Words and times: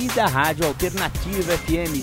e 0.00 0.06
da 0.08 0.26
Rádio 0.26 0.66
Alternativa 0.66 1.56
FM 1.58 2.00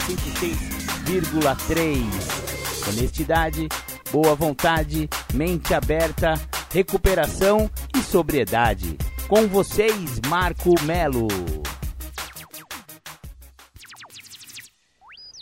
106,3. 1.08 2.90
Honestidade, 2.90 3.70
boa 4.12 4.36
vontade, 4.36 5.09
mente 5.34 5.73
aberta, 5.73 6.34
recuperação 6.72 7.72
e 7.95 8.00
sobriedade. 8.00 8.98
Com 9.30 9.48
vocês, 9.48 10.20
Marco 10.27 10.73
Melo. 10.84 11.27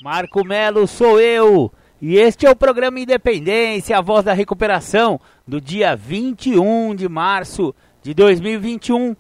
Marco 0.04 0.46
Melo 0.46 0.86
sou 0.86 1.20
eu. 1.20 1.74
E 2.00 2.18
este 2.18 2.46
é 2.46 2.52
o 2.52 2.56
programa 2.56 3.00
Independência, 3.00 3.98
a 3.98 4.02
voz 4.02 4.26
da 4.26 4.34
recuperação, 4.34 5.20
do 5.48 5.60
dia 5.60 5.96
21 5.96 6.94
de 6.94 7.10
março 7.10 7.74
de 8.04 8.14
2021. 8.14 9.16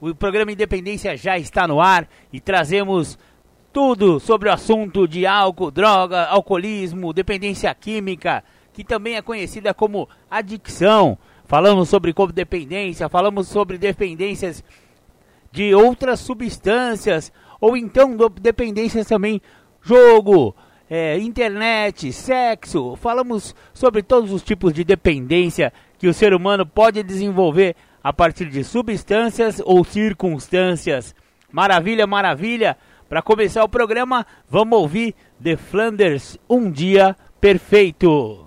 O 0.00 0.14
programa 0.14 0.50
Independência 0.50 1.14
já 1.14 1.38
está 1.38 1.68
no 1.68 1.78
ar 1.78 2.08
e 2.32 2.40
trazemos 2.40 3.18
tudo 3.70 4.18
sobre 4.18 4.48
o 4.48 4.52
assunto 4.52 5.06
de 5.06 5.26
álcool, 5.26 5.70
droga, 5.70 6.24
alcoolismo, 6.24 7.12
dependência 7.12 7.74
química, 7.74 8.42
que 8.72 8.82
também 8.82 9.16
é 9.16 9.22
conhecida 9.22 9.74
como 9.74 10.08
adicção. 10.30 11.18
Falamos 11.44 11.90
sobre 11.90 12.14
codependência, 12.14 13.10
falamos 13.10 13.48
sobre 13.48 13.76
dependências 13.76 14.64
de 15.52 15.74
outras 15.74 16.20
substâncias, 16.20 17.30
ou 17.60 17.76
então 17.76 18.16
dependências 18.40 19.06
também, 19.06 19.38
jogo, 19.82 20.56
é, 20.88 21.18
internet, 21.18 22.10
sexo, 22.10 22.96
falamos 22.96 23.54
sobre 23.74 24.02
todos 24.02 24.32
os 24.32 24.42
tipos 24.42 24.72
de 24.72 24.82
dependência 24.82 25.70
que 25.98 26.08
o 26.08 26.14
ser 26.14 26.32
humano 26.32 26.64
pode 26.64 27.02
desenvolver 27.02 27.76
a 28.02 28.12
partir 28.12 28.46
de 28.46 28.64
substâncias 28.64 29.60
ou 29.64 29.84
circunstâncias. 29.84 31.14
Maravilha, 31.52 32.06
maravilha! 32.06 32.76
Para 33.08 33.22
começar 33.22 33.64
o 33.64 33.68
programa, 33.68 34.24
vamos 34.48 34.78
ouvir 34.78 35.14
The 35.42 35.56
Flanders 35.56 36.38
Um 36.48 36.70
Dia 36.70 37.16
Perfeito. 37.40 38.46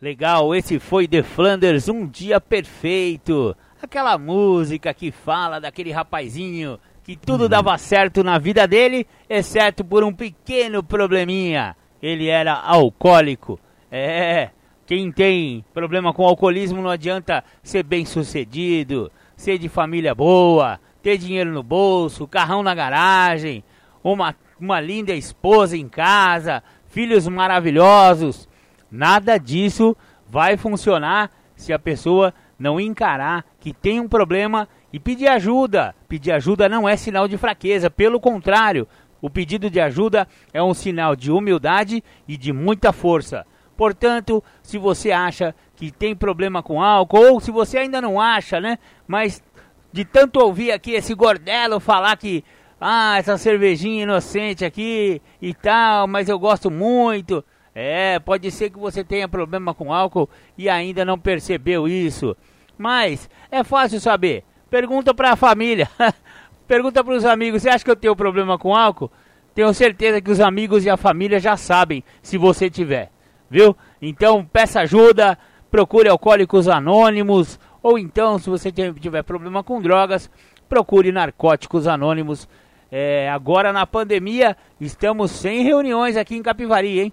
Legal, 0.00 0.54
esse 0.54 0.78
foi 0.78 1.06
The 1.06 1.22
Flanders 1.22 1.88
Um 1.88 2.06
Dia 2.06 2.40
Perfeito. 2.40 3.54
Aquela 3.82 4.16
música 4.16 4.94
que 4.94 5.10
fala 5.10 5.60
daquele 5.60 5.92
rapazinho 5.92 6.78
que 7.02 7.16
tudo 7.16 7.48
dava 7.48 7.76
certo 7.76 8.22
na 8.22 8.38
vida 8.38 8.66
dele, 8.68 9.06
exceto 9.28 9.84
por 9.84 10.04
um 10.04 10.12
pequeno 10.12 10.82
probleminha. 10.82 11.76
Ele 12.00 12.28
era 12.28 12.54
alcoólico. 12.54 13.58
É, 13.90 14.50
quem 14.90 15.12
tem 15.12 15.64
problema 15.72 16.12
com 16.12 16.26
alcoolismo 16.26 16.82
não 16.82 16.90
adianta 16.90 17.44
ser 17.62 17.84
bem 17.84 18.04
sucedido, 18.04 19.08
ser 19.36 19.56
de 19.56 19.68
família 19.68 20.16
boa, 20.16 20.80
ter 21.00 21.16
dinheiro 21.16 21.52
no 21.52 21.62
bolso, 21.62 22.26
carrão 22.26 22.60
na 22.60 22.74
garagem, 22.74 23.62
uma, 24.02 24.34
uma 24.58 24.80
linda 24.80 25.12
esposa 25.12 25.76
em 25.76 25.88
casa, 25.88 26.60
filhos 26.88 27.28
maravilhosos. 27.28 28.48
Nada 28.90 29.38
disso 29.38 29.96
vai 30.28 30.56
funcionar 30.56 31.30
se 31.54 31.72
a 31.72 31.78
pessoa 31.78 32.34
não 32.58 32.80
encarar 32.80 33.44
que 33.60 33.72
tem 33.72 34.00
um 34.00 34.08
problema 34.08 34.68
e 34.92 34.98
pedir 34.98 35.28
ajuda. 35.28 35.94
Pedir 36.08 36.32
ajuda 36.32 36.68
não 36.68 36.88
é 36.88 36.96
sinal 36.96 37.28
de 37.28 37.38
fraqueza, 37.38 37.88
pelo 37.88 38.18
contrário, 38.18 38.88
o 39.22 39.30
pedido 39.30 39.70
de 39.70 39.80
ajuda 39.80 40.26
é 40.52 40.60
um 40.60 40.74
sinal 40.74 41.14
de 41.14 41.30
humildade 41.30 42.02
e 42.26 42.36
de 42.36 42.52
muita 42.52 42.92
força. 42.92 43.46
Portanto, 43.80 44.44
se 44.62 44.76
você 44.76 45.10
acha 45.10 45.54
que 45.74 45.90
tem 45.90 46.14
problema 46.14 46.62
com 46.62 46.82
álcool, 46.82 47.32
ou 47.32 47.40
se 47.40 47.50
você 47.50 47.78
ainda 47.78 47.98
não 47.98 48.20
acha, 48.20 48.60
né? 48.60 48.78
Mas 49.08 49.42
de 49.90 50.04
tanto 50.04 50.38
ouvir 50.38 50.70
aqui 50.70 50.90
esse 50.90 51.14
gordelo 51.14 51.80
falar 51.80 52.14
que, 52.18 52.44
ah, 52.78 53.16
essa 53.16 53.38
cervejinha 53.38 54.02
inocente 54.02 54.66
aqui 54.66 55.22
e 55.40 55.54
tal, 55.54 56.06
mas 56.06 56.28
eu 56.28 56.38
gosto 56.38 56.70
muito. 56.70 57.42
É, 57.74 58.18
pode 58.18 58.50
ser 58.50 58.68
que 58.68 58.78
você 58.78 59.02
tenha 59.02 59.26
problema 59.26 59.72
com 59.72 59.94
álcool 59.94 60.28
e 60.58 60.68
ainda 60.68 61.02
não 61.02 61.18
percebeu 61.18 61.88
isso. 61.88 62.36
Mas 62.76 63.30
é 63.50 63.64
fácil 63.64 63.98
saber. 63.98 64.44
Pergunta 64.68 65.14
para 65.14 65.32
a 65.32 65.36
família. 65.36 65.88
Pergunta 66.68 67.02
para 67.02 67.14
os 67.14 67.24
amigos. 67.24 67.62
Você 67.62 67.70
acha 67.70 67.82
que 67.82 67.90
eu 67.90 67.96
tenho 67.96 68.14
problema 68.14 68.58
com 68.58 68.76
álcool? 68.76 69.10
Tenho 69.54 69.72
certeza 69.72 70.20
que 70.20 70.30
os 70.30 70.38
amigos 70.38 70.84
e 70.84 70.90
a 70.90 70.98
família 70.98 71.40
já 71.40 71.56
sabem 71.56 72.04
se 72.20 72.36
você 72.36 72.68
tiver. 72.68 73.10
Viu? 73.50 73.76
Então 74.00 74.44
peça 74.44 74.80
ajuda, 74.80 75.36
procure 75.70 76.08
alcoólicos 76.08 76.68
anônimos 76.68 77.58
ou 77.82 77.98
então 77.98 78.38
se 78.38 78.48
você 78.48 78.70
tiver 78.70 79.22
problema 79.22 79.62
com 79.62 79.82
drogas, 79.82 80.30
procure 80.68 81.10
narcóticos 81.10 81.86
anônimos. 81.86 82.48
É, 82.92 83.30
agora 83.30 83.72
na 83.72 83.86
pandemia 83.86 84.56
estamos 84.80 85.30
sem 85.30 85.62
reuniões 85.62 86.16
aqui 86.16 86.36
em 86.36 86.42
Capivari, 86.42 87.00
hein? 87.00 87.12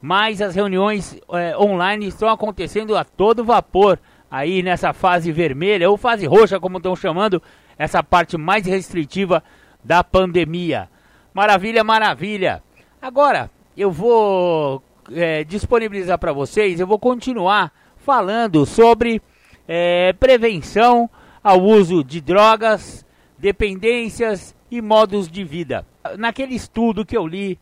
Mas 0.00 0.40
as 0.40 0.54
reuniões 0.54 1.18
é, 1.32 1.56
online 1.56 2.06
estão 2.06 2.28
acontecendo 2.28 2.96
a 2.96 3.04
todo 3.04 3.44
vapor 3.44 3.98
aí 4.30 4.62
nessa 4.62 4.92
fase 4.92 5.32
vermelha 5.32 5.90
ou 5.90 5.96
fase 5.96 6.26
roxa, 6.26 6.60
como 6.60 6.76
estão 6.76 6.94
chamando, 6.94 7.42
essa 7.76 8.02
parte 8.02 8.36
mais 8.36 8.66
restritiva 8.66 9.42
da 9.82 10.04
pandemia. 10.04 10.88
Maravilha, 11.34 11.82
maravilha. 11.82 12.62
Agora 13.00 13.50
eu 13.76 13.90
vou 13.90 14.82
é, 15.12 15.44
disponibilizar 15.44 16.18
para 16.18 16.32
vocês, 16.32 16.80
eu 16.80 16.86
vou 16.86 16.98
continuar 16.98 17.72
falando 17.96 18.64
sobre 18.64 19.20
é, 19.66 20.12
prevenção 20.14 21.08
ao 21.42 21.62
uso 21.62 22.02
de 22.02 22.20
drogas, 22.20 23.06
dependências 23.38 24.54
e 24.70 24.80
modos 24.80 25.30
de 25.30 25.44
vida. 25.44 25.86
Naquele 26.16 26.54
estudo 26.54 27.04
que 27.04 27.16
eu 27.16 27.26
li 27.26 27.58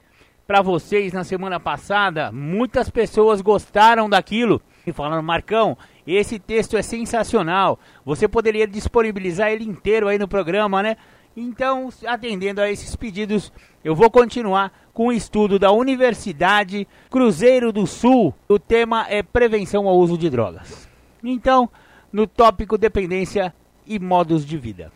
para 0.46 0.62
vocês 0.62 1.12
na 1.12 1.24
semana 1.24 1.58
passada, 1.58 2.30
muitas 2.30 2.88
pessoas 2.88 3.40
gostaram 3.40 4.08
daquilo 4.08 4.62
e 4.86 4.92
falaram: 4.92 5.22
Marcão, 5.22 5.76
esse 6.06 6.38
texto 6.38 6.76
é 6.76 6.82
sensacional. 6.82 7.78
Você 8.04 8.28
poderia 8.28 8.66
disponibilizar 8.66 9.50
ele 9.50 9.64
inteiro 9.64 10.08
aí 10.08 10.18
no 10.18 10.28
programa, 10.28 10.82
né? 10.82 10.96
Então, 11.36 11.90
atendendo 12.06 12.62
a 12.62 12.70
esses 12.70 12.96
pedidos, 12.96 13.52
eu 13.86 13.94
vou 13.94 14.10
continuar 14.10 14.72
com 14.92 15.06
o 15.06 15.12
estudo 15.12 15.60
da 15.60 15.70
Universidade 15.70 16.88
Cruzeiro 17.08 17.70
do 17.70 17.86
Sul. 17.86 18.34
O 18.48 18.58
tema 18.58 19.06
é 19.08 19.22
prevenção 19.22 19.86
ao 19.86 19.96
uso 19.96 20.18
de 20.18 20.28
drogas. 20.28 20.88
Então, 21.22 21.70
no 22.12 22.26
tópico 22.26 22.76
dependência 22.76 23.54
e 23.86 24.00
modos 24.00 24.44
de 24.44 24.58
vida. 24.58 24.90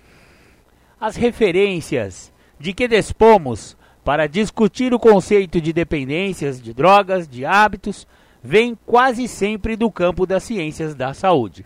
As 1.00 1.14
referências 1.14 2.32
de 2.58 2.72
que 2.72 2.88
dispomos 2.88 3.76
para 4.04 4.26
discutir 4.26 4.92
o 4.92 4.98
conceito 4.98 5.60
de 5.60 5.72
dependências 5.72 6.60
de 6.60 6.74
drogas, 6.74 7.28
de 7.28 7.46
hábitos, 7.46 8.08
vem 8.42 8.76
quase 8.84 9.28
sempre 9.28 9.76
do 9.76 9.88
campo 9.88 10.26
das 10.26 10.42
ciências 10.42 10.96
da 10.96 11.14
saúde. 11.14 11.64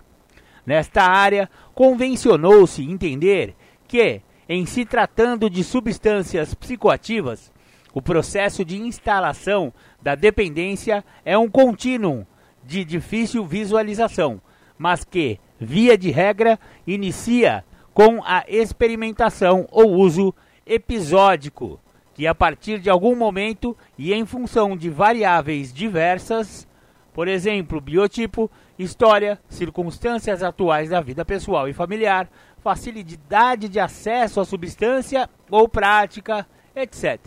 Nesta 0.67 1.05
área, 1.05 1.49
convencionou-se 1.75 2.83
entender 2.83 3.55
que, 3.89 4.21
em 4.49 4.67
se 4.67 4.85
tratando 4.85 5.49
de 5.49 5.65
substâncias 5.65 6.55
psicoativas, 6.55 7.53
o 7.93 8.03
processo 8.03 8.65
de 8.65 8.77
instalação 8.77 9.73
da 10.03 10.15
dependência 10.15 11.05
é 11.25 11.39
um 11.39 11.49
contínuo 11.49 12.27
de 12.65 12.85
difícil 12.85 13.45
visualização, 13.47 14.41
mas 14.77 15.05
que, 15.05 15.39
via 15.61 15.97
de 15.97 16.11
regra, 16.11 16.59
inicia 16.87 17.65
com 17.93 18.23
a 18.25 18.45
experimentação 18.49 19.69
ou 19.71 19.93
uso 19.93 20.35
episódico 20.67 21.81
que 22.15 22.27
a 22.27 22.35
partir 22.35 22.79
de 22.79 22.89
algum 22.89 23.17
momento 23.17 23.77
e 23.99 24.15
em 24.15 24.25
função 24.25 24.77
de 24.77 24.89
variáveis 24.89 25.75
diversas, 25.75 26.67
por 27.13 27.27
exemplo, 27.29 27.81
biotipo, 27.81 28.51
história, 28.79 29.39
circunstâncias 29.49 30.43
atuais 30.43 30.91
da 30.91 31.01
vida 31.01 31.25
pessoal 31.25 31.69
e 31.69 31.73
familiar, 31.73 32.29
facilidade 32.65 33.69
de 33.69 33.79
acesso 33.79 34.41
à 34.41 34.45
substância 34.47 35.29
ou 35.51 35.69
prática, 35.69 36.47
etc. 36.75 37.21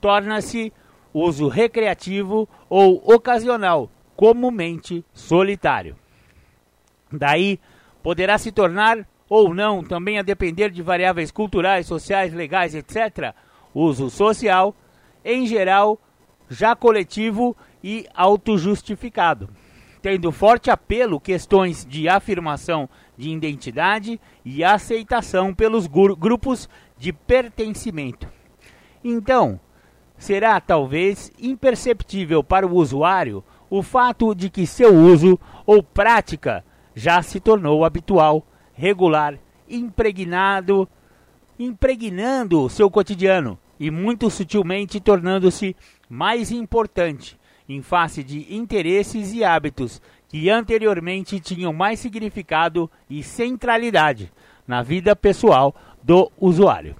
Torna-se 0.00 0.72
uso 1.14 1.46
recreativo 1.46 2.48
ou 2.68 3.00
ocasional, 3.14 3.88
comumente 4.16 5.04
solitário. 5.14 5.96
Daí, 7.10 7.60
poderá 8.02 8.36
se 8.36 8.50
tornar 8.50 9.06
ou 9.28 9.54
não, 9.54 9.84
também 9.84 10.18
a 10.18 10.22
depender 10.22 10.70
de 10.70 10.82
variáveis 10.82 11.30
culturais, 11.30 11.86
sociais, 11.86 12.34
legais, 12.34 12.74
etc., 12.74 13.32
uso 13.72 14.10
social 14.10 14.74
em 15.24 15.46
geral, 15.46 16.00
já 16.50 16.74
coletivo 16.74 17.56
e 17.82 18.08
autojustificado, 18.12 19.48
tendo 20.02 20.32
forte 20.32 20.68
apelo 20.68 21.20
questões 21.20 21.86
de 21.86 22.08
afirmação 22.08 22.88
de 23.22 23.30
identidade 23.30 24.20
e 24.44 24.64
aceitação 24.64 25.54
pelos 25.54 25.86
grupos 25.86 26.68
de 26.98 27.12
pertencimento. 27.12 28.26
Então, 29.04 29.60
será 30.18 30.60
talvez 30.60 31.30
imperceptível 31.40 32.42
para 32.42 32.66
o 32.66 32.74
usuário 32.74 33.44
o 33.70 33.80
fato 33.80 34.34
de 34.34 34.50
que 34.50 34.66
seu 34.66 34.92
uso 34.92 35.38
ou 35.64 35.84
prática 35.84 36.64
já 36.96 37.22
se 37.22 37.38
tornou 37.38 37.84
habitual, 37.84 38.44
regular, 38.74 39.38
impregnado, 39.68 40.88
impregnando 41.56 42.68
seu 42.68 42.90
cotidiano 42.90 43.56
e 43.78 43.88
muito 43.88 44.28
sutilmente 44.30 44.98
tornando-se 44.98 45.76
mais 46.08 46.50
importante 46.50 47.38
em 47.68 47.80
face 47.82 48.24
de 48.24 48.52
interesses 48.52 49.32
e 49.32 49.44
hábitos 49.44 50.02
que 50.32 50.48
anteriormente 50.48 51.38
tinham 51.38 51.74
mais 51.74 52.00
significado 52.00 52.90
e 53.08 53.22
centralidade 53.22 54.32
na 54.66 54.82
vida 54.82 55.14
pessoal 55.14 55.76
do 56.02 56.32
usuário. 56.40 56.96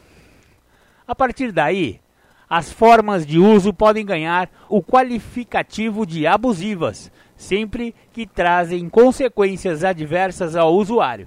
A 1.08 1.14
partir 1.14 1.50
daí, 1.50 1.98
as 2.46 2.70
formas 2.70 3.24
de 3.24 3.38
uso 3.38 3.72
podem 3.72 4.04
ganhar 4.04 4.50
o 4.68 4.82
qualificativo 4.82 6.04
de 6.04 6.26
abusivas, 6.26 7.10
sempre 7.34 7.94
que 8.12 8.26
trazem 8.26 8.86
consequências 8.90 9.82
adversas 9.82 10.54
ao 10.54 10.74
usuário. 10.74 11.26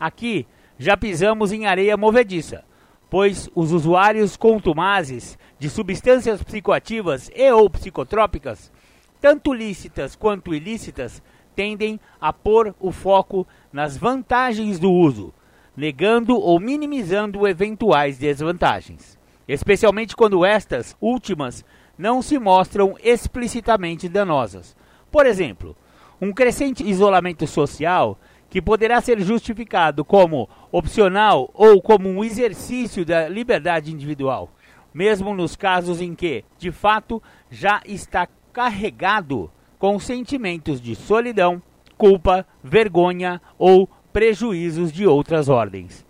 Aqui 0.00 0.48
já 0.76 0.96
pisamos 0.96 1.52
em 1.52 1.64
areia 1.64 1.96
movediça, 1.96 2.64
pois 3.08 3.48
os 3.54 3.70
usuários 3.70 4.36
contumazes 4.36 5.38
de 5.60 5.70
substâncias 5.70 6.42
psicoativas 6.42 7.30
e 7.32 7.52
ou 7.52 7.70
psicotrópicas, 7.70 8.72
tanto 9.20 9.52
lícitas 9.52 10.16
quanto 10.16 10.52
ilícitas, 10.52 11.22
tendem 11.56 11.98
a 12.20 12.32
pôr 12.32 12.72
o 12.78 12.92
foco 12.92 13.44
nas 13.72 13.96
vantagens 13.96 14.78
do 14.78 14.92
uso, 14.92 15.34
negando 15.76 16.38
ou 16.38 16.60
minimizando 16.60 17.48
eventuais 17.48 18.18
desvantagens 18.18 19.16
especialmente 19.48 20.16
quando 20.16 20.44
estas 20.44 20.96
últimas 21.00 21.64
não 21.96 22.20
se 22.20 22.38
mostram 22.38 22.96
explicitamente 23.02 24.08
danosas. 24.08 24.76
Por 25.10 25.26
exemplo, 25.26 25.76
um 26.20 26.32
crescente 26.32 26.84
isolamento 26.84 27.46
social 27.46 28.18
que 28.50 28.60
poderá 28.60 29.00
ser 29.00 29.20
justificado 29.20 30.04
como 30.04 30.48
opcional 30.70 31.50
ou 31.54 31.80
como 31.80 32.08
um 32.08 32.24
exercício 32.24 33.04
da 33.04 33.28
liberdade 33.28 33.92
individual, 33.92 34.50
mesmo 34.92 35.34
nos 35.34 35.56
casos 35.56 36.00
em 36.00 36.14
que, 36.14 36.44
de 36.58 36.70
fato, 36.70 37.22
já 37.50 37.80
está 37.84 38.28
carregado 38.52 39.50
com 39.78 39.98
sentimentos 39.98 40.80
de 40.80 40.94
solidão, 40.94 41.62
culpa, 41.96 42.46
vergonha 42.62 43.40
ou 43.58 43.88
prejuízos 44.12 44.92
de 44.92 45.06
outras 45.06 45.48
ordens. 45.48 46.04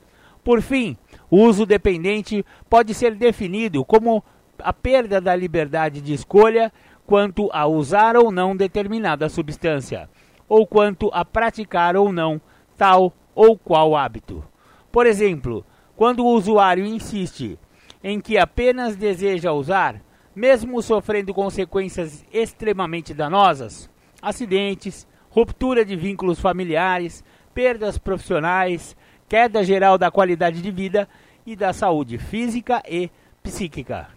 Por 0.45 0.63
fim, 0.63 0.97
o 1.31 1.43
uso 1.43 1.67
dependente 1.67 2.45
pode 2.71 2.95
ser 2.95 3.15
definido 3.15 3.85
como 3.85 4.23
a 4.59 4.73
perda 4.73 5.21
da 5.21 5.35
liberdade 5.35 6.01
de 6.01 6.15
escolha 6.15 6.73
quanto 7.05 7.49
a 7.53 7.67
usar 7.67 8.17
ou 8.17 8.31
não 8.31 8.57
determinada 8.57 9.29
substância, 9.29 10.09
ou 10.49 10.67
quanto 10.67 11.11
a 11.13 11.25
praticar 11.25 11.97
ou 11.97 12.13
não 12.13 12.41
tal 12.77 13.13
ou 13.35 13.57
qual 13.57 13.97
hábito. 13.97 14.45
Por 14.91 15.07
exemplo, 15.07 15.65
quando 15.97 16.25
o 16.25 16.31
usuário 16.31 16.85
insiste 16.85 17.59
em 18.03 18.21
que 18.21 18.39
apenas 18.39 18.97
deseja 18.97 19.53
usar, 19.53 20.01
mesmo 20.37 20.83
sofrendo 20.83 21.33
consequências 21.33 22.23
extremamente 22.31 23.15
danosas, 23.15 23.89
acidentes, 24.21 25.09
ruptura 25.31 25.83
de 25.83 25.97
vínculos 25.97 26.39
familiares, 26.39 27.25
perdas 27.55 27.97
profissionais, 27.97 28.95
queda 29.27 29.65
geral 29.65 29.97
da 29.97 30.11
qualidade 30.11 30.61
de 30.61 30.71
vida 30.71 31.09
e 31.47 31.57
da 31.57 31.73
saúde 31.73 32.19
física 32.19 32.83
e 32.87 33.11
psíquica. 33.43 34.09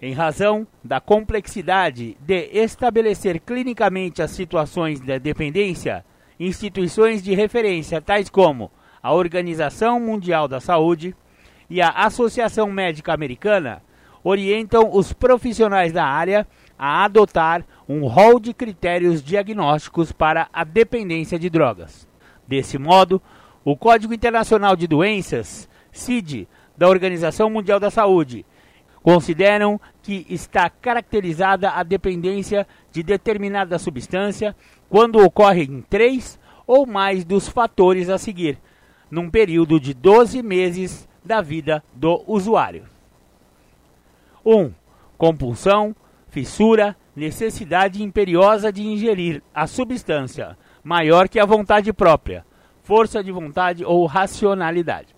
Em 0.00 0.14
razão 0.14 0.66
da 0.82 1.00
complexidade 1.00 2.16
de 2.20 2.48
estabelecer 2.50 3.40
clinicamente 3.40 4.22
as 4.22 4.30
situações 4.30 5.00
de 5.00 5.18
dependência, 5.18 6.02
instituições 6.40 7.22
de 7.22 7.34
referência 7.34 8.00
tais 8.00 8.30
como 8.30 8.70
a 9.02 9.12
Organização 9.12 10.00
Mundial 10.00 10.48
da 10.48 10.60
Saúde 10.60 11.14
e 11.68 11.82
a 11.82 11.90
Associação 11.90 12.70
Médica 12.70 13.12
Americana 13.12 13.82
orientam 14.28 14.90
os 14.92 15.10
profissionais 15.10 15.90
da 15.90 16.04
área 16.04 16.46
a 16.78 17.02
adotar 17.04 17.64
um 17.88 18.06
rol 18.06 18.38
de 18.38 18.52
critérios 18.52 19.22
diagnósticos 19.22 20.12
para 20.12 20.48
a 20.52 20.64
dependência 20.64 21.38
de 21.38 21.48
drogas. 21.48 22.06
Desse 22.46 22.76
modo, 22.76 23.22
o 23.64 23.74
Código 23.74 24.12
Internacional 24.12 24.76
de 24.76 24.86
Doenças, 24.86 25.66
CID, 25.90 26.46
da 26.76 26.88
Organização 26.88 27.48
Mundial 27.48 27.80
da 27.80 27.90
Saúde, 27.90 28.44
consideram 29.02 29.80
que 30.02 30.26
está 30.28 30.68
caracterizada 30.68 31.70
a 31.70 31.82
dependência 31.82 32.66
de 32.92 33.02
determinada 33.02 33.78
substância 33.78 34.54
quando 34.90 35.24
ocorre 35.24 35.62
em 35.62 35.80
três 35.80 36.38
ou 36.66 36.86
mais 36.86 37.24
dos 37.24 37.48
fatores 37.48 38.10
a 38.10 38.18
seguir, 38.18 38.58
num 39.10 39.30
período 39.30 39.80
de 39.80 39.94
12 39.94 40.42
meses 40.42 41.08
da 41.24 41.40
vida 41.40 41.82
do 41.94 42.22
usuário. 42.26 42.97
1. 44.44 44.56
Um, 44.56 44.72
compulsão, 45.16 45.94
fissura, 46.28 46.96
necessidade 47.14 48.02
imperiosa 48.02 48.72
de 48.72 48.82
ingerir 48.82 49.42
a 49.54 49.66
substância, 49.66 50.56
maior 50.82 51.28
que 51.28 51.40
a 51.40 51.44
vontade 51.44 51.92
própria, 51.92 52.44
força 52.82 53.22
de 53.22 53.32
vontade 53.32 53.84
ou 53.84 54.06
racionalidade. 54.06 55.14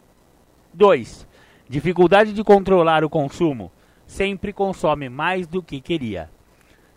2. 0.73 1.27
Dificuldade 1.69 2.33
de 2.33 2.43
controlar 2.43 3.05
o 3.05 3.11
consumo. 3.11 3.71
Sempre 4.07 4.53
consome 4.53 5.09
mais 5.09 5.47
do 5.47 5.63
que 5.63 5.81
queria. 5.81 6.31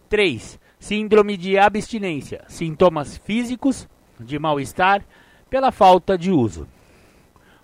3. 0.09 0.59
Síndrome 0.79 1.37
de 1.37 1.57
abstinência. 1.57 2.43
Sintomas 2.47 3.17
físicos 3.17 3.87
de 4.19 4.39
mal-estar 4.39 5.03
pela 5.49 5.71
falta 5.71 6.17
de 6.17 6.31
uso. 6.31 6.67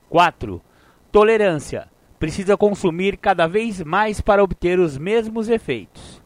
4. 0.09 0.61
Tolerância. 1.11 1.87
Precisa 2.19 2.57
consumir 2.57 3.17
cada 3.17 3.47
vez 3.47 3.81
mais 3.81 4.19
para 4.19 4.43
obter 4.43 4.77
os 4.77 4.97
mesmos 4.97 5.47
efeitos. 5.47 6.21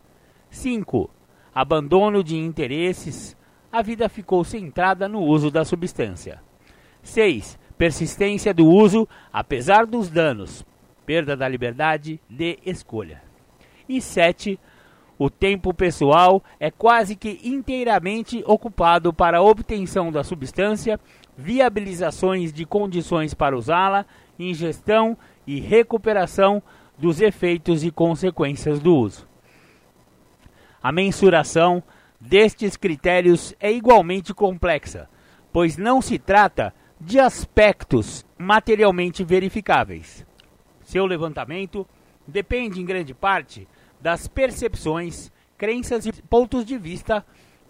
5. 0.49 1.07
Abandono 1.53 2.23
de 2.23 2.35
interesses. 2.35 3.37
A 3.71 3.83
vida 3.83 4.09
ficou 4.09 4.43
centrada 4.43 5.07
no 5.07 5.21
uso 5.21 5.51
da 5.51 5.63
substância. 5.63 6.41
6. 7.03 7.59
Persistência 7.77 8.53
do 8.53 8.67
uso, 8.67 9.07
apesar 9.31 9.85
dos 9.85 10.09
danos, 10.09 10.65
perda 11.05 11.37
da 11.37 11.47
liberdade 11.47 12.19
de 12.27 12.57
escolha. 12.65 13.21
E 13.87 14.01
7. 14.01 14.59
O 15.19 15.29
tempo 15.29 15.73
pessoal 15.75 16.43
é 16.59 16.71
quase 16.71 17.15
que 17.15 17.39
inteiramente 17.43 18.43
ocupado 18.47 19.13
para 19.13 19.37
a 19.37 19.41
obtenção 19.43 20.11
da 20.11 20.23
substância, 20.23 20.99
viabilizações 21.37 22.51
de 22.51 22.65
condições 22.65 23.33
para 23.33 23.55
usá-la, 23.55 24.07
ingestão 24.39 25.15
e 25.45 25.59
recuperação 25.59 26.61
dos 26.97 27.21
efeitos 27.21 27.83
e 27.83 27.91
consequências 27.91 28.79
do 28.79 28.95
uso. 28.95 29.27
A 30.81 30.91
mensuração 30.91 31.81
destes 32.19 32.77
critérios 32.77 33.53
é 33.59 33.71
igualmente 33.71 34.33
complexa, 34.33 35.09
pois 35.51 35.77
não 35.77 36.01
se 36.01 36.17
trata 36.17 36.73
de 36.99 37.19
aspectos 37.19 38.25
materialmente 38.37 39.23
verificáveis. 39.23 40.25
Seu 40.83 41.05
levantamento 41.05 41.87
depende 42.27 42.81
em 42.81 42.85
grande 42.85 43.13
parte 43.13 43.67
das 43.99 44.27
percepções, 44.27 45.31
crenças 45.57 46.05
e 46.05 46.11
pontos 46.11 46.65
de 46.65 46.77
vista 46.77 47.25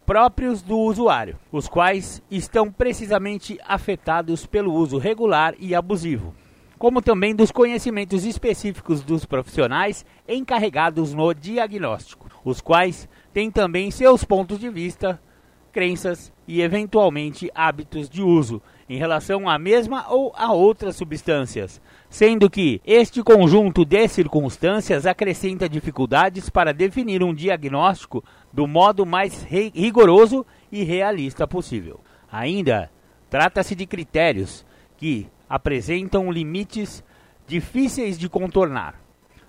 próprios 0.05 0.61
do 0.61 0.77
usuário, 0.77 1.37
os 1.51 1.67
quais 1.67 2.21
estão 2.29 2.71
precisamente 2.71 3.57
afetados 3.65 4.45
pelo 4.45 4.73
uso 4.73 4.97
regular 4.97 5.55
e 5.59 5.73
abusivo, 5.73 6.35
como 6.83 7.01
também 7.01 7.33
dos 7.33 7.49
conhecimentos 7.49 8.25
específicos 8.25 9.01
dos 9.01 9.23
profissionais 9.23 10.05
encarregados 10.27 11.13
no 11.13 11.33
diagnóstico, 11.33 12.29
os 12.43 12.59
quais 12.59 13.07
têm 13.31 13.49
também 13.49 13.89
seus 13.89 14.25
pontos 14.25 14.59
de 14.59 14.69
vista, 14.69 15.17
crenças 15.71 16.29
e 16.45 16.61
eventualmente 16.61 17.49
hábitos 17.55 18.09
de 18.09 18.21
uso 18.21 18.61
em 18.89 18.97
relação 18.97 19.47
à 19.47 19.57
mesma 19.57 20.07
ou 20.09 20.33
a 20.35 20.51
outras 20.51 20.97
substâncias, 20.97 21.81
sendo 22.09 22.49
que 22.49 22.81
este 22.85 23.23
conjunto 23.23 23.85
de 23.85 24.05
circunstâncias 24.09 25.05
acrescenta 25.05 25.69
dificuldades 25.69 26.49
para 26.49 26.73
definir 26.73 27.23
um 27.23 27.33
diagnóstico 27.33 28.21
do 28.51 28.67
modo 28.67 29.05
mais 29.05 29.41
rigoroso 29.73 30.45
e 30.69 30.83
realista 30.83 31.47
possível. 31.47 32.01
Ainda, 32.29 32.91
trata-se 33.29 33.73
de 33.73 33.85
critérios 33.85 34.65
que 34.97 35.29
apresentam 35.53 36.31
limites 36.31 37.03
difíceis 37.45 38.17
de 38.17 38.27
contornar. 38.27 38.99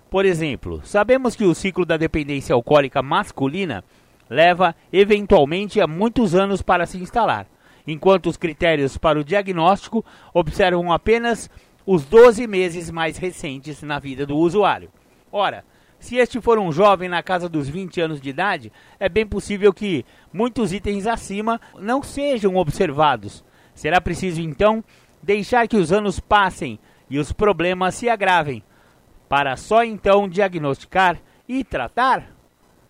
Por 0.07 0.23
exemplo, 0.23 0.79
sabemos 0.83 1.35
que 1.35 1.43
o 1.43 1.55
ciclo 1.55 1.83
da 1.83 1.97
dependência 1.97 2.53
alcoólica 2.53 3.01
masculina 3.01 3.83
leva 4.29 4.75
eventualmente 4.93 5.81
a 5.81 5.87
muitos 5.87 6.35
anos 6.35 6.61
para 6.61 6.85
se 6.85 6.99
instalar, 6.99 7.47
enquanto 7.87 8.27
os 8.27 8.37
critérios 8.37 8.99
para 8.99 9.19
o 9.19 9.23
diagnóstico 9.23 10.05
observam 10.31 10.93
apenas 10.93 11.49
os 11.87 12.05
12 12.05 12.45
meses 12.45 12.91
mais 12.91 13.17
recentes 13.17 13.81
na 13.81 13.97
vida 13.97 14.27
do 14.27 14.37
usuário. 14.37 14.91
Ora, 15.31 15.65
se 15.97 16.17
este 16.17 16.39
for 16.39 16.59
um 16.59 16.71
jovem 16.71 17.09
na 17.09 17.23
casa 17.23 17.49
dos 17.49 17.67
20 17.67 17.99
anos 17.99 18.21
de 18.21 18.29
idade, 18.29 18.71
é 18.99 19.09
bem 19.09 19.25
possível 19.25 19.73
que 19.73 20.05
muitos 20.31 20.71
itens 20.71 21.07
acima 21.07 21.59
não 21.79 22.03
sejam 22.03 22.57
observados. 22.57 23.43
Será 23.73 23.99
preciso 23.99 24.39
então 24.39 24.83
deixar 25.25 25.67
que 25.67 25.75
os 25.75 25.91
anos 25.91 26.19
passem 26.19 26.79
e 27.09 27.17
os 27.17 27.31
problemas 27.31 27.95
se 27.95 28.07
agravem, 28.07 28.63
para 29.27 29.57
só 29.57 29.83
então 29.83 30.29
diagnosticar 30.29 31.17
e 31.49 31.63
tratar. 31.63 32.31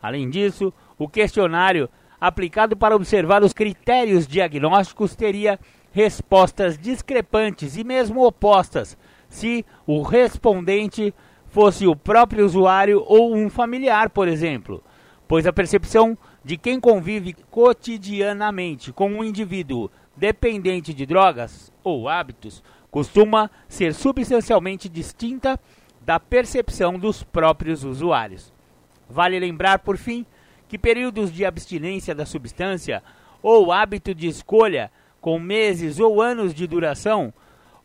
Além 0.01 0.29
disso, 0.29 0.73
o 0.97 1.07
questionário 1.07 1.89
aplicado 2.19 2.75
para 2.75 2.95
observar 2.95 3.41
os 3.41 3.53
critérios 3.53 4.27
diagnósticos 4.27 5.15
teria 5.15 5.57
respostas 5.93 6.77
discrepantes 6.77 7.77
e 7.77 7.83
mesmo 7.83 8.25
opostas 8.25 8.97
se 9.29 9.65
o 9.87 10.01
respondente 10.01 11.13
fosse 11.47 11.87
o 11.87 11.95
próprio 11.95 12.45
usuário 12.45 13.01
ou 13.07 13.33
um 13.33 13.49
familiar, 13.49 14.09
por 14.09 14.27
exemplo, 14.27 14.83
pois 15.25 15.47
a 15.47 15.53
percepção 15.53 16.17
de 16.43 16.57
quem 16.57 16.81
convive 16.81 17.33
cotidianamente 17.49 18.91
com 18.91 19.09
um 19.09 19.23
indivíduo 19.23 19.89
dependente 20.15 20.93
de 20.93 21.05
drogas 21.05 21.71
ou 21.83 22.07
hábitos 22.07 22.63
costuma 22.89 23.51
ser 23.67 23.93
substancialmente 23.93 24.87
distinta 24.87 25.59
da 26.01 26.19
percepção 26.19 26.97
dos 26.97 27.23
próprios 27.23 27.83
usuários. 27.83 28.53
Vale 29.09 29.39
lembrar, 29.39 29.79
por 29.79 29.97
fim, 29.97 30.25
que 30.67 30.77
períodos 30.77 31.31
de 31.31 31.45
abstinência 31.45 32.15
da 32.15 32.25
substância 32.25 33.03
ou 33.41 33.71
hábito 33.71 34.15
de 34.15 34.27
escolha 34.27 34.91
com 35.19 35.39
meses 35.39 35.99
ou 35.99 36.21
anos 36.21 36.53
de 36.53 36.65
duração 36.67 37.33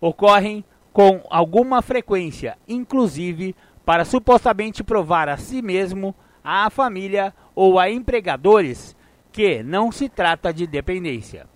ocorrem 0.00 0.64
com 0.92 1.22
alguma 1.30 1.82
frequência, 1.82 2.56
inclusive 2.68 3.54
para 3.84 4.04
supostamente 4.04 4.84
provar 4.84 5.28
a 5.28 5.36
si 5.36 5.62
mesmo, 5.62 6.14
à 6.44 6.70
família 6.70 7.34
ou 7.54 7.78
a 7.78 7.90
empregadores 7.90 8.96
que 9.32 9.62
não 9.62 9.90
se 9.90 10.08
trata 10.08 10.52
de 10.52 10.66
dependência. 10.66 11.46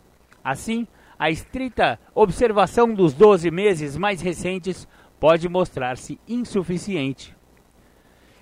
Assim, 0.45 0.87
a 1.19 1.31
estrita 1.31 1.99
observação 2.15 2.93
dos 2.93 3.15
12 3.15 3.51
meses 3.51 3.97
mais 3.97 4.21
recentes 4.21 4.87
pode 5.19 5.49
mostrar-se 5.49 6.21
insuficiente. 6.29 7.35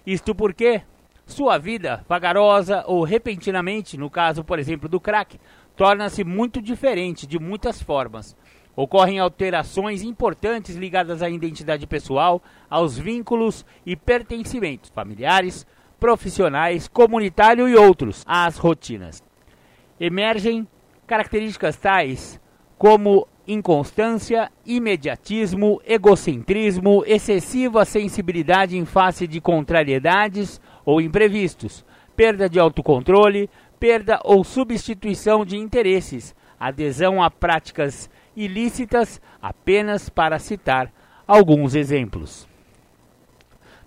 Isto 0.05 0.35
porque 0.35 0.83
sua 1.25 1.57
vida, 1.57 2.05
vagarosa 2.09 2.83
ou 2.87 3.05
repentinamente, 3.05 3.97
no 3.97 4.11
caso, 4.11 4.43
por 4.43 4.59
exemplo, 4.59 4.89
do 4.89 4.99
crack, 4.99 5.39
torna-se 5.77 6.25
muito 6.25 6.61
diferente 6.61 7.27
de 7.27 7.39
muitas 7.39 7.81
formas, 7.81 8.37
Ocorrem 8.75 9.19
alterações 9.19 10.03
importantes 10.03 10.77
ligadas 10.77 11.23
à 11.23 11.29
identidade 11.29 11.87
pessoal, 11.87 12.43
aos 12.71 12.97
vínculos 12.97 13.67
e 13.85 13.95
pertencimentos 13.95 14.89
familiares, 14.89 15.67
profissionais, 16.01 16.89
comunitário 16.89 17.69
e 17.69 17.77
outros, 17.77 18.25
às 18.27 18.57
rotinas. 18.57 19.23
Emergem 20.01 20.67
características 21.13 21.77
tais 21.77 22.41
como 22.79 23.29
inconstância, 23.47 24.51
imediatismo, 24.65 25.79
egocentrismo, 25.85 27.05
excessiva 27.07 27.85
sensibilidade 27.85 28.79
em 28.79 28.87
face 28.87 29.27
de 29.27 29.39
contrariedades 29.39 30.59
ou 30.87 31.03
imprevistos, 31.03 31.85
perda 32.17 32.49
de 32.49 32.59
autocontrole, 32.59 33.51
perda 33.79 34.21
ou 34.25 34.43
substituição 34.43 35.45
de 35.45 35.59
interesses, 35.59 36.35
adesão 36.59 37.23
a 37.23 37.31
práticas 37.31 38.09
ilícitas, 38.35 39.21
apenas 39.43 40.09
para 40.09 40.39
citar 40.39 40.91
alguns 41.29 41.75
exemplos. 41.75 42.49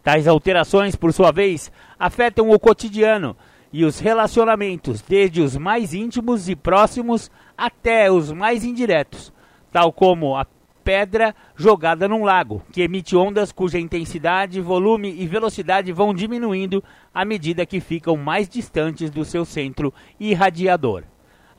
Tais 0.03 0.27
alterações, 0.27 0.95
por 0.95 1.11
sua 1.11 1.31
vez, 1.31 1.71
afetam 1.97 2.51
o 2.51 2.59
cotidiano 2.59 3.35
e 3.77 3.83
os 3.83 3.99
relacionamentos, 3.99 5.01
desde 5.01 5.41
os 5.41 5.57
mais 5.57 5.93
íntimos 5.93 6.47
e 6.47 6.55
próximos 6.55 7.29
até 7.57 8.09
os 8.09 8.31
mais 8.31 8.63
indiretos, 8.63 9.33
tal 9.69 9.91
como 9.91 10.37
a 10.37 10.47
pedra 10.81 11.35
jogada 11.57 12.07
num 12.07 12.23
lago, 12.23 12.63
que 12.71 12.83
emite 12.83 13.17
ondas 13.17 13.51
cuja 13.51 13.77
intensidade, 13.77 14.61
volume 14.61 15.13
e 15.19 15.27
velocidade 15.27 15.91
vão 15.91 16.13
diminuindo 16.13 16.81
à 17.13 17.25
medida 17.25 17.65
que 17.65 17.81
ficam 17.81 18.15
mais 18.15 18.47
distantes 18.47 19.09
do 19.09 19.25
seu 19.25 19.43
centro 19.43 19.93
irradiador. 20.17 21.03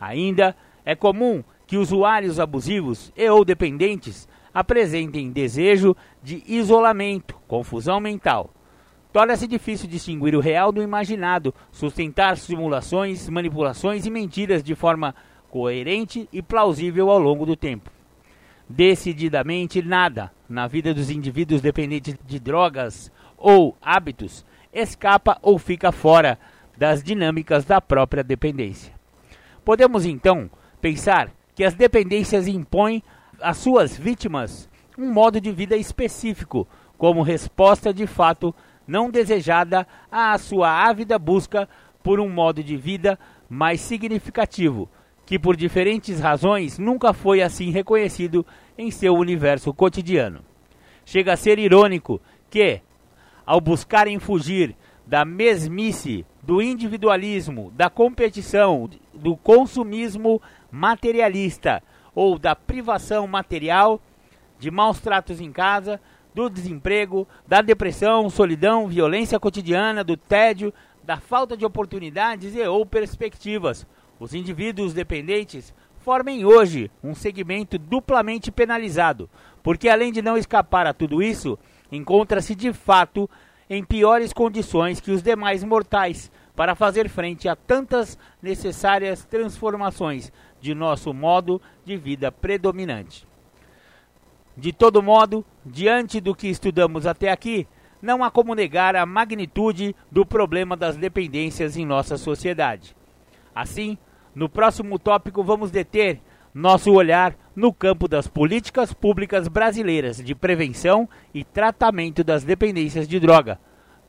Ainda 0.01 0.57
é 0.87 0.95
comum 0.95 1.45
que 1.67 1.77
usuários 1.77 2.41
abusivos 2.41 3.13
e 3.15 3.29
ou 3.29 3.45
dependentes 3.45 4.27
apresentem 4.55 5.31
desejo 5.31 5.95
de 6.23 6.43
isolamento, 6.47 7.39
confusão 7.47 8.01
mental. 8.01 8.56
Torna-se 9.17 9.47
difícil 9.47 9.89
distinguir 9.89 10.37
o 10.37 10.41
real 10.41 10.71
do 10.71 10.83
imaginado, 10.83 11.55
sustentar 11.73 12.37
simulações, 12.37 13.31
manipulações 13.31 14.05
e 14.05 14.11
mentiras 14.11 14.63
de 14.63 14.75
forma 14.75 15.15
coerente 15.49 16.29
e 16.31 16.43
plausível 16.43 17.09
ao 17.11 17.19
longo 17.19 17.47
do 17.47 17.57
tempo. 17.57 17.91
Decididamente 18.69 19.81
nada 19.81 20.31
na 20.47 20.67
vida 20.67 20.93
dos 20.93 21.09
indivíduos 21.09 21.63
dependentes 21.63 22.15
de 22.27 22.39
drogas 22.39 23.11
ou 23.39 23.75
hábitos 23.81 24.45
escapa 24.71 25.39
ou 25.41 25.59
fica 25.59 25.91
fora 25.91 26.39
das 26.77 27.03
dinâmicas 27.03 27.65
da 27.65 27.81
própria 27.81 28.23
dependência. 28.23 28.93
Podemos 29.65 30.05
então 30.05 30.51
pensar 30.79 31.31
que 31.55 31.65
as 31.65 31.73
dependências 31.73 32.47
impõem 32.47 33.03
às 33.41 33.57
suas 33.57 33.97
vítimas 33.97 34.69
um 34.99 35.11
modo 35.11 35.41
de 35.41 35.53
vida 35.53 35.75
específico, 35.75 36.69
como 36.99 37.23
resposta 37.23 37.95
de 37.95 38.07
fato 38.07 38.55
não 38.87 39.11
desejada 39.11 39.87
à 40.11 40.37
sua 40.39 40.71
ávida 40.71 41.19
busca 41.19 41.69
por 42.03 42.21
um 42.21 42.29
modo 42.29 42.63
de 42.63 42.77
vida 42.77 43.19
mais 43.49 43.81
significativo, 43.81 44.89
que 45.25 45.39
por 45.39 45.57
diferentes 45.57 46.21
razões 46.21 46.79
nunca 46.79 47.13
foi 47.13 47.43
assim 47.43 47.71
reconhecido 47.71 48.47
em 48.79 48.91
seu 48.91 49.15
universo 49.15 49.75
cotidiano. 49.75 50.41
Chega 51.05 51.33
a 51.33 51.37
ser 51.37 51.59
irônico 51.59 52.21
que, 52.49 52.81
ao 53.45 53.61
buscarem 53.61 54.19
fugir 54.19 54.77
da 55.07 55.25
mesmice, 55.25 56.25
do 56.43 56.63
individualismo, 56.63 57.73
da 57.75 57.91
competição, 57.91 58.89
do 59.13 59.37
consumismo 59.37 60.41
materialista 60.71 61.83
ou 62.15 62.39
da 62.39 62.55
privação 62.55 63.27
material, 63.27 64.01
de 64.59 64.71
maus 64.71 65.01
tratos 65.01 65.41
em 65.41 65.53
casa, 65.53 66.01
do 66.37 66.51
desemprego, 66.51 67.27
da 67.49 67.63
depressão, 67.63 68.29
solidão, 68.29 68.87
violência 68.87 69.41
cotidiana, 69.41 70.05
do 70.05 70.19
tédio, 70.19 70.71
da 71.03 71.17
falta 71.17 71.57
de 71.57 71.65
oportunidades 71.65 72.55
e 72.55 72.61
ou 72.61 72.85
perspectivas. 72.85 73.87
Os 74.21 74.35
indivíduos 74.35 74.93
dependentes 74.93 75.75
formem 76.01 76.45
hoje 76.45 76.91
um 77.03 77.15
segmento 77.15 77.79
duplamente 77.79 78.53
penalizado, 78.53 79.31
porque 79.63 79.89
além 79.89 80.13
de 80.13 80.21
não 80.21 80.37
escapar 80.37 80.87
a 80.87 80.93
tudo 80.93 81.23
isso, 81.23 81.59
encontra-se 81.91 82.55
de 82.55 82.71
fato 82.71 83.31
em 83.71 83.83
piores 83.83 84.31
condições 84.31 85.01
que 85.01 85.13
os 85.13 85.23
demais 85.23 85.65
mortais 85.65 86.31
para 86.55 86.75
fazer 86.75 87.09
frente 87.09 87.49
a 87.49 87.57
tantas 87.57 88.19
necessárias 88.43 89.25
transformações 89.25 90.31
de 90.61 90.75
nosso 90.75 91.15
modo 91.15 91.63
de 91.83 91.97
vida 91.97 92.31
predominante. 92.31 93.27
De 94.57 94.73
todo 94.73 95.03
modo, 95.03 95.45
diante 95.65 96.21
do 96.21 96.35
que 96.35 96.49
estudamos 96.49 97.07
até 97.07 97.31
aqui, 97.31 97.69
não 98.01 98.25
há 98.25 98.31
como 98.31 98.55
negar 98.55 98.97
a 98.97 99.05
magnitude 99.05 99.95
do 100.11 100.25
problema 100.25 100.77
das 100.77 100.97
dependências 100.97 101.77
em 101.77 101.85
nossa 101.85 102.17
sociedade. 102.17 102.97
Assim, 103.55 103.99
no 104.35 104.49
próximo 104.49 104.99
tópico 104.99 105.43
vamos 105.43 105.71
deter 105.71 106.21
nosso 106.55 106.91
olhar 106.93 107.35
no 107.55 107.73
campo 107.73 108.09
das 108.09 108.27
políticas 108.27 108.93
públicas 108.93 109.47
brasileiras 109.49 110.19
de 110.19 110.35
prevenção 110.35 111.09
e 111.35 111.45
tratamento 111.45 112.25
das 112.25 112.45
dependências 112.45 113.07
de 113.07 113.21
droga, 113.21 113.59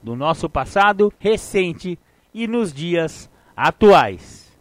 do 0.02 0.16
nosso 0.16 0.50
passado 0.50 1.12
recente 1.20 2.00
e 2.34 2.48
nos 2.48 2.74
dias 2.74 3.30
atuais. 3.56 4.58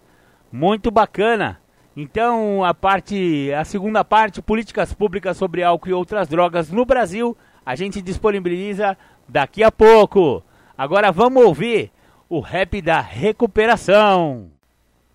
Muito 0.51 0.91
bacana! 0.91 1.61
Então, 1.97 2.63
a 2.63 2.75
parte, 2.75 3.51
a 3.55 3.65
segunda 3.65 4.05
parte, 4.05 4.43
políticas 4.43 4.93
públicas 4.93 5.35
sobre 5.39 5.63
álcool 5.63 5.89
e 5.89 5.95
outras 5.95 6.29
drogas 6.29 6.71
no 6.71 6.85
Brasil, 6.85 7.35
a 7.65 7.75
gente 7.75 8.03
disponibiliza 8.03 8.99
daqui 9.27 9.63
a 9.63 9.73
pouco. 9.73 10.45
Agora 10.77 11.11
vamos 11.11 11.43
ouvir 11.43 11.91
o 12.29 12.39
rap 12.41 12.83
da 12.83 13.01
recuperação. 13.01 14.51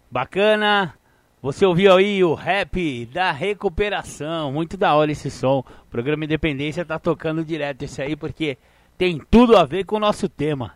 Bacana. 0.09 0.95
Você 1.39 1.65
ouviu 1.65 1.95
aí 1.95 2.23
o 2.23 2.33
rap 2.33 3.05
da 3.07 3.31
recuperação. 3.31 4.51
Muito 4.51 4.75
da 4.75 4.95
hora 4.95 5.11
esse 5.11 5.29
som. 5.29 5.59
O 5.59 5.89
programa 5.89 6.25
Independência 6.25 6.83
tá 6.83 6.97
tocando 6.97 7.45
direto 7.45 7.83
esse 7.83 8.01
aí 8.01 8.15
porque 8.15 8.57
tem 8.97 9.21
tudo 9.29 9.55
a 9.55 9.65
ver 9.65 9.83
com 9.85 9.97
o 9.97 9.99
nosso 9.99 10.27
tema. 10.27 10.75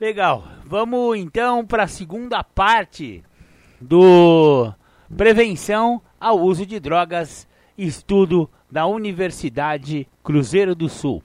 Legal, 0.00 0.44
vamos 0.64 1.16
então 1.16 1.64
para 1.64 1.84
a 1.84 1.88
segunda 1.88 2.42
parte 2.42 3.22
do 3.80 4.72
Prevenção 5.14 6.00
ao 6.18 6.40
Uso 6.40 6.64
de 6.64 6.80
Drogas, 6.80 7.46
estudo 7.76 8.48
da 8.70 8.86
Universidade 8.86 10.08
Cruzeiro 10.24 10.74
do 10.74 10.88
Sul. 10.88 11.22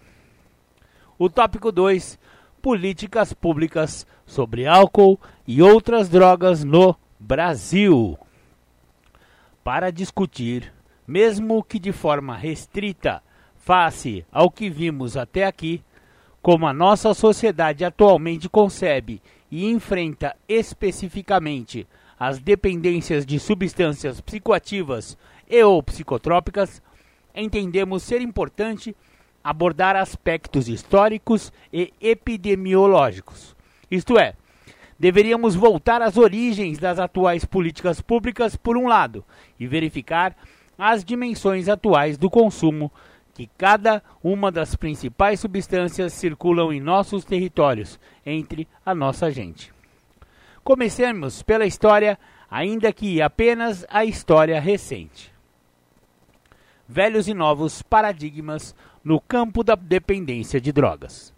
O 1.18 1.30
tópico 1.30 1.72
2: 1.72 2.20
Políticas 2.62 3.34
públicas 3.34 4.06
sobre 4.26 4.68
álcool 4.68 5.20
e 5.48 5.62
outras 5.62 6.10
drogas 6.10 6.64
no 6.64 6.96
Brasil. 7.20 8.18
Para 9.64 9.92
discutir, 9.92 10.74
mesmo 11.08 11.64
que 11.64 11.80
de 11.80 11.92
forma 11.92 12.36
restrita, 12.36 13.22
face 13.56 14.26
ao 14.32 14.50
que 14.50 14.70
vimos 14.70 15.16
até 15.16 15.46
aqui, 15.46 15.84
como 16.42 16.66
a 16.66 16.74
nossa 16.74 17.14
sociedade 17.14 17.86
atualmente 17.86 18.50
concebe 18.50 19.22
e 19.50 19.70
enfrenta 19.70 20.36
especificamente 20.48 21.88
as 22.22 22.38
dependências 22.38 23.26
de 23.26 23.40
substâncias 23.40 24.22
psicoativas 24.22 25.18
e 25.50 25.64
ou 25.64 25.82
psicotrópicas, 25.82 26.80
entendemos 27.34 28.04
ser 28.04 28.22
importante 28.22 28.96
abordar 29.44 29.96
aspectos 29.96 30.70
históricos 30.70 31.52
e 31.74 31.92
epidemiológicos. 32.00 33.56
Isto 33.90 34.20
é, 34.20 34.36
deveríamos 35.00 35.56
voltar 35.56 36.04
às 36.04 36.16
origens 36.16 36.78
das 36.78 37.00
atuais 37.00 37.44
políticas 37.44 38.00
públicas, 38.02 38.56
por 38.56 38.78
um 38.78 38.88
lado, 38.88 39.26
e 39.60 39.66
verificar 39.66 40.38
as 40.78 41.04
dimensões 41.04 41.68
atuais 41.68 42.20
do 42.20 42.30
consumo 42.30 42.92
que 43.34 43.50
cada 43.58 44.04
uma 44.24 44.52
das 44.52 44.76
principais 44.76 45.40
substâncias 45.40 46.14
circulam 46.14 46.72
em 46.72 46.80
nossos 46.80 47.26
territórios, 47.26 48.00
entre 48.24 48.68
a 48.86 48.94
nossa 48.94 49.32
gente. 49.32 49.74
Comecemos 50.64 51.42
pela 51.42 51.66
história, 51.66 52.20
ainda 52.50 52.94
que 52.94 53.20
apenas 53.20 53.86
a 53.90 54.06
história 54.06 54.60
recente. 54.60 55.34
Velhos 56.88 57.28
e 57.28 57.34
novos 57.34 57.82
paradigmas 57.82 58.76
no 59.04 59.20
campo 59.20 59.64
da 59.64 59.74
dependência 59.74 60.62
de 60.62 60.72
drogas. 60.72 61.34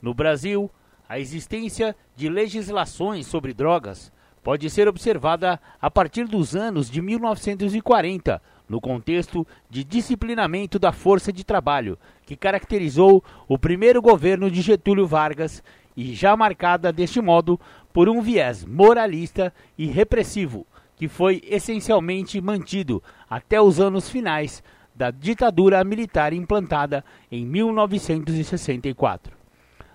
No 0.00 0.14
Brasil, 0.14 0.70
a 1.08 1.18
existência 1.18 1.96
de 2.14 2.28
legislações 2.28 3.26
sobre 3.26 3.52
drogas 3.52 4.12
pode 4.44 4.70
ser 4.70 4.86
observada 4.88 5.60
a 5.80 5.90
partir 5.90 6.26
dos 6.26 6.54
anos 6.54 6.88
de 6.88 7.02
1940, 7.02 8.40
no 8.68 8.80
contexto 8.80 9.46
de 9.68 9.84
disciplinamento 9.84 10.78
da 10.78 10.92
força 10.92 11.32
de 11.32 11.44
trabalho, 11.44 11.98
que 12.24 12.36
caracterizou 12.36 13.22
o 13.48 13.58
primeiro 13.58 14.00
governo 14.00 14.50
de 14.50 14.62
Getúlio 14.62 15.06
Vargas 15.06 15.62
e 15.96 16.14
já 16.14 16.36
marcada 16.36 16.92
deste 16.92 17.20
modo 17.20 17.60
por 17.92 18.08
um 18.08 18.20
viés 18.20 18.64
moralista 18.64 19.52
e 19.76 19.86
repressivo, 19.86 20.66
que 20.96 21.08
foi 21.08 21.42
essencialmente 21.44 22.40
mantido 22.40 23.02
até 23.28 23.60
os 23.60 23.80
anos 23.80 24.08
finais 24.08 24.62
da 24.94 25.10
ditadura 25.10 25.82
militar 25.82 26.32
implantada 26.32 27.04
em 27.30 27.44
1964. 27.44 29.36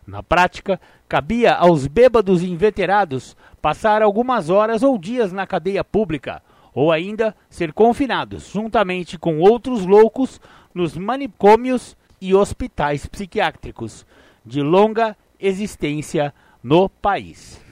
Na 0.05 0.23
prática, 0.23 0.79
cabia 1.07 1.53
aos 1.53 1.85
bêbados 1.85 2.41
inveterados 2.41 3.35
passar 3.61 4.01
algumas 4.01 4.49
horas 4.49 4.81
ou 4.81 4.97
dias 4.97 5.33
na 5.33 5.45
cadeia 5.45 5.83
pública, 5.83 6.41
ou 6.73 6.91
ainda 6.91 7.35
ser 7.49 7.73
confinados, 7.73 8.51
juntamente 8.51 9.17
com 9.17 9.39
outros 9.39 9.85
loucos, 9.85 10.39
nos 10.73 10.95
manicômios 10.95 11.97
e 12.21 12.33
hospitais 12.33 13.05
psiquiátricos 13.05 14.05
de 14.45 14.61
longa 14.61 15.17
existência 15.39 16.33
no 16.63 16.87
país. 16.87 17.66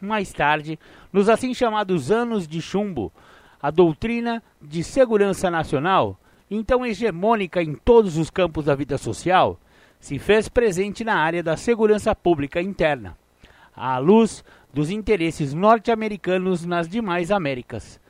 Mais 0.00 0.32
tarde, 0.32 0.78
nos 1.12 1.28
assim 1.28 1.52
chamados 1.52 2.10
anos 2.10 2.48
de 2.48 2.60
chumbo, 2.62 3.12
a 3.60 3.70
doutrina 3.70 4.42
de 4.60 4.82
segurança 4.82 5.50
nacional, 5.50 6.18
então 6.50 6.84
hegemônica 6.84 7.62
em 7.62 7.74
todos 7.74 8.16
os 8.16 8.30
campos 8.30 8.64
da 8.64 8.74
vida 8.74 8.96
social, 8.96 9.58
se 10.00 10.18
fez 10.18 10.48
presente 10.48 11.04
na 11.04 11.16
área 11.16 11.42
da 11.42 11.56
segurança 11.56 12.14
pública 12.14 12.62
interna, 12.62 13.16
à 13.76 13.98
luz 13.98 14.42
dos 14.72 14.90
interesses 14.90 15.52
norte-americanos 15.52 16.64
nas 16.64 16.88
demais 16.88 17.30
Américas, 17.30 18.00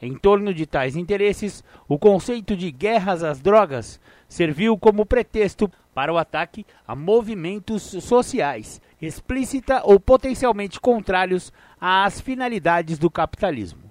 em 0.00 0.14
torno 0.14 0.54
de 0.54 0.66
tais 0.66 0.94
interesses, 0.94 1.64
o 1.88 1.98
conceito 1.98 2.56
de 2.56 2.70
guerras 2.70 3.24
às 3.24 3.40
drogas 3.40 4.00
serviu 4.28 4.76
como 4.76 5.06
pretexto 5.06 5.70
para 5.94 6.12
o 6.12 6.18
ataque 6.18 6.64
a 6.86 6.94
movimentos 6.94 7.82
sociais, 7.82 8.80
explícita 9.00 9.82
ou 9.84 9.98
potencialmente 10.00 10.80
contrários 10.80 11.52
às 11.80 12.20
finalidades 12.20 12.98
do 12.98 13.10
capitalismo. 13.10 13.82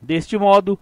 Deste 0.00 0.36
modo, 0.36 0.78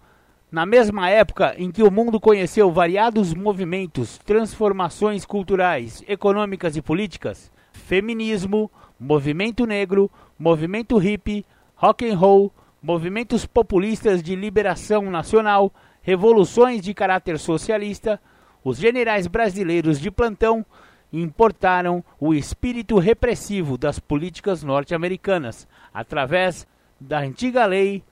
na 0.51 0.65
mesma 0.65 1.09
época 1.09 1.55
em 1.57 1.71
que 1.71 1.83
o 1.83 1.91
mundo 1.91 2.19
conheceu 2.19 2.71
variados 2.71 3.33
movimentos, 3.33 4.17
transformações 4.19 5.25
culturais, 5.25 6.03
econômicas 6.07 6.75
e 6.75 6.81
políticas, 6.81 7.51
feminismo, 7.71 8.69
movimento 8.99 9.65
negro, 9.65 10.09
movimento 10.37 10.97
hippie, 10.97 11.45
rock 11.75 12.09
and 12.09 12.17
roll, 12.17 12.51
movimentos 12.81 13.45
populistas 13.45 14.21
de 14.21 14.35
liberação 14.35 15.09
nacional, 15.09 15.73
revoluções 16.01 16.81
de 16.81 16.93
caráter 16.93 17.39
socialista, 17.39 18.21
os 18.63 18.77
generais 18.77 19.27
brasileiros 19.27 19.99
de 19.99 20.11
plantão 20.11 20.65
importaram 21.11 22.03
o 22.19 22.31
espírito 22.33 22.99
repressivo 22.99 23.77
das 23.77 23.99
políticas 23.99 24.63
norte-americanas 24.63 25.67
através 25.93 26.67
da 26.99 27.19
antiga 27.19 27.65
lei 27.65 28.03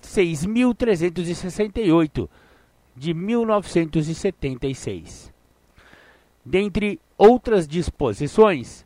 6368 0.00 2.28
de 2.96 3.14
1976. 3.14 5.32
Dentre 6.44 7.00
outras 7.16 7.66
disposições, 7.66 8.84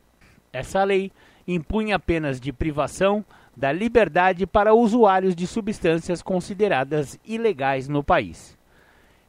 essa 0.53 0.81
lei 0.83 1.11
impunha 1.47 1.99
penas 1.99 2.39
de 2.39 2.53
privação 2.53 3.25
da 3.55 3.71
liberdade 3.71 4.47
para 4.47 4.73
usuários 4.73 5.35
de 5.35 5.45
substâncias 5.45 6.21
consideradas 6.21 7.19
ilegais 7.25 7.87
no 7.89 8.03
país. 8.03 8.57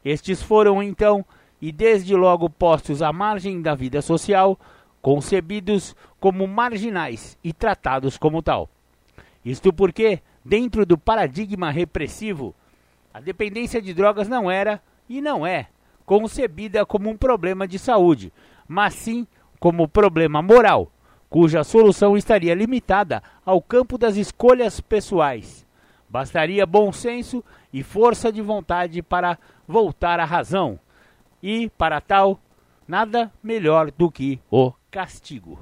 Estes 0.05 0.41
foram 0.41 0.81
então 0.81 1.25
e 1.61 1.71
desde 1.71 2.15
logo 2.15 2.49
postos 2.49 3.01
à 3.01 3.13
margem 3.13 3.61
da 3.61 3.75
vida 3.75 4.01
social, 4.01 4.59
concebidos 5.01 5.95
como 6.19 6.47
marginais 6.47 7.37
e 7.43 7.53
tratados 7.53 8.17
como 8.17 8.41
tal. 8.41 8.69
Isto 9.43 9.71
porque, 9.71 10.21
dentro 10.43 10.85
do 10.85 10.97
paradigma 10.97 11.69
repressivo, 11.69 12.55
a 13.13 13.19
dependência 13.19 13.81
de 13.81 13.93
drogas 13.93 14.27
não 14.27 14.49
era 14.49 14.81
e 15.07 15.21
não 15.21 15.45
é 15.45 15.67
concebida 16.05 16.85
como 16.85 17.09
um 17.09 17.17
problema 17.17 17.67
de 17.67 17.77
saúde, 17.79 18.33
mas 18.67 18.93
sim 18.93 19.27
como 19.59 19.87
problema 19.87 20.41
moral 20.41 20.91
cuja 21.31 21.63
solução 21.63 22.17
estaria 22.17 22.53
limitada 22.53 23.23
ao 23.45 23.61
campo 23.61 23.97
das 23.97 24.17
escolhas 24.17 24.81
pessoais. 24.81 25.65
Bastaria 26.09 26.65
bom 26.65 26.91
senso 26.91 27.41
e 27.71 27.81
força 27.81 28.29
de 28.29 28.41
vontade 28.41 29.01
para 29.01 29.39
voltar 29.65 30.19
à 30.19 30.25
razão, 30.25 30.77
e, 31.41 31.69
para 31.77 31.99
tal, 32.01 32.39
nada 32.87 33.31
melhor 33.43 33.91
do 33.91 34.11
que 34.11 34.39
o 34.49 34.73
castigo. 34.89 35.59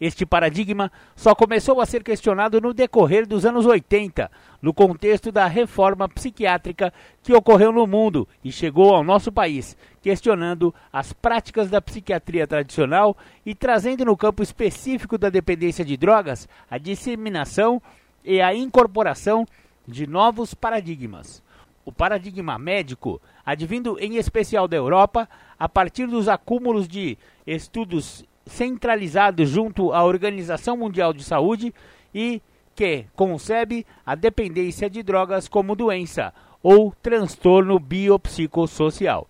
Este 0.00 0.26
paradigma 0.26 0.92
só 1.14 1.34
começou 1.34 1.80
a 1.80 1.86
ser 1.86 2.02
questionado 2.02 2.60
no 2.60 2.74
decorrer 2.74 3.26
dos 3.26 3.46
anos 3.46 3.64
80, 3.64 4.30
no 4.60 4.74
contexto 4.74 5.32
da 5.32 5.46
reforma 5.46 6.08
psiquiátrica 6.08 6.92
que 7.22 7.32
ocorreu 7.32 7.72
no 7.72 7.86
mundo 7.86 8.28
e 8.44 8.52
chegou 8.52 8.94
ao 8.94 9.02
nosso 9.02 9.32
país, 9.32 9.76
questionando 10.02 10.74
as 10.92 11.12
práticas 11.12 11.70
da 11.70 11.80
psiquiatria 11.80 12.46
tradicional 12.46 13.16
e 13.44 13.54
trazendo 13.54 14.04
no 14.04 14.16
campo 14.16 14.42
específico 14.42 15.16
da 15.16 15.30
dependência 15.30 15.84
de 15.84 15.96
drogas 15.96 16.48
a 16.70 16.76
disseminação 16.76 17.80
e 18.24 18.40
a 18.40 18.54
incorporação 18.54 19.46
de 19.88 20.06
novos 20.06 20.52
paradigmas. 20.52 21.42
O 21.86 21.92
paradigma 21.92 22.58
médico, 22.58 23.22
advindo 23.44 23.96
em 24.00 24.16
especial 24.16 24.66
da 24.66 24.76
Europa, 24.76 25.28
a 25.56 25.68
partir 25.68 26.08
dos 26.08 26.28
acúmulos 26.28 26.88
de 26.88 27.16
estudos 27.46 28.24
centralizado 28.44 29.46
junto 29.46 29.92
à 29.92 30.04
Organização 30.04 30.76
Mundial 30.76 31.12
de 31.12 31.22
Saúde 31.22 31.72
e 32.12 32.42
que 32.74 33.06
concebe 33.14 33.86
a 34.04 34.16
dependência 34.16 34.90
de 34.90 35.00
drogas 35.00 35.46
como 35.46 35.76
doença 35.76 36.34
ou 36.60 36.92
transtorno 37.00 37.78
biopsicossocial. 37.78 39.28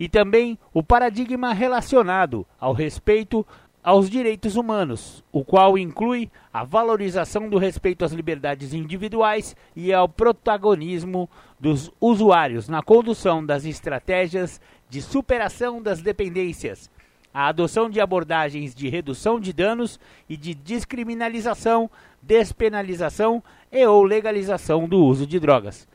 E 0.00 0.08
também 0.08 0.58
o 0.72 0.82
paradigma 0.82 1.52
relacionado 1.52 2.46
ao 2.58 2.72
respeito 2.72 3.46
aos 3.86 4.10
direitos 4.10 4.56
humanos, 4.56 5.22
o 5.30 5.44
qual 5.44 5.78
inclui 5.78 6.28
a 6.52 6.64
valorização 6.64 7.48
do 7.48 7.56
respeito 7.56 8.04
às 8.04 8.10
liberdades 8.10 8.74
individuais 8.74 9.54
e 9.76 9.92
ao 9.92 10.08
protagonismo 10.08 11.30
dos 11.58 11.90
usuários 12.00 12.68
na 12.68 12.82
condução 12.82 13.44
das 13.44 13.64
estratégias 13.64 14.60
de 14.88 15.00
superação 15.00 15.82
das 15.82 16.00
dependências, 16.00 16.90
a 17.32 17.48
adoção 17.48 17.90
de 17.90 18.00
abordagens 18.00 18.74
de 18.74 18.88
redução 18.88 19.38
de 19.38 19.52
danos 19.52 20.00
e 20.28 20.36
de 20.36 20.54
descriminalização, 20.54 21.90
despenalização 22.22 23.42
e 23.70 23.84
ou 23.86 24.02
legalização 24.02 24.88
do 24.88 25.04
uso 25.04 25.26
de 25.26 25.38
drogas. 25.38 25.86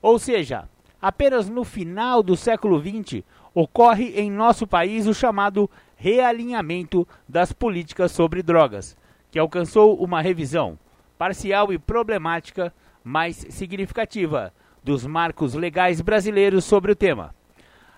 Ou 0.00 0.18
seja, 0.18 0.68
apenas 1.00 1.48
no 1.48 1.64
final 1.64 2.22
do 2.22 2.36
século 2.36 2.80
XX 2.80 3.22
ocorre 3.54 4.14
em 4.18 4.30
nosso 4.30 4.66
país 4.66 5.06
o 5.06 5.14
chamado 5.14 5.68
realinhamento 5.96 7.06
das 7.28 7.52
políticas 7.52 8.12
sobre 8.12 8.42
drogas, 8.42 8.96
que 9.30 9.38
alcançou 9.38 10.02
uma 10.02 10.22
revisão 10.22 10.78
parcial 11.18 11.70
e 11.70 11.78
problemática, 11.78 12.72
mas 13.04 13.46
significativa, 13.50 14.52
dos 14.82 15.06
marcos 15.06 15.54
legais 15.54 16.00
brasileiros 16.00 16.64
sobre 16.64 16.92
o 16.92 16.96
tema. 16.96 17.34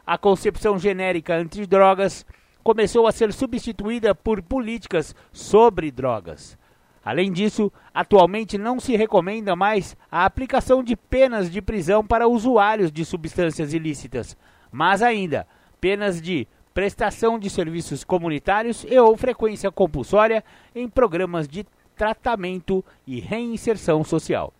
A 0.07 0.19
concepção 0.19 0.79
genérica 0.79 1.37
antidrogas 1.37 2.27
começou 2.62 3.07
a 3.07 3.12
ser 3.12 3.33
substituída 3.33 4.15
por 4.15 4.43
políticas 4.43 5.15
sobre 5.33 5.91
drogas. 5.91 6.59
Além 7.05 7.33
disso, 7.33 7.73
atualmente 7.93 8.57
não 8.57 8.79
se 8.79 8.97
recomenda 8.97 9.57
mais 9.57 9.97
a 10.11 10.25
aplicação 10.25 10.83
de 10.83 10.97
penas 10.97 11.51
de 11.51 11.61
prisão 11.61 12.05
para 12.07 12.29
usuários 12.29 12.93
de 12.93 13.05
substâncias 13.05 13.75
ilícitas, 13.75 14.37
mas 14.71 15.03
ainda 15.03 15.47
penas 15.81 16.23
de 16.23 16.47
prestação 16.73 17.38
de 17.38 17.51
serviços 17.51 18.05
comunitários 18.05 18.87
e 18.88 18.99
ou 18.99 19.17
frequência 19.17 19.71
compulsória 19.71 20.45
em 20.75 20.88
programas 20.88 21.49
de 21.49 21.67
tratamento 21.97 22.85
e 23.07 23.21
reinserção 23.21 24.05
social. 24.05 24.53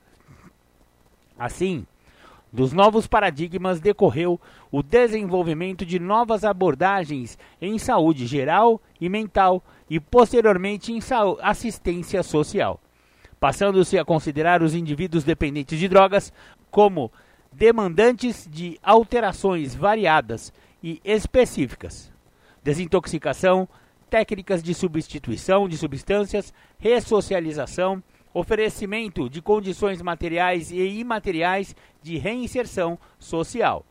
Assim, 1.42 1.85
dos 2.52 2.72
novos 2.72 3.09
paradigmas 3.09 3.81
decorreu 3.81 4.40
o 4.70 4.81
desenvolvimento 4.81 5.85
de 5.85 5.98
novas 5.98 6.44
abordagens 6.44 7.37
em 7.61 7.81
saúde 7.81 8.28
geral 8.28 8.81
e 9.00 9.09
mental 9.09 9.61
e 9.90 9.98
posteriormente 9.98 10.92
em 10.92 11.00
assistência 11.40 12.22
social, 12.22 12.78
passando-se 13.40 13.98
a 13.98 14.05
considerar 14.05 14.62
os 14.62 14.72
indivíduos 14.72 15.24
dependentes 15.24 15.81
de 15.81 15.88
drogas 15.88 16.33
como 16.70 17.11
demandantes 17.50 18.48
de 18.48 18.78
alterações 18.81 19.74
variadas 19.74 20.52
e 20.81 21.00
específicas. 21.05 22.12
Desintoxicação, 22.62 23.68
técnicas 24.09 24.62
de 24.62 24.74
substituição 24.74 25.68
de 25.68 25.76
substâncias, 25.76 26.55
ressocialização, 26.78 28.00
oferecimento 28.34 29.28
de 29.28 29.42
condições 29.42 30.00
materiais 30.00 30.70
e 30.70 30.80
imateriais 30.98 31.76
de 32.02 32.18
reinserção 32.18 32.98
social, 33.18 33.84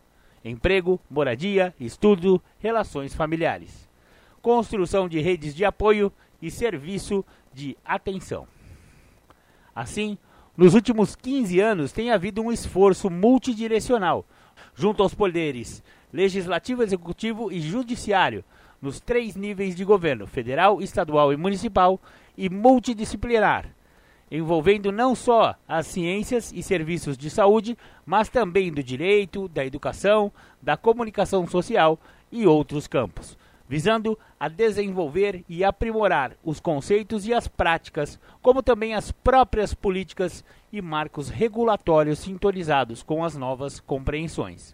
emprego, 0.44 1.00
moradia, 1.10 1.74
estudo, 1.80 2.42
relações 2.60 3.14
familiares, 3.14 3.90
construção 4.42 5.08
de 5.08 5.20
redes 5.20 5.54
de 5.54 5.64
apoio 5.64 6.12
e 6.42 6.50
serviço 6.50 7.24
de 7.54 7.78
atenção. 7.86 8.48
Assim, 9.76 10.18
nos 10.58 10.74
últimos 10.74 11.16
15 11.16 11.60
anos 11.60 11.92
tem 11.92 12.12
havido 12.12 12.42
um 12.42 12.52
esforço 12.52 13.10
multidirecional 13.10 14.26
junto 14.76 15.02
aos 15.02 15.14
poderes 15.14 15.84
legislativo, 16.12 16.84
executivo 16.84 17.52
e 17.52 17.62
judiciário 17.62 18.44
nos 18.82 19.00
três 19.00 19.36
níveis 19.36 19.76
de 19.76 19.86
governo: 19.86 20.28
federal, 20.28 20.82
estadual 20.82 21.32
e 21.32 21.38
municipal, 21.38 22.00
e 22.38 22.50
multidisciplinar, 22.50 23.70
envolvendo 24.32 24.92
não 24.92 25.14
só 25.14 25.56
as 25.68 25.86
ciências 25.88 26.54
e 26.56 26.64
serviços 26.64 27.18
de 27.18 27.30
saúde, 27.30 27.78
mas 28.06 28.30
também 28.30 28.72
do 28.72 28.82
direito, 28.82 29.50
da 29.50 29.66
educação, 29.66 30.32
da 30.62 30.78
comunicação 30.78 31.46
social 31.46 32.00
e 32.32 32.48
outros 32.48 32.88
campos, 32.88 33.38
visando 33.68 34.18
a 34.40 34.48
desenvolver 34.48 35.44
e 35.50 35.66
aprimorar 35.66 36.32
os 36.44 36.62
conceitos 36.62 37.28
e 37.28 37.34
as 37.34 37.48
práticas, 37.48 38.18
como 38.42 38.64
também 38.64 38.96
as 38.96 39.12
próprias 39.12 39.74
políticas 39.74 40.46
e 40.72 40.82
marcos 40.82 41.28
regulatórios 41.28 42.20
sintonizados 42.20 43.04
com 43.04 43.26
as 43.26 43.36
novas 43.36 43.82
compreensões. 43.82 44.74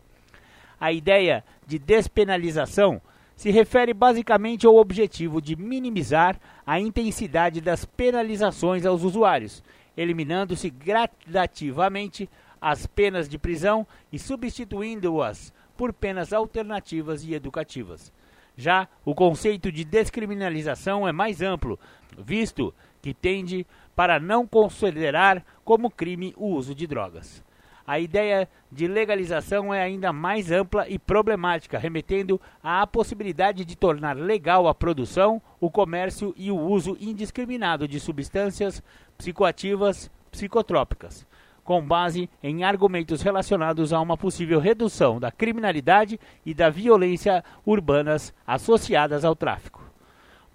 A 0.79 0.91
ideia 0.91 1.43
de 1.65 1.79
despenalização 1.79 3.01
se 3.37 3.51
refere 3.51 3.93
basicamente 3.93 4.65
ao 4.65 4.75
objetivo 4.75 5.39
de 5.39 5.55
minimizar 5.55 6.39
a 6.65 6.79
intensidade 6.79 7.61
das 7.61 7.85
penalizações 7.85 8.83
aos 8.83 9.03
usuários, 9.03 9.63
eliminando-se 9.95 10.71
gradativamente 10.71 12.27
as 12.59 12.87
penas 12.87 13.29
de 13.29 13.37
prisão 13.37 13.85
e 14.11 14.17
substituindo-as 14.17 15.53
por 15.77 15.93
penas 15.93 16.33
alternativas 16.33 17.23
e 17.23 17.35
educativas. 17.35 18.11
Já 18.57 18.87
o 19.05 19.13
conceito 19.13 19.71
de 19.71 19.85
descriminalização 19.85 21.07
é 21.07 21.11
mais 21.11 21.39
amplo, 21.43 21.79
visto 22.17 22.73
que 23.03 23.13
tende 23.13 23.67
para 23.95 24.19
não 24.19 24.47
considerar 24.47 25.45
como 25.63 25.91
crime 25.91 26.33
o 26.35 26.47
uso 26.47 26.73
de 26.73 26.87
drogas 26.87 27.45
a 27.87 27.97
ideia 27.99 28.49
de 28.69 28.85
legalização 28.85 29.73
é 29.73 29.81
ainda 29.81 30.11
mais 30.11 30.51
ampla 30.51 30.89
e 30.89 30.99
problemática, 30.99 31.79
remetendo 31.79 32.39
à 32.61 32.85
possibilidade 32.85 33.63
de 33.63 33.77
tornar 33.77 34.17
legal 34.17 34.67
a 34.67 34.75
produção, 34.75 35.41
o 35.57 35.71
comércio 35.71 36.33
e 36.35 36.51
o 36.51 36.59
uso 36.59 36.97
indiscriminado 36.99 37.87
de 37.87 37.97
substâncias 37.97 38.83
psicoativas 39.17 40.11
psicotrópicas, 40.29 41.25
com 41.63 41.81
base 41.81 42.29
em 42.43 42.65
argumentos 42.65 43.21
relacionados 43.21 43.93
a 43.93 44.01
uma 44.01 44.17
possível 44.17 44.59
redução 44.59 45.17
da 45.17 45.31
criminalidade 45.31 46.19
e 46.45 46.53
da 46.53 46.69
violência 46.69 47.41
urbanas 47.65 48.33
associadas 48.45 49.23
ao 49.23 49.33
tráfico. 49.33 49.81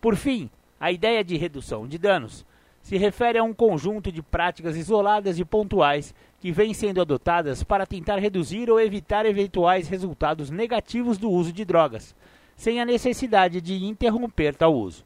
Por 0.03 0.16
fim, 0.16 0.51
a 0.79 0.92
ideia 0.92 1.25
de 1.25 1.38
redução 1.38 1.88
de 1.88 1.97
danos 1.97 2.45
se 2.83 2.97
refere 2.97 3.38
a 3.38 3.45
um 3.45 3.55
conjunto 3.55 4.11
de 4.11 4.21
práticas 4.21 4.77
isoladas 4.77 5.38
e 5.38 5.45
pontuais 5.45 6.12
que 6.40 6.51
vêm 6.51 6.75
sendo 6.75 7.01
adotadas 7.01 7.62
para 7.62 7.87
tentar 7.87 8.18
reduzir 8.18 8.68
ou 8.68 8.81
evitar 8.81 9.25
eventuais 9.25 9.88
resultados 9.88 10.51
negativos 10.51 11.16
do 11.16 11.31
uso 11.31 11.53
de 11.53 11.64
drogas, 11.64 12.14
sem 12.57 12.81
a 12.81 12.85
necessidade 12.85 13.61
de 13.61 13.85
interromper 13.85 14.55
tal 14.57 14.75
uso. 14.75 15.05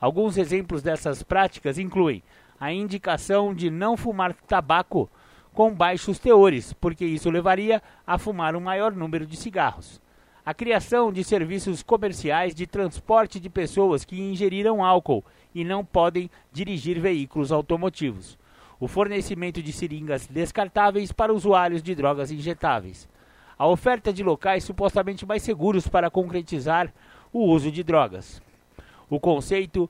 Alguns 0.00 0.38
exemplos 0.38 0.82
dessas 0.82 1.22
práticas 1.22 1.78
incluem 1.78 2.22
a 2.58 2.72
indicação 2.72 3.54
de 3.54 3.70
não 3.70 3.96
fumar 3.96 4.32
tabaco 4.32 5.08
com 5.52 5.72
baixos 5.72 6.18
teores, 6.18 6.72
porque 6.72 7.04
isso 7.04 7.30
levaria 7.30 7.82
a 8.06 8.18
fumar 8.18 8.56
um 8.56 8.60
maior 8.60 8.92
número 8.92 9.26
de 9.26 9.36
cigarros. 9.36 10.00
A 10.44 10.52
criação 10.52 11.12
de 11.12 11.22
serviços 11.24 11.82
comerciais 11.82 12.54
de 12.54 12.66
transporte 12.66 13.38
de 13.38 13.48
pessoas 13.48 14.04
que 14.04 14.20
ingeriram 14.20 14.84
álcool 14.84 15.24
e 15.54 15.64
não 15.64 15.84
podem 15.84 16.30
dirigir 16.52 17.00
veículos 17.00 17.52
automotivos. 17.52 18.38
O 18.80 18.88
fornecimento 18.88 19.62
de 19.62 19.72
seringas 19.72 20.26
descartáveis 20.26 21.12
para 21.12 21.32
usuários 21.32 21.82
de 21.82 21.94
drogas 21.94 22.30
injetáveis. 22.30 23.08
A 23.56 23.66
oferta 23.68 24.12
de 24.12 24.22
locais 24.22 24.64
supostamente 24.64 25.24
mais 25.24 25.42
seguros 25.42 25.86
para 25.86 26.10
concretizar 26.10 26.92
o 27.32 27.44
uso 27.44 27.70
de 27.70 27.84
drogas. 27.84 28.42
O 29.08 29.20
conceito 29.20 29.88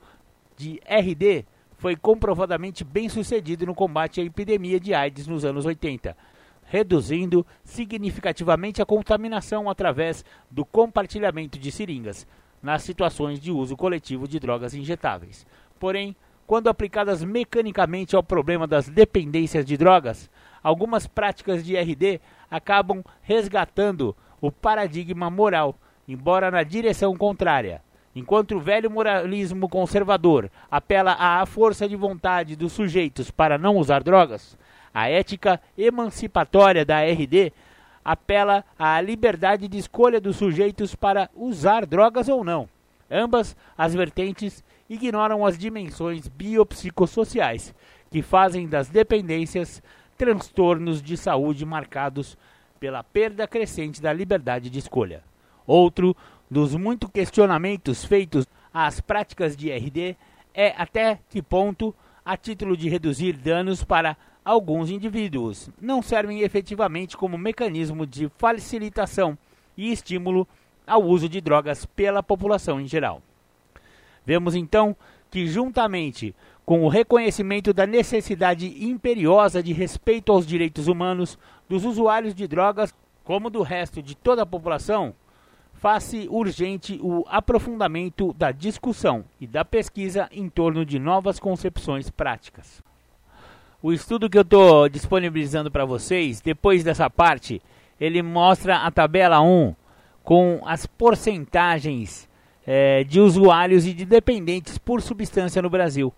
de 0.57 0.81
RD 0.87 1.47
foi 1.77 1.97
comprovadamente 1.97 2.85
bem 2.85 3.09
sucedido 3.09 3.67
no 3.67 3.75
combate 3.75 4.21
à 4.21 4.25
epidemia 4.25 4.79
de 4.79 4.95
AIDS 4.95 5.27
nos 5.27 5.45
anos 5.45 5.65
80, 5.65 6.17
reduzindo 6.65 7.47
significativamente 7.63 8.81
a 8.81 8.87
contaminação 8.87 9.69
através 9.69 10.25
do 10.51 10.65
compartilhamento 10.65 11.59
de 11.59 11.71
seringas, 11.71 12.27
nas 12.65 12.83
situações 12.83 13.39
de 13.39 13.53
uso 13.53 13.77
coletivo 13.77 14.27
de 14.27 14.41
drogas 14.41 14.73
injetáveis. 14.75 15.47
Porém, 15.79 16.17
quando 16.47 16.69
aplicadas 16.69 17.23
mecanicamente 17.23 18.17
ao 18.17 18.23
problema 18.23 18.67
das 18.67 18.89
dependências 18.89 19.67
de 19.67 19.77
drogas, 19.77 20.31
algumas 20.63 21.07
práticas 21.07 21.63
de 21.63 21.77
RD 21.77 22.23
acabam 22.51 23.05
resgatando 23.21 24.17
o 24.41 24.51
paradigma 24.51 25.29
moral, 25.29 25.77
embora 26.09 26.51
na 26.51 26.63
direção 26.63 27.15
contrária. 27.17 27.83
Enquanto 28.17 28.57
o 28.57 28.61
velho 28.61 28.91
moralismo 28.91 29.69
conservador 29.69 30.51
apela 30.71 31.17
à 31.19 31.45
força 31.45 31.87
de 31.87 31.97
vontade 31.97 32.57
dos 32.57 32.73
sujeitos 32.73 33.31
para 33.31 33.59
não 33.59 33.77
usar 33.77 34.03
drogas, 34.03 34.57
a 34.93 35.11
ética 35.11 35.61
emancipatória 35.77 36.85
da 36.85 37.03
RD 37.03 37.53
apela 38.05 38.65
à 38.79 39.01
liberdade 39.01 39.67
de 39.67 39.79
escolha 39.79 40.21
dos 40.21 40.37
sujeitos 40.37 40.95
para 40.95 41.31
usar 41.35 41.87
drogas 41.87 42.29
ou 42.29 42.45
não. 42.45 42.69
Ambas 43.11 43.57
as 43.77 43.95
vertentes 43.95 44.63
ignoram 44.89 45.47
as 45.47 45.57
dimensões 45.57 46.29
biopsicossociais 46.29 47.75
que 48.11 48.23
fazem 48.23 48.69
das 48.69 48.89
dependências 48.89 49.83
transtornos 50.17 51.03
de 51.03 51.17
saúde 51.17 51.65
marcados 51.65 52.37
pela 52.79 53.03
perda 53.03 53.49
crescente 53.49 54.01
da 54.01 54.13
liberdade 54.13 54.69
de 54.69 54.79
escolha. 54.79 55.23
Outro 55.67 56.15
dos 56.51 56.75
muitos 56.75 57.11
questionamentos 57.11 58.05
feitos 58.05 58.47
às 58.73 59.01
práticas 59.01 59.57
de 59.57 59.71
RD 59.71 60.17
é 60.53 60.75
até 60.77 61.19
que 61.29 61.43
ponto, 61.43 61.95
a 62.25 62.37
título 62.37 62.77
de 62.77 62.89
reduzir 62.89 63.35
danos 63.37 63.83
para 63.83 64.17
alguns 64.45 64.91
indivíduos, 64.91 65.71
não 65.81 66.03
servem 66.03 66.41
efetivamente 66.41 67.17
como 67.17 67.39
mecanismo 67.39 68.07
de 68.07 68.29
facilitação 68.37 69.39
e 69.77 69.91
estímulo 69.91 70.47
ao 70.87 71.03
uso 71.03 71.29
de 71.29 71.41
drogas 71.41 71.87
pela 71.87 72.23
população 72.23 72.81
em 72.81 72.87
geral. 72.87 73.23
Vemos 74.27 74.55
então 74.55 74.95
que, 75.31 75.47
juntamente 75.47 76.35
com 76.65 76.85
o 76.85 76.89
reconhecimento 76.89 77.73
da 77.73 77.87
necessidade 77.87 78.85
imperiosa 78.85 79.63
de 79.63 79.73
respeito 79.73 80.33
aos 80.33 80.47
direitos 80.47 80.89
humanos 80.89 81.39
dos 81.69 81.85
usuários 81.85 82.35
de 82.35 82.47
drogas, 82.47 82.95
como 83.23 83.51
do 83.51 83.63
resto 83.63 84.03
de 84.03 84.15
toda 84.15 84.43
a 84.43 84.47
população, 84.47 85.15
faz-se 85.75 86.27
urgente 86.31 86.99
o 87.03 87.25
aprofundamento 87.29 88.33
da 88.35 88.51
discussão 88.51 89.25
e 89.41 89.47
da 89.47 89.65
pesquisa 89.65 90.29
em 90.33 90.49
torno 90.49 90.85
de 90.85 90.99
novas 90.99 91.39
concepções 91.39 92.09
práticas. 92.09 92.83
O 93.87 93.93
estudo 93.93 94.31
que 94.31 94.39
eu 94.39 94.43
estou 94.43 94.89
disponibilizando 94.89 95.71
para 95.71 95.85
vocês, 95.85 96.41
depois 96.41 96.83
dessa 96.83 97.11
parte, 97.11 97.61
ele 98.01 98.23
mostra 98.23 98.79
a 98.79 98.91
tabela 98.91 99.43
1 99.43 99.75
com 100.23 100.63
as 100.65 100.87
porcentagens 100.87 102.27
é, 102.67 103.05
de 103.05 103.21
usuários 103.21 103.87
e 103.87 103.93
de 103.93 104.07
dependentes 104.07 104.79
por 104.79 105.03
substância 105.03 105.61
no 105.61 105.69
Brasil. 105.69 106.11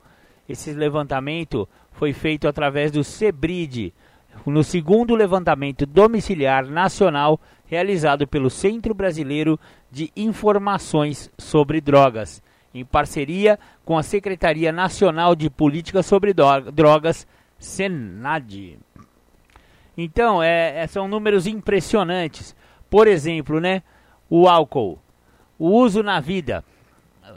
Esse 0.48 0.72
levantamento 0.74 1.68
foi 1.90 2.12
feito 2.12 2.46
através 2.46 2.92
do 2.92 3.02
CEBRID, 3.02 3.92
no 4.46 4.62
segundo 4.62 5.16
levantamento 5.16 5.84
domiciliar 5.84 6.66
nacional 6.66 7.40
realizado 7.66 8.28
pelo 8.28 8.48
Centro 8.48 8.94
Brasileiro 8.94 9.58
de 9.90 10.12
Informações 10.16 11.32
sobre 11.36 11.80
Drogas, 11.80 12.40
em 12.72 12.84
parceria 12.84 13.58
com 13.84 13.98
a 13.98 14.04
Secretaria 14.04 14.70
Nacional 14.70 15.34
de 15.34 15.50
Política 15.50 16.00
sobre 16.00 16.32
Drogas, 16.32 17.26
Senad. 17.66 18.78
Então, 19.98 20.42
é, 20.42 20.82
é, 20.82 20.86
são 20.86 21.06
números 21.08 21.46
impressionantes. 21.46 22.54
Por 22.88 23.06
exemplo, 23.08 23.60
né, 23.60 23.82
o 24.30 24.48
álcool, 24.48 24.98
o 25.58 25.68
uso 25.70 26.02
na 26.02 26.20
vida. 26.20 26.64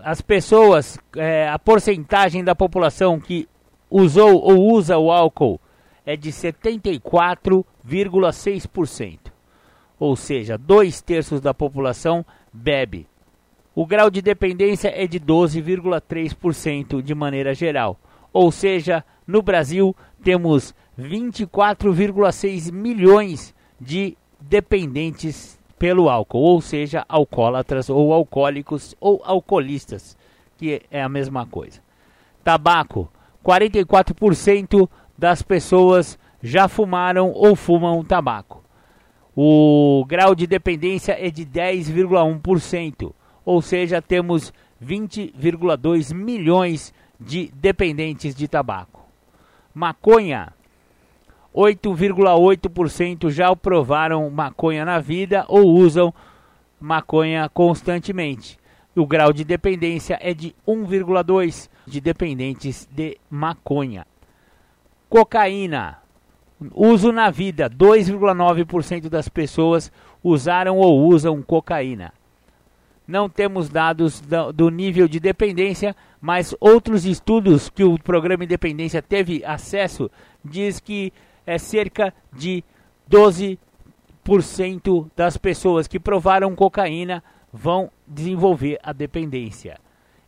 As 0.04 0.22
pessoas, 0.22 1.00
é, 1.16 1.50
a 1.50 1.58
porcentagem 1.58 2.44
da 2.44 2.54
população 2.54 3.20
que 3.20 3.50
usou 3.90 4.40
ou 4.40 4.72
usa 4.72 5.00
o 5.00 5.12
álcool 5.12 5.60
é 6.06 6.16
de 6.16 6.32
74,6%. 6.32 9.20
Ou 9.98 10.16
seja, 10.16 10.56
dois 10.58 11.02
terços 11.02 11.42
da 11.42 11.56
população 11.56 12.24
bebe. 12.54 13.08
O 13.74 13.84
grau 13.86 14.10
de 14.10 14.22
dependência 14.22 14.92
é 14.96 15.08
de 15.08 15.20
12,3% 15.20 17.02
de 17.02 17.16
maneira 17.16 17.54
geral. 17.54 17.98
Ou 18.32 18.52
seja, 18.52 19.04
no 19.30 19.44
Brasil 19.44 19.96
temos 20.24 20.74
24,6 21.00 22.72
milhões 22.72 23.54
de 23.80 24.18
dependentes 24.42 25.60
pelo 25.78 26.10
álcool, 26.10 26.40
ou 26.40 26.62
seja, 26.62 27.06
alcoólatras 27.08 27.92
ou 27.92 28.12
alcoólicos 28.12 28.96
ou 29.00 29.22
alcoolistas, 29.24 30.18
que 30.58 30.82
é 30.90 31.04
a 31.04 31.08
mesma 31.08 31.46
coisa. 31.46 31.80
Tabaco, 32.44 33.08
44% 33.46 34.90
das 35.16 35.44
pessoas 35.44 36.18
já 36.42 36.68
fumaram 36.68 37.32
ou 37.32 37.56
fumam 37.56 38.04
tabaco. 38.04 38.64
O 39.36 40.04
grau 40.08 40.34
de 40.34 40.48
dependência 40.48 41.16
é 41.20 41.30
de 41.30 41.46
10,1%, 41.46 43.14
ou 43.46 43.62
seja, 43.62 44.02
temos 44.02 44.52
20,2 44.84 46.16
milhões 46.16 46.92
de 47.20 47.52
dependentes 47.54 48.34
de 48.34 48.48
tabaco. 48.48 48.99
Maconha, 49.74 50.54
8,8% 51.56 53.30
já 53.30 53.56
provaram 53.56 54.30
maconha 54.30 54.86
na 54.86 55.00
vida 55.00 55.46
ou 55.48 55.68
usam 55.68 56.14
maconha 56.80 57.50
constantemente. 57.50 58.58
O 58.96 59.06
grau 59.06 59.32
de 59.32 59.44
dependência 59.44 60.18
é 60.22 60.34
de 60.34 60.56
1,2% 60.68 61.70
de 61.86 62.02
dependentes 62.02 62.88
de 62.92 63.18
maconha. 63.30 64.06
Cocaína, 65.10 66.00
uso 66.74 67.12
na 67.12 67.30
vida, 67.30 67.70
2,9% 67.70 69.10
das 69.10 69.28
pessoas 69.28 69.92
usaram 70.24 70.78
ou 70.78 71.08
usam 71.08 71.42
cocaína. 71.42 72.14
Não 73.10 73.28
temos 73.28 73.70
dados 73.70 74.22
do 74.54 74.70
nível 74.70 75.08
de 75.08 75.20
dependência, 75.20 75.96
mas 76.22 76.56
outros 76.60 77.06
estudos 77.06 77.68
que 77.68 77.84
o 77.84 77.98
programa 77.98 78.44
Independência 78.44 79.02
teve 79.02 79.44
acesso 79.44 80.12
diz 80.46 80.80
que 80.80 81.12
é 81.44 81.58
cerca 81.58 82.14
de 82.32 82.64
12% 83.10 83.58
das 85.16 85.38
pessoas 85.38 85.88
que 85.88 86.00
provaram 86.00 86.56
cocaína 86.56 87.24
vão 87.52 87.90
desenvolver 88.08 88.78
a 88.84 88.94
dependência. 88.94 89.80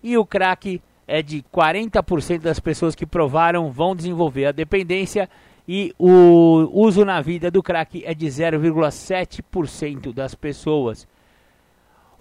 E 0.01 0.17
o 0.17 0.25
crack 0.25 0.81
é 1.07 1.21
de 1.21 1.45
40% 1.53 2.39
das 2.39 2.59
pessoas 2.59 2.95
que 2.95 3.05
provaram 3.05 3.71
vão 3.71 3.95
desenvolver 3.95 4.47
a 4.47 4.51
dependência 4.51 5.29
e 5.67 5.93
o 5.99 6.67
uso 6.73 7.05
na 7.05 7.21
vida 7.21 7.51
do 7.51 7.61
crack 7.61 8.01
é 8.03 8.15
de 8.15 8.25
0,7% 8.25 10.11
das 10.11 10.33
pessoas. 10.33 11.07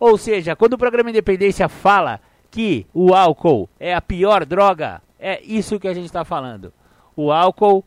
Ou 0.01 0.17
seja, 0.17 0.57
quando 0.57 0.73
o 0.73 0.79
programa 0.79 1.11
Independência 1.11 1.69
fala 1.69 2.21
que 2.51 2.87
o 2.95 3.15
álcool 3.15 3.69
é 3.79 3.95
a 3.95 4.01
pior 4.01 4.47
droga, 4.47 5.03
é 5.19 5.41
isso 5.45 5.79
que 5.79 5.87
a 5.87 5.93
gente 5.93 6.07
está 6.07 6.25
falando. 6.25 6.73
O 7.15 7.31
álcool 7.31 7.85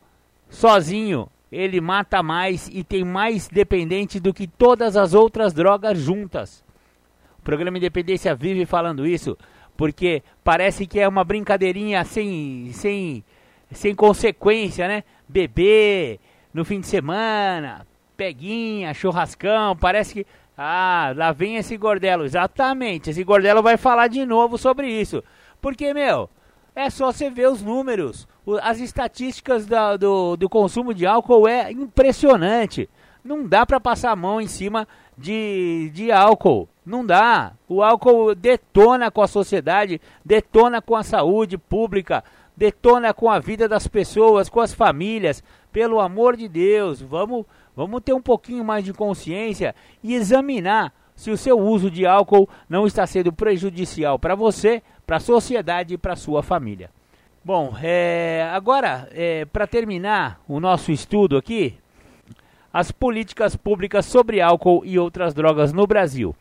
sozinho 0.47 1.27
ele 1.51 1.81
mata 1.81 2.21
mais 2.21 2.69
e 2.71 2.83
tem 2.83 3.03
mais 3.03 3.47
dependente 3.47 4.19
do 4.19 4.33
que 4.33 4.47
todas 4.47 4.95
as 4.95 5.15
outras 5.15 5.53
drogas 5.53 5.97
juntas. 5.97 6.63
O 7.39 7.41
programa 7.41 7.77
Independência 7.77 8.35
vive 8.35 8.65
falando 8.65 9.07
isso 9.07 9.35
porque 9.75 10.21
parece 10.43 10.85
que 10.85 10.99
é 10.99 11.07
uma 11.07 11.23
brincadeirinha 11.23 12.03
sem, 12.03 12.69
sem, 12.73 13.23
sem 13.71 13.95
consequência, 13.95 14.87
né? 14.87 15.03
Beber 15.27 16.19
no 16.53 16.63
fim 16.63 16.79
de 16.79 16.85
semana, 16.85 17.87
peguinha, 18.15 18.93
churrascão, 18.93 19.75
parece 19.75 20.13
que. 20.13 20.27
Ah, 20.57 21.13
lá 21.15 21.31
vem 21.31 21.57
esse 21.57 21.75
gordelo. 21.77 22.25
Exatamente, 22.25 23.09
esse 23.09 23.23
gordelo 23.23 23.61
vai 23.61 23.77
falar 23.77 24.07
de 24.07 24.25
novo 24.25 24.57
sobre 24.57 24.87
isso. 24.87 25.23
Porque, 25.61 25.93
meu, 25.93 26.29
é 26.75 26.89
só 26.89 27.11
você 27.11 27.29
ver 27.29 27.49
os 27.49 27.61
números. 27.61 28.27
As 28.61 28.79
estatísticas 28.79 29.65
da, 29.65 29.95
do, 29.95 30.35
do 30.35 30.49
consumo 30.49 30.93
de 30.93 31.05
álcool 31.05 31.47
é 31.47 31.71
impressionante. 31.71 32.89
Não 33.23 33.47
dá 33.47 33.65
para 33.65 33.79
passar 33.79 34.11
a 34.11 34.15
mão 34.15 34.41
em 34.41 34.47
cima 34.47 34.87
de, 35.17 35.89
de 35.93 36.11
álcool. 36.11 36.67
Não 36.85 37.05
dá. 37.05 37.53
O 37.69 37.81
álcool 37.81 38.35
detona 38.35 39.09
com 39.09 39.21
a 39.21 39.27
sociedade, 39.27 40.01
detona 40.25 40.81
com 40.81 40.95
a 40.95 41.03
saúde 41.03 41.57
pública, 41.57 42.23
detona 42.57 43.13
com 43.13 43.29
a 43.29 43.39
vida 43.39 43.67
das 43.69 43.87
pessoas, 43.87 44.49
com 44.49 44.59
as 44.59 44.73
famílias. 44.73 45.41
Pelo 45.71 45.99
amor 45.99 46.35
de 46.35 46.47
Deus, 46.47 47.01
vamos, 47.01 47.45
vamos 47.75 48.01
ter 48.01 48.13
um 48.13 48.21
pouquinho 48.21 48.63
mais 48.63 48.83
de 48.83 48.93
consciência 48.93 49.75
e 50.03 50.13
examinar 50.13 50.93
se 51.15 51.31
o 51.31 51.37
seu 51.37 51.59
uso 51.59 51.91
de 51.91 52.05
álcool 52.05 52.49
não 52.67 52.87
está 52.87 53.05
sendo 53.05 53.31
prejudicial 53.31 54.17
para 54.17 54.35
você 54.35 54.81
para 55.05 55.17
a 55.17 55.19
sociedade 55.19 55.93
e 55.93 55.97
para 55.97 56.15
sua 56.15 56.41
família. 56.41 56.89
Bom, 57.43 57.75
é, 57.81 58.49
agora, 58.53 59.09
é, 59.11 59.45
para 59.45 59.67
terminar 59.67 60.41
o 60.47 60.59
nosso 60.59 60.91
estudo 60.91 61.35
aqui, 61.35 61.77
as 62.71 62.91
políticas 62.91 63.55
públicas 63.55 64.05
sobre 64.05 64.41
álcool 64.41 64.83
e 64.85 64.97
outras 64.97 65.33
drogas 65.33 65.73
no 65.73 65.85
Brasil. 65.85 66.35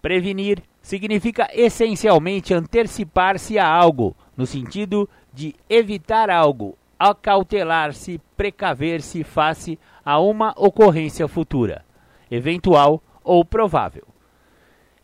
Prevenir 0.00 0.62
significa 0.80 1.48
essencialmente 1.52 2.54
antecipar-se 2.54 3.58
a 3.58 3.68
algo, 3.68 4.16
no 4.36 4.46
sentido 4.46 5.08
de 5.32 5.54
evitar 5.68 6.30
algo, 6.30 6.76
acautelar-se, 6.98 8.20
precaver-se 8.36 9.22
face 9.24 9.78
a 10.04 10.18
uma 10.18 10.54
ocorrência 10.56 11.26
futura, 11.28 11.84
eventual 12.30 13.02
ou 13.22 13.44
provável. 13.44 14.06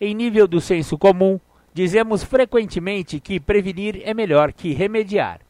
Em 0.00 0.14
nível 0.14 0.46
do 0.46 0.60
senso 0.60 0.98
comum, 0.98 1.38
Dizemos 1.74 2.22
frequentemente 2.22 3.18
que 3.18 3.40
prevenir 3.40 4.02
é 4.04 4.12
melhor 4.12 4.52
que 4.52 4.74
remediar. 4.74 5.40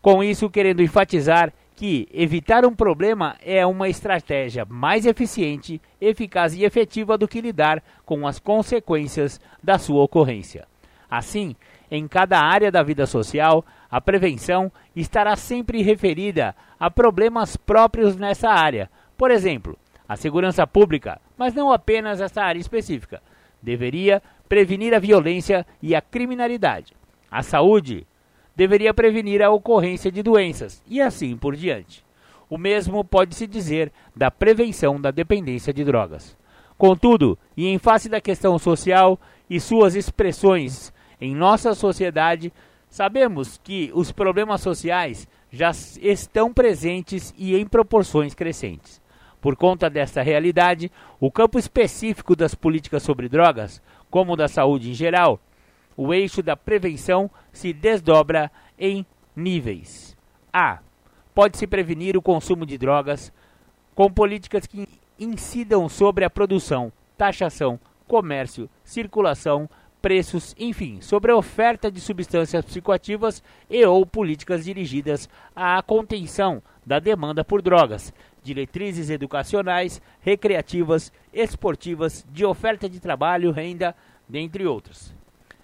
Com 0.00 0.24
isso, 0.24 0.48
querendo 0.48 0.82
enfatizar 0.82 1.52
que 1.74 2.08
evitar 2.14 2.64
um 2.64 2.74
problema 2.74 3.36
é 3.44 3.66
uma 3.66 3.86
estratégia 3.86 4.64
mais 4.64 5.04
eficiente, 5.04 5.78
eficaz 6.00 6.54
e 6.54 6.64
efetiva 6.64 7.18
do 7.18 7.28
que 7.28 7.42
lidar 7.42 7.82
com 8.06 8.26
as 8.26 8.38
consequências 8.38 9.38
da 9.62 9.78
sua 9.78 10.02
ocorrência. 10.02 10.66
Assim, 11.10 11.54
em 11.90 12.08
cada 12.08 12.40
área 12.40 12.72
da 12.72 12.82
vida 12.82 13.06
social, 13.06 13.62
a 13.96 14.00
prevenção 14.02 14.70
estará 14.94 15.34
sempre 15.36 15.80
referida 15.80 16.54
a 16.78 16.90
problemas 16.90 17.56
próprios 17.56 18.14
nessa 18.14 18.50
área. 18.50 18.90
Por 19.16 19.30
exemplo, 19.30 19.74
a 20.06 20.16
segurança 20.16 20.66
pública, 20.66 21.18
mas 21.34 21.54
não 21.54 21.72
apenas 21.72 22.20
essa 22.20 22.42
área 22.42 22.60
específica, 22.60 23.22
deveria 23.62 24.22
prevenir 24.46 24.92
a 24.92 24.98
violência 24.98 25.66
e 25.80 25.94
a 25.94 26.02
criminalidade. 26.02 26.92
A 27.30 27.42
saúde 27.42 28.06
deveria 28.54 28.92
prevenir 28.92 29.42
a 29.42 29.50
ocorrência 29.50 30.12
de 30.12 30.22
doenças 30.22 30.82
e 30.86 31.00
assim 31.00 31.34
por 31.34 31.56
diante. 31.56 32.04
O 32.50 32.58
mesmo 32.58 33.02
pode-se 33.02 33.46
dizer 33.46 33.90
da 34.14 34.30
prevenção 34.30 35.00
da 35.00 35.10
dependência 35.10 35.72
de 35.72 35.82
drogas. 35.82 36.36
Contudo, 36.76 37.38
e 37.56 37.66
em 37.66 37.78
face 37.78 38.10
da 38.10 38.20
questão 38.20 38.58
social 38.58 39.18
e 39.48 39.58
suas 39.58 39.94
expressões 39.94 40.92
em 41.18 41.34
nossa 41.34 41.74
sociedade, 41.74 42.52
sabemos 42.88 43.60
que 43.62 43.90
os 43.94 44.12
problemas 44.12 44.60
sociais 44.60 45.28
já 45.50 45.70
estão 46.00 46.52
presentes 46.52 47.34
e 47.36 47.56
em 47.56 47.66
proporções 47.66 48.34
crescentes. 48.34 49.00
Por 49.40 49.56
conta 49.56 49.88
desta 49.88 50.22
realidade, 50.22 50.90
o 51.20 51.30
campo 51.30 51.58
específico 51.58 52.34
das 52.34 52.54
políticas 52.54 53.02
sobre 53.02 53.28
drogas, 53.28 53.82
como 54.10 54.36
da 54.36 54.48
saúde 54.48 54.90
em 54.90 54.94
geral, 54.94 55.40
o 55.96 56.12
eixo 56.12 56.42
da 56.42 56.56
prevenção 56.56 57.30
se 57.52 57.72
desdobra 57.72 58.50
em 58.78 59.06
níveis. 59.34 60.16
A. 60.52 60.80
Pode-se 61.34 61.66
prevenir 61.66 62.16
o 62.16 62.22
consumo 62.22 62.66
de 62.66 62.76
drogas 62.78 63.32
com 63.94 64.10
políticas 64.10 64.66
que 64.66 64.88
incidam 65.18 65.88
sobre 65.88 66.24
a 66.24 66.30
produção, 66.30 66.92
taxação, 67.16 67.78
comércio, 68.06 68.68
circulação, 68.84 69.68
preços, 70.06 70.54
enfim, 70.56 71.00
sobre 71.00 71.32
a 71.32 71.36
oferta 71.36 71.90
de 71.90 72.00
substâncias 72.00 72.64
psicoativas 72.64 73.42
e 73.68 73.84
ou 73.84 74.06
políticas 74.06 74.64
dirigidas 74.64 75.28
à 75.52 75.82
contenção 75.82 76.62
da 76.86 77.00
demanda 77.00 77.44
por 77.44 77.60
drogas, 77.60 78.14
diretrizes 78.40 79.10
educacionais, 79.10 80.00
recreativas, 80.20 81.12
esportivas, 81.34 82.24
de 82.30 82.44
oferta 82.44 82.88
de 82.88 83.00
trabalho, 83.00 83.50
renda, 83.50 83.96
dentre 84.28 84.64
outros. 84.64 85.12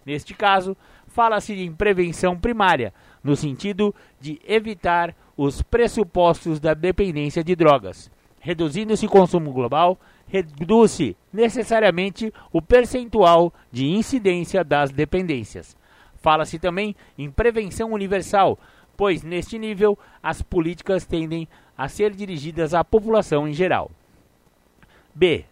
Neste 0.05 0.35
caso, 0.35 0.77
fala-se 1.07 1.53
em 1.53 1.73
prevenção 1.73 2.37
primária, 2.37 2.93
no 3.23 3.37
sentido 3.37 3.95
de 4.21 4.41
evitar 4.45 5.15
os 5.37 5.63
pressupostos 5.63 6.59
da 6.59 6.75
dependência 6.75 7.45
de 7.45 7.55
drogas. 7.55 8.11
Reduzindo-se 8.45 9.07
o 9.07 9.09
consumo 9.09 9.53
global, 9.53 9.97
reduz-se 10.27 11.17
necessariamente 11.33 12.35
o 12.53 12.61
percentual 12.61 13.55
de 13.71 13.87
incidência 13.87 14.65
das 14.65 14.91
dependências. 14.91 15.77
Fala-se 16.21 16.59
também 16.59 16.97
em 17.17 17.31
prevenção 17.31 17.93
universal, 17.93 18.59
pois 18.97 19.23
neste 19.23 19.61
nível 19.61 19.97
as 20.21 20.43
políticas 20.43 21.07
tendem 21.07 21.47
a 21.79 21.89
ser 21.89 22.11
dirigidas 22.11 22.75
à 22.75 22.83
população 22.83 23.47
em 23.47 23.53
geral. 23.53 23.93
B. 25.15 25.45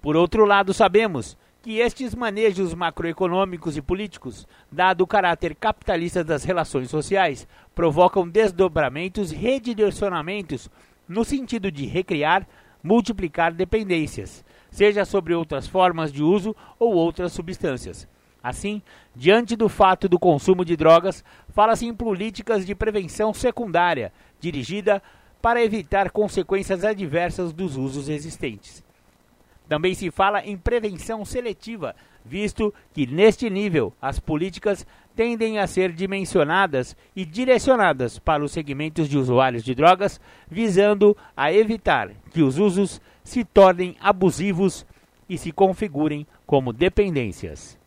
Por 0.00 0.14
outro 0.16 0.44
lado, 0.44 0.72
sabemos 0.72 1.36
que 1.60 1.78
estes 1.78 2.14
manejos 2.14 2.74
macroeconômicos 2.74 3.76
e 3.76 3.82
políticos, 3.82 4.46
dado 4.70 5.02
o 5.02 5.06
caráter 5.06 5.56
capitalista 5.56 6.22
das 6.22 6.44
relações 6.44 6.88
sociais, 6.90 7.46
provocam 7.74 8.28
desdobramentos 8.28 9.32
e 9.32 9.36
redirecionamentos 9.36 10.70
no 11.10 11.24
sentido 11.24 11.72
de 11.72 11.86
recriar, 11.86 12.46
multiplicar 12.80 13.52
dependências, 13.52 14.44
seja 14.70 15.04
sobre 15.04 15.34
outras 15.34 15.66
formas 15.66 16.12
de 16.12 16.22
uso 16.22 16.54
ou 16.78 16.94
outras 16.94 17.32
substâncias. 17.32 18.06
Assim, 18.40 18.80
diante 19.14 19.56
do 19.56 19.68
fato 19.68 20.08
do 20.08 20.20
consumo 20.20 20.64
de 20.64 20.76
drogas, 20.76 21.24
fala-se 21.48 21.84
em 21.84 21.92
políticas 21.92 22.64
de 22.64 22.76
prevenção 22.76 23.34
secundária, 23.34 24.12
dirigida 24.38 25.02
para 25.42 25.62
evitar 25.62 26.10
consequências 26.10 26.84
adversas 26.84 27.52
dos 27.52 27.76
usos 27.76 28.08
existentes. 28.08 28.84
Também 29.68 29.94
se 29.94 30.12
fala 30.12 30.46
em 30.46 30.56
prevenção 30.56 31.24
seletiva, 31.24 31.96
visto 32.24 32.72
que 32.94 33.04
neste 33.04 33.50
nível 33.50 33.92
as 34.00 34.20
políticas 34.20 34.86
tendem 35.14 35.58
a 35.58 35.66
ser 35.66 35.92
dimensionadas 35.92 36.96
e 37.14 37.24
direcionadas 37.24 38.18
para 38.18 38.44
os 38.44 38.52
segmentos 38.52 39.08
de 39.08 39.18
usuários 39.18 39.62
de 39.62 39.74
drogas, 39.74 40.20
visando 40.50 41.16
a 41.36 41.52
evitar 41.52 42.10
que 42.30 42.42
os 42.42 42.58
usos 42.58 43.00
se 43.22 43.44
tornem 43.44 43.96
abusivos 44.00 44.86
e 45.28 45.36
se 45.38 45.52
configurem 45.52 46.26
como 46.46 46.72
dependências. 46.72 47.78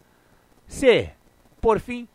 C. 0.68 1.12
Por 1.60 1.80
fim, 1.80 2.08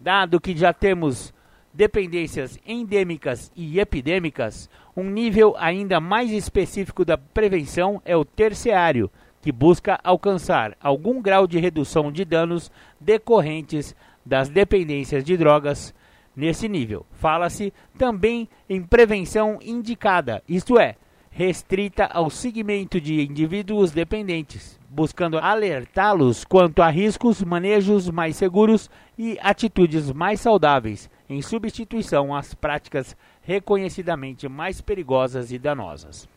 dado 0.00 0.40
que 0.40 0.56
já 0.56 0.72
temos 0.72 1.32
dependências 1.72 2.58
endêmicas 2.66 3.52
e 3.54 3.78
epidêmicas, 3.78 4.70
um 4.96 5.04
nível 5.04 5.54
ainda 5.58 6.00
mais 6.00 6.30
específico 6.30 7.04
da 7.04 7.18
prevenção 7.18 8.00
é 8.04 8.16
o 8.16 8.24
terciário, 8.24 9.10
que 9.42 9.52
busca 9.52 10.00
alcançar 10.02 10.76
algum 10.80 11.20
grau 11.20 11.46
de 11.46 11.58
redução 11.58 12.10
de 12.10 12.24
danos 12.24 12.70
decorrentes 13.00 13.94
das 14.26 14.48
dependências 14.48 15.24
de 15.24 15.36
drogas. 15.36 15.94
Nesse 16.34 16.68
nível, 16.68 17.06
fala-se 17.12 17.72
também 17.96 18.46
em 18.68 18.82
prevenção 18.82 19.58
indicada, 19.62 20.42
isto 20.46 20.78
é, 20.78 20.96
restrita 21.30 22.04
ao 22.06 22.28
segmento 22.28 23.00
de 23.00 23.22
indivíduos 23.22 23.90
dependentes, 23.90 24.78
buscando 24.90 25.38
alertá-los 25.38 26.44
quanto 26.44 26.82
a 26.82 26.90
riscos, 26.90 27.42
manejos 27.42 28.10
mais 28.10 28.36
seguros 28.36 28.90
e 29.16 29.38
atitudes 29.40 30.12
mais 30.12 30.40
saudáveis, 30.40 31.08
em 31.28 31.40
substituição 31.40 32.34
às 32.34 32.52
práticas 32.52 33.16
reconhecidamente 33.42 34.48
mais 34.48 34.80
perigosas 34.80 35.52
e 35.52 35.58
danosas. 35.58 36.28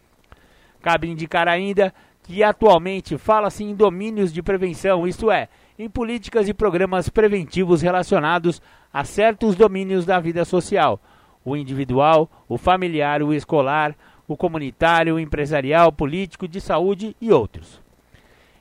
Cabe 0.82 1.10
indicar 1.10 1.47
ainda 1.47 1.93
que 2.23 2.43
atualmente 2.43 3.17
fala-se 3.17 3.63
em 3.63 3.73
domínios 3.73 4.32
de 4.32 4.41
prevenção, 4.41 5.08
isto 5.08 5.32
é, 5.32 5.49
em 5.80 5.89
políticas 5.89 6.50
e 6.50 6.54
programas 6.54 7.08
preventivos 7.08 7.82
relacionados 7.82 8.62
a 8.92 9.06
certos 9.06 9.56
domínios 9.56 10.06
da 10.06 10.20
vida 10.20 10.44
social: 10.44 11.00
o 11.46 11.56
individual, 11.56 12.30
o 12.50 12.58
familiar, 12.58 13.24
o 13.24 13.34
escolar, 13.34 13.96
o 14.28 14.36
comunitário, 14.36 15.15
o 15.15 15.20
empresarial, 15.20 15.89
político, 15.89 16.50
de 16.50 16.60
saúde 16.60 17.15
e 17.22 17.32
outros. 17.32 17.82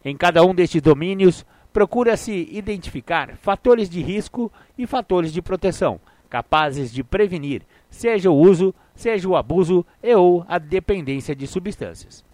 Em 0.04 0.16
cada 0.16 0.44
um 0.44 0.54
destes 0.54 0.80
domínios, 0.80 1.44
procura-se 1.72 2.48
identificar 2.52 3.36
fatores 3.36 3.90
de 3.90 4.00
risco 4.00 4.50
e 4.78 4.86
fatores 4.86 5.32
de 5.32 5.42
proteção, 5.42 6.00
capazes 6.30 6.92
de 6.92 7.02
prevenir, 7.02 7.62
seja 7.90 8.30
o 8.30 8.36
uso, 8.36 8.72
seja 8.94 9.28
o 9.28 9.36
abuso 9.36 9.84
e 10.00 10.14
ou 10.14 10.46
a 10.48 10.56
dependência 10.58 11.34
de 11.34 11.48
substâncias. 11.48 12.24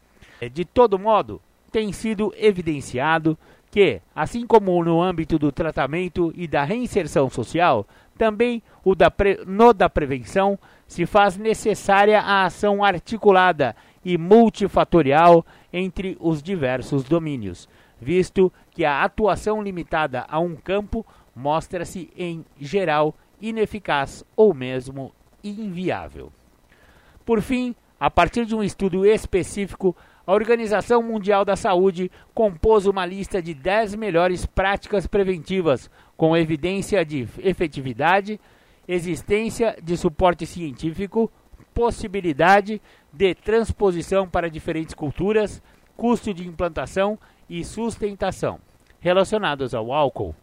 De 0.52 0.64
todo 0.64 0.98
modo, 0.98 1.40
tem 1.72 1.90
sido 1.90 2.32
evidenciado 2.36 3.36
que, 3.74 4.00
assim 4.14 4.46
como 4.46 4.84
no 4.84 5.02
âmbito 5.02 5.36
do 5.36 5.50
tratamento 5.50 6.32
e 6.36 6.46
da 6.46 6.62
reinserção 6.62 7.28
social, 7.28 7.84
também 8.16 8.62
o 8.84 8.94
da 8.94 9.12
no 9.48 9.72
da 9.72 9.90
prevenção 9.90 10.56
se 10.86 11.04
faz 11.04 11.36
necessária 11.36 12.20
a 12.20 12.44
ação 12.44 12.84
articulada 12.84 13.74
e 14.04 14.16
multifatorial 14.16 15.44
entre 15.72 16.16
os 16.20 16.40
diversos 16.40 17.02
domínios, 17.02 17.68
visto 18.00 18.52
que 18.70 18.84
a 18.84 19.02
atuação 19.02 19.60
limitada 19.60 20.24
a 20.28 20.38
um 20.38 20.54
campo 20.54 21.04
mostra-se, 21.34 22.08
em 22.16 22.44
geral, 22.60 23.12
ineficaz 23.40 24.24
ou 24.36 24.54
mesmo 24.54 25.12
inviável. 25.42 26.30
Por 27.26 27.42
fim, 27.42 27.74
a 27.98 28.08
partir 28.08 28.46
de 28.46 28.54
um 28.54 28.62
estudo 28.62 29.04
específico, 29.04 29.96
a 30.26 30.32
Organização 30.32 31.02
Mundial 31.02 31.44
da 31.44 31.54
Saúde 31.54 32.10
compôs 32.32 32.86
uma 32.86 33.04
lista 33.04 33.42
de 33.42 33.52
10 33.52 33.94
melhores 33.94 34.46
práticas 34.46 35.06
preventivas 35.06 35.90
com 36.16 36.36
evidência 36.36 37.04
de 37.04 37.28
efetividade, 37.38 38.40
existência 38.88 39.76
de 39.82 39.96
suporte 39.96 40.46
científico, 40.46 41.30
possibilidade 41.74 42.80
de 43.12 43.34
transposição 43.34 44.28
para 44.28 44.48
diferentes 44.48 44.94
culturas, 44.94 45.62
custo 45.96 46.32
de 46.32 46.46
implantação 46.46 47.18
e 47.48 47.62
sustentação, 47.64 48.58
relacionados 49.00 49.74
ao 49.74 49.92
álcool, 49.92 50.34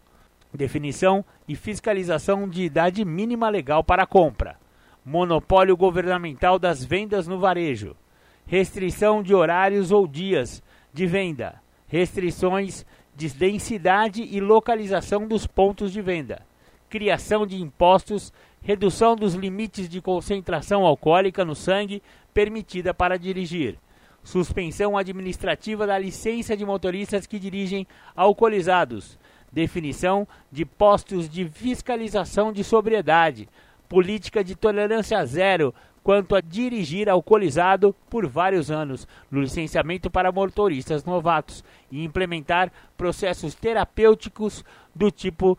definição 0.54 1.26
e 1.48 1.56
fiscalização 1.56 2.48
de 2.48 2.63
idade 2.63 3.04
mínima 3.04 3.50
legal 3.50 3.84
para 3.84 4.06
compra, 4.06 4.58
monopólio 5.04 5.76
governamental 5.76 6.60
das 6.60 6.84
vendas 6.84 7.28
no 7.28 7.39
varejo, 7.39 7.96
restrição 8.45 9.23
de 9.23 9.34
horários 9.34 9.91
ou 9.91 10.08
dias 10.08 10.62
de 10.94 11.06
venda, 11.06 11.62
restrições 11.87 12.85
de 13.15 13.29
densidade 13.29 14.23
e 14.23 14.39
localização 14.39 15.27
dos 15.27 15.46
pontos 15.46 15.92
de 15.92 16.02
venda, 16.02 16.42
criação 16.89 17.46
de 17.46 17.62
impostos, 17.62 18.33
redução 18.62 19.15
dos 19.15 19.33
limites 19.33 19.87
de 19.89 20.02
concentração 20.02 20.85
alcoólica 20.85 21.44
no 21.44 21.56
sangue 21.56 22.02
permitida 22.33 22.94
para 22.94 23.17
dirigir, 23.17 23.77
suspensão 24.23 24.98
administrativa 24.98 25.87
da 25.87 25.98
licença 25.98 26.56
de 26.56 26.65
motoristas 26.65 27.25
que 27.25 27.39
dirigem 27.39 27.87
alcoolizados, 28.15 29.17
definição 29.52 30.27
de 30.52 30.65
postos 30.65 31.29
de 31.29 31.48
fiscalização 31.48 32.52
de 32.54 32.63
sobriedade, 32.63 33.50
política 33.89 34.44
de 34.44 34.56
tolerância 34.56 35.23
zero 35.25 35.73
quanto 36.04 36.35
a 36.35 36.41
dirigir 36.41 37.10
alcoolizado 37.10 37.95
por 38.10 38.27
vários 38.27 38.71
anos 38.71 39.08
no 39.29 39.41
licenciamento 39.41 40.10
para 40.10 40.31
motoristas 40.31 41.06
novatos 41.06 41.63
e 41.91 42.04
implementar 42.04 42.71
processos 42.97 43.54
terapêuticos 43.54 44.65
do 44.95 45.12
tipo 45.12 45.58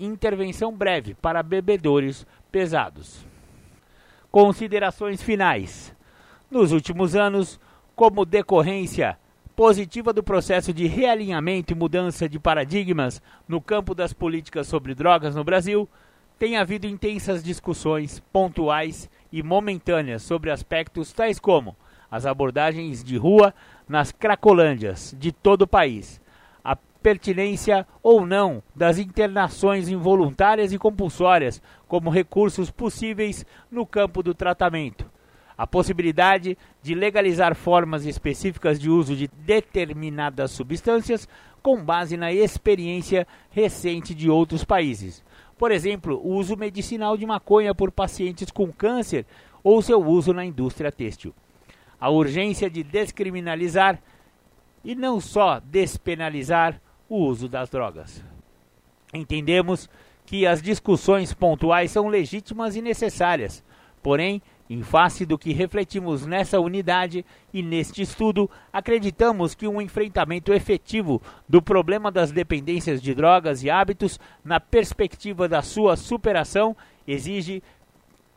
intervenção 0.00 0.74
breve 0.74 1.14
para 1.14 1.42
bebedores 1.42 2.26
pesados. 2.50 3.24
Considerações 4.30 5.22
finais. 5.22 5.94
Nos 6.50 6.72
últimos 6.72 7.14
anos, 7.14 7.60
como 7.94 8.24
decorrência 8.24 9.18
positiva 9.54 10.12
do 10.12 10.22
processo 10.22 10.72
de 10.72 10.86
realinhamento 10.86 11.72
e 11.72 11.76
mudança 11.76 12.28
de 12.28 12.38
paradigmas 12.38 13.20
no 13.46 13.60
campo 13.60 13.94
das 13.94 14.12
políticas 14.12 14.66
sobre 14.66 14.94
drogas 14.94 15.34
no 15.34 15.44
Brasil, 15.44 15.88
tem 16.38 16.56
havido 16.56 16.86
intensas 16.86 17.44
discussões 17.44 18.20
pontuais 18.32 19.08
e 19.32 19.42
momentâneas 19.42 20.22
sobre 20.22 20.50
aspectos 20.50 21.12
tais 21.12 21.40
como 21.40 21.74
as 22.10 22.26
abordagens 22.26 23.02
de 23.02 23.16
rua 23.16 23.54
nas 23.88 24.12
cracolândias 24.12 25.16
de 25.18 25.32
todo 25.32 25.62
o 25.62 25.66
país, 25.66 26.20
a 26.62 26.76
pertinência 26.76 27.86
ou 28.02 28.26
não 28.26 28.62
das 28.76 28.98
internações 28.98 29.88
involuntárias 29.88 30.72
e 30.72 30.78
compulsórias 30.78 31.62
como 31.88 32.10
recursos 32.10 32.70
possíveis 32.70 33.46
no 33.70 33.86
campo 33.86 34.22
do 34.22 34.34
tratamento 34.34 35.10
a 35.56 35.66
possibilidade 35.66 36.58
de 36.82 36.92
legalizar 36.92 37.54
formas 37.54 38.04
específicas 38.04 38.80
de 38.80 38.90
uso 38.90 39.14
de 39.14 39.28
determinadas 39.28 40.50
substâncias 40.50 41.28
com 41.62 41.84
base 41.84 42.16
na 42.16 42.32
experiência 42.32 43.26
recente 43.50 44.14
de 44.14 44.28
outros 44.28 44.64
países. 44.64 45.22
Por 45.58 45.70
exemplo, 45.70 46.20
o 46.22 46.34
uso 46.34 46.56
medicinal 46.56 47.16
de 47.16 47.26
maconha 47.26 47.74
por 47.74 47.90
pacientes 47.90 48.50
com 48.50 48.72
câncer 48.72 49.26
ou 49.62 49.80
seu 49.80 50.04
uso 50.04 50.32
na 50.32 50.44
indústria 50.44 50.90
têxtil. 50.90 51.34
A 52.00 52.10
urgência 52.10 52.68
de 52.68 52.82
descriminalizar 52.82 54.00
e 54.84 54.94
não 54.94 55.20
só 55.20 55.60
despenalizar 55.60 56.80
o 57.08 57.16
uso 57.16 57.48
das 57.48 57.68
drogas. 57.68 58.24
Entendemos 59.14 59.88
que 60.24 60.46
as 60.46 60.62
discussões 60.62 61.32
pontuais 61.34 61.90
são 61.90 62.08
legítimas 62.08 62.74
e 62.74 62.82
necessárias, 62.82 63.62
porém 64.02 64.40
em 64.72 64.82
face 64.82 65.26
do 65.26 65.36
que 65.36 65.52
refletimos 65.52 66.24
nessa 66.24 66.58
unidade 66.58 67.26
e 67.52 67.62
neste 67.62 68.00
estudo, 68.00 68.50
acreditamos 68.72 69.54
que 69.54 69.68
um 69.68 69.82
enfrentamento 69.82 70.50
efetivo 70.50 71.20
do 71.46 71.60
problema 71.60 72.10
das 72.10 72.32
dependências 72.32 73.02
de 73.02 73.14
drogas 73.14 73.62
e 73.62 73.68
hábitos, 73.68 74.18
na 74.42 74.58
perspectiva 74.58 75.46
da 75.46 75.60
sua 75.60 75.94
superação, 75.94 76.74
exige 77.06 77.62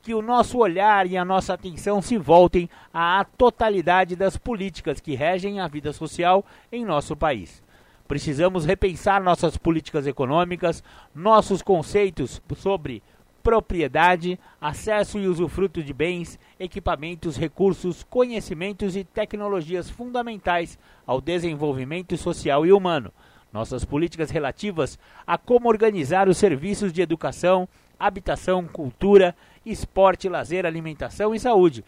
que 0.02 0.14
o 0.14 0.22
nosso 0.22 0.58
olhar 0.58 1.10
e 1.10 1.16
a 1.16 1.24
nossa 1.24 1.54
atenção 1.54 2.02
se 2.02 2.18
voltem 2.18 2.70
à 2.94 3.26
totalidade 3.38 4.14
das 4.14 4.36
políticas 4.36 5.00
que 5.00 5.16
regem 5.16 5.62
a 5.62 5.70
vida 5.70 5.94
social 5.94 6.46
em 6.70 6.84
nosso 6.84 7.16
país. 7.16 7.64
Precisamos 8.10 8.66
repensar 8.66 9.24
nossas 9.24 9.56
políticas 9.56 10.06
econômicas, 10.06 10.84
nossos 11.16 11.62
conceitos 11.62 12.42
sobre 12.58 13.02
propriedade, 13.46 14.40
acesso 14.60 15.20
e 15.20 15.28
usufruto 15.28 15.84
de 15.84 15.94
bens, 15.94 16.40
equipamentos, 16.60 17.38
recursos, 17.38 18.02
conhecimentos 18.02 18.96
e 18.96 19.04
tecnologias 19.04 19.88
fundamentais 19.88 20.80
ao 21.06 21.22
desenvolvimento 21.22 22.18
social 22.18 22.66
e 22.66 22.74
humano. 22.74 23.14
Nossas 23.54 23.86
políticas 23.86 24.32
relativas 24.32 24.98
a 25.28 25.38
como 25.38 25.70
organizar 25.70 26.28
os 26.28 26.38
serviços 26.38 26.92
de 26.92 27.04
educação, 27.04 27.70
habitação, 28.00 28.66
cultura, 28.66 29.36
esporte, 29.64 30.28
lazer, 30.28 30.66
alimentação 30.66 31.36
e 31.36 31.40
saúde. 31.40 31.86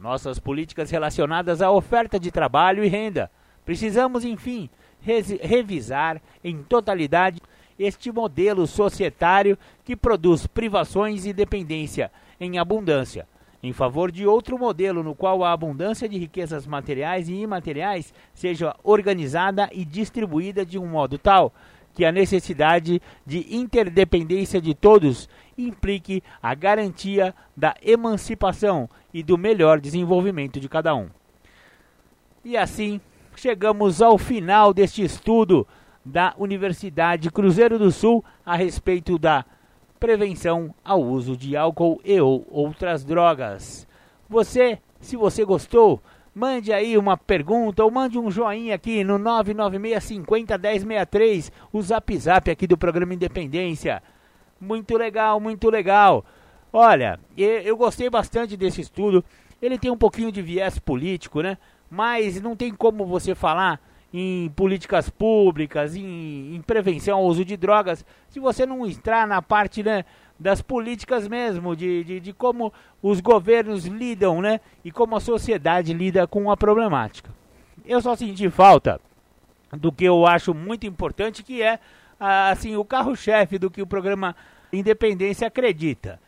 Nossas 0.00 0.40
políticas 0.40 0.90
relacionadas 0.90 1.62
à 1.62 1.70
oferta 1.70 2.18
de 2.18 2.32
trabalho 2.32 2.82
e 2.82 2.88
renda. 2.88 3.30
Precisamos, 3.64 4.24
enfim, 4.24 4.68
revisar 5.00 6.20
em 6.42 6.64
totalidade 6.64 7.40
este 7.78 8.10
modelo 8.10 8.66
societário 8.66 9.58
que 9.84 9.96
produz 9.96 10.46
privações 10.46 11.26
e 11.26 11.32
dependência 11.32 12.10
em 12.40 12.58
abundância, 12.58 13.26
em 13.62 13.72
favor 13.72 14.10
de 14.10 14.26
outro 14.26 14.58
modelo 14.58 15.02
no 15.02 15.14
qual 15.14 15.42
a 15.42 15.52
abundância 15.52 16.08
de 16.08 16.18
riquezas 16.18 16.66
materiais 16.66 17.28
e 17.28 17.34
imateriais 17.34 18.12
seja 18.34 18.74
organizada 18.84 19.68
e 19.72 19.84
distribuída 19.84 20.64
de 20.64 20.78
um 20.78 20.86
modo 20.86 21.18
tal 21.18 21.52
que 21.94 22.04
a 22.04 22.12
necessidade 22.12 23.00
de 23.24 23.56
interdependência 23.56 24.60
de 24.60 24.74
todos 24.74 25.28
implique 25.56 26.22
a 26.42 26.54
garantia 26.54 27.34
da 27.56 27.74
emancipação 27.82 28.88
e 29.14 29.22
do 29.22 29.38
melhor 29.38 29.80
desenvolvimento 29.80 30.60
de 30.60 30.68
cada 30.68 30.94
um. 30.94 31.08
E 32.44 32.54
assim, 32.54 33.00
chegamos 33.34 34.02
ao 34.02 34.18
final 34.18 34.74
deste 34.74 35.02
estudo 35.02 35.66
da 36.06 36.34
Universidade 36.38 37.30
Cruzeiro 37.32 37.80
do 37.80 37.90
Sul 37.90 38.24
a 38.44 38.54
respeito 38.54 39.18
da 39.18 39.44
prevenção 39.98 40.72
ao 40.84 41.02
uso 41.02 41.36
de 41.36 41.56
álcool 41.56 42.00
e 42.04 42.20
ou 42.20 42.46
outras 42.48 43.04
drogas. 43.04 43.88
Você, 44.28 44.78
se 45.00 45.16
você 45.16 45.44
gostou, 45.44 46.00
mande 46.32 46.72
aí 46.72 46.96
uma 46.96 47.16
pergunta 47.16 47.82
ou 47.82 47.90
mande 47.90 48.16
um 48.16 48.30
joinha 48.30 48.76
aqui 48.76 49.02
no 49.02 49.18
996501063, 49.18 51.50
o 51.72 51.82
Zap 51.82 52.16
Zap 52.16 52.48
aqui 52.48 52.68
do 52.68 52.78
programa 52.78 53.14
Independência. 53.14 54.00
Muito 54.60 54.96
legal, 54.96 55.40
muito 55.40 55.68
legal. 55.68 56.24
Olha, 56.72 57.18
eu 57.36 57.76
gostei 57.76 58.08
bastante 58.08 58.56
desse 58.56 58.80
estudo. 58.80 59.24
Ele 59.60 59.76
tem 59.76 59.90
um 59.90 59.98
pouquinho 59.98 60.30
de 60.30 60.40
viés 60.40 60.78
político, 60.78 61.42
né? 61.42 61.58
Mas 61.90 62.40
não 62.40 62.54
tem 62.54 62.72
como 62.72 63.04
você 63.06 63.34
falar 63.34 63.80
em 64.18 64.48
políticas 64.48 65.10
públicas, 65.10 65.94
em, 65.94 66.54
em, 66.54 66.62
prevenção 66.62 67.18
ao 67.18 67.24
uso 67.26 67.44
de 67.44 67.54
drogas, 67.54 68.02
se 68.30 68.40
você 68.40 68.64
não 68.64 68.86
entrar 68.86 69.26
na 69.26 69.42
parte 69.42 69.82
né, 69.82 70.06
das 70.40 70.62
políticas 70.62 71.28
mesmo, 71.28 71.76
de, 71.76 72.02
de, 72.02 72.20
de, 72.20 72.32
como 72.32 72.72
os 73.02 73.20
governos 73.20 73.84
lidam 73.84 74.40
né, 74.40 74.60
e 74.82 74.90
como 74.90 75.16
a 75.16 75.20
sociedade 75.20 75.92
lida 75.92 76.26
com 76.26 76.50
a 76.50 76.56
problemática. 76.56 77.30
Eu 77.84 78.00
só 78.00 78.16
senti 78.16 78.48
falta 78.48 78.98
do 79.70 79.92
que 79.92 80.06
eu 80.06 80.26
acho 80.26 80.54
muito 80.54 80.86
importante, 80.86 81.42
que 81.42 81.62
é 81.62 81.78
assim 82.18 82.74
o 82.74 82.86
carro-chefe 82.86 83.58
do 83.58 83.70
que 83.70 83.82
o 83.82 83.86
programa 83.86 84.34
Independência 84.72 85.46
acredita. 85.46 86.18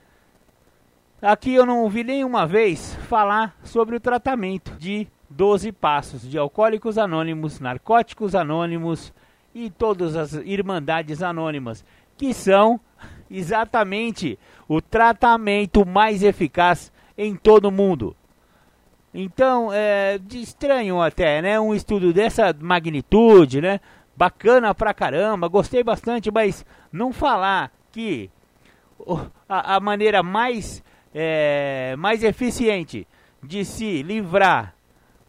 Aqui 1.23 1.55
eu 1.55 1.65
não 1.65 1.83
ouvi 1.85 2.05
nenhuma 2.05 2.47
vez 2.47 2.95
falar 3.09 3.57
sobre 3.65 3.97
o 3.97 4.01
tratamento 4.01 4.73
de 4.79 5.09
12 5.31 5.73
passos 5.73 6.23
de 6.23 6.39
Alcoólicos 6.39 6.97
Anônimos, 6.97 7.61
Narcóticos 7.61 8.35
Anônimos 8.35 9.13
e 9.55 9.71
todas 9.71 10.17
as 10.17 10.33
Irmandades 10.33 11.23
Anônimas, 11.23 11.85
que 12.17 12.33
são 12.33 12.81
exatamente 13.31 14.39
o 14.67 14.81
tratamento 14.81 15.87
mais 15.87 16.23
eficaz 16.23 16.93
em 17.17 17.35
todo 17.35 17.67
o 17.67 17.73
mundo. 17.73 18.17
Então, 19.13 19.71
é 19.73 20.19
de 20.19 20.41
estranho 20.41 21.01
até, 21.01 21.43
né? 21.43 21.59
Um 21.59 21.75
estudo 21.75 22.13
dessa 22.13 22.55
magnitude, 22.59 23.61
né? 23.61 23.81
Bacana 24.17 24.75
pra 24.75 24.95
caramba, 24.95 25.49
gostei 25.49 25.83
bastante, 25.83 26.31
mas 26.31 26.65
não 26.93 27.13
falar 27.13 27.73
que 27.93 28.31
a, 29.49 29.77
a 29.77 29.81
maneira 29.81 30.23
mais, 30.23 30.83
é, 31.15 31.95
mais 31.97 32.23
eficiente 32.23 33.07
de 33.43 33.65
se 33.65 34.03
livrar 34.03 34.75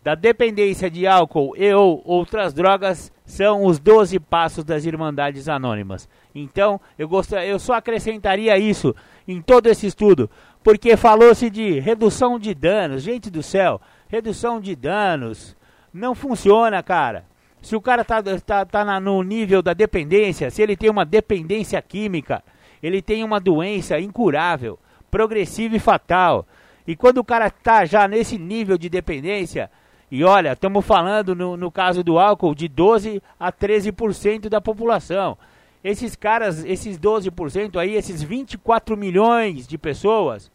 da 0.03 0.15
dependência 0.15 0.89
de 0.89 1.05
álcool 1.05 1.55
e 1.57 1.73
ou 1.73 2.01
outras 2.05 2.53
drogas 2.53 3.11
são 3.25 3.65
os 3.65 3.79
12 3.79 4.19
passos 4.19 4.63
das 4.63 4.85
Irmandades 4.85 5.47
Anônimas. 5.49 6.07
Então, 6.33 6.79
eu, 6.97 7.07
gostaria, 7.07 7.47
eu 7.47 7.59
só 7.59 7.73
acrescentaria 7.73 8.57
isso 8.57 8.95
em 9.27 9.41
todo 9.41 9.67
esse 9.67 9.85
estudo, 9.85 10.29
porque 10.63 10.97
falou-se 10.97 11.49
de 11.49 11.79
redução 11.79 12.39
de 12.39 12.53
danos. 12.53 13.03
Gente 13.03 13.29
do 13.29 13.43
céu, 13.43 13.79
redução 14.07 14.59
de 14.59 14.75
danos 14.75 15.55
não 15.93 16.15
funciona, 16.15 16.81
cara. 16.81 17.25
Se 17.61 17.75
o 17.75 17.81
cara 17.81 18.05
tá, 18.05 18.23
tá, 18.45 18.65
tá 18.65 18.85
na, 18.85 18.99
no 18.99 19.21
nível 19.21 19.61
da 19.61 19.73
dependência, 19.73 20.49
se 20.49 20.61
ele 20.61 20.77
tem 20.77 20.89
uma 20.89 21.05
dependência 21.05 21.81
química, 21.81 22.41
ele 22.81 23.01
tem 23.01 23.23
uma 23.23 23.39
doença 23.39 23.99
incurável, 23.99 24.79
progressiva 25.11 25.75
e 25.75 25.79
fatal. 25.79 26.47
E 26.87 26.95
quando 26.95 27.17
o 27.17 27.23
cara 27.23 27.51
tá 27.51 27.85
já 27.85 28.07
nesse 28.07 28.37
nível 28.37 28.77
de 28.77 28.89
dependência, 28.89 29.69
e 30.11 30.23
olha, 30.23 30.53
estamos 30.53 30.83
falando 30.85 31.35
no, 31.35 31.55
no 31.55 31.71
caso 31.71 32.03
do 32.03 32.17
álcool 32.17 32.55
de 32.55 32.67
12 32.67 33.21
a 33.39 33.51
13% 33.51 34.49
da 34.49 34.59
população. 34.59 35.37
Esses 35.83 36.15
caras, 36.15 36.65
esses 36.65 36.97
12% 36.97 37.77
aí, 37.77 37.95
esses 37.95 38.21
24 38.21 38.97
milhões 38.97 39.67
de 39.67 39.77
pessoas, 39.77 40.51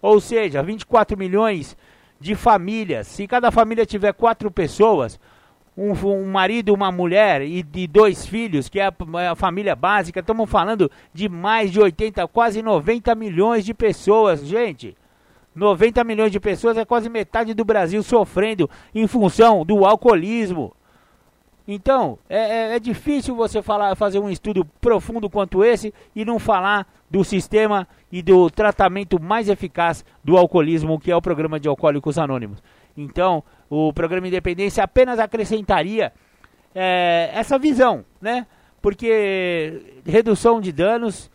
ou 0.00 0.20
seja, 0.20 0.62
24 0.62 1.16
milhões 1.16 1.76
de 2.18 2.34
famílias. 2.34 3.06
Se 3.06 3.26
cada 3.26 3.50
família 3.50 3.84
tiver 3.84 4.12
quatro 4.14 4.50
pessoas, 4.50 5.20
um, 5.76 5.92
um 5.92 6.26
marido, 6.26 6.72
uma 6.72 6.90
mulher 6.90 7.42
e 7.42 7.62
de 7.62 7.86
dois 7.86 8.26
filhos, 8.26 8.68
que 8.68 8.80
é 8.80 8.86
a, 8.86 8.94
é 9.20 9.28
a 9.28 9.34
família 9.34 9.76
básica, 9.76 10.20
estamos 10.20 10.48
falando 10.48 10.90
de 11.12 11.28
mais 11.28 11.70
de 11.70 11.80
80, 11.80 12.26
quase 12.28 12.62
90 12.62 13.14
milhões 13.14 13.64
de 13.64 13.74
pessoas, 13.74 14.44
gente. 14.44 14.96
90 15.54 16.02
milhões 16.04 16.32
de 16.32 16.40
pessoas 16.40 16.76
é 16.76 16.84
quase 16.84 17.08
metade 17.08 17.54
do 17.54 17.64
Brasil 17.64 18.02
sofrendo 18.02 18.68
em 18.94 19.06
função 19.06 19.64
do 19.64 19.84
alcoolismo. 19.84 20.74
Então, 21.66 22.18
é, 22.28 22.38
é, 22.38 22.76
é, 22.76 22.78
difícil 22.78 23.34
você 23.34 23.62
falar, 23.62 23.94
fazer 23.96 24.18
um 24.18 24.28
estudo 24.28 24.66
profundo 24.80 25.30
quanto 25.30 25.64
esse 25.64 25.94
e 26.14 26.24
não 26.24 26.38
falar 26.38 26.86
do 27.10 27.24
sistema 27.24 27.88
e 28.12 28.20
do 28.20 28.50
tratamento 28.50 29.20
mais 29.20 29.48
eficaz 29.48 30.04
do 30.22 30.36
alcoolismo, 30.36 31.00
que 31.00 31.10
é 31.10 31.16
o 31.16 31.22
programa 31.22 31.58
de 31.58 31.68
Alcoólicos 31.68 32.18
Anônimos. 32.18 32.62
Então, 32.96 33.42
o 33.70 33.92
programa 33.92 34.28
Independência 34.28 34.84
apenas 34.84 35.18
acrescentaria 35.18 36.12
é, 36.74 37.30
essa 37.32 37.58
visão, 37.58 38.04
né? 38.20 38.46
Porque 38.82 40.00
redução 40.04 40.60
de 40.60 40.70
danos 40.70 41.30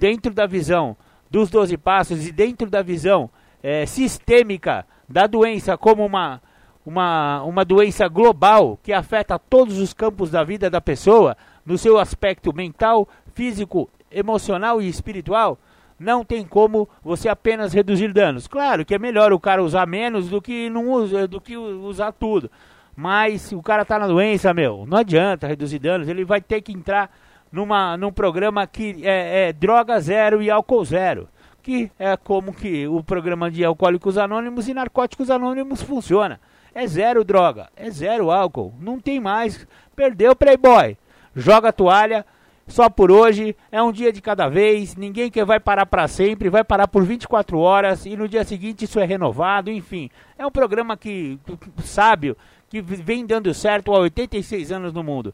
dentro 0.00 0.34
da 0.34 0.46
visão 0.46 0.96
dos 1.34 1.50
12 1.50 1.76
passos 1.76 2.28
e 2.28 2.30
dentro 2.30 2.70
da 2.70 2.80
visão 2.80 3.28
é, 3.60 3.84
sistêmica 3.86 4.86
da 5.08 5.26
doença 5.26 5.76
como 5.76 6.06
uma, 6.06 6.40
uma, 6.86 7.42
uma 7.42 7.64
doença 7.64 8.06
global 8.06 8.78
que 8.80 8.92
afeta 8.92 9.36
todos 9.36 9.78
os 9.80 9.92
campos 9.92 10.30
da 10.30 10.44
vida 10.44 10.70
da 10.70 10.80
pessoa, 10.80 11.36
no 11.66 11.76
seu 11.76 11.98
aspecto 11.98 12.54
mental, 12.54 13.08
físico, 13.34 13.90
emocional 14.12 14.80
e 14.80 14.88
espiritual, 14.88 15.58
não 15.98 16.24
tem 16.24 16.46
como 16.46 16.88
você 17.02 17.28
apenas 17.28 17.72
reduzir 17.72 18.12
danos. 18.12 18.46
Claro 18.46 18.84
que 18.84 18.94
é 18.94 18.98
melhor 18.98 19.32
o 19.32 19.40
cara 19.40 19.60
usar 19.60 19.88
menos 19.88 20.28
do 20.28 20.40
que 20.40 20.70
não 20.70 20.88
usa, 20.88 21.26
do 21.26 21.40
que 21.40 21.56
usar 21.56 22.12
tudo. 22.12 22.48
Mas 22.94 23.50
o 23.50 23.60
cara 23.60 23.84
tá 23.84 23.98
na 23.98 24.06
doença, 24.06 24.54
meu, 24.54 24.86
não 24.86 24.98
adianta 24.98 25.48
reduzir 25.48 25.80
danos, 25.80 26.06
ele 26.06 26.24
vai 26.24 26.40
ter 26.40 26.60
que 26.60 26.70
entrar 26.70 27.10
numa, 27.54 27.96
num 27.96 28.12
programa 28.12 28.66
que 28.66 29.06
é, 29.06 29.48
é 29.48 29.52
droga 29.52 30.00
zero 30.00 30.42
e 30.42 30.50
álcool 30.50 30.84
zero. 30.84 31.28
Que 31.62 31.90
é 31.98 32.16
como 32.16 32.52
que 32.52 32.86
o 32.88 33.02
programa 33.02 33.50
de 33.50 33.64
alcoólicos 33.64 34.18
anônimos 34.18 34.68
e 34.68 34.74
narcóticos 34.74 35.30
anônimos 35.30 35.80
funciona. 35.80 36.40
É 36.74 36.84
zero 36.86 37.24
droga, 37.24 37.68
é 37.76 37.88
zero 37.88 38.30
álcool, 38.30 38.74
não 38.80 38.98
tem 38.98 39.20
mais. 39.20 39.66
Perdeu 39.94 40.34
Playboy. 40.34 40.98
Joga 41.34 41.68
a 41.68 41.72
toalha, 41.72 42.26
só 42.66 42.90
por 42.90 43.10
hoje, 43.10 43.56
é 43.70 43.80
um 43.80 43.92
dia 43.92 44.12
de 44.12 44.20
cada 44.20 44.48
vez, 44.48 44.96
ninguém 44.96 45.30
que 45.30 45.44
vai 45.44 45.60
parar 45.60 45.86
para 45.86 46.08
sempre, 46.08 46.50
vai 46.50 46.64
parar 46.64 46.88
por 46.88 47.04
24 47.04 47.58
horas 47.58 48.04
e 48.04 48.16
no 48.16 48.28
dia 48.28 48.44
seguinte 48.44 48.84
isso 48.84 48.98
é 48.98 49.04
renovado, 49.04 49.70
enfim. 49.70 50.10
É 50.36 50.44
um 50.44 50.50
programa 50.50 50.96
que 50.96 51.38
sábio, 51.82 52.36
que 52.68 52.82
vem 52.82 53.24
dando 53.24 53.54
certo 53.54 53.94
há 53.94 54.00
86 54.00 54.72
anos 54.72 54.92
no 54.92 55.04
mundo. 55.04 55.32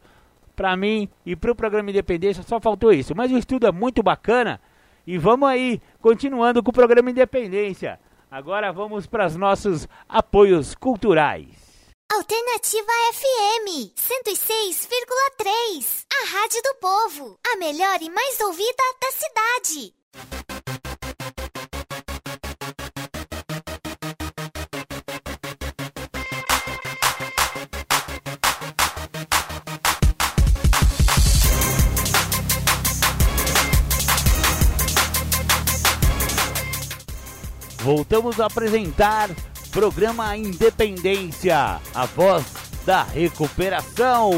Para 0.61 0.77
mim 0.77 1.09
e 1.25 1.35
para 1.35 1.53
o 1.53 1.55
programa 1.55 1.89
Independência 1.89 2.43
só 2.43 2.61
faltou 2.61 2.93
isso, 2.93 3.15
mas 3.17 3.33
o 3.33 3.39
estudo 3.39 3.67
é 3.67 3.73
muito 3.73 4.03
bacana 4.03 4.61
e 5.07 5.17
vamos 5.17 5.49
aí, 5.49 5.81
continuando 6.03 6.63
com 6.63 6.71
o 6.71 6.75
programa 6.75 7.11
Independência. 7.11 7.99
Agora 8.31 8.71
vamos 8.71 9.07
para 9.07 9.25
os 9.25 9.37
nossos 9.37 9.89
apoios 10.07 10.75
culturais. 10.75 11.49
Alternativa 12.13 12.93
FM 13.15 13.95
106,3. 13.97 16.05
A 16.13 16.27
Rádio 16.29 16.61
do 16.63 16.75
Povo. 16.79 17.39
A 17.55 17.57
melhor 17.57 18.03
e 18.03 18.11
mais 18.11 18.39
ouvida 18.41 18.83
da 19.01 19.11
cidade. 19.13 19.95
Voltamos 37.93 38.39
a 38.39 38.47
apresentar 38.47 39.31
Programa 39.73 40.37
Independência, 40.37 41.81
a 41.93 42.07
voz 42.07 42.47
da 42.87 43.03
recuperação. 43.03 44.31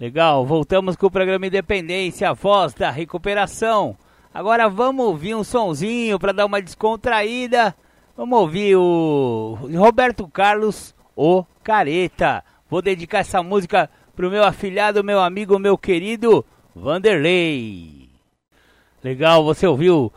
Legal, 0.00 0.46
voltamos 0.46 0.96
com 0.96 1.08
o 1.08 1.10
programa 1.10 1.46
Independência, 1.46 2.30
a 2.30 2.32
voz 2.32 2.72
da 2.72 2.90
recuperação. 2.90 3.98
Agora 4.32 4.66
vamos 4.66 5.04
ouvir 5.04 5.34
um 5.34 5.44
sonzinho 5.44 6.18
para 6.18 6.32
dar 6.32 6.46
uma 6.46 6.62
descontraída. 6.62 7.76
Vamos 8.16 8.38
ouvir 8.38 8.76
o 8.76 9.58
Roberto 9.76 10.26
Carlos, 10.26 10.94
o 11.16 11.44
Careta. 11.62 12.44
Vou 12.68 12.82
dedicar 12.82 13.18
essa 13.18 13.42
música 13.42 13.88
pro 14.14 14.30
meu 14.30 14.44
afilhado, 14.44 15.04
meu 15.04 15.20
amigo, 15.20 15.58
meu 15.58 15.76
querido 15.76 16.44
Vanderlei. 16.74 18.08
Legal, 19.02 19.44
você 19.44 19.66
ouviu 19.66 20.12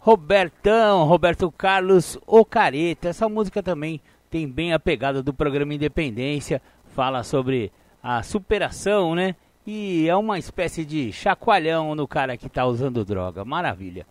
Robertão, 0.00 1.04
Roberto 1.04 1.50
Carlos 1.50 2.18
Ocareta. 2.26 3.08
Essa 3.08 3.28
música 3.28 3.62
também 3.62 4.00
tem 4.30 4.46
bem 4.46 4.72
a 4.72 4.78
pegada 4.78 5.22
do 5.22 5.32
programa 5.32 5.72
Independência, 5.72 6.60
fala 6.94 7.22
sobre 7.22 7.72
a 8.02 8.22
superação, 8.22 9.14
né? 9.14 9.34
E 9.66 10.06
é 10.08 10.14
uma 10.14 10.38
espécie 10.38 10.84
de 10.84 11.10
chacoalhão 11.10 11.94
no 11.94 12.06
cara 12.06 12.36
que 12.36 12.50
tá 12.50 12.66
usando 12.66 13.04
droga. 13.04 13.44
Maravilha. 13.46 14.06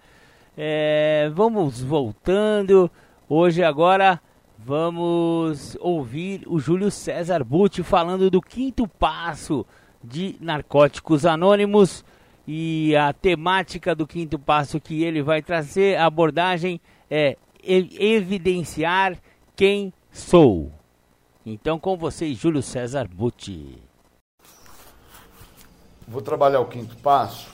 É, 0.58 1.30
vamos 1.34 1.84
voltando. 1.84 2.90
Hoje 3.30 3.64
agora 3.64 4.20
vamos 4.66 5.76
ouvir 5.82 6.44
o 6.48 6.58
Júlio 6.58 6.90
César 6.90 7.44
Butti 7.44 7.84
falando 7.84 8.32
do 8.32 8.42
quinto 8.42 8.88
passo 8.88 9.66
de 10.02 10.38
Narcóticos 10.40 11.26
Anônimos 11.26 12.04
e 12.48 12.96
a 12.96 13.12
temática 13.12 13.94
do 13.94 14.08
quinto 14.08 14.40
passo 14.40 14.80
que 14.80 15.04
ele 15.04 15.22
vai 15.22 15.42
trazer, 15.42 15.98
a 15.98 16.06
abordagem 16.06 16.80
é 17.10 17.38
evidenciar 17.62 19.18
quem 19.56 19.94
sou. 20.12 20.72
Então 21.46 21.78
com 21.78 21.98
vocês, 21.98 22.38
Júlio 22.38 22.62
César 22.62 23.08
Butti. 23.08 23.78
Vou 26.08 26.22
trabalhar 26.22 26.62
o 26.62 26.66
quinto 26.66 26.96
passo 26.98 27.53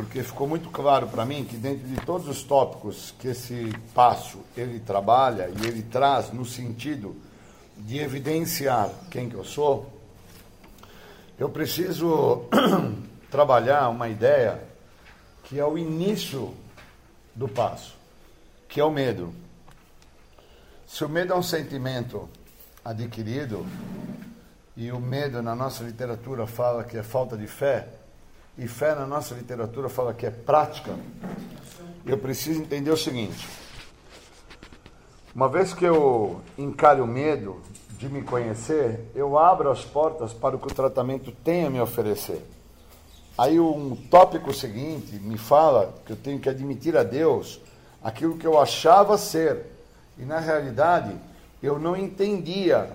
porque 0.00 0.22
ficou 0.22 0.48
muito 0.48 0.70
claro 0.70 1.06
para 1.08 1.26
mim 1.26 1.44
que 1.44 1.58
dentro 1.58 1.86
de 1.86 1.96
todos 2.06 2.26
os 2.26 2.42
tópicos 2.42 3.14
que 3.18 3.28
esse 3.28 3.70
passo 3.94 4.38
ele 4.56 4.80
trabalha 4.80 5.50
e 5.50 5.66
ele 5.66 5.82
traz 5.82 6.32
no 6.32 6.42
sentido 6.42 7.14
de 7.76 7.98
evidenciar 7.98 8.90
quem 9.10 9.28
que 9.28 9.34
eu 9.34 9.44
sou, 9.44 9.92
eu 11.38 11.50
preciso 11.50 12.44
trabalhar 13.30 13.90
uma 13.90 14.08
ideia 14.08 14.62
que 15.44 15.60
é 15.60 15.66
o 15.66 15.76
início 15.76 16.54
do 17.34 17.46
passo, 17.46 17.94
que 18.70 18.80
é 18.80 18.84
o 18.84 18.90
medo. 18.90 19.34
Se 20.86 21.04
o 21.04 21.10
medo 21.10 21.34
é 21.34 21.36
um 21.36 21.42
sentimento 21.42 22.26
adquirido, 22.82 23.66
e 24.74 24.90
o 24.92 24.98
medo 24.98 25.42
na 25.42 25.54
nossa 25.54 25.84
literatura 25.84 26.46
fala 26.46 26.84
que 26.84 26.96
é 26.96 27.02
falta 27.02 27.36
de 27.36 27.46
fé, 27.46 27.99
e 28.60 28.68
fé 28.68 28.94
na 28.94 29.06
nossa 29.06 29.34
literatura 29.34 29.88
fala 29.88 30.12
que 30.12 30.26
é 30.26 30.30
prática, 30.30 30.94
eu 32.04 32.18
preciso 32.18 32.60
entender 32.60 32.90
o 32.90 32.96
seguinte: 32.96 33.48
uma 35.34 35.48
vez 35.48 35.72
que 35.72 35.86
eu 35.86 36.42
encare 36.58 37.00
o 37.00 37.06
medo 37.06 37.62
de 37.92 38.06
me 38.10 38.22
conhecer, 38.22 39.10
eu 39.14 39.38
abro 39.38 39.70
as 39.70 39.82
portas 39.82 40.34
para 40.34 40.56
o 40.56 40.58
que 40.58 40.66
o 40.66 40.74
tratamento 40.74 41.32
tem 41.32 41.64
a 41.64 41.70
me 41.70 41.80
oferecer. 41.80 42.44
Aí 43.38 43.58
um 43.58 43.96
tópico 43.96 44.52
seguinte 44.52 45.14
me 45.16 45.38
fala 45.38 45.94
que 46.04 46.12
eu 46.12 46.16
tenho 46.16 46.38
que 46.38 46.48
admitir 46.48 46.98
a 46.98 47.02
Deus 47.02 47.62
aquilo 48.02 48.36
que 48.36 48.46
eu 48.46 48.60
achava 48.60 49.16
ser. 49.16 49.64
E 50.18 50.22
na 50.22 50.38
realidade, 50.38 51.14
eu 51.62 51.78
não 51.78 51.96
entendia 51.96 52.90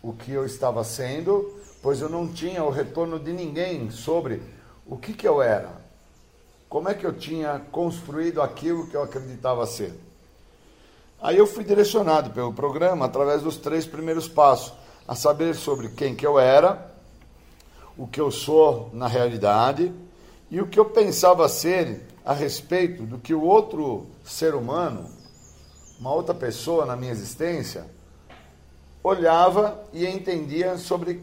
o 0.00 0.12
que 0.12 0.30
eu 0.30 0.46
estava 0.46 0.84
sendo, 0.84 1.52
pois 1.82 2.00
eu 2.00 2.08
não 2.08 2.28
tinha 2.28 2.62
o 2.62 2.70
retorno 2.70 3.18
de 3.18 3.32
ninguém 3.32 3.90
sobre 3.90 4.40
o 4.90 4.96
que, 4.96 5.12
que 5.12 5.26
eu 5.26 5.40
era? 5.40 5.70
Como 6.68 6.88
é 6.88 6.94
que 6.94 7.06
eu 7.06 7.12
tinha 7.12 7.60
construído 7.70 8.42
aquilo 8.42 8.88
que 8.88 8.96
eu 8.96 9.02
acreditava 9.04 9.64
ser? 9.64 9.94
Aí 11.22 11.38
eu 11.38 11.46
fui 11.46 11.62
direcionado 11.62 12.30
pelo 12.30 12.52
programa 12.52 13.06
através 13.06 13.40
dos 13.40 13.56
três 13.56 13.86
primeiros 13.86 14.26
passos, 14.26 14.72
a 15.06 15.14
saber 15.14 15.54
sobre 15.54 15.90
quem 15.90 16.16
que 16.16 16.26
eu 16.26 16.40
era, 16.40 16.90
o 17.96 18.06
que 18.06 18.20
eu 18.20 18.32
sou 18.32 18.90
na 18.92 19.06
realidade 19.06 19.92
e 20.50 20.60
o 20.60 20.66
que 20.66 20.80
eu 20.80 20.86
pensava 20.86 21.48
ser 21.48 22.08
a 22.24 22.32
respeito 22.32 23.04
do 23.04 23.18
que 23.18 23.32
o 23.32 23.42
outro 23.42 24.06
ser 24.24 24.56
humano, 24.56 25.08
uma 26.00 26.12
outra 26.12 26.34
pessoa 26.34 26.84
na 26.84 26.96
minha 26.96 27.12
existência, 27.12 27.86
olhava 29.04 29.80
e 29.92 30.04
entendia 30.04 30.76
sobre 30.78 31.22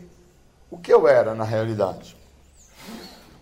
o 0.72 0.78
que 0.78 0.93
eu 0.93 1.05
era 1.05 1.36
na 1.36 1.43
realidade. 1.43 2.16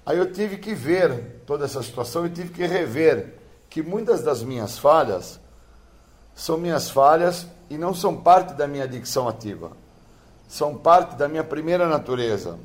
Aí 0.06 0.18
eu 0.18 0.32
tive 0.32 0.58
que 0.58 0.76
ver 0.76 1.41
toda 1.45 1.66
essa 1.66 1.82
situação 1.82 2.26
e 2.26 2.30
tive 2.30 2.49
que 2.49 2.66
rever 2.66 3.34
que 3.70 3.82
muitas 3.82 4.22
das 4.22 4.43
minhas 4.43 4.78
falhas 4.78 5.39
são 6.36 6.58
minhas 6.58 6.89
falhas 6.89 7.47
e 7.70 7.78
não 7.78 7.93
são 7.93 8.16
parte 8.16 8.53
da 8.53 8.68
minha 8.68 8.84
adicção 8.84 9.28
ativa. 9.28 9.72
São 10.47 10.76
parte 10.76 11.16
da 11.16 11.28
minha 11.28 11.43
primeira 11.43 11.88
natureza. 11.88 12.60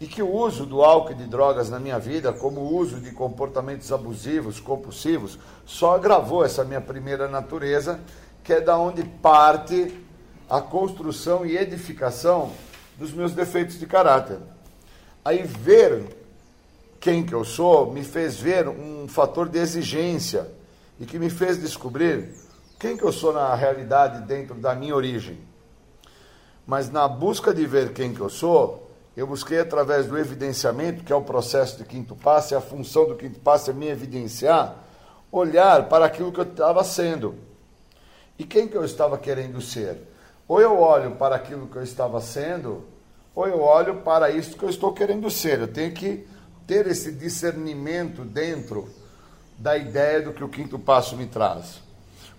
E 0.00 0.06
que 0.06 0.22
o 0.22 0.34
uso 0.34 0.66
do 0.66 0.82
álcool 0.82 1.12
e 1.12 1.14
de 1.14 1.26
drogas 1.26 1.70
na 1.70 1.78
minha 1.78 1.98
vida, 1.98 2.32
como 2.32 2.60
o 2.60 2.76
uso 2.76 2.98
de 2.98 3.12
comportamentos 3.12 3.92
abusivos, 3.92 4.58
compulsivos, 4.58 5.38
só 5.64 5.94
agravou 5.94 6.44
essa 6.44 6.64
minha 6.64 6.80
primeira 6.80 7.28
natureza, 7.28 8.00
que 8.42 8.52
é 8.52 8.60
da 8.60 8.76
onde 8.76 9.04
parte 9.04 10.04
a 10.50 10.60
construção 10.60 11.46
e 11.46 11.56
edificação 11.56 12.50
dos 12.98 13.12
meus 13.12 13.32
defeitos 13.32 13.78
de 13.78 13.86
caráter. 13.86 14.38
Aí 15.24 15.42
ver 15.44 16.23
quem 17.04 17.22
que 17.22 17.34
eu 17.34 17.44
sou 17.44 17.92
me 17.92 18.02
fez 18.02 18.40
ver 18.40 18.66
um 18.66 19.06
fator 19.06 19.46
de 19.46 19.58
exigência 19.58 20.50
e 20.98 21.04
que 21.04 21.18
me 21.18 21.28
fez 21.28 21.60
descobrir 21.60 22.30
quem 22.80 22.96
que 22.96 23.04
eu 23.04 23.12
sou 23.12 23.30
na 23.30 23.54
realidade 23.54 24.26
dentro 24.26 24.54
da 24.54 24.74
minha 24.74 24.96
origem. 24.96 25.38
Mas 26.66 26.88
na 26.90 27.06
busca 27.06 27.52
de 27.52 27.66
ver 27.66 27.92
quem 27.92 28.14
que 28.14 28.20
eu 28.22 28.30
sou, 28.30 28.90
eu 29.14 29.26
busquei 29.26 29.60
através 29.60 30.06
do 30.06 30.16
evidenciamento, 30.16 31.04
que 31.04 31.12
é 31.12 31.14
o 31.14 31.20
processo 31.20 31.76
do 31.76 31.84
quinto 31.84 32.16
passo, 32.16 32.54
e 32.54 32.56
a 32.56 32.60
função 32.62 33.06
do 33.06 33.16
quinto 33.16 33.38
passo 33.38 33.68
é 33.70 33.74
me 33.74 33.88
evidenciar, 33.88 34.74
olhar 35.30 35.90
para 35.90 36.06
aquilo 36.06 36.32
que 36.32 36.40
eu 36.40 36.44
estava 36.44 36.82
sendo. 36.82 37.34
E 38.38 38.44
quem 38.44 38.66
que 38.66 38.78
eu 38.78 38.84
estava 38.84 39.18
querendo 39.18 39.60
ser? 39.60 40.08
Ou 40.48 40.58
eu 40.58 40.80
olho 40.80 41.16
para 41.16 41.36
aquilo 41.36 41.66
que 41.66 41.76
eu 41.76 41.82
estava 41.82 42.18
sendo, 42.22 42.82
ou 43.34 43.46
eu 43.46 43.60
olho 43.60 43.96
para 43.96 44.30
isso 44.30 44.56
que 44.56 44.64
eu 44.64 44.70
estou 44.70 44.94
querendo 44.94 45.30
ser. 45.30 45.60
Eu 45.60 45.68
tenho 45.68 45.92
que 45.92 46.26
ter 46.66 46.86
esse 46.86 47.12
discernimento 47.12 48.22
dentro 48.22 48.88
da 49.58 49.76
ideia 49.76 50.22
do 50.22 50.32
que 50.32 50.42
o 50.42 50.48
quinto 50.48 50.78
passo 50.78 51.16
me 51.16 51.26
traz. 51.26 51.82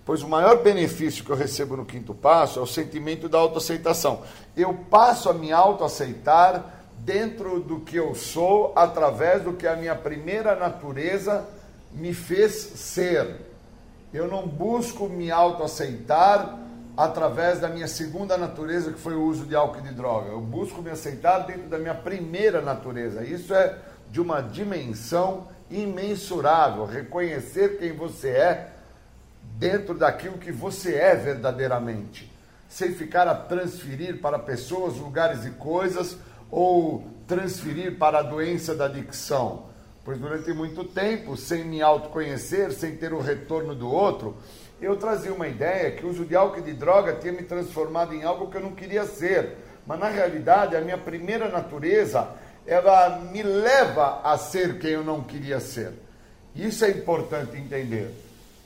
Pois 0.05 0.21
o 0.21 0.29
maior 0.29 0.61
benefício 0.61 1.23
que 1.23 1.31
eu 1.31 1.35
recebo 1.35 1.75
no 1.75 1.85
quinto 1.85 2.13
passo 2.13 2.59
é 2.59 2.61
o 2.61 2.67
sentimento 2.67 3.27
da 3.27 3.39
autoaceitação. 3.39 4.21
Eu 4.55 4.73
passo 4.73 5.29
a 5.29 5.33
me 5.33 5.51
autoaceitar 5.51 6.63
dentro 6.99 7.59
do 7.59 7.79
que 7.79 7.95
eu 7.95 8.13
sou, 8.13 8.71
através 8.75 9.43
do 9.43 9.53
que 9.53 9.67
a 9.67 9.75
minha 9.75 9.95
primeira 9.95 10.55
natureza 10.55 11.45
me 11.91 12.13
fez 12.13 12.53
ser. 12.53 13.37
Eu 14.13 14.27
não 14.27 14.47
busco 14.47 15.07
me 15.09 15.31
autoaceitar 15.31 16.59
através 16.95 17.59
da 17.59 17.67
minha 17.67 17.87
segunda 17.87 18.37
natureza, 18.37 18.91
que 18.91 18.99
foi 18.99 19.15
o 19.15 19.23
uso 19.23 19.45
de 19.45 19.55
álcool 19.55 19.79
e 19.79 19.89
de 19.89 19.93
droga. 19.93 20.29
Eu 20.29 20.39
busco 20.39 20.81
me 20.81 20.89
aceitar 20.89 21.39
dentro 21.39 21.67
da 21.67 21.77
minha 21.77 21.95
primeira 21.95 22.61
natureza. 22.61 23.23
Isso 23.23 23.53
é 23.53 23.77
de 24.11 24.21
uma 24.21 24.41
dimensão 24.41 25.47
imensurável. 25.69 26.85
Reconhecer 26.85 27.77
quem 27.77 27.93
você 27.93 28.29
é 28.29 28.71
dentro 29.57 29.93
daquilo 29.93 30.37
que 30.37 30.51
você 30.51 30.95
é 30.95 31.15
verdadeiramente, 31.15 32.31
sem 32.67 32.93
ficar 32.93 33.27
a 33.27 33.35
transferir 33.35 34.19
para 34.19 34.37
pessoas, 34.37 34.97
lugares 34.97 35.45
e 35.45 35.51
coisas 35.51 36.17
ou 36.51 37.07
transferir 37.27 37.97
para 37.97 38.19
a 38.19 38.23
doença 38.23 38.75
da 38.75 38.85
adicção. 38.85 39.65
Pois 40.03 40.19
durante 40.19 40.53
muito 40.53 40.83
tempo, 40.83 41.35
sem 41.35 41.63
me 41.63 41.81
autoconhecer, 41.81 42.71
sem 42.71 42.95
ter 42.95 43.11
o 43.11 43.19
retorno 43.19 43.73
do 43.73 43.89
outro, 43.89 44.37
eu 44.79 44.95
trazia 44.97 45.33
uma 45.33 45.47
ideia 45.47 45.91
que 45.91 46.05
o 46.05 46.09
uso 46.09 46.25
de 46.25 46.35
álcool 46.35 46.59
e 46.59 46.63
de 46.63 46.73
droga 46.73 47.13
tinha 47.13 47.33
me 47.33 47.41
transformado 47.41 48.13
em 48.13 48.23
algo 48.23 48.51
que 48.51 48.57
eu 48.57 48.61
não 48.61 48.75
queria 48.75 49.05
ser. 49.05 49.57
Mas 49.87 49.99
na 49.99 50.09
realidade, 50.09 50.75
a 50.75 50.81
minha 50.81 50.97
primeira 50.97 51.49
natureza, 51.49 52.27
ela 52.65 53.19
me 53.31 53.43
leva 53.43 54.21
a 54.23 54.37
ser 54.37 54.79
quem 54.79 54.91
eu 54.91 55.03
não 55.03 55.21
queria 55.21 55.59
ser. 55.59 55.93
Isso 56.55 56.85
é 56.85 56.89
importante 56.89 57.57
entender. 57.57 58.11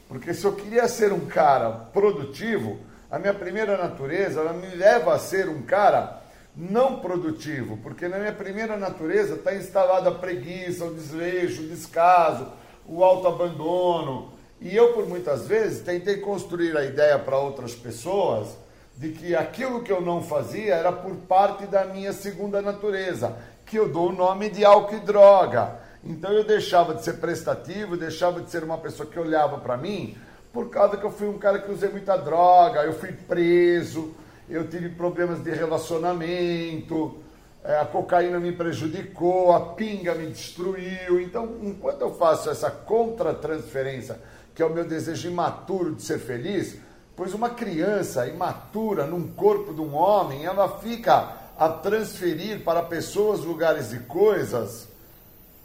Porque 0.07 0.33
se 0.33 0.45
eu 0.45 0.53
queria 0.53 0.87
ser 0.87 1.11
um 1.11 1.25
cara 1.25 1.69
produtivo, 1.69 2.79
a 3.11 3.19
minha 3.19 3.33
primeira 3.33 3.77
natureza 3.77 4.39
ela 4.39 4.53
me 4.53 4.67
leva 4.75 5.13
a 5.13 5.19
ser 5.19 5.49
um 5.49 5.61
cara 5.63 6.19
não 6.55 6.99
produtivo, 6.99 7.77
porque 7.77 8.07
na 8.07 8.17
minha 8.17 8.33
primeira 8.33 8.75
natureza 8.75 9.35
está 9.35 9.55
instalada 9.55 10.09
a 10.09 10.15
preguiça, 10.15 10.85
o 10.85 10.93
desleixo, 10.93 11.61
o 11.61 11.67
descaso, 11.67 12.47
o 12.85 13.03
autoabandono. 13.03 14.33
E 14.59 14.75
eu, 14.75 14.93
por 14.93 15.07
muitas 15.07 15.47
vezes, 15.47 15.81
tentei 15.81 16.17
construir 16.17 16.75
a 16.75 16.83
ideia 16.83 17.17
para 17.17 17.37
outras 17.37 17.73
pessoas 17.73 18.57
de 18.97 19.09
que 19.11 19.33
aquilo 19.33 19.81
que 19.81 19.91
eu 19.91 20.01
não 20.01 20.21
fazia 20.21 20.75
era 20.75 20.91
por 20.91 21.15
parte 21.15 21.65
da 21.65 21.85
minha 21.85 22.11
segunda 22.11 22.61
natureza, 22.61 23.37
que 23.69 23.77
eu 23.77 23.87
dou 23.87 24.09
o 24.09 24.11
nome 24.11 24.49
de 24.49 24.65
álcool 24.65 24.95
e 24.95 24.99
droga. 24.99 25.75
Então 26.03 26.31
eu 26.31 26.43
deixava 26.43 26.95
de 26.95 27.03
ser 27.03 27.13
prestativo, 27.13 27.95
deixava 27.95 28.41
de 28.41 28.49
ser 28.49 28.63
uma 28.63 28.79
pessoa 28.79 29.07
que 29.07 29.19
olhava 29.19 29.59
para 29.59 29.77
mim, 29.77 30.17
por 30.51 30.69
causa 30.69 30.97
que 30.97 31.03
eu 31.03 31.11
fui 31.11 31.27
um 31.27 31.37
cara 31.37 31.59
que 31.59 31.71
usei 31.71 31.89
muita 31.89 32.17
droga, 32.17 32.81
eu 32.81 32.93
fui 32.93 33.11
preso, 33.11 34.15
eu 34.49 34.67
tive 34.67 34.89
problemas 34.89 35.43
de 35.43 35.51
relacionamento, 35.51 37.17
é, 37.63 37.77
a 37.77 37.85
cocaína 37.85 38.39
me 38.39 38.51
prejudicou, 38.51 39.53
a 39.53 39.59
pinga 39.75 40.15
me 40.15 40.25
destruiu. 40.27 41.21
Então, 41.21 41.57
enquanto 41.61 42.01
eu 42.01 42.15
faço 42.15 42.49
essa 42.49 42.71
contra-transferência, 42.71 44.19
que 44.55 44.63
é 44.63 44.65
o 44.65 44.73
meu 44.73 44.85
desejo 44.85 45.29
imaturo 45.29 45.93
de 45.93 46.01
ser 46.01 46.17
feliz, 46.17 46.77
pois 47.15 47.35
uma 47.35 47.51
criança 47.51 48.25
imatura 48.25 49.05
num 49.05 49.27
corpo 49.27 49.73
de 49.73 49.81
um 49.81 49.93
homem, 49.93 50.45
ela 50.45 50.79
fica 50.79 51.37
a 51.59 51.67
transferir 51.67 52.63
para 52.63 52.81
pessoas, 52.81 53.41
lugares 53.41 53.91
e 53.91 53.99
coisas 53.99 54.87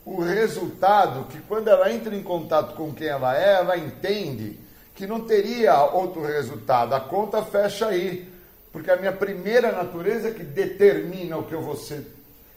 o 0.04 0.20
resultado 0.20 1.26
que 1.28 1.40
quando 1.40 1.68
ela 1.68 1.90
entra 1.90 2.14
em 2.14 2.22
contato 2.22 2.74
com 2.74 2.92
quem 2.92 3.06
ela 3.06 3.38
é, 3.38 3.54
ela 3.54 3.78
entende 3.78 4.58
que 4.94 5.06
não 5.06 5.20
teria 5.20 5.82
outro 5.82 6.22
resultado. 6.22 6.94
A 6.94 7.00
conta 7.00 7.42
fecha 7.42 7.86
aí, 7.86 8.28
porque 8.72 8.90
a 8.90 8.96
minha 8.96 9.12
primeira 9.12 9.72
natureza 9.72 10.28
é 10.28 10.32
que 10.32 10.42
determina 10.42 11.38
o 11.38 11.44
que 11.44 11.54
eu 11.54 11.62
vou 11.62 11.76
ser. 11.76 12.04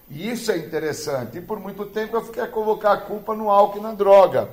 E 0.10 0.30
isso 0.30 0.52
é 0.52 0.58
interessante. 0.58 1.38
E 1.38 1.42
por 1.42 1.60
muito 1.60 1.86
tempo 1.86 2.18
eu 2.18 2.26
fiquei 2.26 2.44
a 2.44 2.48
colocar 2.48 2.94
a 2.94 2.98
culpa 2.98 3.36
no 3.36 3.50
álcool 3.50 3.80
e 3.80 3.82
na 3.82 3.94
droga. 3.94 4.50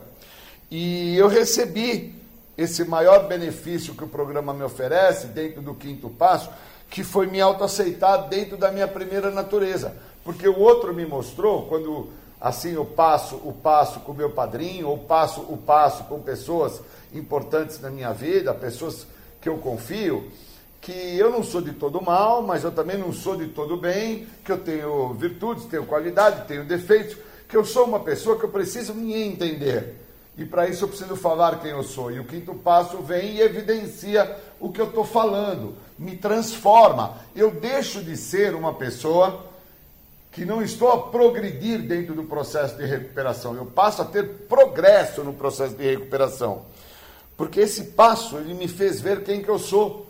E 0.70 1.16
eu 1.16 1.26
recebi 1.26 2.14
esse 2.56 2.84
maior 2.84 3.26
benefício 3.26 3.94
que 3.94 4.04
o 4.04 4.08
programa 4.08 4.54
me 4.54 4.62
oferece 4.62 5.28
dentro 5.28 5.60
do 5.60 5.74
quinto 5.74 6.08
passo, 6.08 6.50
que 6.90 7.02
foi 7.02 7.26
me 7.26 7.40
autoaceitar 7.40 8.28
dentro 8.28 8.56
da 8.56 8.70
minha 8.70 8.86
primeira 8.86 9.30
natureza. 9.30 9.96
Porque 10.24 10.48
o 10.48 10.58
outro 10.58 10.94
me 10.94 11.04
mostrou, 11.04 11.66
quando 11.66 12.08
assim 12.40 12.74
eu 12.74 12.84
passo 12.84 13.36
o 13.36 13.52
passo 13.52 14.00
com 14.00 14.12
meu 14.12 14.30
padrinho, 14.30 14.88
ou 14.88 14.98
passo 14.98 15.40
o 15.42 15.56
passo 15.56 16.04
com 16.04 16.20
pessoas 16.20 16.80
importantes 17.12 17.80
na 17.80 17.90
minha 17.90 18.12
vida, 18.12 18.54
pessoas 18.54 19.06
que 19.40 19.48
eu 19.48 19.58
confio, 19.58 20.30
que 20.80 20.92
eu 20.92 21.30
não 21.30 21.42
sou 21.42 21.60
de 21.60 21.72
todo 21.72 22.02
mal, 22.02 22.42
mas 22.42 22.62
eu 22.62 22.70
também 22.70 22.98
não 22.98 23.12
sou 23.12 23.36
de 23.36 23.48
todo 23.48 23.76
bem, 23.76 24.26
que 24.44 24.52
eu 24.52 24.58
tenho 24.58 25.14
virtudes, 25.14 25.64
tenho 25.64 25.86
qualidade, 25.86 26.46
tenho 26.46 26.64
defeitos, 26.64 27.16
que 27.48 27.56
eu 27.56 27.64
sou 27.64 27.84
uma 27.86 28.00
pessoa 28.00 28.38
que 28.38 28.44
eu 28.44 28.50
preciso 28.50 28.94
me 28.94 29.14
entender. 29.14 30.00
E 30.36 30.44
para 30.44 30.68
isso 30.68 30.84
eu 30.84 30.88
preciso 30.88 31.16
falar 31.16 31.60
quem 31.60 31.70
eu 31.70 31.82
sou. 31.82 32.10
E 32.10 32.18
o 32.18 32.24
quinto 32.24 32.54
passo 32.54 32.98
vem 32.98 33.36
e 33.36 33.40
evidencia 33.40 34.36
o 34.58 34.70
que 34.72 34.80
eu 34.80 34.88
estou 34.88 35.04
falando, 35.04 35.74
me 35.98 36.16
transforma. 36.16 37.18
Eu 37.34 37.50
deixo 37.50 38.02
de 38.02 38.16
ser 38.16 38.54
uma 38.54 38.74
pessoa 38.74 39.44
que 40.34 40.44
não 40.44 40.60
estou 40.60 40.90
a 40.90 40.98
progredir 40.98 41.82
dentro 41.82 42.12
do 42.14 42.24
processo 42.24 42.76
de 42.76 42.84
recuperação, 42.84 43.54
eu 43.54 43.64
passo 43.64 44.02
a 44.02 44.04
ter 44.04 44.28
progresso 44.48 45.22
no 45.22 45.32
processo 45.32 45.76
de 45.76 45.84
recuperação. 45.84 46.62
Porque 47.36 47.60
esse 47.60 47.84
passo 47.84 48.36
ele 48.38 48.52
me 48.52 48.66
fez 48.66 49.00
ver 49.00 49.22
quem 49.22 49.42
que 49.42 49.48
eu 49.48 49.60
sou, 49.60 50.06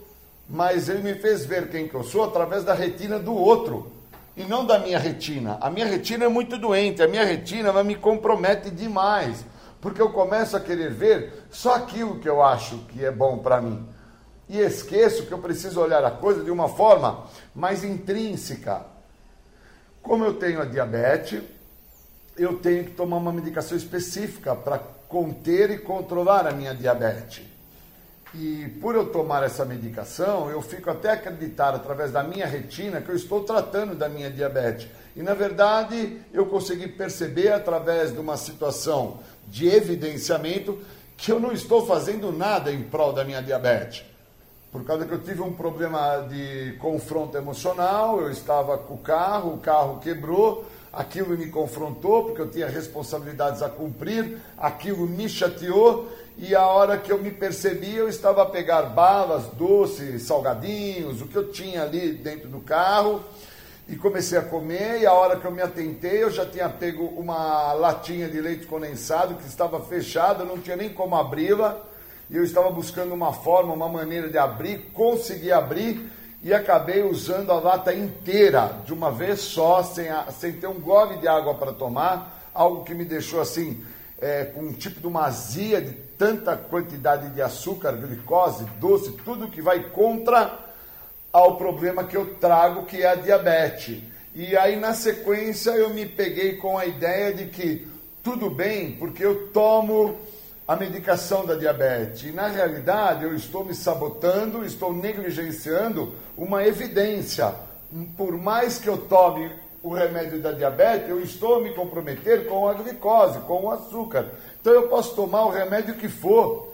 mas 0.49 0.89
ele 0.89 1.03
me 1.03 1.15
fez 1.15 1.45
ver 1.45 1.69
quem 1.69 1.87
que 1.87 1.95
eu 1.95 2.03
sou 2.03 2.25
através 2.25 2.65
da 2.65 2.73
retina 2.73 3.19
do 3.19 3.35
outro 3.35 3.93
e 4.35 4.45
não 4.45 4.65
da 4.65 4.79
minha 4.79 4.99
retina. 4.99 5.59
A 5.61 5.71
minha 5.71 5.87
retina 5.87 6.25
é 6.25 6.29
muito 6.29 6.57
doente, 6.57 7.03
a 7.03 7.09
minha 7.09 7.25
retina 7.25 7.69
ela 7.69 7.85
me 7.85 7.95
compromete 7.95 8.71
demais, 8.71 9.45
porque 9.81 10.01
eu 10.01 10.11
começo 10.11 10.57
a 10.57 10.61
querer 10.61 10.91
ver 10.91 11.45
só 11.51 11.75
aquilo 11.75 12.19
que 12.19 12.29
eu 12.29 12.43
acho 12.43 12.79
que 12.89 13.05
é 13.05 13.11
bom 13.11 13.39
para 13.39 13.61
mim. 13.61 13.87
E 14.49 14.59
esqueço 14.59 15.25
que 15.27 15.33
eu 15.33 15.39
preciso 15.39 15.81
olhar 15.81 16.05
a 16.05 16.11
coisa 16.11 16.45
de 16.45 16.51
uma 16.51 16.69
forma 16.69 17.27
mais 17.55 17.83
intrínseca, 17.83 18.85
como 20.03 20.25
eu 20.25 20.35
tenho 20.35 20.61
a 20.61 20.67
diabetes, 20.67 21.43
eu 22.37 22.59
tenho 22.59 22.85
que 22.85 22.91
tomar 22.91 23.17
uma 23.17 23.33
medicação 23.33 23.77
específica 23.77 24.55
para 24.55 24.79
conter 25.09 25.71
e 25.71 25.79
controlar 25.79 26.47
a 26.47 26.53
minha 26.53 26.75
diabetes. 26.75 27.43
E 28.35 28.69
por 28.83 28.95
eu 28.97 29.07
tomar 29.07 29.45
essa 29.45 29.65
medicação, 29.65 30.51
eu 30.51 30.61
fico 30.61 30.91
até 30.91 31.13
acreditar 31.13 31.75
através 31.75 32.11
da 32.13 32.23
minha 32.23 32.47
retina 32.47 33.01
que 33.01 33.09
eu 33.09 33.15
estou 33.15 33.45
tratando 33.45 33.95
da 33.95 34.09
minha 34.09 34.31
diabetes. 34.31 34.89
E 35.17 35.23
na 35.23 35.33
verdade, 35.33 36.21
eu 36.33 36.45
consegui 36.47 36.89
perceber 36.89 37.53
através 37.53 38.13
de 38.13 38.19
uma 38.19 38.37
situação 38.37 39.21
de 39.47 39.69
evidenciamento 39.69 40.79
que 41.17 41.31
eu 41.31 41.39
não 41.39 41.53
estou 41.53 41.87
fazendo 41.87 42.33
nada 42.33 42.73
em 42.73 42.83
prol 42.83 43.13
da 43.13 43.25
minha 43.25 43.41
diabetes 43.41 44.05
por 44.75 44.83
causa 44.83 45.07
que 45.07 45.13
eu 45.13 45.23
tive 45.23 45.41
um 45.41 45.53
problema 45.53 46.27
de 46.29 46.73
confronto 46.81 47.39
emocional, 47.39 48.21
eu 48.21 48.29
estava 48.29 48.77
com 48.77 48.95
o 48.95 48.99
carro, 48.99 49.55
o 49.55 49.59
carro 49.59 50.01
quebrou, 50.01 50.65
aquilo 50.93 51.39
me 51.39 51.47
confrontou, 51.47 52.25
porque 52.25 52.41
eu 52.41 52.51
tinha 52.51 52.67
responsabilidades 52.67 53.63
a 53.63 53.69
cumprir, 53.69 54.37
aquilo 54.59 55.07
me 55.07 55.29
chateou, 55.29 56.09
e 56.37 56.57
a 56.57 56.67
hora 56.67 56.99
que 56.99 57.13
eu 57.13 57.23
me 57.23 57.31
percebi, 57.31 57.95
eu 57.95 58.09
estava 58.09 58.43
a 58.43 58.47
pegar 58.47 58.83
balas, 58.83 59.45
doces, 59.53 60.23
salgadinhos, 60.23 61.23
o 61.23 61.29
que 61.29 61.37
eu 61.37 61.53
tinha 61.53 61.85
ali 61.85 62.11
dentro 62.11 62.49
do 62.49 62.59
carro, 62.59 63.23
e 63.89 63.95
comecei 63.95 64.37
a 64.37 64.43
comer, 64.43 65.03
e 65.03 65.07
a 65.07 65.13
hora 65.13 65.37
que 65.37 65.45
eu 65.45 65.53
me 65.53 65.63
atentei, 65.63 66.25
eu 66.25 66.33
já 66.33 66.45
tinha 66.45 66.69
pego 66.69 67.05
uma 67.17 67.73
latinha 67.75 68.29
de 68.29 68.41
leite 68.41 68.67
condensado 68.67 69.37
que 69.37 69.47
estava 69.47 69.79
fechada, 69.83 70.45
não 70.45 70.59
tinha 70.59 70.75
nem 70.75 70.89
como 70.89 71.15
abri-la, 71.15 71.94
e 72.31 72.37
eu 72.37 72.45
estava 72.45 72.71
buscando 72.71 73.13
uma 73.13 73.33
forma, 73.33 73.73
uma 73.73 73.89
maneira 73.89 74.29
de 74.29 74.39
abrir, 74.39 74.91
consegui 74.93 75.53
abrir, 75.53 76.11
e 76.43 76.53
acabei 76.53 77.03
usando 77.03 77.51
a 77.51 77.59
lata 77.59 77.95
inteira 77.95 78.81
de 78.85 78.93
uma 78.93 79.11
vez 79.11 79.41
só, 79.41 79.83
sem, 79.83 80.11
a, 80.11 80.31
sem 80.31 80.53
ter 80.53 80.67
um 80.67 80.79
gole 80.79 81.17
de 81.19 81.27
água 81.27 81.55
para 81.55 81.73
tomar, 81.73 82.51
algo 82.53 82.85
que 82.85 82.95
me 82.95 83.05
deixou 83.05 83.41
assim, 83.41 83.83
é, 84.21 84.45
com 84.45 84.61
um 84.61 84.73
tipo 84.73 85.01
de 85.01 85.07
uma 85.07 85.25
azia 85.25 85.81
de 85.81 85.93
tanta 85.93 86.55
quantidade 86.55 87.31
de 87.31 87.41
açúcar, 87.41 87.93
glicose, 87.93 88.67
doce, 88.79 89.13
tudo 89.25 89.49
que 89.49 89.63
vai 89.63 89.89
contra 89.91 90.59
ao 91.33 91.57
problema 91.57 92.05
que 92.05 92.17
eu 92.17 92.35
trago, 92.35 92.85
que 92.85 93.03
é 93.03 93.09
a 93.09 93.15
diabetes. 93.15 94.03
E 94.35 94.57
aí, 94.57 94.77
na 94.77 94.93
sequência, 94.93 95.71
eu 95.71 95.91
me 95.91 96.07
peguei 96.07 96.57
com 96.57 96.77
a 96.77 96.85
ideia 96.85 97.33
de 97.33 97.47
que 97.47 97.89
tudo 98.23 98.51
bem, 98.51 98.93
porque 98.93 99.25
eu 99.25 99.49
tomo 99.49 100.19
a 100.67 100.77
medicação 100.77 101.45
da 101.45 101.55
diabetes. 101.55 102.25
E, 102.25 102.33
na 102.33 102.49
realidade, 102.49 103.25
eu 103.25 103.35
estou 103.35 103.65
me 103.65 103.75
sabotando, 103.75 104.65
estou 104.65 104.93
negligenciando 104.93 106.15
uma 106.37 106.65
evidência. 106.67 107.55
Por 108.17 108.37
mais 108.37 108.79
que 108.79 108.89
eu 108.89 108.97
tome 108.97 109.51
o 109.83 109.93
remédio 109.93 110.41
da 110.41 110.51
diabetes, 110.53 111.11
eu 111.11 111.21
estou 111.21 111.63
me 111.63 111.75
comprometer 111.75 112.49
com 112.49 112.67
a 112.67 112.73
glicose, 112.73 113.39
com 113.41 113.65
o 113.65 113.71
açúcar. 113.71 114.31
Então 114.61 114.73
eu 114.73 114.89
posso 114.89 115.15
tomar 115.15 115.45
o 115.45 115.51
remédio 115.51 115.95
que 115.97 116.09
for. 116.09 116.73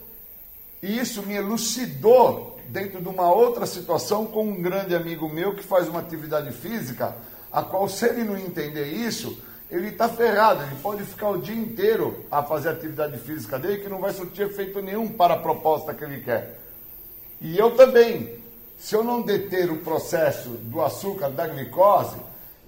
E 0.81 0.97
isso 0.97 1.23
me 1.25 1.35
elucidou 1.35 2.57
dentro 2.69 3.01
de 3.03 3.09
uma 3.09 3.33
outra 3.33 3.67
situação 3.67 4.27
com 4.27 4.45
um 4.45 4.63
grande 4.63 4.95
amigo 4.95 5.29
meu 5.29 5.57
que 5.57 5.65
faz 5.65 5.89
uma 5.89 5.99
atividade 5.99 6.53
física, 6.53 7.17
a 7.51 7.65
qual 7.65 7.89
se 7.89 8.07
ele 8.07 8.23
não 8.23 8.37
entender 8.39 8.87
isso, 8.87 9.37
ele 9.71 9.89
está 9.89 10.09
ferrado, 10.09 10.63
ele 10.65 10.77
pode 10.83 11.05
ficar 11.05 11.31
o 11.31 11.41
dia 11.41 11.55
inteiro 11.55 12.25
a 12.31 12.43
fazer 12.43 12.71
atividade 12.71 13.17
física 13.19 13.59
dele 13.59 13.79
que 13.79 13.89
não 13.89 14.01
vai 14.01 14.13
surtir 14.13 14.47
efeito 14.47 14.83
nenhum 14.83 15.09
para 15.09 15.35
a 15.35 15.39
proposta 15.39 15.95
que 15.95 16.03
ele 16.03 16.21
quer. 16.21 16.59
E 17.41 17.57
eu 17.57 17.77
também, 17.77 18.35
se 18.77 18.95
eu 18.95 19.05
não 19.05 19.23
deter 19.23 19.71
o 19.71 19.79
processo 19.79 20.49
do 20.51 20.83
açúcar, 20.83 21.31
da 21.31 21.47
glicose, 21.47 22.17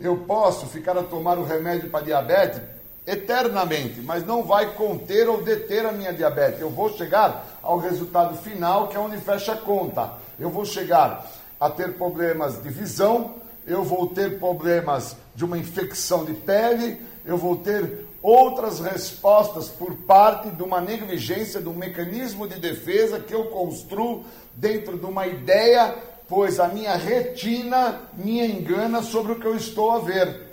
eu 0.00 0.18
posso 0.18 0.66
ficar 0.66 0.96
a 0.96 1.02
tomar 1.02 1.38
o 1.38 1.44
remédio 1.44 1.90
para 1.90 2.04
diabetes 2.04 2.60
eternamente, 3.06 4.00
mas 4.00 4.24
não 4.24 4.44
vai 4.44 4.74
conter 4.74 5.28
ou 5.28 5.42
deter 5.42 5.84
a 5.84 5.92
minha 5.92 6.12
diabetes. 6.12 6.60
Eu 6.60 6.70
vou 6.70 6.88
chegar 6.96 7.58
ao 7.62 7.78
resultado 7.78 8.36
final, 8.38 8.88
que 8.88 8.96
é 8.96 9.00
onde 9.00 9.18
fecha 9.18 9.52
a 9.52 9.56
conta. 9.56 10.12
Eu 10.38 10.50
vou 10.50 10.64
chegar 10.64 11.26
a 11.58 11.68
ter 11.68 11.94
problemas 11.94 12.62
de 12.62 12.68
visão, 12.68 13.34
eu 13.66 13.82
vou 13.82 14.06
ter 14.08 14.38
problemas 14.38 15.16
de 15.34 15.44
uma 15.44 15.58
infecção 15.58 16.24
de 16.24 16.34
pele, 16.34 17.00
eu 17.24 17.36
vou 17.36 17.56
ter 17.56 18.06
outras 18.22 18.78
respostas 18.80 19.68
por 19.68 19.94
parte 19.94 20.50
de 20.50 20.62
uma 20.62 20.80
negligência, 20.80 21.60
de 21.60 21.68
um 21.68 21.74
mecanismo 21.74 22.46
de 22.46 22.58
defesa 22.60 23.18
que 23.18 23.34
eu 23.34 23.46
construo 23.46 24.24
dentro 24.54 24.96
de 24.96 25.04
uma 25.04 25.26
ideia, 25.26 25.94
pois 26.28 26.60
a 26.60 26.68
minha 26.68 26.94
retina 26.96 28.00
me 28.14 28.40
engana 28.46 29.02
sobre 29.02 29.32
o 29.32 29.40
que 29.40 29.46
eu 29.46 29.56
estou 29.56 29.90
a 29.90 29.98
ver. 29.98 30.52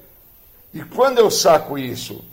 E 0.74 0.82
quando 0.82 1.20
eu 1.20 1.30
saco 1.30 1.78
isso, 1.78 2.24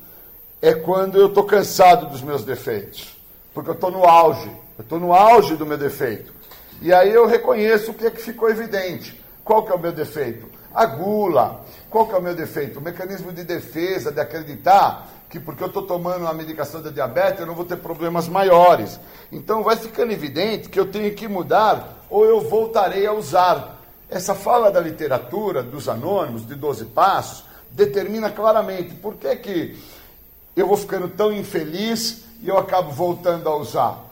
é 0.61 0.75
quando 0.75 1.19
eu 1.19 1.29
estou 1.29 1.45
cansado 1.45 2.07
dos 2.07 2.23
meus 2.23 2.45
defeitos, 2.45 3.15
porque 3.53 3.71
eu 3.71 3.75
estou 3.75 3.91
no 3.91 4.05
auge, 4.05 4.51
eu 4.79 4.83
estou 4.83 4.99
no 4.99 5.13
auge 5.13 5.57
do 5.57 5.67
meu 5.67 5.79
defeito. 5.79 6.35
E 6.81 6.93
aí 6.93 7.11
eu 7.11 7.27
reconheço 7.27 7.91
o 7.91 7.95
que 7.95 8.07
é 8.07 8.11
que 8.11 8.21
ficou 8.21 8.51
evidente. 8.51 9.19
Qual 9.45 9.65
que 9.65 9.73
é 9.73 9.75
o 9.75 9.79
meu 9.79 9.93
defeito? 9.93 10.47
A 10.77 10.85
gula. 10.85 11.65
Qual 11.89 12.07
que 12.07 12.15
é 12.15 12.19
o 12.19 12.23
meu 12.23 12.35
defeito? 12.35 12.79
O 12.79 12.83
mecanismo 12.83 13.33
de 13.33 13.43
defesa, 13.45 14.13
de 14.13 14.21
acreditar 14.21 15.09
que 15.31 15.41
porque 15.41 15.63
eu 15.63 15.69
estou 15.69 15.83
tomando 15.83 16.27
a 16.27 16.35
medicação 16.35 16.83
da 16.83 16.91
diabetes 16.91 17.41
eu 17.41 17.47
não 17.47 17.55
vou 17.55 17.65
ter 17.65 17.79
problemas 17.79 18.29
maiores. 18.29 19.01
Então 19.33 19.63
vai 19.63 19.75
ficando 19.77 20.13
evidente 20.13 20.69
que 20.69 20.79
eu 20.79 20.85
tenho 20.85 21.15
que 21.15 21.27
mudar 21.27 22.05
ou 22.11 22.27
eu 22.27 22.43
voltarei 22.43 23.07
a 23.07 23.13
usar. 23.15 23.81
Essa 24.11 24.35
fala 24.35 24.71
da 24.71 24.79
literatura, 24.79 25.63
dos 25.63 25.89
anônimos, 25.89 26.47
de 26.47 26.55
12 26.55 26.85
passos, 26.87 27.45
determina 27.71 28.31
claramente 28.31 28.95
por 28.97 29.15
que, 29.15 29.35
que 29.37 29.83
eu 30.55 30.67
vou 30.67 30.77
ficando 30.77 31.09
tão 31.09 31.33
infeliz 31.33 32.25
e 32.43 32.49
eu 32.49 32.59
acabo 32.59 32.93
voltando 32.93 33.49
a 33.49 33.57
usar. 33.57 34.06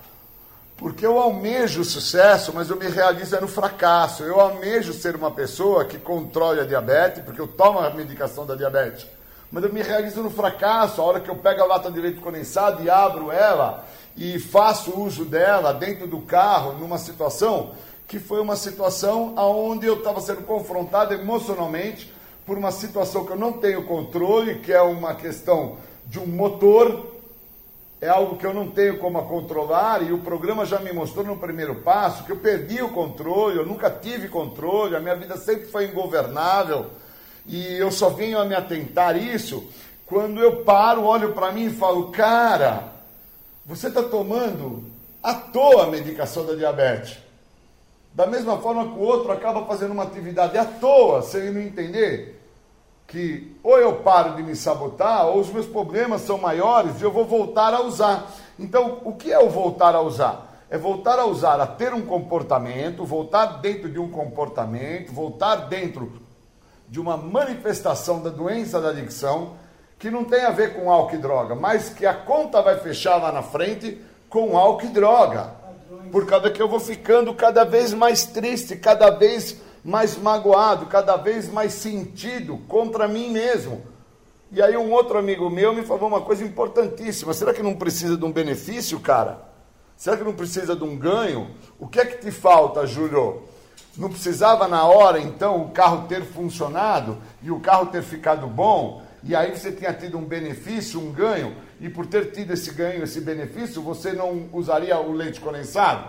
Porque 0.77 1.07
eu 1.07 1.19
almejo 1.19 1.83
o 1.83 1.85
sucesso, 1.85 2.53
mas 2.55 2.69
eu 2.69 2.77
me 2.77 2.89
realizo 2.89 3.37
é 3.37 3.41
no 3.41 3.47
fracasso. 3.47 4.25
Eu 4.25 4.41
almejo 4.41 4.93
ser 4.93 5.15
uma 5.15 5.31
pessoa 5.31 5.85
que 5.85 5.99
controle 5.99 6.61
a 6.61 6.65
diabetes, 6.65 7.23
porque 7.23 7.41
eu 7.41 7.47
tomo 7.47 7.79
a 7.79 7.91
medicação 7.91 8.45
da 8.45 8.55
diabetes. 8.55 9.07
Mas 9.53 9.63
eu 9.63 9.73
me 9.73 9.83
realizo 9.83 10.21
no 10.21 10.31
fracasso, 10.31 11.01
a 11.01 11.05
hora 11.05 11.21
que 11.21 11.31
eu 11.31 11.37
pego 11.37 11.63
a 11.63 11.67
lata 11.67 11.91
de 11.91 12.01
leite 12.01 12.21
condensado 12.21 12.83
e 12.83 12.91
abro 12.91 13.31
ela 13.31 13.85
e 14.17 14.39
faço 14.39 15.01
uso 15.01 15.25
dela 15.25 15.73
dentro 15.73 16.09
do 16.09 16.21
carro, 16.21 16.73
numa 16.73 16.99
situação 16.99 17.73
que 18.07 18.19
foi 18.19 18.41
uma 18.41 18.57
situação 18.57 19.35
onde 19.37 19.87
eu 19.87 19.95
estava 19.95 20.21
sendo 20.21 20.43
confrontado 20.43 21.15
emocionalmente 21.15 22.13
por 22.45 22.59
uma 22.59 22.71
situação 22.71 23.25
que 23.25 23.33
eu 23.33 23.39
não 23.39 23.53
tenho 23.53 23.85
controle, 23.85 24.57
que 24.57 24.73
é 24.73 24.83
uma 24.83 25.15
questão 25.15 25.77
de 26.07 26.19
um 26.19 26.27
motor, 26.27 27.14
é 28.01 28.09
algo 28.09 28.37
que 28.37 28.47
eu 28.47 28.53
não 28.53 28.71
tenho 28.71 28.99
como 28.99 29.23
controlar, 29.27 30.03
e 30.03 30.13
o 30.13 30.19
programa 30.19 30.67
já 30.67 30.79
me 30.79 30.93
mostrou 30.93 31.25
no 31.25 31.37
primeiro 31.37 31.77
passo 31.77 32.25
que 32.25 32.33
eu 32.33 32.37
perdi 32.37 32.83
o 32.83 32.91
controle, 32.91 33.57
eu 33.57 33.67
nunca 33.67 33.91
tive 33.91 34.29
controle, 34.29 34.97
a 34.97 35.01
minha 35.01 35.17
vida 35.17 35.37
sempre 35.37 35.67
foi 35.67 35.87
ingovernável, 35.87 36.91
e 37.47 37.77
eu 37.77 37.91
só 37.91 38.11
venho 38.11 38.39
a 38.39 38.45
me 38.45 38.55
atentar 38.55 39.17
isso 39.17 39.67
quando 40.07 40.41
eu 40.41 40.65
paro, 40.65 41.05
olho 41.05 41.33
para 41.33 41.53
mim 41.53 41.67
e 41.67 41.71
falo, 41.71 42.11
cara, 42.11 42.93
você 43.65 43.89
está 43.89 44.03
tomando 44.03 44.85
à 45.23 45.35
toa 45.35 45.85
a 45.85 45.91
medicação 45.91 46.45
da 46.45 46.55
diabetes. 46.55 47.19
Da 48.13 48.27
mesma 48.27 48.59
forma 48.59 48.85
que 48.85 48.99
o 48.99 49.03
outro 49.03 49.33
acaba 49.33 49.65
fazendo 49.65 49.93
uma 49.93 50.05
atividade 50.05 50.57
à 50.57 50.65
toa, 50.65 51.23
sem 51.23 51.51
não 51.51 51.61
entender 51.61 52.41
que 53.07 53.57
ou 53.63 53.79
eu 53.79 53.97
paro 53.97 54.37
de 54.37 54.43
me 54.43 54.57
sabotar, 54.57 55.27
ou 55.27 55.41
os 55.41 55.51
meus 55.51 55.67
problemas 55.67 56.23
são 56.23 56.39
maiores 56.39 57.01
e 57.01 57.05
eu 57.05 57.13
vou 57.13 57.25
voltar 57.25 57.73
a 57.75 57.83
usar. 57.83 58.31
Então, 58.59 59.01
o 59.05 59.13
que 59.13 59.33
é 59.33 59.39
o 59.39 59.49
voltar 59.49 59.95
a 59.95 60.01
usar? 60.01 60.65
É 60.71 60.79
voltar 60.79 61.19
a 61.19 61.27
usar, 61.27 61.61
a 61.61 61.67
ter 61.67 61.93
um 61.93 62.03
comportamento, 62.03 63.05
voltar 63.05 63.61
dentro 63.61 63.89
de 63.89 63.99
um 63.99 64.11
comportamento, 64.11 65.13
voltar 65.13 65.57
dentro 65.69 66.21
de 66.89 67.01
uma 67.01 67.17
manifestação 67.17 68.21
da 68.21 68.31
doença 68.31 68.81
da 68.81 68.89
adicção, 68.89 69.55
que 69.99 70.11
não 70.11 70.25
tem 70.25 70.45
a 70.45 70.51
ver 70.51 70.75
com 70.75 70.91
álcool 70.91 71.15
e 71.15 71.19
droga, 71.19 71.55
mas 71.55 71.89
que 71.89 72.05
a 72.05 72.15
conta 72.15 72.61
vai 72.61 72.79
fechar 72.79 73.17
lá 73.17 73.31
na 73.33 73.43
frente 73.43 74.01
com 74.29 74.57
álcool 74.57 74.87
e 74.87 74.89
droga. 74.89 75.51
Por 76.11 76.27
causa 76.27 76.51
que 76.51 76.61
eu 76.61 76.69
vou 76.69 76.81
ficando 76.81 77.33
cada 77.35 77.65
vez 77.65 77.95
mais 77.95 78.27
triste, 78.27 78.77
cada 78.77 79.11
vez 79.11 79.61
mais 79.85 80.17
magoado, 80.17 80.87
cada 80.87 81.17
vez 81.17 81.49
mais 81.49 81.75
sentido 81.75 82.59
contra 82.67 83.07
mim 83.07 83.31
mesmo. 83.31 83.83
E 84.51 84.63
aí 84.63 84.77
um 84.77 84.93
outro 84.93 85.19
amigo 85.19 85.51
meu 85.51 85.75
me 85.75 85.83
falou 85.85 86.09
uma 86.09 86.21
coisa 86.21 86.45
importantíssima. 86.45 87.35
Será 87.35 87.53
que 87.53 87.63
não 87.63 87.75
precisa 87.75 88.17
de 88.17 88.25
um 88.25 88.33
benefício, 88.33 88.99
cara? 89.01 89.43
Será 89.97 90.17
que 90.17 90.25
não 90.25 90.33
precisa 90.33 90.75
de 90.75 90.85
um 90.85 90.97
ganho? 90.97 91.51
O 91.79 91.87
que 91.87 92.01
é 92.01 92.07
que 92.07 92.19
te 92.19 92.31
falta, 92.31 92.87
Júlio? 92.87 93.43
Não 93.97 94.09
precisava 94.09 94.67
na 94.67 94.85
hora, 94.87 95.21
então, 95.21 95.63
o 95.63 95.71
carro 95.71 96.09
ter 96.09 96.25
funcionado 96.25 97.19
e 97.43 97.51
o 97.51 97.61
carro 97.61 97.87
ter 97.87 98.03
ficado 98.03 98.47
bom? 98.47 99.03
E 99.23 99.37
aí 99.37 99.57
você 99.57 99.71
tinha 99.71 99.93
tido 99.93 100.19
um 100.19 100.25
benefício, 100.25 101.01
um 101.01 101.13
ganho, 101.13 101.57
e 101.81 101.89
por 101.89 102.07
ter 102.07 102.33
tido 102.33 102.53
esse 102.53 102.73
ganho, 102.73 103.05
esse 103.05 103.21
benefício, 103.21 103.81
você 103.83 104.13
não 104.13 104.49
usaria 104.53 104.99
o 104.99 105.13
leite 105.13 105.41
condensado? 105.41 106.09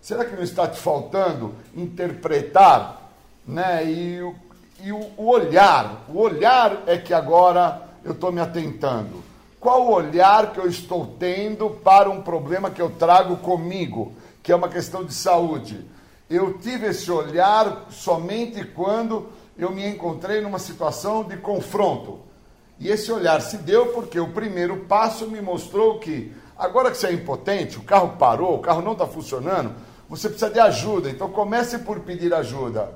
Será 0.00 0.24
que 0.24 0.36
não 0.36 0.42
está 0.42 0.68
te 0.68 0.78
faltando 0.78 1.54
interpretar 1.74 3.03
né? 3.46 3.84
E, 3.84 4.34
e 4.82 4.92
o, 4.92 5.10
o 5.16 5.28
olhar, 5.28 6.04
o 6.08 6.18
olhar 6.18 6.82
é 6.86 6.98
que 6.98 7.12
agora 7.12 7.82
eu 8.04 8.12
estou 8.12 8.32
me 8.32 8.40
atentando. 8.40 9.22
Qual 9.58 9.86
o 9.86 9.92
olhar 9.92 10.52
que 10.52 10.60
eu 10.60 10.68
estou 10.68 11.16
tendo 11.18 11.70
para 11.70 12.10
um 12.10 12.20
problema 12.20 12.70
que 12.70 12.82
eu 12.82 12.90
trago 12.90 13.38
comigo, 13.38 14.12
que 14.42 14.52
é 14.52 14.54
uma 14.54 14.68
questão 14.68 15.04
de 15.04 15.14
saúde? 15.14 15.86
Eu 16.28 16.58
tive 16.58 16.88
esse 16.88 17.10
olhar 17.10 17.86
somente 17.90 18.62
quando 18.64 19.28
eu 19.56 19.70
me 19.70 19.86
encontrei 19.86 20.40
numa 20.40 20.58
situação 20.58 21.24
de 21.24 21.36
confronto. 21.38 22.20
E 22.78 22.90
esse 22.90 23.10
olhar 23.10 23.40
se 23.40 23.56
deu 23.58 23.86
porque 23.92 24.18
o 24.18 24.32
primeiro 24.32 24.80
passo 24.80 25.28
me 25.28 25.40
mostrou 25.40 25.98
que, 25.98 26.32
agora 26.58 26.90
que 26.90 26.98
você 26.98 27.06
é 27.06 27.12
impotente, 27.12 27.78
o 27.78 27.82
carro 27.82 28.16
parou, 28.18 28.56
o 28.56 28.60
carro 28.60 28.82
não 28.82 28.92
está 28.92 29.06
funcionando, 29.06 29.72
você 30.08 30.28
precisa 30.28 30.50
de 30.50 30.60
ajuda. 30.60 31.08
Então 31.08 31.30
comece 31.30 31.78
por 31.78 32.00
pedir 32.00 32.34
ajuda. 32.34 32.92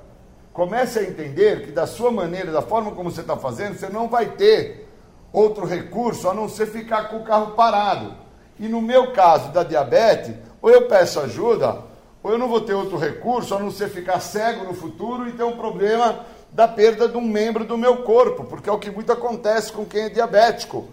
Comece 0.58 0.98
a 0.98 1.04
entender 1.04 1.66
que 1.66 1.70
da 1.70 1.86
sua 1.86 2.10
maneira, 2.10 2.50
da 2.50 2.60
forma 2.60 2.90
como 2.90 3.12
você 3.12 3.20
está 3.20 3.36
fazendo, 3.36 3.78
você 3.78 3.88
não 3.88 4.08
vai 4.08 4.30
ter 4.30 4.88
outro 5.32 5.64
recurso 5.64 6.28
a 6.28 6.34
não 6.34 6.48
ser 6.48 6.66
ficar 6.66 7.10
com 7.10 7.18
o 7.18 7.22
carro 7.22 7.52
parado. 7.52 8.12
E 8.58 8.66
no 8.66 8.82
meu 8.82 9.12
caso 9.12 9.52
da 9.52 9.62
diabetes, 9.62 10.34
ou 10.60 10.68
eu 10.68 10.88
peço 10.88 11.20
ajuda, 11.20 11.84
ou 12.24 12.32
eu 12.32 12.38
não 12.38 12.48
vou 12.48 12.60
ter 12.60 12.74
outro 12.74 12.98
recurso 12.98 13.54
a 13.54 13.60
não 13.60 13.70
ser 13.70 13.88
ficar 13.88 14.18
cego 14.18 14.64
no 14.64 14.74
futuro 14.74 15.28
e 15.28 15.32
ter 15.32 15.44
um 15.44 15.56
problema 15.56 16.26
da 16.50 16.66
perda 16.66 17.08
de 17.08 17.16
um 17.16 17.20
membro 17.20 17.64
do 17.64 17.78
meu 17.78 17.98
corpo, 17.98 18.42
porque 18.42 18.68
é 18.68 18.72
o 18.72 18.80
que 18.80 18.90
muito 18.90 19.12
acontece 19.12 19.72
com 19.72 19.84
quem 19.84 20.06
é 20.06 20.08
diabético, 20.08 20.88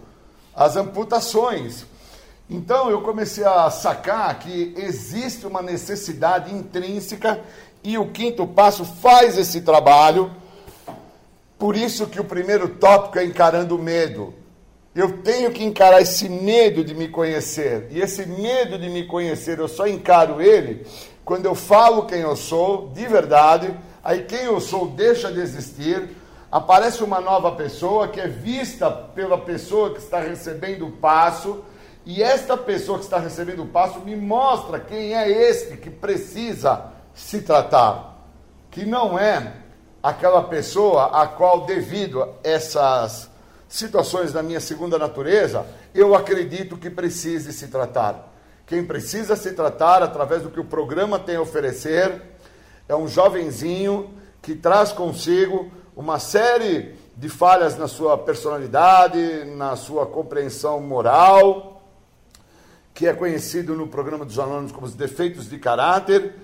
as 0.54 0.76
amputações. 0.76 1.84
Então 2.48 2.88
eu 2.88 3.02
comecei 3.02 3.42
a 3.42 3.68
sacar 3.68 4.38
que 4.38 4.72
existe 4.76 5.44
uma 5.44 5.60
necessidade 5.60 6.54
intrínseca 6.54 7.42
E 7.86 7.96
o 7.96 8.08
quinto 8.08 8.44
passo 8.48 8.84
faz 8.84 9.38
esse 9.38 9.60
trabalho. 9.60 10.32
Por 11.56 11.76
isso 11.76 12.08
que 12.08 12.20
o 12.20 12.24
primeiro 12.24 12.68
tópico 12.68 13.16
é 13.16 13.24
encarando 13.24 13.76
o 13.76 13.78
medo. 13.78 14.34
Eu 14.92 15.18
tenho 15.18 15.52
que 15.52 15.62
encarar 15.62 16.02
esse 16.02 16.28
medo 16.28 16.82
de 16.82 16.96
me 16.96 17.06
conhecer. 17.06 17.86
E 17.92 18.00
esse 18.00 18.26
medo 18.26 18.76
de 18.76 18.90
me 18.90 19.06
conhecer, 19.06 19.60
eu 19.60 19.68
só 19.68 19.86
encaro 19.86 20.42
ele 20.42 20.84
quando 21.24 21.46
eu 21.46 21.54
falo 21.54 22.06
quem 22.06 22.22
eu 22.22 22.34
sou, 22.34 22.90
de 22.92 23.06
verdade. 23.06 23.72
Aí 24.02 24.24
quem 24.24 24.40
eu 24.40 24.60
sou 24.60 24.88
deixa 24.88 25.30
de 25.30 25.38
existir. 25.38 26.10
Aparece 26.50 27.04
uma 27.04 27.20
nova 27.20 27.52
pessoa 27.52 28.08
que 28.08 28.20
é 28.20 28.26
vista 28.26 28.90
pela 28.90 29.38
pessoa 29.38 29.94
que 29.94 30.00
está 30.00 30.18
recebendo 30.18 30.88
o 30.88 30.90
passo. 30.90 31.62
E 32.04 32.20
esta 32.20 32.56
pessoa 32.56 32.98
que 32.98 33.04
está 33.04 33.20
recebendo 33.20 33.62
o 33.62 33.68
passo 33.68 34.00
me 34.00 34.16
mostra 34.16 34.80
quem 34.80 35.14
é 35.14 35.30
este 35.30 35.76
que 35.76 35.88
precisa 35.88 36.95
se 37.16 37.40
tratar. 37.40 38.14
Que 38.70 38.84
não 38.84 39.18
é 39.18 39.54
aquela 40.02 40.44
pessoa 40.44 41.20
a 41.20 41.26
qual, 41.26 41.64
devido 41.64 42.22
a 42.22 42.28
essas 42.44 43.28
situações 43.68 44.32
da 44.32 44.42
minha 44.42 44.60
segunda 44.60 44.98
natureza, 44.98 45.66
eu 45.92 46.14
acredito 46.14 46.76
que 46.76 46.90
precise 46.90 47.52
se 47.52 47.66
tratar. 47.68 48.32
Quem 48.66 48.84
precisa 48.84 49.34
se 49.34 49.52
tratar 49.52 50.02
através 50.02 50.42
do 50.42 50.50
que 50.50 50.60
o 50.60 50.64
programa 50.64 51.18
tem 51.18 51.36
a 51.36 51.40
oferecer 51.40 52.22
é 52.88 52.94
um 52.94 53.08
jovenzinho 53.08 54.14
que 54.42 54.54
traz 54.54 54.92
consigo 54.92 55.70
uma 55.96 56.18
série 56.18 56.94
de 57.16 57.28
falhas 57.28 57.78
na 57.78 57.88
sua 57.88 58.18
personalidade, 58.18 59.44
na 59.56 59.74
sua 59.74 60.04
compreensão 60.04 60.80
moral, 60.80 61.82
que 62.92 63.06
é 63.06 63.14
conhecido 63.14 63.74
no 63.74 63.88
programa 63.88 64.24
dos 64.24 64.38
anônimos 64.38 64.72
como 64.72 64.86
os 64.86 64.94
defeitos 64.94 65.48
de 65.48 65.58
caráter, 65.58 66.34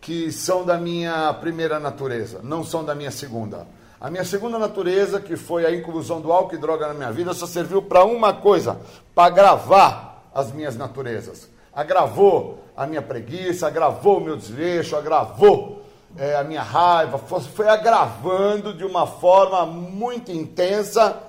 que 0.00 0.30
são 0.30 0.64
da 0.64 0.78
minha 0.78 1.32
primeira 1.34 1.78
natureza, 1.80 2.40
não 2.42 2.62
são 2.64 2.84
da 2.84 2.94
minha 2.94 3.10
segunda. 3.10 3.66
A 4.00 4.10
minha 4.10 4.24
segunda 4.24 4.58
natureza, 4.58 5.20
que 5.20 5.36
foi 5.36 5.66
a 5.66 5.74
inclusão 5.74 6.20
do 6.20 6.32
álcool 6.32 6.54
e 6.54 6.58
droga 6.58 6.86
na 6.86 6.94
minha 6.94 7.10
vida, 7.10 7.34
só 7.34 7.46
serviu 7.46 7.82
para 7.82 8.04
uma 8.04 8.32
coisa: 8.32 8.80
para 9.14 9.26
agravar 9.26 10.22
as 10.32 10.52
minhas 10.52 10.76
naturezas. 10.76 11.48
Agravou 11.74 12.62
a 12.76 12.86
minha 12.86 13.02
preguiça, 13.02 13.66
agravou 13.66 14.18
o 14.18 14.20
meu 14.20 14.36
desleixo, 14.36 14.94
agravou 14.94 15.82
é, 16.16 16.36
a 16.36 16.44
minha 16.44 16.62
raiva, 16.62 17.18
foi, 17.18 17.40
foi 17.40 17.68
agravando 17.68 18.72
de 18.72 18.84
uma 18.84 19.06
forma 19.06 19.66
muito 19.66 20.30
intensa. 20.30 21.24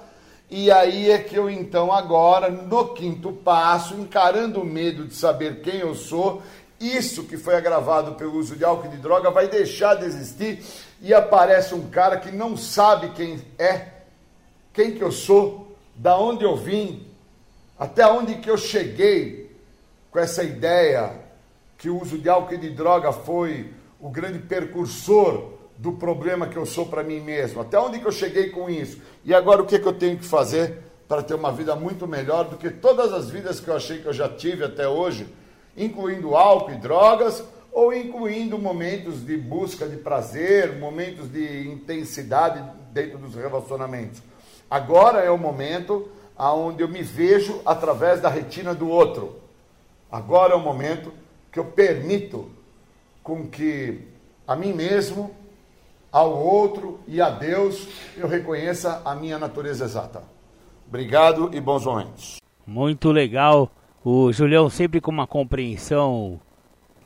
E 0.51 0.71
aí 0.71 1.11
é 1.11 1.19
que 1.19 1.35
eu 1.35 1.49
então 1.49 1.91
agora, 1.91 2.49
no 2.49 2.93
quinto 2.93 3.31
passo, 3.31 3.93
encarando 3.95 4.61
o 4.61 4.65
medo 4.65 5.05
de 5.05 5.13
saber 5.13 5.61
quem 5.61 5.77
eu 5.77 5.93
sou, 5.93 6.41
isso 6.79 7.23
que 7.23 7.37
foi 7.37 7.55
agravado 7.55 8.15
pelo 8.15 8.37
uso 8.37 8.55
de 8.55 8.63
álcool 8.63 8.87
e 8.87 8.91
de 8.91 8.97
droga 8.97 9.29
vai 9.29 9.47
deixar 9.47 9.95
de 9.95 10.05
existir 10.05 10.63
e 11.01 11.13
aparece 11.13 11.75
um 11.75 11.89
cara 11.89 12.17
que 12.17 12.31
não 12.31 12.55
sabe 12.55 13.09
quem 13.09 13.41
é, 13.57 13.87
quem 14.73 14.93
que 14.93 15.03
eu 15.03 15.11
sou, 15.11 15.75
da 15.95 16.17
onde 16.17 16.43
eu 16.43 16.55
vim, 16.55 17.07
até 17.77 18.07
onde 18.07 18.35
que 18.35 18.49
eu 18.49 18.57
cheguei 18.57 19.55
com 20.11 20.19
essa 20.19 20.43
ideia 20.43 21.11
que 21.77 21.89
o 21.89 22.01
uso 22.01 22.17
de 22.17 22.29
álcool 22.29 22.53
e 22.53 22.57
de 22.57 22.69
droga 22.69 23.11
foi 23.11 23.73
o 23.99 24.09
grande 24.09 24.39
percursor 24.39 25.53
do 25.77 25.93
problema 25.93 26.47
que 26.47 26.57
eu 26.57 26.65
sou 26.65 26.85
para 26.85 27.03
mim 27.03 27.21
mesmo. 27.21 27.61
Até 27.61 27.79
onde 27.79 27.99
que 27.99 28.05
eu 28.05 28.11
cheguei 28.11 28.49
com 28.49 28.69
isso? 28.69 29.01
E 29.23 29.33
agora 29.33 29.61
o 29.61 29.65
que, 29.65 29.79
que 29.79 29.87
eu 29.87 29.93
tenho 29.93 30.17
que 30.17 30.25
fazer 30.25 30.77
para 31.07 31.23
ter 31.23 31.33
uma 31.33 31.51
vida 31.51 31.75
muito 31.75 32.05
melhor 32.05 32.43
do 32.45 32.57
que 32.57 32.69
todas 32.69 33.13
as 33.13 33.29
vidas 33.29 33.59
que 33.59 33.69
eu 33.69 33.75
achei 33.75 33.99
que 33.99 34.05
eu 34.05 34.13
já 34.13 34.27
tive 34.29 34.63
até 34.63 34.87
hoje, 34.87 35.27
incluindo 35.79 36.35
álcool 36.35 36.71
e 36.71 36.75
drogas, 36.75 37.43
ou 37.71 37.93
incluindo 37.93 38.59
momentos 38.59 39.25
de 39.25 39.37
busca 39.37 39.87
de 39.87 39.95
prazer, 39.97 40.77
momentos 40.77 41.31
de 41.31 41.67
intensidade 41.67 42.61
dentro 42.91 43.17
dos 43.17 43.35
relacionamentos. 43.35 44.21
Agora 44.69 45.19
é 45.19 45.31
o 45.31 45.37
momento 45.37 46.09
aonde 46.37 46.83
eu 46.83 46.87
me 46.87 47.01
vejo 47.01 47.61
através 47.65 48.21
da 48.21 48.29
retina 48.29 48.75
do 48.75 48.89
outro. 48.89 49.39
Agora 50.11 50.53
é 50.53 50.55
o 50.55 50.59
momento 50.59 51.11
que 51.51 51.59
eu 51.59 51.65
permito 51.65 52.49
com 53.23 53.47
que 53.47 54.07
a 54.47 54.55
mim 54.55 54.73
mesmo, 54.73 55.31
ao 56.11 56.35
outro 56.35 56.99
e 57.07 57.21
a 57.21 57.29
Deus 57.29 57.87
eu 58.17 58.27
reconheça 58.27 59.01
a 59.05 59.13
minha 59.13 59.37
natureza 59.37 59.85
exata. 59.85 60.23
Obrigado 60.87 61.51
e 61.53 61.61
bons 61.61 61.85
momentos. 61.85 62.37
Muito 62.65 63.11
legal. 63.11 63.69
O 64.11 64.33
Julião 64.33 64.71
sempre 64.71 64.99
com 64.99 65.11
uma 65.11 65.27
compreensão 65.27 66.41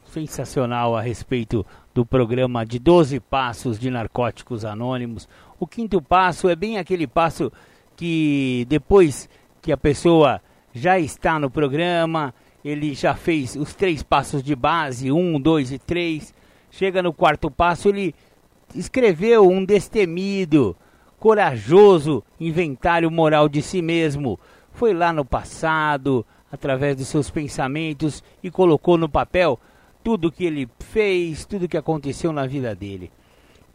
sensacional 0.05 0.95
a 0.95 1.01
respeito 1.01 1.65
do 1.93 2.05
programa 2.05 2.65
de 2.65 2.79
12 2.79 3.19
passos 3.19 3.77
de 3.77 3.89
narcóticos 3.89 4.63
anônimos. 4.63 5.27
O 5.59 5.67
quinto 5.67 6.01
passo 6.01 6.47
é 6.47 6.55
bem 6.55 6.77
aquele 6.77 7.05
passo 7.05 7.51
que 7.97 8.65
depois 8.69 9.27
que 9.61 9.69
a 9.73 9.75
pessoa 9.75 10.41
já 10.73 10.97
está 10.97 11.37
no 11.37 11.49
programa, 11.49 12.33
ele 12.63 12.93
já 12.93 13.13
fez 13.13 13.57
os 13.57 13.75
três 13.75 14.01
passos 14.01 14.41
de 14.41 14.55
base, 14.55 15.11
um, 15.11 15.37
dois 15.41 15.73
e 15.73 15.79
três. 15.79 16.33
Chega 16.71 17.03
no 17.03 17.11
quarto 17.11 17.51
passo, 17.51 17.89
ele 17.89 18.15
escreveu 18.73 19.45
um 19.45 19.65
destemido, 19.65 20.73
corajoso 21.19 22.23
inventário 22.39 23.11
moral 23.11 23.49
de 23.49 23.61
si 23.61 23.81
mesmo. 23.81 24.39
Foi 24.71 24.93
lá 24.93 25.11
no 25.11 25.25
passado, 25.25 26.25
através 26.53 26.95
dos 26.95 27.07
seus 27.07 27.31
pensamentos 27.31 28.23
e 28.43 28.51
colocou 28.51 28.95
no 28.95 29.09
papel 29.09 29.59
tudo 30.03 30.31
que 30.31 30.45
ele 30.45 30.69
fez, 30.79 31.47
tudo 31.47 31.67
que 31.67 31.75
aconteceu 31.75 32.31
na 32.31 32.45
vida 32.45 32.75
dele. 32.75 33.11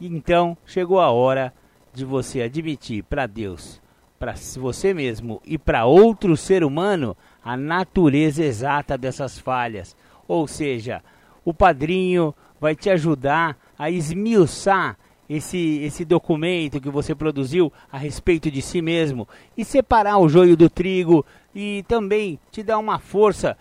Então 0.00 0.56
chegou 0.64 1.00
a 1.00 1.10
hora 1.10 1.52
de 1.92 2.04
você 2.04 2.40
admitir 2.40 3.02
para 3.02 3.26
Deus, 3.26 3.82
para 4.16 4.32
você 4.56 4.94
mesmo 4.94 5.42
e 5.44 5.58
para 5.58 5.86
outro 5.86 6.36
ser 6.36 6.62
humano 6.62 7.16
a 7.44 7.56
natureza 7.56 8.44
exata 8.44 8.96
dessas 8.96 9.40
falhas. 9.40 9.96
Ou 10.28 10.46
seja, 10.46 11.02
o 11.44 11.52
padrinho 11.52 12.32
vai 12.60 12.76
te 12.76 12.88
ajudar 12.90 13.56
a 13.76 13.90
esmiuçar 13.90 14.96
esse, 15.28 15.80
esse 15.82 16.04
documento 16.04 16.80
que 16.80 16.88
você 16.88 17.12
produziu 17.12 17.72
a 17.90 17.98
respeito 17.98 18.50
de 18.50 18.62
si 18.62 18.80
mesmo 18.80 19.28
e 19.56 19.64
separar 19.64 20.18
o 20.18 20.28
joio 20.28 20.56
do 20.56 20.70
trigo 20.70 21.26
e 21.60 21.82
também 21.88 22.38
te 22.52 22.62
dar 22.62 22.78
uma 22.78 23.00
força 23.00 23.56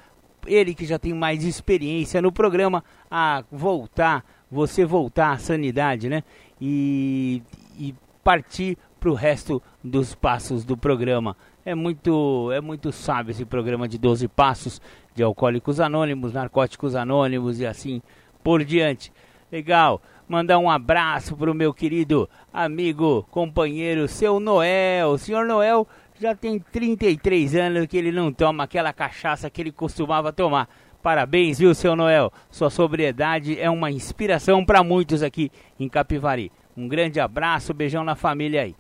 ele 0.45 0.76
que 0.76 0.86
já 0.86 1.00
tem 1.00 1.16
mais 1.16 1.43
experiência 1.43 2.22
no 2.22 2.32
programa, 2.32 2.84
a 3.10 3.43
voltar, 3.52 4.24
você 4.52 4.86
voltar 4.86 5.32
à 5.32 5.38
sanidade, 5.39 6.08
né? 6.08 6.24
E, 6.62 7.41
e 7.76 7.95
partir 8.24 8.78
para 9.00 9.10
o 9.10 9.16
resto 9.16 9.60
dos 9.84 10.14
passos 10.14 10.64
do 10.64 10.78
programa. 10.78 11.36
É 11.66 11.74
muito, 11.74 12.52
é 12.52 12.62
muito 12.62 12.91
sábio 12.91 13.32
esse 13.32 13.45
programa 13.45 13.88
de 13.88 13.98
12 13.98 14.28
passos 14.28 14.80
de 15.16 15.24
alcoólicos 15.24 15.80
anônimos, 15.80 16.34
narcóticos 16.34 16.93
anônimos 16.93 17.60
e 17.60 17.66
assim 17.66 18.00
por 18.43 18.64
diante. 18.64 19.12
Legal. 19.52 20.00
Mandar 20.30 20.60
um 20.60 20.70
abraço 20.70 21.36
para 21.36 21.50
o 21.50 21.56
meu 21.56 21.74
querido 21.74 22.30
amigo, 22.54 23.26
companheiro, 23.32 24.08
seu 24.08 24.39
Noel. 24.39 25.18
Senhor 25.18 25.45
Noel 25.45 25.88
já 26.20 26.36
tem 26.36 26.59
33 26.59 27.55
anos 27.55 27.88
que 27.88 27.97
ele 27.97 28.11
não 28.11 28.32
toma 28.32 28.63
aquela 28.63 28.91
cachaça 28.91 29.49
que 29.49 29.61
ele 29.61 29.72
costumava 29.72 30.34
tomar. 30.34 30.68
Parabéns, 31.01 31.59
viu, 31.59 31.74
seu 31.74 31.95
Noel? 31.95 32.32
Sua 32.49 32.70
sobriedade 32.70 33.59
é 33.59 33.70
uma 33.70 33.91
inspiração 33.91 34.65
para 34.65 34.84
muitos 34.84 35.22
aqui 35.24 35.51
em 35.80 35.88
Capivari. 35.88 36.51
Um 36.76 36.88
grande 36.88 37.20
abraço, 37.20 37.74
beijão 37.74 38.03
na 38.03 38.15
família 38.15 38.63
aí. 38.63 38.76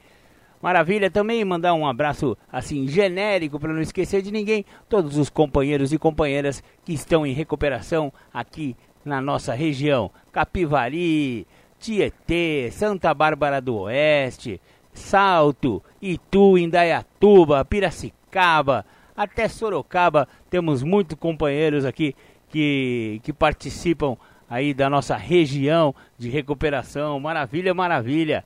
Maravilha, 0.61 1.11
também 1.11 1.45
mandar 1.45 1.75
um 1.75 1.87
abraço 1.87 2.35
assim 2.51 2.87
genérico 2.87 3.59
para 3.59 3.71
não 3.71 3.81
esquecer 3.81 4.23
de 4.23 4.31
ninguém, 4.31 4.65
todos 4.89 5.15
os 5.17 5.29
companheiros 5.29 5.93
e 5.93 5.99
companheiras 5.99 6.63
que 6.83 6.93
estão 6.93 7.25
em 7.25 7.33
recuperação 7.33 8.11
aqui 8.33 8.75
na 9.05 9.21
nossa 9.21 9.53
região. 9.53 10.11
Capivari, 10.31 11.45
Tietê, 11.79 12.69
Santa 12.71 13.13
Bárbara 13.13 13.61
do 13.61 13.75
Oeste, 13.77 14.59
Salto, 14.97 15.81
Itu, 16.01 16.57
Indaiatuba, 16.57 17.63
Piracicaba, 17.63 18.85
até 19.15 19.47
Sorocaba. 19.47 20.27
Temos 20.49 20.83
muitos 20.83 21.17
companheiros 21.17 21.85
aqui 21.85 22.15
que, 22.49 23.21
que 23.23 23.31
participam 23.31 24.17
aí 24.49 24.73
da 24.73 24.89
nossa 24.89 25.15
região 25.15 25.93
de 26.17 26.29
recuperação. 26.29 27.19
Maravilha, 27.19 27.73
maravilha. 27.73 28.43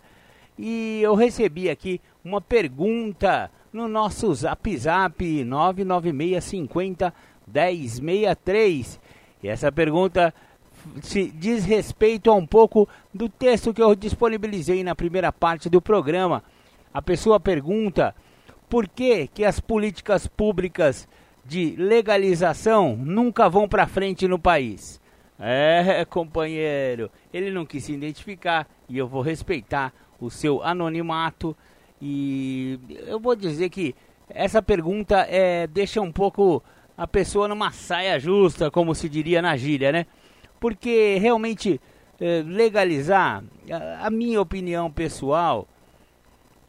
E 0.57 0.99
eu 1.01 1.15
recebi 1.15 1.69
aqui 1.69 1.99
uma 2.23 2.41
pergunta 2.41 3.49
no 3.71 3.87
nosso 3.87 4.33
Zap 4.33 4.77
Zap 4.77 5.43
99650 5.43 7.13
1063. 7.47 8.99
E 9.41 9.47
essa 9.47 9.71
pergunta 9.71 10.33
se 11.01 11.29
diz 11.29 11.65
respeito 11.65 12.29
a 12.29 12.35
um 12.35 12.45
pouco 12.45 12.87
do 13.13 13.27
texto 13.29 13.73
que 13.73 13.81
eu 13.81 13.95
disponibilizei 13.95 14.83
na 14.83 14.95
primeira 14.95 15.31
parte 15.31 15.69
do 15.69 15.81
programa. 15.81 16.43
A 16.93 17.01
pessoa 17.01 17.39
pergunta 17.39 18.15
por 18.69 18.87
que, 18.87 19.27
que 19.27 19.43
as 19.43 19.59
políticas 19.59 20.27
públicas 20.27 21.07
de 21.45 21.75
legalização 21.77 22.95
nunca 22.95 23.49
vão 23.49 23.67
para 23.67 23.87
frente 23.87 24.27
no 24.27 24.39
país. 24.39 25.01
É, 25.39 26.05
companheiro, 26.05 27.09
ele 27.33 27.49
não 27.49 27.65
quis 27.65 27.83
se 27.83 27.93
identificar 27.93 28.67
e 28.87 28.97
eu 28.97 29.07
vou 29.07 29.21
respeitar 29.21 29.91
o 30.19 30.29
seu 30.29 30.63
anonimato. 30.63 31.55
E 32.01 32.79
eu 33.07 33.19
vou 33.19 33.35
dizer 33.35 33.69
que 33.69 33.95
essa 34.29 34.61
pergunta 34.61 35.25
é, 35.29 35.67
deixa 35.67 35.99
um 35.99 36.11
pouco 36.11 36.63
a 36.97 37.07
pessoa 37.07 37.47
numa 37.47 37.71
saia 37.71 38.19
justa, 38.19 38.69
como 38.69 38.93
se 38.93 39.09
diria 39.09 39.41
na 39.41 39.57
gíria, 39.57 39.91
né? 39.91 40.05
Porque 40.61 41.17
realmente 41.19 41.81
é, 42.19 42.43
legalizar, 42.45 43.43
a, 43.69 44.05
a 44.05 44.09
minha 44.11 44.39
opinião 44.39 44.91
pessoal 44.91 45.67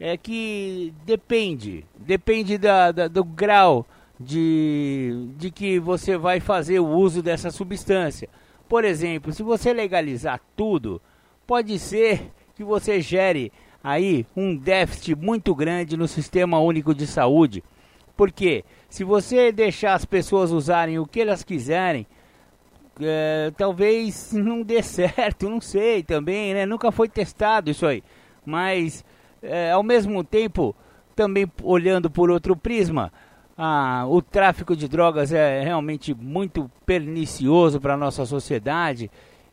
é 0.00 0.16
que 0.16 0.94
depende, 1.04 1.84
depende 1.94 2.56
da, 2.56 2.90
da, 2.90 3.06
do 3.06 3.22
grau 3.22 3.86
de, 4.18 5.28
de 5.36 5.50
que 5.50 5.78
você 5.78 6.16
vai 6.16 6.40
fazer 6.40 6.80
o 6.80 6.88
uso 6.88 7.22
dessa 7.22 7.50
substância. 7.50 8.30
Por 8.66 8.82
exemplo, 8.82 9.30
se 9.30 9.42
você 9.42 9.74
legalizar 9.74 10.40
tudo, 10.56 10.98
pode 11.46 11.78
ser 11.78 12.32
que 12.56 12.64
você 12.64 12.98
gere 12.98 13.52
aí 13.84 14.24
um 14.34 14.56
déficit 14.56 15.14
muito 15.14 15.54
grande 15.54 15.98
no 15.98 16.08
sistema 16.08 16.58
único 16.60 16.94
de 16.94 17.06
saúde. 17.06 17.62
Porque 18.16 18.64
se 18.88 19.04
você 19.04 19.52
deixar 19.52 19.92
as 19.92 20.06
pessoas 20.06 20.50
usarem 20.50 20.98
o 20.98 21.06
que 21.06 21.20
elas 21.20 21.44
quiserem, 21.44 22.06
é, 23.00 23.52
talvez 23.56 24.32
não 24.32 24.62
dê 24.62 24.82
certo, 24.82 25.48
não 25.48 25.60
sei 25.60 26.02
também, 26.02 26.54
né? 26.54 26.66
Nunca 26.66 26.92
foi 26.92 27.08
testado 27.08 27.70
isso 27.70 27.86
aí. 27.86 28.02
Mas 28.44 29.04
é, 29.42 29.70
ao 29.70 29.82
mesmo 29.82 30.22
tempo, 30.22 30.74
também 31.14 31.50
olhando 31.62 32.10
por 32.10 32.30
outro 32.30 32.56
prisma, 32.56 33.12
ah, 33.56 34.04
o 34.08 34.22
tráfico 34.22 34.74
de 34.74 34.88
drogas 34.88 35.32
é 35.32 35.62
realmente 35.62 36.14
muito 36.14 36.70
pernicioso 36.86 37.80
para 37.80 37.94
a 37.94 37.98
nossa 37.98 38.24
sociedade. 38.24 39.10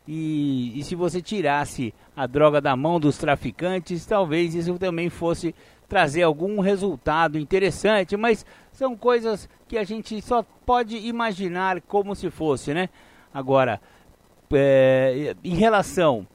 E, 0.08 0.78
e, 0.78 0.82
se 0.82 0.94
você 0.94 1.20
tirasse 1.20 1.94
a 2.16 2.26
droga 2.26 2.60
da 2.60 2.74
mão 2.74 2.98
dos 2.98 3.18
traficantes, 3.18 4.06
talvez 4.06 4.54
isso 4.54 4.78
também 4.78 5.08
fosse 5.08 5.54
trazer 5.88 6.22
algum 6.22 6.60
resultado 6.60 7.38
interessante. 7.38 8.16
Mas 8.16 8.44
são 8.72 8.96
coisas 8.96 9.48
que 9.68 9.76
a 9.76 9.84
gente 9.84 10.20
só 10.22 10.44
pode 10.64 10.96
imaginar 10.96 11.80
como 11.82 12.14
se 12.16 12.30
fosse, 12.30 12.72
né? 12.72 12.88
Agora, 13.32 13.80
é, 14.52 15.34
em 15.44 15.54
relação 15.54 16.26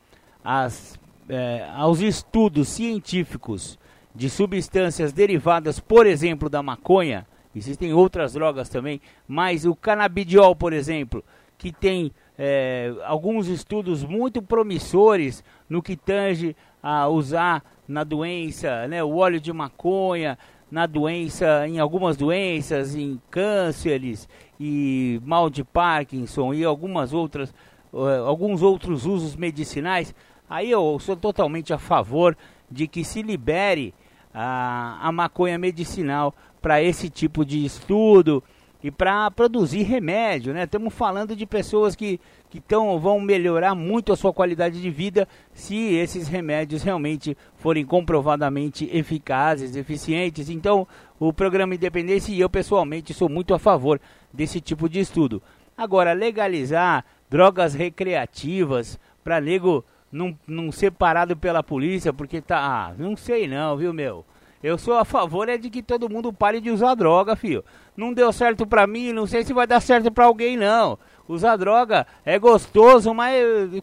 às, 0.43 0.99
é, 1.27 1.67
aos 1.75 1.99
estudos 1.99 2.69
científicos 2.69 3.77
de 4.13 4.29
substâncias 4.29 5.11
derivadas, 5.11 5.79
por 5.79 6.05
exemplo, 6.05 6.49
da 6.49 6.63
maconha, 6.63 7.27
Existem 7.55 7.93
outras 7.93 8.33
drogas 8.33 8.67
também, 8.67 8.99
mas 9.25 9.65
o 9.65 9.73
canabidiol, 9.73 10.53
por 10.55 10.73
exemplo, 10.73 11.23
que 11.57 11.71
tem 11.71 12.11
é, 12.37 12.93
alguns 13.05 13.47
estudos 13.47 14.03
muito 14.03 14.41
promissores 14.41 15.41
no 15.69 15.81
que 15.81 15.95
tange 15.95 16.53
a 16.83 17.07
usar 17.07 17.63
na 17.87 18.03
doença, 18.03 18.85
né, 18.89 19.01
o 19.01 19.15
óleo 19.15 19.39
de 19.39 19.53
maconha, 19.53 20.37
na 20.69 20.85
doença, 20.85 21.65
em 21.65 21.79
algumas 21.79 22.17
doenças, 22.17 22.93
em 22.93 23.21
cânceres 23.31 24.27
e 24.59 25.19
mal 25.23 25.49
de 25.49 25.63
Parkinson 25.63 26.53
e 26.53 26.63
algumas 26.63 27.13
outras, 27.13 27.53
uh, 27.91 28.25
alguns 28.25 28.61
outros 28.61 29.05
usos 29.05 29.35
medicinais. 29.35 30.13
Aí 30.49 30.69
eu 30.71 30.97
sou 30.99 31.15
totalmente 31.15 31.73
a 31.73 31.77
favor 31.77 32.37
de 32.69 32.87
que 32.87 33.03
se 33.03 33.21
libere 33.21 33.93
a, 34.33 34.99
a 35.01 35.11
maconha 35.11 35.57
medicinal 35.57 36.33
para 36.61 36.81
esse 36.81 37.09
tipo 37.09 37.45
de 37.45 37.63
estudo 37.63 38.43
e 38.83 38.91
para 38.91 39.31
produzir 39.31 39.81
remédio, 39.81 40.53
né? 40.53 40.63
Estamos 40.63 40.93
falando 40.93 41.35
de 41.35 41.43
pessoas 41.45 41.95
que, 41.95 42.19
que 42.51 42.59
tão, 42.59 42.99
vão 42.99 43.19
melhorar 43.19 43.73
muito 43.73 44.13
a 44.13 44.15
sua 44.15 44.31
qualidade 44.31 44.79
de 44.79 44.91
vida 44.91 45.27
se 45.53 45.95
esses 45.95 46.27
remédios 46.27 46.83
realmente 46.83 47.35
forem 47.55 47.83
comprovadamente 47.83 48.87
eficazes, 48.93 49.75
eficientes. 49.75 50.51
Então, 50.51 50.87
o 51.19 51.31
programa 51.31 51.75
Independência 51.75 52.31
e 52.31 52.39
eu 52.39 52.49
pessoalmente 52.49 53.13
sou 53.13 53.29
muito 53.29 53.53
a 53.53 53.59
favor 53.59 53.99
desse 54.33 54.59
tipo 54.59 54.89
de 54.89 54.99
estudo. 54.99 55.41
Agora, 55.77 56.13
legalizar 56.13 57.05
drogas 57.29 57.73
recreativas 57.73 58.99
para 59.23 59.41
nego 59.41 59.83
não, 60.11 60.37
não 60.47 60.71
ser 60.71 60.91
parado 60.91 61.35
pela 61.35 61.63
polícia 61.63 62.13
porque 62.13 62.41
tá. 62.41 62.59
Ah, 62.59 62.93
não 62.97 63.15
sei 63.15 63.47
não, 63.47 63.75
viu, 63.75 63.93
meu? 63.93 64.25
Eu 64.63 64.77
sou 64.77 64.95
a 64.95 65.05
favor 65.05 65.47
é 65.47 65.57
de 65.57 65.69
que 65.69 65.83
todo 65.83 66.09
mundo 66.09 66.33
pare 66.33 66.59
de 66.59 66.71
usar 66.71 66.95
droga, 66.95 67.35
filho. 67.35 67.63
Não 67.95 68.13
deu 68.13 68.31
certo 68.33 68.65
pra 68.65 68.87
mim, 68.87 69.13
não 69.13 69.27
sei 69.27 69.43
se 69.43 69.53
vai 69.53 69.67
dar 69.67 69.79
certo 69.79 70.11
pra 70.11 70.25
alguém, 70.25 70.57
não. 70.57 70.97
Usar 71.27 71.55
droga 71.55 72.07
é 72.25 72.39
gostoso, 72.39 73.13
mas 73.13 73.35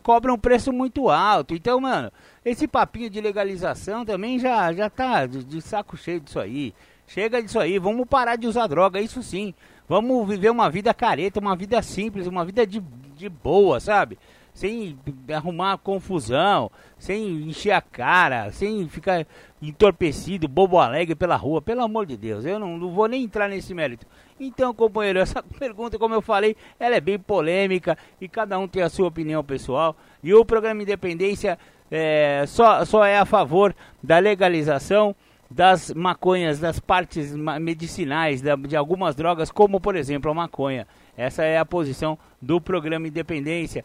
cobra 0.03 0.33
um 0.33 0.39
preço 0.39 0.73
muito 0.73 1.09
alto. 1.09 1.55
Então, 1.55 1.81
mano, 1.81 2.11
esse 2.45 2.67
papinho 2.67 3.09
de 3.09 3.21
legalização 3.21 4.05
também 4.05 4.39
já, 4.39 4.73
já 4.73 4.91
tá 4.91 5.27
de, 5.27 5.45
de 5.45 5.61
saco 5.61 5.97
cheio 5.97 6.21
disso 6.21 6.41
aí. 6.41 6.75
Chega 7.13 7.43
disso 7.43 7.61
aí, 7.61 7.79
vamos 7.79 8.07
parar 8.09 8.37
de 8.37 8.47
usar 8.47 8.67
droga, 8.67 8.99
isso 8.99 9.23
sim. 9.23 9.53
Vamos 9.87 10.27
viver 10.27 10.51
uma 10.51 10.71
vida 10.71 10.95
careta, 10.95 11.41
uma 11.41 11.55
vida 11.55 11.83
simples, 11.83 12.27
uma 12.27 12.43
vida 12.43 12.67
de, 12.67 12.83
de 13.15 13.29
boa, 13.29 13.79
sabe? 13.81 14.19
sem 14.55 14.99
arrumar 15.33 15.79
confusão, 15.79 16.71
sem 16.99 17.49
encher 17.49 17.73
a 17.73 17.81
cara, 17.81 18.51
sem 18.51 18.87
ficar 18.87 19.27
entorpecido, 19.61 20.47
bobo 20.47 20.79
alegre 20.79 21.15
pela 21.15 21.37
rua. 21.37 21.63
Pelo 21.63 21.83
amor 21.83 22.05
de 22.07 22.17
Deus, 22.17 22.45
eu 22.45 22.59
não, 22.59 22.77
não 22.77 22.91
vou 22.91 23.09
nem 23.09 23.25
entrar 23.25 23.49
nesse 23.49 23.73
mérito. 23.73 24.07
Então, 24.39 24.75
companheiro, 24.75 25.19
essa 25.19 25.43
pergunta, 25.59 25.99
como 25.99 26.15
eu 26.15 26.21
falei, 26.21 26.57
ela 26.79 26.97
é 26.97 27.01
bem 27.01 27.19
polêmica 27.19 27.97
e 28.21 28.29
cada 28.29 28.59
um 28.59 28.69
tem 28.69 28.83
a 28.83 28.89
sua 28.89 29.09
opinião 29.09 29.43
pessoal. 29.43 29.97
E 30.23 30.35
o 30.35 30.45
programa 30.45 30.83
Independência 30.83 31.59
é, 31.91 32.45
só, 32.47 32.85
só 32.85 33.05
é 33.05 33.19
a 33.19 33.25
favor 33.25 33.75
da 34.03 34.19
legalização 34.19 35.17
das 35.55 35.93
maconhas, 35.93 36.59
das 36.59 36.81
partes 36.81 37.35
medicinais 37.61 38.43
de 38.43 38.77
algumas 38.77 39.15
drogas, 39.15 39.51
como 39.51 39.81
por 39.81 39.97
exemplo 39.97 40.31
a 40.31 40.35
maconha. 40.35 40.87
Essa 41.17 41.45
é 41.45 41.59
a 41.59 41.65
posição 41.65 42.19
do 42.41 42.61
programa 42.61 43.09
Independência 43.09 43.85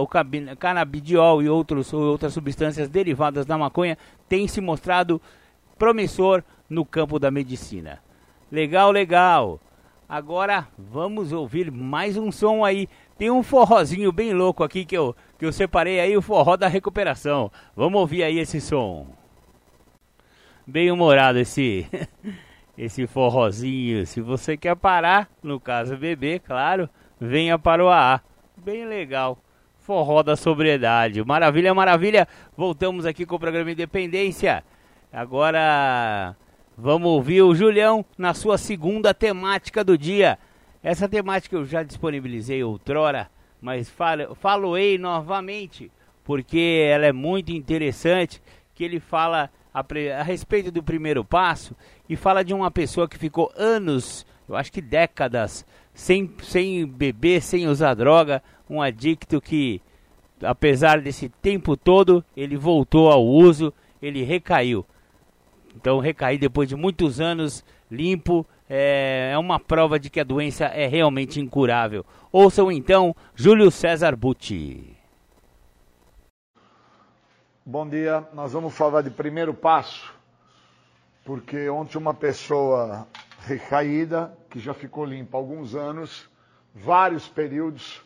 o 0.00 0.56
canabidiol 0.56 1.42
e 1.42 1.48
outros, 1.48 1.92
outras 1.92 2.32
substâncias 2.32 2.88
derivadas 2.88 3.46
da 3.46 3.56
maconha 3.56 3.96
têm 4.28 4.48
se 4.48 4.60
mostrado 4.60 5.20
promissor 5.78 6.42
no 6.68 6.84
campo 6.84 7.18
da 7.18 7.30
medicina. 7.30 8.00
Legal, 8.50 8.90
legal. 8.90 9.60
Agora 10.08 10.66
vamos 10.76 11.32
ouvir 11.32 11.70
mais 11.70 12.16
um 12.16 12.32
som 12.32 12.64
aí. 12.64 12.88
Tem 13.16 13.30
um 13.30 13.44
forrozinho 13.44 14.10
bem 14.10 14.32
louco 14.32 14.64
aqui 14.64 14.84
que 14.84 14.96
eu, 14.96 15.14
que 15.38 15.46
eu 15.46 15.52
separei 15.52 16.00
aí, 16.00 16.16
o 16.16 16.22
forró 16.22 16.56
da 16.56 16.66
recuperação. 16.66 17.50
Vamos 17.76 18.00
ouvir 18.00 18.24
aí 18.24 18.38
esse 18.40 18.60
som. 18.60 19.06
Bem 20.70 20.90
humorado 20.92 21.38
esse 21.38 21.86
esse 22.78 23.06
forrozinho. 23.06 24.06
Se 24.06 24.20
você 24.20 24.56
quer 24.56 24.76
parar, 24.76 25.28
no 25.42 25.58
caso 25.58 25.96
beber, 25.96 26.38
claro, 26.40 26.88
venha 27.20 27.58
para 27.58 27.84
o 27.84 27.88
AA. 27.88 28.20
Bem 28.56 28.84
legal 28.86 29.36
forró 29.80 30.22
da 30.22 30.36
sobriedade. 30.36 31.24
Maravilha, 31.24 31.74
maravilha. 31.74 32.28
Voltamos 32.56 33.04
aqui 33.04 33.26
com 33.26 33.34
o 33.34 33.40
programa 33.40 33.72
Independência. 33.72 34.62
Agora 35.12 36.36
vamos 36.78 37.08
ouvir 37.08 37.42
o 37.42 37.56
Julião 37.56 38.04
na 38.16 38.32
sua 38.32 38.56
segunda 38.56 39.12
temática 39.12 39.82
do 39.82 39.98
dia. 39.98 40.38
Essa 40.80 41.08
temática 41.08 41.56
eu 41.56 41.64
já 41.64 41.82
disponibilizei 41.82 42.62
outrora, 42.62 43.28
mas 43.60 43.90
falo, 43.90 44.36
faloei 44.36 44.96
novamente, 44.96 45.90
porque 46.22 46.88
ela 46.88 47.06
é 47.06 47.12
muito 47.12 47.50
interessante, 47.50 48.40
que 48.76 48.84
ele 48.84 49.00
fala 49.00 49.50
a, 49.72 49.84
a 50.18 50.22
respeito 50.22 50.70
do 50.70 50.82
primeiro 50.82 51.24
passo 51.24 51.74
e 52.08 52.16
fala 52.16 52.44
de 52.44 52.52
uma 52.52 52.70
pessoa 52.70 53.08
que 53.08 53.18
ficou 53.18 53.52
anos, 53.56 54.26
eu 54.48 54.56
acho 54.56 54.72
que 54.72 54.80
décadas, 54.80 55.64
sem, 55.94 56.30
sem 56.42 56.86
beber, 56.86 57.42
sem 57.42 57.66
usar 57.68 57.94
droga, 57.94 58.42
um 58.68 58.82
adicto 58.82 59.40
que, 59.40 59.80
apesar 60.42 61.00
desse 61.00 61.28
tempo 61.28 61.76
todo, 61.76 62.24
ele 62.36 62.56
voltou 62.56 63.10
ao 63.10 63.24
uso, 63.24 63.72
ele 64.00 64.22
recaiu. 64.22 64.84
Então, 65.76 66.00
recair 66.00 66.38
depois 66.38 66.68
de 66.68 66.76
muitos 66.76 67.20
anos 67.20 67.64
limpo 67.90 68.46
é, 68.68 69.30
é 69.32 69.38
uma 69.38 69.58
prova 69.58 69.98
de 69.98 70.08
que 70.08 70.20
a 70.20 70.24
doença 70.24 70.66
é 70.66 70.86
realmente 70.86 71.40
incurável. 71.40 72.04
Ouçam 72.30 72.70
então 72.70 73.14
Júlio 73.34 73.70
César 73.70 74.14
Butti. 74.14 74.89
Bom 77.70 77.88
dia, 77.88 78.26
nós 78.32 78.52
vamos 78.52 78.74
falar 78.74 79.00
de 79.00 79.10
primeiro 79.10 79.54
passo, 79.54 80.12
porque 81.24 81.70
ontem 81.70 81.98
uma 81.98 82.12
pessoa 82.12 83.06
recaída, 83.42 84.36
que 84.50 84.58
já 84.58 84.74
ficou 84.74 85.04
limpa 85.04 85.38
há 85.38 85.40
alguns 85.40 85.76
anos, 85.76 86.28
vários 86.74 87.28
períodos, 87.28 88.04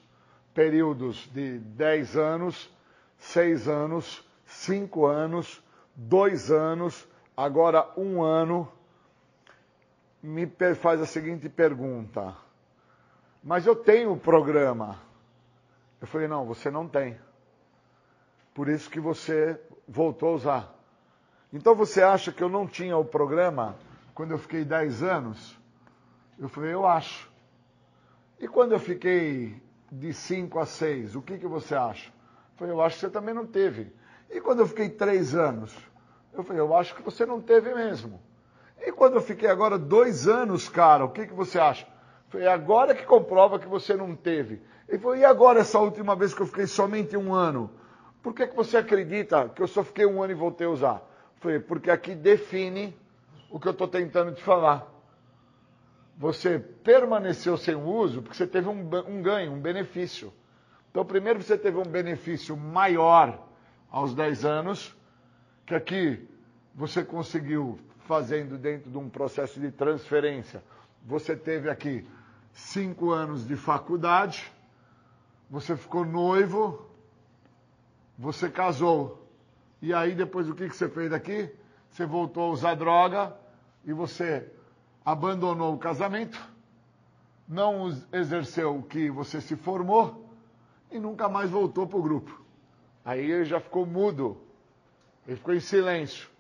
períodos 0.53 1.27
de 1.33 1.61
10 1.61 2.15
anos, 2.15 2.71
6 3.17 3.67
anos, 3.67 4.23
5 4.45 5.07
anos, 5.07 5.65
2 5.97 6.51
anos, 6.51 7.09
agora 7.35 7.91
um 7.97 8.23
ano, 8.23 8.71
me 10.23 10.47
faz 10.79 11.01
a 11.01 11.07
seguinte 11.07 11.49
pergunta. 11.49 12.37
Mas 13.43 13.65
eu 13.65 13.75
tenho 13.75 14.13
o 14.13 14.21
programa. 14.21 15.01
Eu 16.03 16.07
falei, 16.07 16.29
não, 16.29 16.45
você 16.45 16.71
não 16.71 16.87
tem. 16.87 17.19
Por 18.55 18.69
isso 18.69 18.89
que 18.89 19.01
você 19.01 19.61
voltou 19.87 20.31
a 20.31 20.33
usar. 20.33 20.75
Então 21.53 21.75
você 21.75 22.03
acha 22.03 22.33
que 22.33 22.43
eu 22.43 22.49
não 22.49 22.67
tinha 22.67 22.97
o 22.97 23.05
programa 23.05 23.77
quando 24.15 24.31
eu 24.31 24.39
fiquei 24.39 24.65
10 24.65 25.03
anos? 25.03 25.59
Eu 26.39 26.49
falei, 26.49 26.73
eu 26.73 26.87
acho. 26.87 27.31
E 28.39 28.47
quando 28.47 28.73
eu 28.73 28.79
fiquei 28.79 29.61
de 29.91 30.13
5 30.13 30.59
a 30.59 30.67
6, 30.67 31.17
o 31.17 31.23
que, 31.23 31.39
que 31.39 31.47
você 31.47 31.75
acha? 31.75 32.11
Eu 32.11 32.59
falei, 32.59 32.75
eu 32.75 32.81
acho 32.81 32.97
que 32.97 33.01
você 33.01 33.11
também 33.11 33.35
não 33.35 33.47
teve. 33.47 33.93
E 34.31 34.41
quando 34.41 34.61
eu 34.61 34.67
fiquei 34.67 34.89
3 34.89 35.35
anos? 35.35 35.77
Eu 36.33 36.45
falei, 36.45 36.61
eu 36.61 36.75
acho 36.77 36.95
que 36.95 37.03
você 37.03 37.27
não 37.27 37.41
teve 37.41 37.75
mesmo. 37.75 38.21
E 38.81 38.93
quando 38.93 39.15
eu 39.15 39.21
fiquei 39.21 39.49
agora 39.49 39.79
dois 39.79 40.29
anos, 40.29 40.69
cara, 40.69 41.05
o 41.05 41.11
que, 41.11 41.27
que 41.27 41.35
você 41.35 41.59
acha? 41.59 41.87
Foi 42.29 42.47
agora 42.47 42.95
que 42.95 43.05
comprova 43.05 43.59
que 43.59 43.67
você 43.67 43.95
não 43.95 44.15
teve. 44.15 44.61
Ele 44.89 44.99
falou, 44.99 45.17
e 45.17 45.25
agora 45.25 45.61
essa 45.61 45.79
última 45.79 46.15
vez 46.15 46.35
que 46.35 46.43
eu 46.43 46.47
fiquei 46.47 46.67
somente 46.67 47.17
um 47.17 47.33
ano? 47.33 47.71
Por 48.25 48.33
que, 48.33 48.47
que 48.47 48.57
você 48.57 48.79
acredita 48.79 49.51
que 49.51 49.61
eu 49.61 49.69
só 49.69 49.85
fiquei 49.85 50.07
um 50.07 50.23
ano 50.23 50.33
e 50.33 50.35
voltei 50.35 50.67
a 50.67 50.71
usar? 50.71 51.03
Falei, 51.37 51.61
porque 51.61 51.91
aqui 51.91 52.15
define 52.15 52.97
o 53.51 53.61
que 53.61 53.69
eu 53.69 53.73
estou 53.73 53.87
tentando 53.87 54.33
te 54.33 54.43
falar. 54.43 54.91
Você 56.17 56.59
permaneceu 56.59 57.59
sem 57.59 57.75
uso 57.75 58.23
porque 58.23 58.35
você 58.35 58.47
teve 58.47 58.67
um, 58.67 58.81
um 59.07 59.21
ganho, 59.21 59.53
um 59.53 59.61
benefício. 59.61 60.33
Então, 60.91 61.05
primeiro 61.05 61.43
você 61.43 61.59
teve 61.59 61.77
um 61.77 61.85
benefício 61.85 62.57
maior 62.57 63.47
aos 63.91 64.15
10 64.15 64.47
anos, 64.47 64.97
que 65.67 65.75
aqui 65.75 66.27
você 66.75 67.05
conseguiu 67.05 67.79
fazendo 68.07 68.57
dentro 68.57 68.91
de 68.91 68.97
um 68.97 69.11
processo 69.11 69.61
de 69.61 69.71
transferência. 69.71 70.65
Você 71.05 71.37
teve 71.37 71.69
aqui 71.69 72.09
cinco 72.55 73.11
anos 73.11 73.47
de 73.47 73.55
faculdade, 73.55 74.51
você 75.51 75.77
ficou 75.77 76.07
noivo, 76.07 76.94
você 78.19 78.49
casou. 78.49 79.29
E 79.83 79.93
aí 79.93 80.15
depois 80.15 80.49
o 80.49 80.55
que, 80.55 80.69
que 80.69 80.77
você 80.77 80.89
fez 80.89 81.11
daqui? 81.11 81.51
Você 81.91 82.07
voltou 82.07 82.45
a 82.45 82.53
usar 82.53 82.75
droga 82.75 83.37
e 83.85 83.93
você 83.93 84.51
abandonou 85.05 85.75
o 85.75 85.79
casamento, 85.79 86.41
não 87.47 87.89
exerceu 88.13 88.77
o 88.79 88.83
que 88.83 89.11
você 89.11 89.41
se 89.41 89.55
formou 89.55 90.35
e 90.91 90.99
nunca 90.99 91.29
mais 91.29 91.51
voltou 91.51 91.87
para 91.87 91.99
o 91.99 92.03
grupo. 92.03 92.43
Aí 93.05 93.31
ele 93.31 93.45
já 93.45 93.61
ficou 93.61 93.85
mudo, 93.85 94.41
ele 95.27 95.37
ficou 95.37 95.55
em 95.55 95.61
silêncio. 95.61 96.31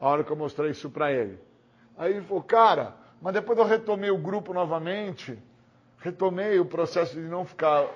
A 0.00 0.08
hora 0.08 0.24
que 0.24 0.32
eu 0.32 0.36
mostrei 0.36 0.72
isso 0.72 0.90
para 0.90 1.12
ele. 1.12 1.38
Aí 1.96 2.12
ele 2.12 2.22
falou, 2.22 2.42
cara, 2.42 2.96
mas 3.22 3.32
depois 3.32 3.56
eu 3.58 3.64
retomei 3.64 4.10
o 4.10 4.18
grupo 4.18 4.52
novamente, 4.52 5.38
retomei 5.98 6.58
o 6.58 6.66
processo 6.66 7.14
de 7.14 7.20
não 7.20 7.44
ficar 7.44 7.88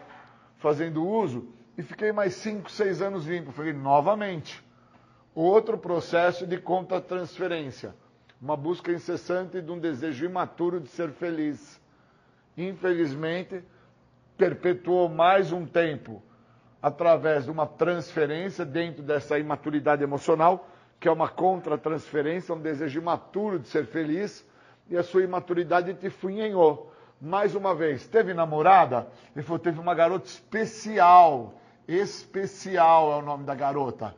fazendo 0.58 1.04
uso 1.04 1.57
e 1.78 1.82
fiquei 1.82 2.10
mais 2.10 2.34
5, 2.34 2.70
6 2.70 3.00
anos 3.00 3.24
limpo. 3.24 3.52
Falei, 3.52 3.72
novamente, 3.72 4.62
outro 5.32 5.78
processo 5.78 6.44
de 6.44 6.58
contra-transferência. 6.58 7.94
Uma 8.42 8.56
busca 8.56 8.92
incessante 8.92 9.62
de 9.62 9.70
um 9.70 9.78
desejo 9.78 10.26
imaturo 10.26 10.80
de 10.80 10.88
ser 10.88 11.10
feliz. 11.12 11.80
Infelizmente, 12.56 13.64
perpetuou 14.36 15.08
mais 15.08 15.52
um 15.52 15.64
tempo 15.64 16.20
através 16.82 17.44
de 17.44 17.50
uma 17.50 17.66
transferência 17.66 18.64
dentro 18.64 19.02
dessa 19.02 19.38
imaturidade 19.38 20.02
emocional 20.02 20.68
que 21.00 21.06
é 21.06 21.12
uma 21.12 21.28
contra-transferência, 21.28 22.54
um 22.54 22.60
desejo 22.60 23.00
imaturo 23.00 23.58
de 23.58 23.68
ser 23.68 23.86
feliz, 23.86 24.44
e 24.88 24.96
a 24.96 25.02
sua 25.02 25.22
imaturidade 25.22 25.94
te 25.94 26.10
funhenhou. 26.10 26.92
Mais 27.20 27.54
uma 27.54 27.74
vez, 27.74 28.06
teve 28.06 28.34
namorada? 28.34 29.06
Ele 29.34 29.44
falou, 29.44 29.58
teve 29.58 29.78
uma 29.78 29.94
garota 29.94 30.26
especial. 30.26 31.54
Especial 31.88 33.12
é 33.12 33.16
o 33.16 33.22
nome 33.22 33.44
da 33.44 33.54
garota. 33.54 34.14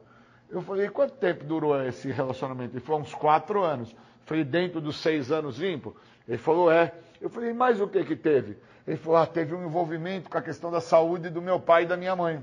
Eu 0.50 0.60
falei, 0.60 0.88
quanto 0.88 1.14
tempo 1.14 1.44
durou 1.44 1.80
esse 1.86 2.10
relacionamento? 2.10 2.74
Ele 2.74 2.84
falou, 2.84 3.00
uns 3.00 3.14
quatro 3.14 3.62
anos. 3.62 3.92
Eu 3.92 4.26
falei, 4.26 4.42
dentro 4.42 4.80
dos 4.80 5.00
seis 5.00 5.30
anos 5.30 5.56
limpo? 5.56 5.94
Ele 6.26 6.36
falou, 6.36 6.70
é. 6.70 6.92
Eu 7.20 7.30
falei, 7.30 7.52
mais 7.52 7.80
o 7.80 7.86
que 7.86 8.02
que 8.02 8.16
teve? 8.16 8.58
Ele 8.84 8.96
falou, 8.96 9.18
ah, 9.18 9.26
teve 9.26 9.54
um 9.54 9.64
envolvimento 9.64 10.28
com 10.28 10.36
a 10.36 10.42
questão 10.42 10.68
da 10.68 10.80
saúde 10.80 11.30
do 11.30 11.40
meu 11.40 11.60
pai 11.60 11.84
e 11.84 11.86
da 11.86 11.96
minha 11.96 12.16
mãe. 12.16 12.42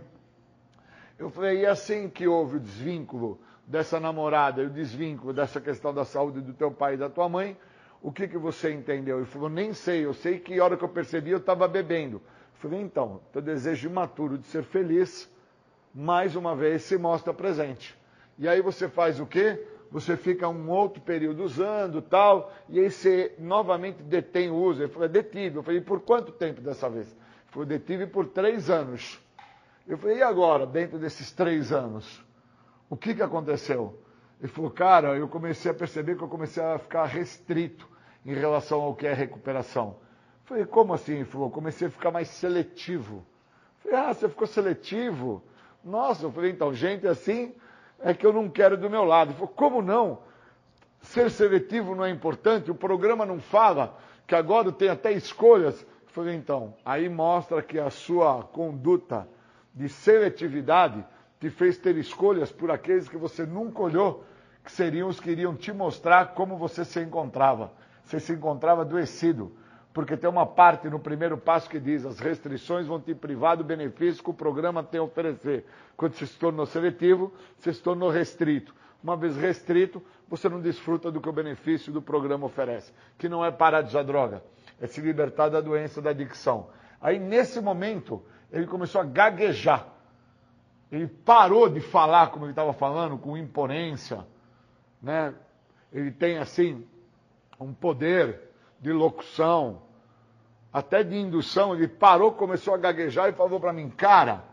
Eu 1.20 1.30
falei, 1.30 1.62
e 1.62 1.66
assim 1.66 2.10
que 2.10 2.26
houve 2.26 2.56
o 2.56 2.60
desvínculo 2.60 3.38
dessa 3.66 4.00
namorada 4.00 4.62
e 4.62 4.68
o 4.68 4.70
desvínculo 4.70 5.34
dessa 5.34 5.60
questão 5.60 5.94
da 5.94 6.06
saúde 6.06 6.40
do 6.40 6.54
teu 6.54 6.72
pai 6.72 6.94
e 6.94 6.98
da 6.98 7.10
tua 7.10 7.28
mãe, 7.28 7.58
o 8.02 8.14
que, 8.14 8.30
que 8.30 8.38
você 8.38 8.72
entendeu? 8.72 9.18
Ele 9.18 9.26
falou, 9.26 9.50
nem 9.50 9.74
sei, 9.74 10.06
eu 10.06 10.14
sei 10.14 10.40
que 10.40 10.58
a 10.58 10.64
hora 10.64 10.78
que 10.78 10.84
eu 10.86 10.90
percebi 10.90 11.32
eu 11.32 11.40
estava 11.40 11.68
bebendo. 11.68 12.22
Falei, 12.60 12.82
então, 12.82 13.22
teu 13.32 13.42
desejo 13.42 13.88
imaturo 13.88 14.38
de 14.38 14.48
ser 14.48 14.64
feliz, 14.64 15.32
mais 15.94 16.36
uma 16.36 16.56
vez 16.56 16.84
se 16.84 16.98
mostra 16.98 17.34
presente. 17.34 17.98
E 18.38 18.48
aí 18.48 18.62
você 18.62 18.90
faz 18.90 19.20
o 19.20 19.26
quê? 19.26 19.64
Você 19.92 20.18
fica 20.18 20.48
um 20.48 20.70
outro 20.70 21.02
período 21.02 21.44
usando 21.44 22.02
tal, 22.02 22.52
e 22.68 22.80
aí 22.80 22.92
você 22.92 23.34
novamente 23.40 24.02
detém 24.04 24.50
o 24.50 24.56
uso. 24.56 24.82
Ele 24.82 24.92
falou, 24.92 25.06
é 25.06 25.10
detive. 25.10 25.58
Eu 25.58 25.64
falei, 25.64 25.82
por 25.82 26.02
quanto 26.02 26.32
tempo 26.32 26.60
dessa 26.60 26.90
vez? 26.90 27.08
Ele 27.08 27.18
falou, 27.48 27.66
detive 27.66 28.08
por 28.08 28.26
três 28.28 28.70
anos. 28.70 29.20
Eu 29.88 29.98
falei, 29.98 30.18
e 30.18 30.24
agora, 30.24 30.66
dentro 30.66 30.98
desses 30.98 31.32
três 31.32 31.72
anos? 31.72 32.24
O 32.90 32.98
que, 32.98 33.14
que 33.14 33.22
aconteceu? 33.22 34.02
Ele 34.40 34.52
falou, 34.52 34.72
cara, 34.72 35.16
eu 35.16 35.28
comecei 35.28 35.72
a 35.72 35.74
perceber 35.74 36.16
que 36.18 36.24
eu 36.24 36.28
comecei 36.28 36.64
a 36.64 36.78
ficar 36.78 37.06
restrito 37.06 37.88
em 38.26 38.34
relação 38.34 38.82
ao 38.82 38.96
que 38.96 39.08
é 39.08 39.14
recuperação. 39.14 39.96
Falei, 40.48 40.66
como 40.66 40.94
assim? 40.94 41.26
Falou, 41.26 41.52
comecei 41.52 41.90
a 41.90 41.92
ficar 41.92 42.10
mais 42.10 42.30
seletivo. 42.30 43.22
Falei, 43.80 43.98
ah, 43.98 44.14
você 44.14 44.30
ficou 44.30 44.48
seletivo? 44.48 45.44
Nossa, 45.84 46.26
eu 46.26 46.32
falei, 46.32 46.52
então, 46.52 46.74
gente 46.74 47.06
assim 47.06 47.54
é 48.00 48.14
que 48.14 48.26
eu 48.26 48.32
não 48.32 48.50
quero 48.50 48.78
do 48.78 48.90
meu 48.90 49.04
lado. 49.04 49.34
Falou, 49.34 49.50
como 49.50 49.82
não? 49.82 50.20
Ser 51.02 51.30
seletivo 51.30 51.94
não 51.94 52.06
é 52.06 52.10
importante? 52.10 52.72
O 52.72 52.76
programa 52.76 53.26
não 53.26 53.42
fala 53.42 53.98
que 54.26 54.34
agora 54.34 54.72
tem 54.72 54.88
até 54.88 55.12
escolhas? 55.12 55.86
Falei, 56.08 56.36
então, 56.36 56.74
aí 56.86 57.10
mostra 57.10 57.62
que 57.62 57.78
a 57.78 57.90
sua 57.90 58.42
conduta 58.42 59.28
de 59.74 59.90
seletividade 59.90 61.06
te 61.42 61.50
fez 61.50 61.78
ter 61.78 61.98
escolhas 61.98 62.54
por 62.54 62.72
aqueles 62.72 63.10
que 63.10 63.18
você 63.18 63.46
nunca 63.46 63.82
olhou, 63.82 64.24
que 64.64 64.72
seriam 64.72 65.10
os 65.10 65.20
que 65.20 65.30
iriam 65.30 65.58
te 65.58 65.74
mostrar 65.74 66.34
como 66.34 66.56
você 66.56 66.86
se 66.86 67.02
encontrava. 67.02 67.74
Você 68.06 68.18
se 68.18 68.32
encontrava 68.32 68.84
adoecido. 68.84 69.52
Porque 69.98 70.16
tem 70.16 70.30
uma 70.30 70.46
parte 70.46 70.88
no 70.92 71.00
primeiro 71.00 71.40
passo 71.40 71.68
que 71.68 71.80
diz: 71.80 72.06
as 72.06 72.20
restrições 72.20 72.86
vão 72.86 73.02
te 73.02 73.16
privar 73.16 73.58
do 73.58 73.64
benefício 73.64 74.24
que 74.24 74.30
o 74.30 74.34
programa 74.34 74.84
tem 74.84 75.00
a 75.00 75.04
oferecer. 75.04 75.66
Quando 75.98 76.14
você 76.14 76.28
se 76.28 76.38
tornou 76.38 76.68
seletivo, 76.68 77.34
você 77.58 77.74
se 77.74 77.82
tornou 77.82 78.12
restrito. 78.12 78.76
Uma 79.04 79.18
vez 79.18 79.36
restrito, 79.36 80.00
você 80.30 80.48
não 80.48 80.62
desfruta 80.62 81.12
do 81.12 81.20
que 81.20 81.28
o 81.28 81.34
benefício 81.34 81.92
do 81.92 82.00
programa 82.00 82.46
oferece, 82.46 82.94
que 83.18 83.28
não 83.28 83.44
é 83.44 83.50
parar 83.50 83.82
de 83.82 83.88
usar 83.88 84.04
droga, 84.04 84.44
é 84.80 84.86
se 84.86 85.02
libertar 85.02 85.50
da 85.50 85.62
doença 85.62 86.00
da 86.00 86.12
adicção. 86.12 86.70
Aí, 87.02 87.18
nesse 87.18 87.60
momento, 87.60 88.24
ele 88.52 88.68
começou 88.68 89.02
a 89.02 89.04
gaguejar. 89.04 89.88
Ele 90.92 91.08
parou 91.08 91.68
de 91.70 91.82
falar 91.82 92.28
como 92.28 92.46
ele 92.46 92.52
estava 92.52 92.72
falando, 92.72 93.18
com 93.18 93.36
imponência. 93.36 94.28
Né? 95.02 95.34
Ele 95.92 96.12
tem, 96.12 96.38
assim, 96.38 96.88
um 97.60 97.74
poder 97.74 98.42
de 98.80 98.92
locução, 98.92 99.87
até 100.78 101.04
de 101.04 101.16
indução. 101.16 101.74
Ele 101.74 101.88
parou, 101.88 102.32
começou 102.32 102.74
a 102.74 102.78
gaguejar 102.78 103.30
e 103.30 103.34
falou 103.34 103.60
para 103.60 103.74
mim, 103.74 103.90
cara, 103.90 104.44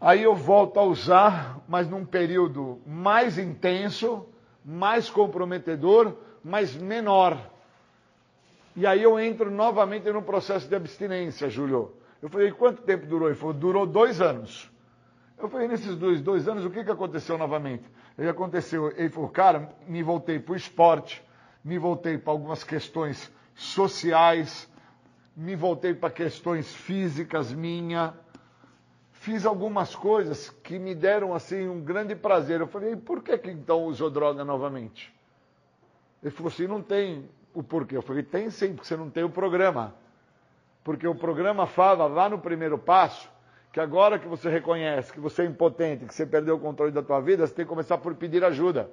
aí 0.00 0.22
eu 0.22 0.34
volto 0.34 0.78
a 0.78 0.82
usar, 0.84 1.60
mas 1.68 1.88
num 1.88 2.04
período 2.04 2.80
mais 2.86 3.38
intenso, 3.38 4.26
mais 4.64 5.10
comprometedor, 5.10 6.14
mas 6.44 6.76
menor. 6.76 7.38
E 8.76 8.86
aí 8.86 9.02
eu 9.02 9.18
entro 9.18 9.50
novamente 9.50 10.10
no 10.10 10.22
processo 10.22 10.68
de 10.68 10.74
abstinência, 10.76 11.50
Júlio. 11.50 11.92
Eu 12.22 12.28
falei, 12.28 12.52
quanto 12.52 12.82
tempo 12.82 13.06
durou? 13.06 13.28
Ele 13.28 13.36
falou, 13.36 13.54
durou 13.54 13.86
dois 13.86 14.20
anos. 14.20 14.70
Eu 15.36 15.48
falei, 15.48 15.68
nesses 15.68 15.96
dois, 15.96 16.20
dois 16.20 16.48
anos, 16.48 16.64
o 16.64 16.70
que, 16.70 16.84
que 16.84 16.90
aconteceu 16.90 17.36
novamente? 17.38 17.84
Ele 18.16 18.28
aconteceu, 18.28 18.92
ele 18.96 19.08
falou, 19.08 19.28
cara, 19.28 19.70
me 19.86 20.02
voltei 20.02 20.38
para 20.40 20.52
o 20.52 20.56
esporte, 20.56 21.22
me 21.64 21.78
voltei 21.78 22.18
para 22.18 22.32
algumas 22.32 22.64
questões 22.64 23.32
sociais, 23.54 24.68
me 25.38 25.54
voltei 25.54 25.94
para 25.94 26.10
questões 26.10 26.74
físicas 26.74 27.52
minha, 27.52 28.12
fiz 29.12 29.46
algumas 29.46 29.94
coisas 29.94 30.50
que 30.50 30.80
me 30.80 30.96
deram 30.96 31.32
assim 31.32 31.68
um 31.68 31.80
grande 31.80 32.16
prazer. 32.16 32.60
Eu 32.60 32.66
falei, 32.66 32.96
por 32.96 33.22
que, 33.22 33.38
que 33.38 33.48
então 33.48 33.84
usou 33.84 34.10
droga 34.10 34.44
novamente? 34.44 35.14
Ele 36.20 36.32
falou 36.32 36.48
assim, 36.48 36.66
não 36.66 36.82
tem 36.82 37.30
o 37.54 37.62
porquê. 37.62 37.96
Eu 37.96 38.02
falei, 38.02 38.24
tem 38.24 38.50
sim, 38.50 38.74
porque 38.74 38.88
você 38.88 38.96
não 38.96 39.08
tem 39.08 39.22
o 39.22 39.30
programa. 39.30 39.94
Porque 40.82 41.06
o 41.06 41.14
programa 41.14 41.66
fala 41.66 42.08
lá 42.08 42.28
no 42.28 42.40
primeiro 42.40 42.76
passo 42.76 43.30
que 43.72 43.78
agora 43.78 44.18
que 44.18 44.26
você 44.26 44.50
reconhece 44.50 45.12
que 45.12 45.20
você 45.20 45.42
é 45.42 45.44
impotente, 45.44 46.04
que 46.04 46.14
você 46.14 46.26
perdeu 46.26 46.56
o 46.56 46.60
controle 46.60 46.90
da 46.90 47.02
tua 47.02 47.20
vida, 47.20 47.46
você 47.46 47.54
tem 47.54 47.64
que 47.64 47.68
começar 47.68 47.98
por 47.98 48.12
pedir 48.16 48.42
ajuda. 48.42 48.90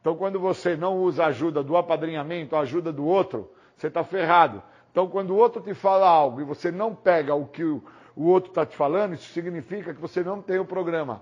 Então, 0.00 0.16
quando 0.16 0.40
você 0.40 0.76
não 0.76 0.96
usa 0.96 1.24
a 1.24 1.26
ajuda 1.26 1.62
do 1.62 1.76
apadrinhamento, 1.76 2.56
a 2.56 2.60
ajuda 2.60 2.90
do 2.90 3.04
outro, 3.04 3.52
você 3.76 3.88
está 3.88 4.02
ferrado. 4.02 4.62
Então, 4.94 5.08
quando 5.08 5.30
o 5.30 5.36
outro 5.36 5.60
te 5.60 5.74
fala 5.74 6.08
algo 6.08 6.40
e 6.40 6.44
você 6.44 6.70
não 6.70 6.94
pega 6.94 7.34
o 7.34 7.48
que 7.48 7.64
o, 7.64 7.82
outro 8.14 8.52
está 8.52 8.64
te 8.64 8.76
falando, 8.76 9.14
isso 9.14 9.28
significa 9.32 9.92
que 9.92 10.00
você 10.00 10.22
não 10.22 10.40
tem 10.40 10.60
o 10.60 10.64
programa. 10.64 11.20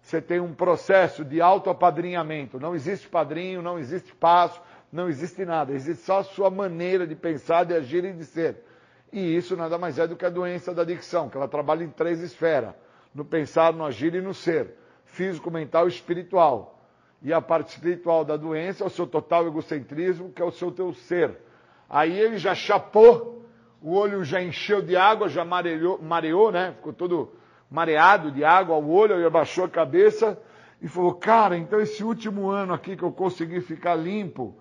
Você 0.00 0.22
tem 0.22 0.38
um 0.38 0.54
processo 0.54 1.24
de 1.24 1.40
autoapadrinhamento. 1.40 2.60
Não 2.60 2.72
existe 2.72 3.08
padrinho, 3.08 3.62
não 3.62 3.80
existe 3.80 4.14
passo, 4.14 4.62
não 4.92 5.08
existe 5.08 5.44
nada. 5.44 5.72
Existe 5.72 6.04
só 6.04 6.20
a 6.20 6.22
sua 6.22 6.50
maneira 6.50 7.04
de 7.04 7.16
pensar, 7.16 7.64
de 7.64 7.74
agir 7.74 8.04
e 8.04 8.12
de 8.12 8.24
ser. 8.24 8.64
E 9.12 9.36
isso 9.36 9.56
nada 9.56 9.76
mais 9.76 9.98
é 9.98 10.06
do 10.06 10.14
que 10.14 10.24
a 10.24 10.30
doença 10.30 10.72
da 10.72 10.82
adicção, 10.82 11.28
que 11.28 11.36
ela 11.36 11.48
trabalha 11.48 11.82
em 11.82 11.90
três 11.90 12.20
esferas: 12.20 12.74
no 13.12 13.24
pensar, 13.24 13.72
no 13.72 13.84
agir 13.84 14.14
e 14.14 14.20
no 14.20 14.32
ser 14.32 14.76
físico, 15.04 15.50
mental 15.50 15.86
e 15.86 15.88
espiritual. 15.88 16.78
E 17.20 17.32
a 17.32 17.40
parte 17.40 17.70
espiritual 17.70 18.24
da 18.24 18.36
doença 18.36 18.84
é 18.84 18.86
o 18.86 18.90
seu 18.90 19.04
total 19.04 19.48
egocentrismo, 19.48 20.30
que 20.30 20.40
é 20.40 20.44
o 20.44 20.52
seu 20.52 20.70
teu 20.70 20.94
ser. 20.94 21.49
Aí 21.90 22.16
ele 22.16 22.38
já 22.38 22.54
chapou, 22.54 23.44
o 23.82 23.94
olho 23.96 24.22
já 24.22 24.40
encheu 24.40 24.80
de 24.80 24.96
água, 24.96 25.28
já 25.28 25.44
mareou, 25.44 26.00
mareou 26.00 26.52
né? 26.52 26.72
Ficou 26.76 26.92
todo 26.92 27.32
mareado 27.68 28.30
de 28.30 28.44
água 28.44 28.76
ao 28.76 28.88
olho, 28.88 29.14
ele 29.14 29.26
abaixou 29.26 29.64
a 29.64 29.68
cabeça 29.68 30.40
e 30.80 30.86
falou: 30.86 31.14
Cara, 31.14 31.58
então 31.58 31.80
esse 31.80 32.04
último 32.04 32.48
ano 32.48 32.72
aqui 32.72 32.96
que 32.96 33.02
eu 33.02 33.10
consegui 33.10 33.60
ficar 33.60 33.96
limpo 33.96 34.56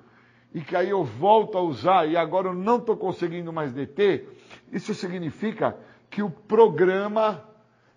e 0.52 0.62
que 0.62 0.76
aí 0.76 0.90
eu 0.90 1.04
volto 1.04 1.56
a 1.56 1.62
usar 1.62 2.08
e 2.08 2.18
agora 2.18 2.48
eu 2.48 2.56
não 2.56 2.78
estou 2.78 2.98
conseguindo 2.98 3.54
mais 3.54 3.72
deter, 3.72 4.28
isso 4.72 4.96
significa 4.96 5.78
que 6.10 6.24
o 6.24 6.32
programa 6.32 7.48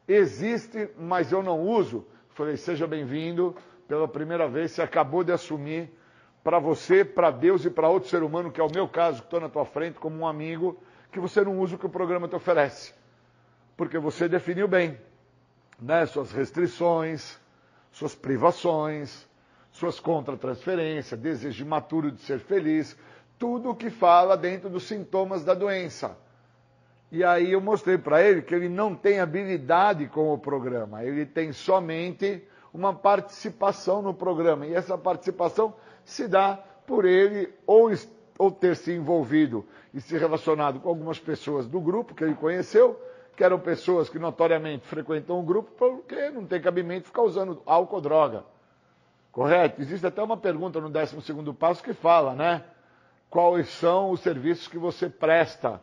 existe, 0.07 0.91
mas 0.99 1.33
eu 1.33 1.43
não 1.43 1.59
uso. 1.59 2.07
Falei: 2.29 2.59
Seja 2.59 2.87
bem-vindo, 2.87 3.57
pela 3.89 4.07
primeira 4.07 4.47
vez 4.47 4.73
você 4.73 4.83
acabou 4.83 5.25
de 5.25 5.33
assumir 5.33 5.91
para 6.43 6.59
você, 6.59 7.05
para 7.05 7.31
Deus 7.31 7.65
e 7.65 7.71
para 7.71 7.89
outro 7.89 8.09
ser 8.09 8.23
humano, 8.23 8.51
que 8.51 8.61
é 8.61 8.65
o 8.65 8.73
meu 8.73 8.89
caso, 8.89 9.21
que 9.21 9.27
estou 9.27 9.41
na 9.41 9.49
tua 9.49 9.65
frente 9.65 9.99
como 9.99 10.17
um 10.17 10.27
amigo, 10.27 10.79
que 11.11 11.21
você 11.21 11.43
não 11.43 11.59
usa 11.61 11.77
o 11.77 11.79
que 11.79 11.87
o 11.87 11.91
programa 11.91 12.27
te 12.27 12.35
oferece 12.35 12.95
porque 13.77 13.99
você 13.99 14.29
definiu 14.29 14.69
bem 14.69 14.97
né, 15.81 16.07
suas 16.07 16.31
restrições, 16.31 17.37
suas 17.91 18.15
privações, 18.15 19.27
suas 19.71 19.99
contratransferências, 19.99 21.19
desejo 21.19 21.65
imaturo 21.65 22.13
de 22.13 22.21
ser 22.21 22.39
feliz, 22.39 22.97
tudo 23.39 23.71
o 23.71 23.75
que 23.75 23.91
fala 23.91 24.37
dentro 24.37 24.71
dos 24.71 24.85
sintomas 24.85 25.45
da 25.45 25.55
doença. 25.55 26.17
E 27.11 27.25
aí 27.25 27.53
eu 27.53 27.61
mostrei 27.61 27.99
para 27.99 28.23
ele 28.23 28.43
que 28.43 28.55
ele 28.55 28.69
não 28.69 28.95
tem 28.95 29.21
habilidade 29.21 30.07
com 30.07 30.33
o 30.33 30.39
programa, 30.39 31.03
ele 31.05 31.27
tem 31.27 31.53
somente 31.53 32.47
uma 32.73 32.95
participação 32.95 34.01
no 34.01 34.15
programa. 34.15 34.67
E 34.67 34.75
essa 34.75 34.97
participação 34.97 35.75
se 36.05 36.27
dá 36.29 36.59
por 36.87 37.05
ele 37.05 37.53
ou, 37.67 37.91
ou 38.39 38.51
ter 38.51 38.77
se 38.77 38.93
envolvido 38.93 39.65
e 39.95 40.01
se 40.01 40.17
relacionado 40.17 40.81
com 40.81 40.89
algumas 40.89 41.19
pessoas 41.19 41.67
do 41.67 41.81
grupo 41.81 42.15
que 42.15 42.25
ele 42.25 42.35
conheceu, 42.35 43.01
que 43.37 43.45
eram 43.45 43.59
pessoas 43.59 44.09
que 44.09 44.19
notoriamente 44.19 44.87
frequentam 44.87 45.39
o 45.39 45.43
grupo 45.43 45.71
porque 45.77 46.31
não 46.31 46.45
tem 46.45 46.61
cabimento 46.61 47.07
ficar 47.07 47.23
usando 47.23 47.63
álcool 47.67 47.97
ou 47.97 48.03
droga. 48.03 48.45
Correto? 49.31 49.81
Existe 49.81 50.07
até 50.07 50.23
uma 50.23 50.37
pergunta 50.37 50.79
no 50.81 50.91
12 50.91 51.17
passo 51.59 51.83
que 51.83 51.95
fala, 51.95 52.35
né? 52.35 52.63
Quais 53.31 53.69
são 53.69 54.11
os 54.11 54.21
serviços 54.21 54.69
que 54.69 54.77
você 54.77 55.09
presta 55.09 55.81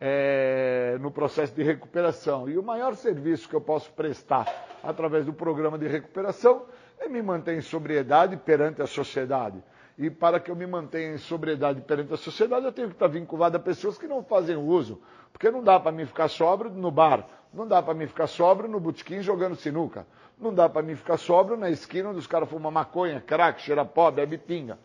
é, 0.00 0.98
no 1.00 1.12
processo 1.12 1.54
de 1.54 1.62
recuperação? 1.62 2.48
E 2.48 2.58
o 2.58 2.62
maior 2.64 2.96
serviço 2.96 3.48
que 3.48 3.54
eu 3.54 3.60
posso 3.60 3.92
prestar 3.92 4.52
através 4.82 5.24
do 5.24 5.32
programa 5.32 5.78
de 5.78 5.86
recuperação 5.86 6.64
é 7.00 7.08
me 7.08 7.20
manter 7.22 7.56
em 7.56 7.60
sobriedade 7.60 8.36
perante 8.36 8.80
a 8.80 8.86
sociedade. 8.86 9.60
E 9.98 10.08
para 10.08 10.38
que 10.38 10.50
eu 10.50 10.56
me 10.56 10.66
mantenha 10.66 11.12
em 11.12 11.18
sobriedade 11.18 11.80
perante 11.80 12.14
a 12.14 12.16
sociedade, 12.16 12.64
eu 12.64 12.72
tenho 12.72 12.88
que 12.88 12.94
estar 12.94 13.08
vinculado 13.08 13.56
a 13.56 13.60
pessoas 13.60 13.98
que 13.98 14.06
não 14.06 14.22
fazem 14.22 14.56
uso 14.56 15.00
porque 15.32 15.50
não 15.50 15.62
dá 15.62 15.78
para 15.78 15.92
mim 15.92 16.04
ficar 16.04 16.28
sóbrio 16.28 16.70
no 16.70 16.90
bar, 16.90 17.26
não 17.52 17.66
dá 17.66 17.82
para 17.82 17.94
mim 17.94 18.06
ficar 18.06 18.26
sóbrio 18.26 18.68
no 18.68 18.78
botequim 18.80 19.22
jogando 19.22 19.56
sinuca, 19.56 20.06
não 20.38 20.52
dá 20.52 20.68
para 20.68 20.82
mim 20.82 20.94
ficar 20.94 21.16
sóbrio 21.16 21.56
na 21.56 21.70
esquina 21.70 22.10
onde 22.10 22.18
os 22.18 22.26
caras 22.26 22.48
fumam 22.48 22.70
maconha, 22.70 23.20
crack, 23.20 23.60
cheira 23.60 23.84
pó, 23.84 24.10
bebe 24.10 24.38
pinga. 24.38 24.78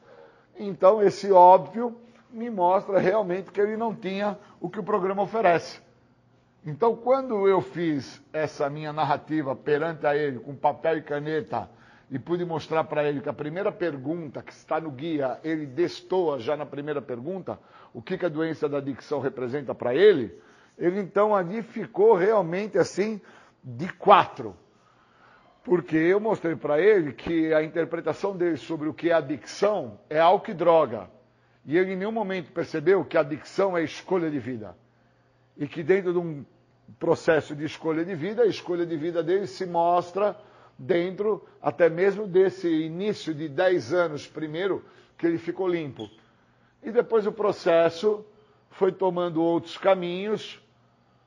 Então 0.58 1.02
esse 1.02 1.32
óbvio 1.32 2.00
me 2.30 2.50
mostra 2.50 3.00
realmente 3.00 3.52
que 3.52 3.60
ele 3.60 3.78
não 3.78 3.94
tinha 3.94 4.38
o 4.60 4.70
que 4.70 4.80
o 4.80 4.84
programa 4.84 5.24
oferece. 5.24 5.82
Então 6.66 6.96
quando 6.96 7.48
eu 7.48 7.62
fiz 7.62 8.22
essa 8.32 8.70
minha 8.70 8.94
narrativa 8.94 9.56
perante 9.56 10.06
a 10.08 10.16
ele 10.16 10.40
com 10.40 10.56
papel 10.56 10.98
e 10.98 11.02
caneta 11.02 11.70
e 12.10 12.20
pude 12.20 12.46
mostrar 12.46 12.84
para 12.84 13.04
ele 13.04 13.22
que 13.22 13.30
a 13.30 13.34
primeira 13.34 13.72
pergunta 13.72 14.42
que 14.42 14.52
está 14.52 14.80
no 14.80 14.92
guia, 14.92 15.40
ele 15.44 15.66
destoa 15.66 16.40
já 16.40 16.56
na 16.56 16.66
primeira 16.66 17.02
pergunta, 17.02 17.60
o 17.94 18.02
que, 18.02 18.18
que 18.18 18.26
a 18.26 18.30
doença 18.30 18.70
da 18.70 18.78
adicção 18.78 19.20
representa 19.20 19.74
para 19.74 19.96
ele, 19.96 20.40
ele 20.78 21.00
então 21.00 21.36
ali 21.36 21.64
ficou 21.64 22.14
realmente 22.16 22.78
assim 22.78 23.20
de 23.64 23.92
quatro. 23.94 24.56
Porque 25.64 25.98
eu 25.98 26.20
mostrei 26.20 26.56
para 26.56 26.80
ele 26.80 27.12
que 27.12 27.52
a 27.52 27.64
interpretação 27.64 28.38
dele 28.38 28.58
sobre 28.58 28.88
o 28.88 28.94
que 28.94 29.10
é 29.10 29.14
adicção 29.14 30.00
é 30.08 30.20
álcool 30.20 30.52
e 30.52 30.54
droga. 30.54 31.10
E 31.66 31.76
ele 31.76 31.94
em 31.94 31.96
nenhum 31.96 32.12
momento 32.12 32.52
percebeu 32.52 33.04
que 33.04 33.18
adicção 33.18 33.76
é 33.76 33.84
escolha 33.84 34.30
de 34.30 34.38
vida. 34.38 34.78
E 35.58 35.68
que 35.68 35.82
dentro 35.82 36.14
de 36.14 36.20
um 36.20 36.46
processo 37.00 37.56
de 37.56 37.66
escolha 37.66 38.06
de 38.06 38.14
vida, 38.14 38.44
a 38.44 38.46
escolha 38.46 38.86
de 38.86 38.96
vida 38.96 39.24
dele 39.24 39.48
se 39.48 39.66
mostra 39.66 40.38
dentro 40.78 41.46
até 41.62 41.90
mesmo 41.90 42.28
desse 42.28 42.68
início 42.68 43.34
de 43.34 43.48
10 43.48 43.94
anos 43.94 44.28
primeiro 44.28 44.84
que 45.18 45.26
ele 45.26 45.38
ficou 45.38 45.68
limpo. 45.68 46.10
E 46.84 46.92
depois 46.92 47.26
o 47.26 47.32
processo 47.32 48.26
foi 48.70 48.92
tomando 48.92 49.42
outros 49.42 49.78
caminhos, 49.78 50.62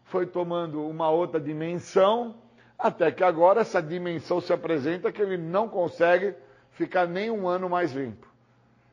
foi 0.04 0.26
tomando 0.26 0.86
uma 0.86 1.10
outra 1.10 1.40
dimensão, 1.40 2.34
até 2.78 3.10
que 3.10 3.24
agora 3.24 3.62
essa 3.62 3.82
dimensão 3.82 4.40
se 4.40 4.52
apresenta 4.52 5.10
que 5.10 5.20
ele 5.20 5.36
não 5.36 5.68
consegue 5.68 6.34
ficar 6.72 7.06
nem 7.06 7.30
um 7.30 7.48
ano 7.48 7.68
mais 7.68 7.92
limpo. 7.92 8.28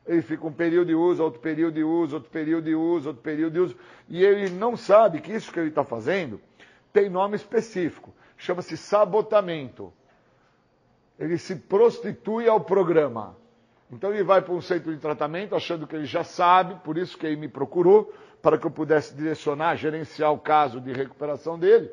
Ele 0.06 0.22
fica 0.22 0.46
um 0.46 0.52
período 0.52 0.88
de 0.88 0.94
uso, 0.94 1.22
outro 1.22 1.40
período 1.40 1.74
de 1.74 1.84
uso, 1.84 2.16
outro 2.16 2.30
período 2.30 2.64
de 2.64 2.74
uso, 2.74 3.08
outro 3.08 3.22
período 3.22 3.52
de 3.52 3.60
uso, 3.60 3.76
e 4.08 4.24
ele 4.24 4.50
não 4.50 4.76
sabe 4.76 5.20
que 5.20 5.32
isso 5.32 5.52
que 5.52 5.58
ele 5.58 5.68
está 5.68 5.84
fazendo 5.84 6.40
tem 6.92 7.10
nome 7.10 7.36
específico, 7.36 8.14
chama-se 8.38 8.76
sabotamento. 8.76 9.92
Ele 11.18 11.38
se 11.38 11.56
prostitui 11.56 12.48
ao 12.48 12.60
programa. 12.60 13.36
Então 13.90 14.12
ele 14.12 14.24
vai 14.24 14.42
para 14.42 14.52
um 14.52 14.60
centro 14.60 14.92
de 14.92 15.00
tratamento 15.00 15.54
achando 15.54 15.86
que 15.86 15.94
ele 15.94 16.06
já 16.06 16.24
sabe, 16.24 16.74
por 16.82 16.98
isso 16.98 17.16
que 17.16 17.26
ele 17.26 17.36
me 17.36 17.48
procurou, 17.48 18.12
para 18.42 18.58
que 18.58 18.66
eu 18.66 18.70
pudesse 18.70 19.14
direcionar, 19.14 19.76
gerenciar 19.76 20.32
o 20.32 20.38
caso 20.38 20.80
de 20.80 20.92
recuperação 20.92 21.58
dele, 21.58 21.90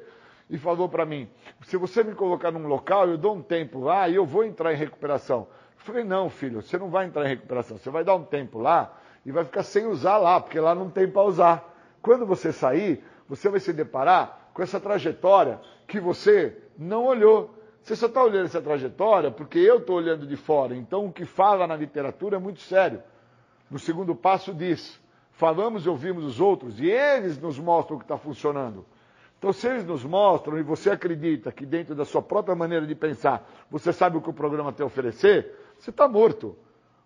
e 0.49 0.57
falou 0.57 0.89
para 0.89 1.05
mim: 1.05 1.29
se 1.63 1.77
você 1.77 2.03
me 2.03 2.13
colocar 2.13 2.51
num 2.51 2.67
local, 2.67 3.07
eu 3.07 3.17
dou 3.17 3.35
um 3.35 3.41
tempo 3.41 3.79
lá 3.79 4.09
e 4.09 4.15
eu 4.15 4.25
vou 4.25 4.43
entrar 4.43 4.73
em 4.73 4.77
recuperação. 4.77 5.47
Eu 5.77 5.85
falei: 5.85 6.03
não, 6.03 6.29
filho, 6.29 6.61
você 6.61 6.77
não 6.77 6.89
vai 6.89 7.05
entrar 7.05 7.25
em 7.25 7.29
recuperação, 7.29 7.77
você 7.77 7.89
vai 7.89 8.03
dar 8.03 8.15
um 8.15 8.23
tempo 8.23 8.59
lá 8.59 8.95
e 9.25 9.31
vai 9.31 9.45
ficar 9.45 9.63
sem 9.63 9.85
usar 9.85 10.17
lá, 10.17 10.39
porque 10.39 10.59
lá 10.59 10.75
não 10.75 10.89
tem 10.89 11.09
para 11.09 11.23
usar. 11.23 11.73
Quando 12.01 12.25
você 12.25 12.51
sair, 12.51 13.03
você 13.27 13.49
vai 13.49 13.59
se 13.59 13.71
deparar 13.71 14.49
com 14.53 14.61
essa 14.61 14.79
trajetória 14.79 15.59
que 15.87 15.99
você 15.99 16.57
não 16.77 17.05
olhou. 17.05 17.62
Você 17.83 17.97
só 17.97 18.07
está 18.07 18.23
olhando 18.23 18.45
essa 18.45 18.61
trajetória 18.61 19.29
porque 19.29 19.59
eu 19.59 19.79
estou 19.79 19.97
olhando 19.97 20.25
de 20.25 20.37
fora. 20.37 20.73
Então, 20.73 21.05
o 21.05 21.11
que 21.11 21.25
fala 21.25 21.67
na 21.67 21.75
literatura 21.75 22.37
é 22.37 22.39
muito 22.39 22.61
sério. 22.61 23.03
No 23.69 23.77
segundo 23.77 24.15
passo 24.15 24.53
diz: 24.53 24.97
falamos 25.31 25.85
e 25.85 25.89
ouvimos 25.89 26.23
os 26.23 26.39
outros 26.39 26.79
e 26.79 26.89
eles 26.89 27.37
nos 27.37 27.59
mostram 27.59 27.97
o 27.97 27.99
que 27.99 28.05
está 28.05 28.17
funcionando. 28.17 28.85
Então, 29.37 29.51
se 29.51 29.67
eles 29.67 29.83
nos 29.83 30.05
mostram 30.05 30.57
e 30.57 30.63
você 30.63 30.91
acredita 30.91 31.51
que 31.51 31.65
dentro 31.65 31.93
da 31.93 32.05
sua 32.05 32.21
própria 32.21 32.55
maneira 32.55 32.87
de 32.87 32.95
pensar 32.95 33.45
você 33.69 33.91
sabe 33.91 34.15
o 34.15 34.21
que 34.21 34.29
o 34.29 34.33
programa 34.33 34.71
tem 34.71 34.85
a 34.85 34.87
oferecer, 34.87 35.53
você 35.77 35.89
está 35.89 36.07
morto. 36.07 36.57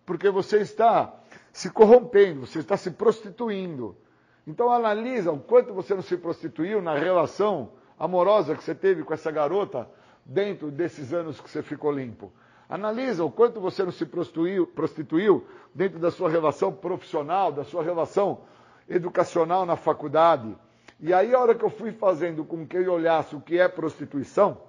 Porque 0.06 0.30
você 0.30 0.60
está 0.60 1.12
se 1.52 1.72
corrompendo, 1.72 2.46
você 2.46 2.60
está 2.60 2.78
se 2.78 2.92
prostituindo. 2.92 3.98
Então, 4.46 4.72
analisa 4.72 5.32
o 5.32 5.40
quanto 5.40 5.74
você 5.74 5.96
não 5.96 6.04
se 6.04 6.16
prostituiu 6.18 6.84
na 6.84 6.96
relação 6.96 7.72
amorosa 7.98 8.56
que 8.56 8.64
você 8.64 8.76
teve 8.76 9.04
com 9.04 9.14
essa 9.14 9.32
garota 9.32 9.90
dentro 10.28 10.70
desses 10.70 11.14
anos 11.14 11.40
que 11.40 11.50
você 11.50 11.64
ficou 11.64 11.92
limpo. 11.92 12.32
Analisa 12.70 13.24
o 13.24 13.32
quanto 13.32 13.62
você 13.62 13.84
não 13.84 13.92
se 13.92 14.06
prostituiu, 14.06 14.68
prostituiu 14.68 15.48
dentro 15.74 15.98
da 16.00 16.12
sua 16.12 16.30
relação 16.30 16.72
profissional, 16.74 17.50
da 17.50 17.64
sua 17.64 17.82
relação 17.82 18.42
educacional 18.90 19.66
na 19.66 19.78
faculdade. 19.78 20.54
E 21.00 21.14
aí, 21.14 21.34
a 21.34 21.40
hora 21.40 21.56
que 21.56 21.64
eu 21.64 21.70
fui 21.70 21.94
fazendo 21.94 22.44
com 22.44 22.68
que 22.68 22.76
ele 22.76 22.90
olhasse 22.90 23.36
o 23.36 23.42
que 23.42 23.58
é 23.58 23.68
prostituição, 23.70 24.62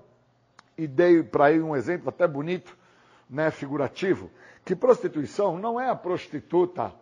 e 0.76 0.86
dei 0.86 1.24
para 1.24 1.50
ele 1.50 1.62
um 1.62 1.74
exemplo 1.74 2.08
até 2.08 2.28
bonito, 2.28 2.76
né, 3.28 3.50
figurativo, 3.50 4.30
que 4.64 4.76
prostituição 4.76 5.58
não 5.58 5.80
é 5.80 5.90
a 5.90 5.96
prostituta 5.96 6.92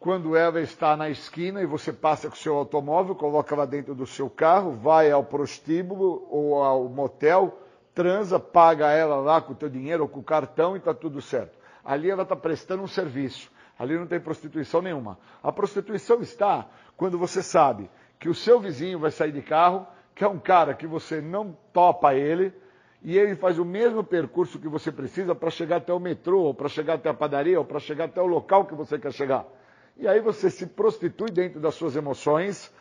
quando 0.00 0.34
ela 0.34 0.62
está 0.62 0.96
na 0.96 1.10
esquina 1.10 1.60
e 1.60 1.66
você 1.66 1.92
passa 1.92 2.26
com 2.26 2.34
o 2.34 2.38
seu 2.38 2.56
automóvel, 2.56 3.14
coloca 3.14 3.54
ela 3.54 3.66
dentro 3.66 3.94
do 3.94 4.06
seu 4.06 4.30
carro, 4.30 4.72
vai 4.72 5.10
ao 5.10 5.22
prostíbulo 5.22 6.26
ou 6.30 6.62
ao 6.62 6.88
motel, 6.88 7.58
transa, 7.94 8.40
paga 8.40 8.88
ela 8.88 9.16
lá 9.16 9.42
com 9.42 9.52
o 9.52 9.54
teu 9.54 9.68
dinheiro 9.68 10.04
ou 10.04 10.08
com 10.08 10.20
o 10.20 10.24
cartão 10.24 10.74
e 10.74 10.78
está 10.78 10.94
tudo 10.94 11.20
certo. 11.20 11.58
Ali 11.84 12.08
ela 12.08 12.22
está 12.22 12.34
prestando 12.34 12.82
um 12.82 12.86
serviço. 12.86 13.52
Ali 13.78 13.98
não 13.98 14.06
tem 14.06 14.18
prostituição 14.18 14.80
nenhuma. 14.80 15.18
A 15.42 15.52
prostituição 15.52 16.22
está 16.22 16.66
quando 16.96 17.18
você 17.18 17.42
sabe 17.42 17.90
que 18.18 18.30
o 18.30 18.34
seu 18.34 18.58
vizinho 18.58 18.98
vai 18.98 19.10
sair 19.10 19.32
de 19.32 19.42
carro, 19.42 19.86
que 20.14 20.24
é 20.24 20.28
um 20.28 20.38
cara 20.38 20.72
que 20.72 20.86
você 20.86 21.20
não 21.20 21.54
topa 21.74 22.14
ele, 22.14 22.54
e 23.02 23.18
ele 23.18 23.36
faz 23.36 23.58
o 23.58 23.66
mesmo 23.66 24.02
percurso 24.02 24.58
que 24.58 24.68
você 24.68 24.90
precisa 24.90 25.34
para 25.34 25.50
chegar 25.50 25.76
até 25.76 25.92
o 25.92 26.00
metrô, 26.00 26.40
ou 26.40 26.54
para 26.54 26.68
chegar 26.70 26.94
até 26.94 27.10
a 27.10 27.14
padaria, 27.14 27.58
ou 27.58 27.66
para 27.66 27.78
chegar 27.78 28.06
até 28.06 28.20
o 28.20 28.26
local 28.26 28.64
que 28.64 28.74
você 28.74 28.98
quer 28.98 29.12
chegar. 29.12 29.44
E 30.00 30.08
aí 30.08 30.18
você 30.18 30.48
se 30.48 30.66
prostitui 30.66 31.30
dentro 31.30 31.60
das 31.60 31.74
suas 31.74 31.94
emoções, 31.94 32.72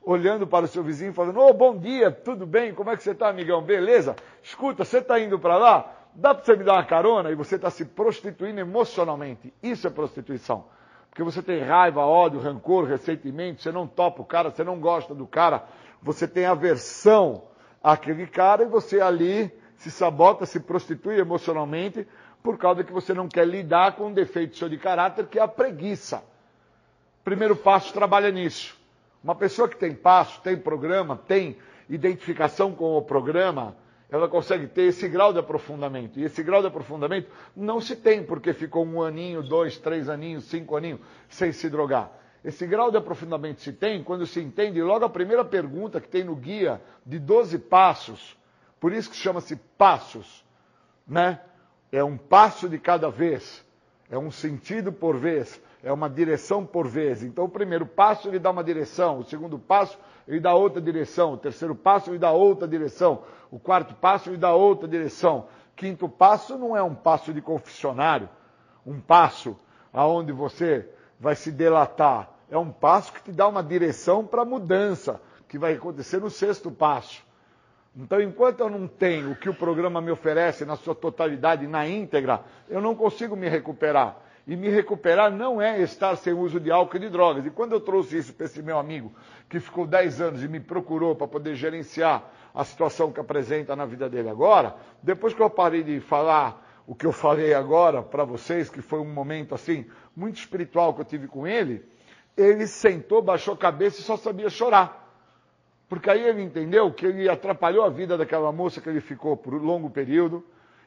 olhando 0.00 0.46
para 0.46 0.64
o 0.64 0.68
seu 0.68 0.80
vizinho, 0.80 1.12
falando: 1.12 1.40
Ô, 1.40 1.48
oh, 1.48 1.52
bom 1.52 1.76
dia, 1.76 2.08
tudo 2.08 2.46
bem? 2.46 2.72
Como 2.72 2.88
é 2.88 2.96
que 2.96 3.02
você 3.02 3.10
está, 3.10 3.28
amigão? 3.28 3.60
Beleza? 3.60 4.14
Escuta, 4.40 4.84
você 4.84 4.98
está 4.98 5.18
indo 5.18 5.40
para 5.40 5.58
lá? 5.58 5.92
Dá 6.14 6.32
para 6.32 6.44
você 6.44 6.54
me 6.54 6.62
dar 6.62 6.74
uma 6.74 6.84
carona? 6.84 7.32
E 7.32 7.34
você 7.34 7.56
está 7.56 7.68
se 7.68 7.84
prostituindo 7.84 8.60
emocionalmente. 8.60 9.52
Isso 9.60 9.88
é 9.88 9.90
prostituição. 9.90 10.66
Porque 11.10 11.24
você 11.24 11.42
tem 11.42 11.60
raiva, 11.60 12.02
ódio, 12.02 12.38
rancor, 12.38 12.84
ressentimento, 12.84 13.60
você 13.60 13.72
não 13.72 13.88
topa 13.88 14.22
o 14.22 14.24
cara, 14.24 14.48
você 14.48 14.62
não 14.62 14.78
gosta 14.78 15.16
do 15.16 15.26
cara, 15.26 15.64
você 16.00 16.28
tem 16.28 16.46
aversão 16.46 17.42
àquele 17.82 18.28
cara 18.28 18.62
e 18.62 18.66
você 18.66 19.00
ali 19.00 19.52
se 19.74 19.90
sabota, 19.90 20.46
se 20.46 20.60
prostitui 20.60 21.18
emocionalmente 21.18 22.06
por 22.40 22.56
causa 22.56 22.84
que 22.84 22.92
você 22.92 23.12
não 23.12 23.26
quer 23.26 23.48
lidar 23.48 23.96
com 23.96 24.06
um 24.06 24.12
defeito 24.12 24.56
seu 24.56 24.68
de 24.68 24.78
caráter 24.78 25.26
que 25.26 25.40
é 25.40 25.42
a 25.42 25.48
preguiça. 25.48 26.22
Primeiro 27.28 27.54
passo 27.54 27.92
trabalha 27.92 28.30
nisso. 28.30 28.74
Uma 29.22 29.34
pessoa 29.34 29.68
que 29.68 29.76
tem 29.76 29.94
passo, 29.94 30.40
tem 30.40 30.56
programa, 30.56 31.14
tem 31.14 31.58
identificação 31.86 32.72
com 32.72 32.96
o 32.96 33.02
programa, 33.02 33.76
ela 34.08 34.26
consegue 34.26 34.66
ter 34.66 34.84
esse 34.84 35.06
grau 35.06 35.30
de 35.30 35.38
aprofundamento. 35.38 36.18
E 36.18 36.24
esse 36.24 36.42
grau 36.42 36.62
de 36.62 36.68
aprofundamento 36.68 37.28
não 37.54 37.82
se 37.82 37.94
tem 37.96 38.24
porque 38.24 38.54
ficou 38.54 38.82
um 38.82 39.02
aninho, 39.02 39.42
dois, 39.42 39.76
três 39.76 40.08
aninhos, 40.08 40.44
cinco 40.44 40.74
aninhos 40.74 41.00
sem 41.28 41.52
se 41.52 41.68
drogar. 41.68 42.10
Esse 42.42 42.66
grau 42.66 42.90
de 42.90 42.96
aprofundamento 42.96 43.60
se 43.60 43.74
tem 43.74 44.02
quando 44.02 44.26
se 44.26 44.40
entende 44.40 44.80
logo 44.80 45.04
a 45.04 45.10
primeira 45.10 45.44
pergunta 45.44 46.00
que 46.00 46.08
tem 46.08 46.24
no 46.24 46.34
guia 46.34 46.80
de 47.04 47.18
12 47.18 47.58
passos 47.58 48.38
por 48.80 48.90
isso 48.90 49.10
que 49.10 49.16
chama-se 49.16 49.54
passos, 49.76 50.42
né? 51.06 51.40
É 51.92 52.02
um 52.02 52.16
passo 52.16 52.70
de 52.70 52.78
cada 52.78 53.10
vez, 53.10 53.62
é 54.08 54.16
um 54.16 54.30
sentido 54.30 54.90
por 54.90 55.18
vez, 55.18 55.60
é 55.82 55.92
uma 55.92 56.08
direção 56.08 56.64
por 56.64 56.86
vez. 56.86 57.22
Então 57.22 57.44
o 57.44 57.48
primeiro 57.48 57.86
passo 57.86 58.28
ele 58.28 58.38
dá 58.38 58.50
uma 58.50 58.64
direção, 58.64 59.18
o 59.18 59.24
segundo 59.24 59.58
passo 59.58 59.98
ele 60.26 60.40
dá 60.40 60.54
outra 60.54 60.80
direção, 60.80 61.32
o 61.32 61.36
terceiro 61.36 61.74
passo 61.74 62.10
ele 62.10 62.18
dá 62.18 62.32
outra 62.32 62.66
direção, 62.66 63.22
o 63.50 63.58
quarto 63.58 63.94
passo 63.94 64.30
ele 64.30 64.36
dá 64.36 64.54
outra 64.54 64.88
direção. 64.88 65.46
Quinto 65.76 66.08
passo 66.08 66.58
não 66.58 66.76
é 66.76 66.82
um 66.82 66.94
passo 66.94 67.32
de 67.32 67.40
confessionário, 67.40 68.28
um 68.84 69.00
passo 69.00 69.56
aonde 69.92 70.32
você 70.32 70.88
vai 71.20 71.36
se 71.36 71.52
delatar. 71.52 72.30
É 72.50 72.58
um 72.58 72.70
passo 72.70 73.12
que 73.12 73.22
te 73.22 73.32
dá 73.32 73.46
uma 73.46 73.62
direção 73.62 74.26
para 74.26 74.42
a 74.42 74.44
mudança, 74.44 75.20
que 75.48 75.58
vai 75.58 75.74
acontecer 75.74 76.20
no 76.20 76.30
sexto 76.30 76.70
passo. 76.70 77.22
Então, 77.96 78.20
enquanto 78.20 78.60
eu 78.60 78.70
não 78.70 78.86
tenho 78.86 79.32
o 79.32 79.36
que 79.36 79.48
o 79.48 79.54
programa 79.54 80.00
me 80.00 80.10
oferece 80.10 80.64
na 80.64 80.76
sua 80.76 80.94
totalidade, 80.94 81.66
na 81.66 81.86
íntegra, 81.86 82.42
eu 82.68 82.80
não 82.80 82.94
consigo 82.94 83.34
me 83.34 83.48
recuperar. 83.48 84.16
E 84.48 84.56
me 84.56 84.70
recuperar 84.70 85.30
não 85.30 85.60
é 85.60 85.78
estar 85.82 86.16
sem 86.16 86.32
uso 86.32 86.58
de 86.58 86.70
álcool 86.70 86.96
e 86.96 87.00
de 87.00 87.10
drogas. 87.10 87.44
E 87.44 87.50
quando 87.50 87.72
eu 87.72 87.80
trouxe 87.80 88.16
isso 88.16 88.32
para 88.32 88.46
esse 88.46 88.62
meu 88.62 88.78
amigo, 88.78 89.12
que 89.46 89.60
ficou 89.60 89.86
10 89.86 90.22
anos 90.22 90.42
e 90.42 90.48
me 90.48 90.58
procurou 90.58 91.14
para 91.14 91.28
poder 91.28 91.54
gerenciar 91.54 92.24
a 92.54 92.64
situação 92.64 93.12
que 93.12 93.20
apresenta 93.20 93.76
na 93.76 93.84
vida 93.84 94.08
dele 94.08 94.30
agora, 94.30 94.74
depois 95.02 95.34
que 95.34 95.42
eu 95.42 95.50
parei 95.50 95.82
de 95.82 96.00
falar 96.00 96.66
o 96.86 96.94
que 96.94 97.04
eu 97.04 97.12
falei 97.12 97.52
agora 97.52 98.02
para 98.02 98.24
vocês, 98.24 98.70
que 98.70 98.80
foi 98.80 98.98
um 98.98 99.12
momento 99.12 99.54
assim, 99.54 99.84
muito 100.16 100.38
espiritual 100.38 100.94
que 100.94 101.02
eu 101.02 101.04
tive 101.04 101.28
com 101.28 101.46
ele, 101.46 101.84
ele 102.34 102.66
sentou, 102.66 103.20
baixou 103.20 103.52
a 103.52 103.58
cabeça 103.58 104.00
e 104.00 104.02
só 104.02 104.16
sabia 104.16 104.48
chorar. 104.48 105.12
Porque 105.90 106.08
aí 106.08 106.22
ele 106.22 106.40
entendeu 106.40 106.90
que 106.90 107.04
ele 107.04 107.28
atrapalhou 107.28 107.84
a 107.84 107.90
vida 107.90 108.16
daquela 108.16 108.50
moça 108.50 108.80
que 108.80 108.88
ele 108.88 109.02
ficou 109.02 109.36
por 109.36 109.54
um 109.54 109.58
longo 109.58 109.90
período. 109.90 110.42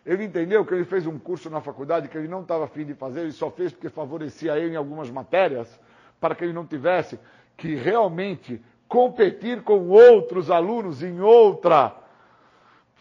Ele 0.05 0.23
entendeu 0.23 0.65
que 0.65 0.73
ele 0.73 0.85
fez 0.85 1.05
um 1.05 1.19
curso 1.19 1.49
na 1.49 1.61
faculdade 1.61 2.07
que 2.07 2.17
ele 2.17 2.27
não 2.27 2.41
estava 2.41 2.65
afim 2.65 2.85
de 2.85 2.93
fazer, 2.93 3.21
ele 3.21 3.31
só 3.31 3.51
fez 3.51 3.71
porque 3.71 3.89
favorecia 3.89 4.57
ele 4.57 4.73
em 4.73 4.77
algumas 4.77 5.09
matérias, 5.09 5.79
para 6.19 6.33
que 6.33 6.43
ele 6.43 6.53
não 6.53 6.65
tivesse 6.65 7.19
que 7.55 7.75
realmente 7.75 8.61
competir 8.87 9.61
com 9.61 9.89
outros 9.89 10.49
alunos 10.49 11.03
em 11.03 11.21
outra 11.21 11.95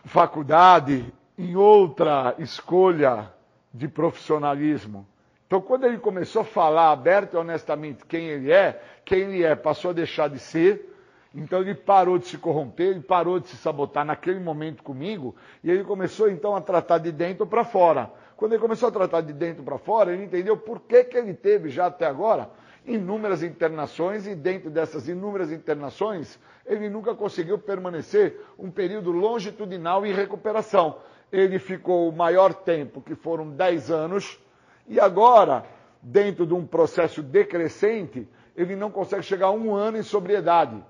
faculdade, 0.05 1.13
em 1.37 1.57
outra 1.57 2.35
escolha 2.39 3.33
de 3.73 3.89
profissionalismo. 3.89 5.07
Então, 5.47 5.61
quando 5.61 5.85
ele 5.85 5.99
começou 5.99 6.43
a 6.43 6.45
falar 6.45 6.93
aberto 6.93 7.35
e 7.35 7.37
honestamente 7.37 8.05
quem 8.07 8.27
ele 8.27 8.53
é, 8.53 8.81
quem 9.05 9.23
ele 9.23 9.43
é 9.43 9.57
passou 9.57 9.91
a 9.91 9.95
deixar 9.95 10.29
de 10.29 10.39
ser, 10.39 10.90
então 11.35 11.61
ele 11.61 11.75
parou 11.75 12.19
de 12.19 12.27
se 12.27 12.37
corromper, 12.37 12.89
ele 12.89 13.01
parou 13.01 13.39
de 13.39 13.49
se 13.49 13.57
sabotar 13.57 14.05
naquele 14.05 14.41
momento 14.41 14.83
comigo, 14.83 15.35
e 15.63 15.71
ele 15.71 15.85
começou 15.85 16.29
então 16.29 16.57
a 16.57 16.61
tratar 16.61 16.99
de 16.99 17.13
dentro 17.13 17.47
para 17.47 17.65
fora. 17.65 18.11
Quando 18.37 18.53
ele 18.53 18.61
começou 18.61 18.89
a 18.89 18.93
tratar 18.93 19.21
de 19.21 19.33
dentro 19.33 19.63
para 19.63 19.79
fora, 19.79 20.13
ele 20.13 20.25
entendeu 20.25 20.57
por 20.57 20.81
que, 20.81 21.05
que 21.05 21.17
ele 21.17 21.33
teve 21.33 21.69
já 21.69 21.87
até 21.87 22.07
agora 22.07 22.51
inúmeras 22.85 23.43
internações, 23.43 24.27
e 24.27 24.35
dentro 24.35 24.71
dessas 24.71 25.07
inúmeras 25.07 25.53
internações, 25.53 26.39
ele 26.67 26.89
nunca 26.89 27.15
conseguiu 27.15 27.59
permanecer 27.59 28.41
um 28.59 28.71
período 28.71 29.13
longitudinal 29.13 30.05
em 30.05 30.13
recuperação. 30.13 30.97
Ele 31.31 31.61
ficou 31.61 32.09
o 32.09 32.17
maior 32.17 32.53
tempo, 32.53 33.01
que 33.01 33.15
foram 33.15 33.51
10 33.51 33.91
anos, 33.91 34.41
e 34.89 34.99
agora, 34.99 35.65
dentro 36.03 36.45
de 36.45 36.55
um 36.55 36.67
processo 36.67 37.23
decrescente, 37.23 38.27
ele 38.57 38.75
não 38.75 38.91
consegue 38.91 39.23
chegar 39.23 39.49
a 39.49 39.53
um 39.53 39.73
ano 39.73 39.99
em 39.99 40.03
sobriedade 40.03 40.83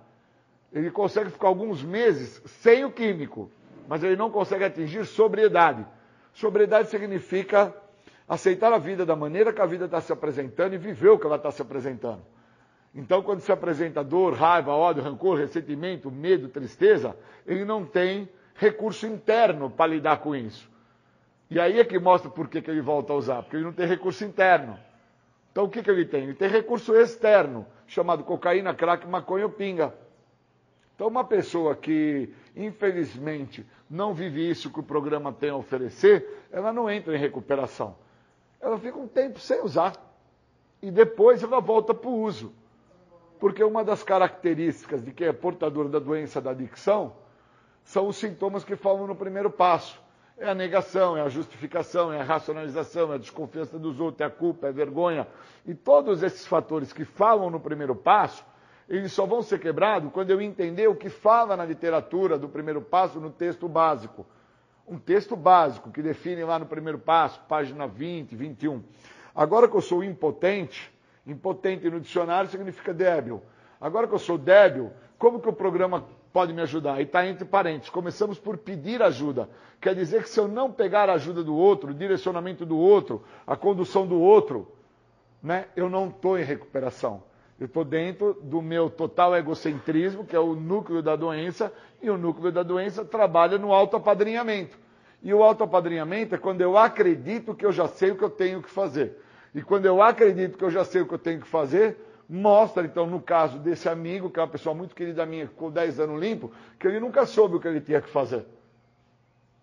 ele 0.73 0.91
consegue 0.91 1.31
ficar 1.31 1.49
alguns 1.49 1.83
meses 1.83 2.43
sem 2.47 2.85
o 2.85 2.93
químico, 2.93 3.51
mas 3.89 4.03
ele 4.03 4.17
não 4.17 4.31
consegue 4.31 4.65
atingir 4.65 5.05
sobriedade. 5.05 5.85
Sobriedade 6.33 6.89
significa 6.89 7.75
aceitar 8.29 8.73
a 8.73 8.79
vida 8.79 9.05
da 9.05 9.17
maneira 9.17 9.53
que 9.53 9.61
a 9.61 9.67
vida 9.67 9.87
está 9.87 10.01
se 10.01 10.13
apresentando 10.13 10.75
e 10.75 10.79
viver 10.79 11.09
o 11.09 11.19
que 11.19 11.27
ela 11.27 11.37
está 11.37 11.51
se 11.51 11.61
apresentando. 11.61 12.23
Então, 12.95 13.23
quando 13.23 13.41
se 13.41 13.51
apresenta 13.51 14.03
dor, 14.03 14.35
raiva, 14.35 14.73
ódio, 14.73 15.03
rancor, 15.03 15.39
ressentimento, 15.39 16.11
medo, 16.11 16.49
tristeza, 16.49 17.17
ele 17.47 17.65
não 17.65 17.85
tem 17.85 18.29
recurso 18.55 19.07
interno 19.07 19.71
para 19.71 19.87
lidar 19.91 20.19
com 20.19 20.35
isso. 20.35 20.71
E 21.49 21.59
aí 21.59 21.81
é 21.81 21.85
que 21.85 21.99
mostra 21.99 22.31
por 22.31 22.49
que, 22.49 22.63
que 22.63 22.71
ele 22.71 22.81
volta 22.81 23.13
a 23.13 23.17
usar, 23.17 23.43
porque 23.43 23.57
ele 23.57 23.65
não 23.65 23.73
tem 23.73 23.87
recurso 23.87 24.25
interno. 24.25 24.79
Então, 25.51 25.65
o 25.65 25.69
que, 25.69 25.83
que 25.83 25.91
ele 25.91 26.05
tem? 26.05 26.23
Ele 26.25 26.35
tem 26.35 26.49
recurso 26.49 26.95
externo, 26.95 27.67
chamado 27.87 28.23
cocaína, 28.23 28.73
crack, 28.73 29.07
maconha 29.07 29.47
ou 29.47 29.51
pinga. 29.51 29.93
Então, 31.01 31.09
uma 31.09 31.25
pessoa 31.25 31.75
que, 31.75 32.29
infelizmente, 32.55 33.67
não 33.89 34.13
vive 34.13 34.51
isso 34.51 34.71
que 34.71 34.81
o 34.81 34.83
programa 34.83 35.33
tem 35.33 35.49
a 35.49 35.57
oferecer, 35.57 36.47
ela 36.53 36.75
não 36.75 36.91
entra 36.91 37.17
em 37.17 37.19
recuperação. 37.19 37.97
Ela 38.61 38.79
fica 38.79 38.99
um 38.99 39.09
tempo 39.09 39.41
sem 39.41 39.63
usar. 39.63 39.95
E 40.83 40.91
depois 40.91 41.43
ela 41.43 41.59
volta 41.59 41.95
para 41.95 42.11
o 42.11 42.21
uso. 42.21 42.53
Porque 43.39 43.65
uma 43.65 43.83
das 43.83 44.03
características 44.03 45.03
de 45.03 45.11
quem 45.11 45.27
é 45.27 45.33
portador 45.33 45.89
da 45.89 45.99
doença 45.99 46.39
da 46.39 46.51
adicção 46.51 47.15
são 47.83 48.07
os 48.07 48.17
sintomas 48.17 48.63
que 48.63 48.77
falam 48.77 49.07
no 49.07 49.17
primeiro 49.17 49.49
passo. 49.49 49.99
É 50.37 50.51
a 50.51 50.55
negação, 50.55 51.17
é 51.17 51.23
a 51.23 51.31
justificação, 51.31 52.13
é 52.13 52.21
a 52.21 52.25
racionalização, 52.25 53.11
é 53.11 53.15
a 53.15 53.19
desconfiança 53.19 53.79
dos 53.79 53.99
outros, 53.99 54.21
é 54.21 54.25
a 54.25 54.31
culpa, 54.31 54.67
é 54.67 54.69
a 54.69 54.73
vergonha. 54.73 55.27
E 55.65 55.75
todos 55.75 56.23
esses 56.23 56.47
fatores 56.47 56.93
que 56.93 57.07
falam 57.07 57.49
no 57.49 57.59
primeiro 57.59 57.97
passo 57.97 58.50
eles 58.91 59.13
só 59.13 59.25
vão 59.25 59.41
ser 59.41 59.61
quebrados 59.61 60.11
quando 60.13 60.31
eu 60.31 60.41
entender 60.41 60.89
o 60.89 60.97
que 60.97 61.09
fala 61.09 61.57
na 61.57 61.65
literatura 61.65 62.37
do 62.37 62.49
primeiro 62.49 62.83
passo 62.83 63.21
no 63.21 63.31
texto 63.31 63.69
básico. 63.69 64.27
Um 64.87 64.99
texto 64.99 65.37
básico 65.37 65.93
que 65.93 66.03
define 66.03 66.43
lá 66.43 66.59
no 66.59 66.67
primeiro 66.67 66.99
passo, 66.99 67.41
página 67.49 67.87
20, 67.87 68.35
21. 68.35 68.83
Agora 69.33 69.69
que 69.69 69.77
eu 69.77 69.81
sou 69.81 70.03
impotente, 70.03 70.93
impotente 71.25 71.89
no 71.89 72.01
dicionário 72.01 72.51
significa 72.51 72.93
débil. 72.93 73.41
Agora 73.81 74.09
que 74.09 74.15
eu 74.15 74.19
sou 74.19 74.37
débil, 74.37 74.91
como 75.17 75.39
que 75.39 75.49
o 75.49 75.53
programa 75.53 76.05
pode 76.33 76.53
me 76.53 76.61
ajudar? 76.63 76.99
E 76.99 77.05
está 77.05 77.25
entre 77.25 77.45
parênteses. 77.45 77.91
Começamos 77.91 78.41
por 78.41 78.59
pedir 78.59 79.01
ajuda. 79.03 79.49
Quer 79.81 79.95
dizer 79.95 80.25
que 80.25 80.29
se 80.29 80.41
eu 80.41 80.49
não 80.49 80.73
pegar 80.73 81.09
a 81.09 81.13
ajuda 81.13 81.45
do 81.45 81.55
outro, 81.55 81.91
o 81.91 81.95
direcionamento 81.95 82.67
do 82.67 82.77
outro, 82.77 83.23
a 83.47 83.55
condução 83.55 84.05
do 84.05 84.21
outro, 84.21 84.67
né, 85.41 85.67
eu 85.77 85.89
não 85.89 86.09
estou 86.09 86.37
em 86.37 86.43
recuperação. 86.43 87.30
Eu 87.61 87.67
estou 87.67 87.85
dentro 87.85 88.39
do 88.43 88.63
meu 88.63 88.89
total 88.89 89.37
egocentrismo, 89.37 90.25
que 90.25 90.35
é 90.35 90.41
o 90.41 90.55
núcleo 90.55 91.03
da 91.03 91.15
doença, 91.15 91.71
e 92.03 92.09
o 92.09 92.17
núcleo 92.17 92.51
da 92.51 92.63
doença 92.63 93.05
trabalha 93.05 93.59
no 93.59 93.75
autoapadrinhamento. 93.75 94.79
E 95.23 95.35
o 95.35 95.43
autoapadrinhamento 95.43 96.35
é 96.35 96.39
quando 96.39 96.63
eu 96.63 96.79
acredito 96.79 97.55
que 97.55 97.67
eu 97.67 97.71
já 97.71 97.87
sei 97.87 98.13
o 98.13 98.17
que 98.17 98.25
eu 98.25 98.31
tenho 98.31 98.63
que 98.63 98.71
fazer. 98.71 99.23
E 99.55 99.61
quando 99.61 99.85
eu 99.85 100.01
acredito 100.01 100.57
que 100.57 100.65
eu 100.65 100.71
já 100.71 100.87
sei 100.87 101.03
o 101.03 101.07
que 101.07 101.13
eu 101.13 101.19
tenho 101.19 101.43
que 101.43 101.47
fazer, 101.47 101.99
mostra, 102.27 102.83
então, 102.87 103.07
no 103.07 103.21
caso 103.21 103.59
desse 103.59 103.91
amigo, 103.91 104.31
que 104.31 104.41
é 104.41 104.43
uma 104.43 104.49
pessoa 104.49 104.75
muito 104.75 104.95
querida 104.95 105.27
minha, 105.27 105.47
ficou 105.47 105.71
10 105.71 106.01
anos 106.01 106.19
limpo, 106.19 106.51
que 106.79 106.87
ele 106.87 106.99
nunca 106.99 107.27
soube 107.27 107.57
o 107.57 107.61
que 107.61 107.69
ele 107.69 107.83
tinha 107.83 108.01
que 108.01 108.09
fazer. 108.09 108.47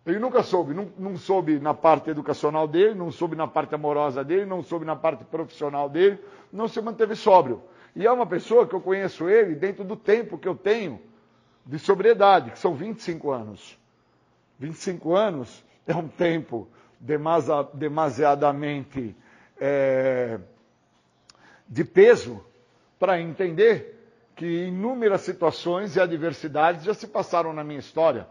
Ele 0.05 0.19
nunca 0.19 0.43
soube, 0.43 0.71
não, 0.71 0.87
não, 0.99 1.17
soube 1.17 1.59
na 1.59 1.73
parte 1.73 2.11
educacional 2.11 2.67
dele, 2.67 2.93
não 2.93 3.11
soube 3.11 3.35
na 3.35 3.47
parte 3.47 3.73
amorosa 3.73 4.23
dele, 4.23 4.45
não 4.45 4.61
soube 4.61 4.85
na 4.85 4.95
parte 4.95 5.23
profissional 5.23 5.89
dele, 5.89 6.19
não 6.53 6.67
se 6.67 6.79
manteve 6.79 7.15
sóbrio. 7.15 7.61
E 7.97 8.05
é 8.05 8.11
uma 8.11 8.27
pessoa 8.27 8.67
que 8.67 8.75
eu 8.75 8.79
conheço 8.79 9.27
ele 9.27 9.55
dentro 9.55 9.83
do 9.83 9.95
tempo 9.95 10.37
que 10.37 10.47
eu 10.47 10.55
tenho 10.55 11.01
de 11.65 11.79
sobriedade, 11.79 12.51
que 12.51 12.59
são 12.59 12.75
25 12.75 13.31
anos. 13.31 13.75
25 14.59 15.15
anos 15.15 15.65
é 15.87 15.95
um 15.95 16.07
tempo 16.07 16.67
demasiadamente 16.99 19.15
é, 19.59 20.39
de 21.67 21.83
peso 21.83 22.45
para 22.99 23.19
entender 23.19 23.99
que 24.35 24.67
inúmeras 24.67 25.21
situações 25.21 25.95
e 25.95 25.99
adversidades 25.99 26.83
já 26.83 26.93
se 26.93 27.07
passaram 27.07 27.51
na 27.51 27.63
minha 27.63 27.79
história, 27.79 28.27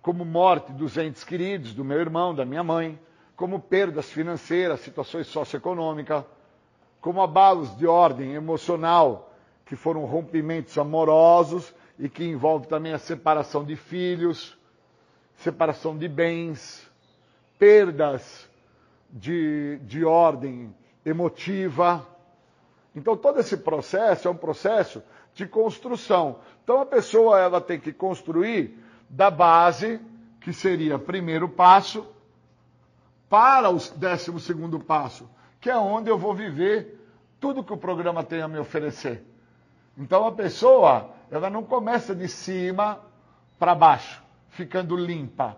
como 0.00 0.24
morte 0.24 0.70
dos 0.70 0.96
entes 0.96 1.24
queridos, 1.24 1.74
do 1.74 1.84
meu 1.84 1.98
irmão, 1.98 2.32
da 2.32 2.44
minha 2.44 2.62
mãe, 2.62 2.96
como 3.34 3.58
perdas 3.58 4.12
financeiras, 4.12 4.78
situações 4.78 5.26
socioeconômicas, 5.26 6.24
como 7.02 7.20
abalos 7.20 7.76
de 7.76 7.86
ordem 7.86 8.32
emocional, 8.32 9.34
que 9.66 9.74
foram 9.74 10.04
rompimentos 10.04 10.78
amorosos 10.78 11.74
e 11.98 12.08
que 12.08 12.24
envolve 12.24 12.68
também 12.68 12.92
a 12.92 12.98
separação 12.98 13.64
de 13.64 13.74
filhos, 13.74 14.56
separação 15.36 15.98
de 15.98 16.08
bens, 16.08 16.88
perdas 17.58 18.48
de, 19.10 19.80
de 19.82 20.04
ordem 20.04 20.72
emotiva. 21.04 22.06
Então 22.94 23.16
todo 23.16 23.40
esse 23.40 23.56
processo 23.56 24.28
é 24.28 24.30
um 24.30 24.36
processo 24.36 25.02
de 25.34 25.44
construção. 25.44 26.38
Então 26.62 26.80
a 26.80 26.86
pessoa 26.86 27.40
ela 27.40 27.60
tem 27.60 27.80
que 27.80 27.92
construir 27.92 28.78
da 29.10 29.28
base, 29.28 30.00
que 30.40 30.52
seria 30.52 31.00
primeiro 31.00 31.48
passo, 31.48 32.06
para 33.28 33.70
o 33.70 33.78
décimo 33.96 34.38
segundo 34.38 34.78
passo, 34.78 35.28
que 35.62 35.70
é 35.70 35.76
onde 35.76 36.10
eu 36.10 36.18
vou 36.18 36.34
viver 36.34 36.98
tudo 37.38 37.62
que 37.62 37.72
o 37.72 37.76
programa 37.76 38.24
tem 38.24 38.42
a 38.42 38.48
me 38.48 38.58
oferecer. 38.58 39.22
Então 39.96 40.26
a 40.26 40.32
pessoa, 40.32 41.10
ela 41.30 41.48
não 41.48 41.62
começa 41.62 42.16
de 42.16 42.26
cima 42.26 42.98
para 43.60 43.72
baixo, 43.72 44.20
ficando 44.50 44.96
limpa. 44.96 45.56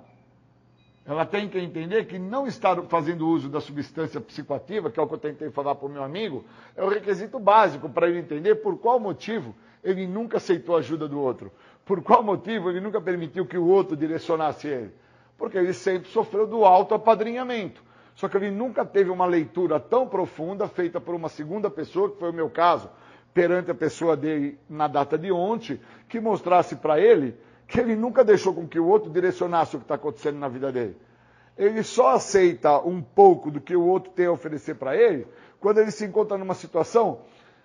Ela 1.06 1.24
tem 1.24 1.48
que 1.48 1.59
entender 1.59 2.05
que 2.05 2.18
não 2.18 2.47
estar 2.47 2.82
fazendo 2.82 3.26
uso 3.26 3.48
da 3.48 3.62
substância 3.62 4.20
psicoativa, 4.20 4.90
que 4.90 5.01
é 5.01 5.02
o 5.02 5.09
que 5.09 5.14
eu 5.14 5.18
tentei 5.18 5.51
falar 5.51 5.74
para 5.74 5.86
o 5.86 5.90
meu 5.90 6.05
amigo, 6.05 6.44
é 6.76 6.85
o 6.85 6.89
requisito 6.89 7.39
básico 7.39 7.89
para 7.89 8.06
ele 8.06 8.18
entender 8.18 8.56
por 8.56 8.76
qual 8.76 9.01
motivo 9.01 9.55
ele 9.82 10.06
nunca 10.06 10.36
aceitou 10.36 10.76
a 10.76 10.81
ajuda 10.81 11.09
do 11.09 11.18
outro. 11.18 11.51
Por 11.82 12.02
qual 12.02 12.22
motivo 12.22 12.68
ele 12.68 12.81
nunca 12.81 13.01
permitiu 13.01 13.47
que 13.47 13.56
o 13.56 13.66
outro 13.66 13.97
direcionasse 13.97 14.68
ele? 14.68 14.93
Porque 15.39 15.56
ele 15.56 15.72
sempre 15.72 16.10
sofreu 16.10 16.47
do 16.47 16.62
alto 16.62 16.94
apadrinhamento. 16.94 17.82
Só 18.15 18.28
que 18.28 18.36
ele 18.36 18.51
nunca 18.51 18.85
teve 18.85 19.11
uma 19.11 19.27
leitura 19.27 19.81
tão 19.81 20.07
profunda 20.07 20.69
feita 20.69 21.01
por 21.01 21.15
uma 21.15 21.28
segunda 21.28 21.69
pessoa, 21.69 22.11
que 22.11 22.19
foi 22.19 22.31
o 22.31 22.35
meu 22.35 22.49
caso, 22.49 22.89
perante 23.32 23.70
a 23.70 23.74
pessoa 23.74 24.16
dele 24.16 24.59
na 24.69 24.86
data 24.86 25.19
de 25.19 25.32
ontem, 25.32 25.81
que 26.09 26.20
mostrasse 26.20 26.77
para 26.77 27.01
ele 27.01 27.36
que 27.66 27.81
ele 27.81 27.97
nunca 27.97 28.24
deixou 28.24 28.55
com 28.55 28.69
que 28.69 28.78
o 28.78 28.86
outro 28.86 29.11
direcionasse 29.11 29.74
o 29.74 29.78
que 29.78 29.85
está 29.85 29.95
acontecendo 29.95 30.39
na 30.39 30.49
vida 30.49 30.70
dele. 30.70 30.97
Ele 31.57 31.82
só 31.82 32.11
aceita 32.15 32.78
um 32.81 33.01
pouco 33.01 33.51
do 33.51 33.61
que 33.61 33.74
o 33.74 33.85
outro 33.85 34.12
tem 34.12 34.27
a 34.27 34.32
oferecer 34.32 34.74
para 34.74 34.97
ele 34.97 35.27
quando 35.61 35.78
ele 35.78 35.91
se 35.91 36.05
encontra 36.05 36.36
numa 36.36 36.55
situação 36.55 37.23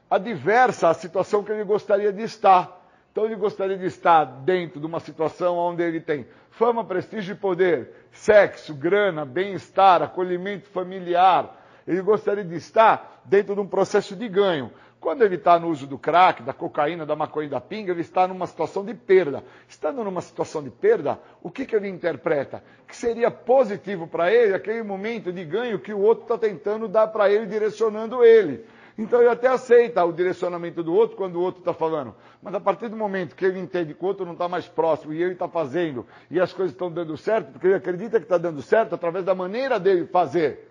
adversa 0.09 0.89
à 0.89 0.93
situação 0.93 1.43
que 1.43 1.51
ele 1.51 1.63
gostaria 1.63 2.11
de 2.11 2.23
estar. 2.23 2.79
Então 3.11 3.25
ele 3.25 3.35
gostaria 3.35 3.77
de 3.77 3.85
estar 3.85 4.25
dentro 4.25 4.79
de 4.79 4.85
uma 4.85 4.99
situação 4.99 5.57
onde 5.57 5.83
ele 5.83 5.99
tem 5.99 6.25
fama, 6.59 6.83
prestígio 6.83 7.31
e 7.31 7.37
poder, 7.37 7.89
sexo, 8.11 8.75
grana, 8.75 9.23
bem-estar, 9.23 10.01
acolhimento 10.01 10.67
familiar. 10.67 11.57
Ele 11.87 12.01
gostaria 12.01 12.43
de 12.43 12.55
estar 12.55 13.21
dentro 13.23 13.55
de 13.55 13.61
um 13.61 13.65
processo 13.65 14.13
de 14.13 14.27
ganho. 14.27 14.69
Quando 14.99 15.23
ele 15.23 15.35
está 15.35 15.57
no 15.57 15.69
uso 15.69 15.87
do 15.87 15.97
crack, 15.97 16.43
da 16.43 16.51
cocaína, 16.51 17.05
da 17.05 17.15
maconha 17.15 17.47
e 17.47 17.49
da 17.49 17.61
pinga, 17.61 17.93
ele 17.93 18.01
está 18.01 18.27
numa 18.27 18.45
situação 18.45 18.83
de 18.83 18.93
perda. 18.93 19.41
Estando 19.69 20.03
numa 20.03 20.19
situação 20.19 20.61
de 20.61 20.69
perda, 20.69 21.17
o 21.41 21.49
que, 21.49 21.65
que 21.65 21.73
ele 21.73 21.87
interpreta? 21.87 22.61
Que 22.85 22.93
seria 22.93 23.31
positivo 23.31 24.05
para 24.05 24.29
ele 24.29 24.53
aquele 24.53 24.83
momento 24.83 25.31
de 25.31 25.45
ganho 25.45 25.79
que 25.79 25.93
o 25.93 26.01
outro 26.01 26.23
está 26.23 26.37
tentando 26.37 26.89
dar 26.89 27.07
para 27.07 27.31
ele, 27.31 27.45
direcionando 27.45 28.21
ele. 28.21 28.65
Então 28.99 29.21
ele 29.21 29.29
até 29.29 29.47
aceita 29.47 30.03
o 30.03 30.11
direcionamento 30.11 30.83
do 30.83 30.93
outro 30.93 31.15
quando 31.15 31.37
o 31.37 31.41
outro 31.41 31.61
está 31.61 31.73
falando. 31.73 32.13
Mas 32.43 32.53
a 32.53 32.59
partir 32.59 32.89
do 32.89 32.97
momento 32.97 33.33
que 33.33 33.45
ele 33.45 33.57
entende 33.57 33.93
que 33.93 34.03
o 34.03 34.05
outro 34.05 34.25
não 34.25 34.33
está 34.33 34.49
mais 34.49 34.67
próximo 34.67 35.13
e 35.13 35.23
ele 35.23 35.31
está 35.31 35.47
fazendo 35.47 36.05
e 36.29 36.37
as 36.37 36.51
coisas 36.51 36.73
estão 36.73 36.91
dando 36.91 37.15
certo, 37.15 37.53
porque 37.53 37.67
ele 37.67 37.75
acredita 37.75 38.19
que 38.19 38.25
está 38.25 38.37
dando 38.37 38.61
certo 38.61 38.93
através 38.93 39.23
da 39.23 39.33
maneira 39.33 39.79
dele 39.79 40.05
fazer. 40.05 40.69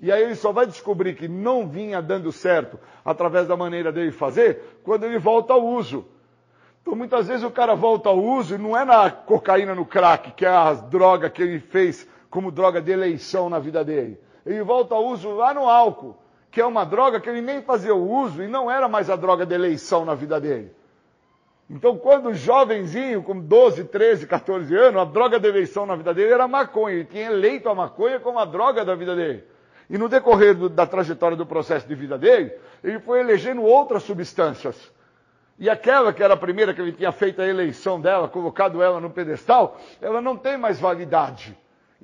E 0.00 0.10
aí 0.10 0.22
ele 0.22 0.36
só 0.36 0.52
vai 0.52 0.66
descobrir 0.66 1.16
que 1.16 1.28
não 1.28 1.68
vinha 1.68 2.00
dando 2.00 2.32
certo 2.32 2.80
através 3.04 3.46
da 3.46 3.58
maneira 3.58 3.92
dele 3.92 4.10
fazer 4.10 4.80
quando 4.82 5.04
ele 5.04 5.18
volta 5.18 5.52
ao 5.52 5.62
uso. 5.62 6.06
Então 6.80 6.96
muitas 6.96 7.28
vezes 7.28 7.44
o 7.44 7.50
cara 7.50 7.74
volta 7.74 8.08
ao 8.08 8.18
uso 8.18 8.54
e 8.54 8.58
não 8.58 8.74
é 8.74 8.86
na 8.86 9.10
cocaína, 9.10 9.74
no 9.74 9.84
crack, 9.84 10.32
que 10.32 10.46
é 10.46 10.48
a 10.48 10.72
droga 10.72 11.28
que 11.28 11.42
ele 11.42 11.60
fez 11.60 12.08
como 12.30 12.50
droga 12.50 12.80
de 12.80 12.90
eleição 12.90 13.50
na 13.50 13.58
vida 13.58 13.84
dele. 13.84 14.18
Ele 14.46 14.62
volta 14.62 14.94
ao 14.94 15.04
uso 15.04 15.30
lá 15.32 15.52
no 15.52 15.68
álcool 15.68 16.16
que 16.56 16.60
é 16.62 16.64
uma 16.64 16.86
droga 16.86 17.20
que 17.20 17.28
ele 17.28 17.42
nem 17.42 17.60
fazia 17.60 17.94
o 17.94 18.10
uso 18.10 18.42
e 18.42 18.48
não 18.48 18.70
era 18.70 18.88
mais 18.88 19.10
a 19.10 19.14
droga 19.14 19.44
de 19.44 19.54
eleição 19.54 20.06
na 20.06 20.14
vida 20.14 20.40
dele. 20.40 20.72
Então, 21.68 21.98
quando 21.98 22.32
jovenzinho, 22.32 23.22
com 23.22 23.38
12, 23.38 23.84
13, 23.84 24.26
14 24.26 24.74
anos, 24.74 25.02
a 25.02 25.04
droga 25.04 25.38
de 25.38 25.46
eleição 25.46 25.84
na 25.84 25.94
vida 25.94 26.14
dele 26.14 26.32
era 26.32 26.48
maconha. 26.48 26.94
Ele 26.94 27.04
tinha 27.04 27.26
eleito 27.26 27.68
a 27.68 27.74
maconha 27.74 28.18
como 28.20 28.38
a 28.38 28.46
droga 28.46 28.86
da 28.86 28.94
vida 28.94 29.14
dele. 29.14 29.44
E 29.90 29.98
no 29.98 30.08
decorrer 30.08 30.54
do, 30.54 30.70
da 30.70 30.86
trajetória 30.86 31.36
do 31.36 31.44
processo 31.44 31.86
de 31.86 31.94
vida 31.94 32.16
dele, 32.16 32.54
ele 32.82 33.00
foi 33.00 33.20
elegendo 33.20 33.60
outras 33.62 34.04
substâncias. 34.04 34.90
E 35.58 35.68
aquela 35.68 36.10
que 36.10 36.22
era 36.22 36.32
a 36.32 36.38
primeira 36.38 36.72
que 36.72 36.80
ele 36.80 36.92
tinha 36.92 37.12
feito 37.12 37.42
a 37.42 37.46
eleição 37.46 38.00
dela, 38.00 38.28
colocado 38.28 38.82
ela 38.82 38.98
no 38.98 39.10
pedestal, 39.10 39.78
ela 40.00 40.22
não 40.22 40.38
tem 40.38 40.56
mais 40.56 40.80
validade. 40.80 41.54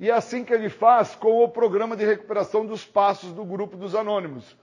E 0.03 0.09
é 0.09 0.13
assim 0.13 0.43
que 0.43 0.53
ele 0.53 0.67
faz 0.67 1.15
com 1.15 1.45
o 1.45 1.47
programa 1.47 1.95
de 1.95 2.03
recuperação 2.03 2.65
dos 2.65 2.83
passos 2.83 3.31
do 3.31 3.45
grupo 3.45 3.77
dos 3.77 3.95
anônimos. 3.95 4.53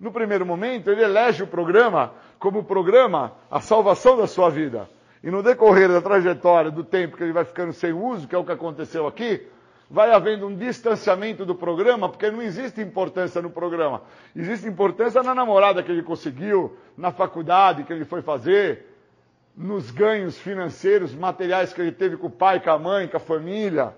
No 0.00 0.10
primeiro 0.10 0.46
momento, 0.46 0.90
ele 0.90 1.04
elege 1.04 1.42
o 1.42 1.46
programa 1.46 2.14
como 2.38 2.64
programa 2.64 3.32
a 3.50 3.60
salvação 3.60 4.16
da 4.16 4.26
sua 4.26 4.48
vida. 4.48 4.88
E 5.22 5.30
no 5.30 5.42
decorrer 5.42 5.90
da 5.90 6.00
trajetória 6.00 6.70
do 6.70 6.82
tempo 6.82 7.14
que 7.14 7.22
ele 7.22 7.34
vai 7.34 7.44
ficando 7.44 7.74
sem 7.74 7.92
uso, 7.92 8.26
que 8.26 8.34
é 8.34 8.38
o 8.38 8.44
que 8.44 8.52
aconteceu 8.52 9.06
aqui, 9.06 9.46
vai 9.90 10.12
havendo 10.12 10.46
um 10.46 10.56
distanciamento 10.56 11.44
do 11.44 11.54
programa, 11.54 12.08
porque 12.08 12.30
não 12.30 12.40
existe 12.40 12.80
importância 12.80 13.42
no 13.42 13.50
programa. 13.50 14.00
Existe 14.34 14.66
importância 14.66 15.22
na 15.22 15.34
namorada 15.34 15.82
que 15.82 15.92
ele 15.92 16.02
conseguiu, 16.02 16.74
na 16.96 17.12
faculdade 17.12 17.84
que 17.84 17.92
ele 17.92 18.06
foi 18.06 18.22
fazer, 18.22 18.86
nos 19.54 19.90
ganhos 19.90 20.38
financeiros, 20.38 21.14
materiais 21.14 21.70
que 21.74 21.82
ele 21.82 21.92
teve 21.92 22.16
com 22.16 22.28
o 22.28 22.30
pai, 22.30 22.60
com 22.60 22.70
a 22.70 22.78
mãe, 22.78 23.06
com 23.06 23.18
a 23.18 23.20
família. 23.20 23.94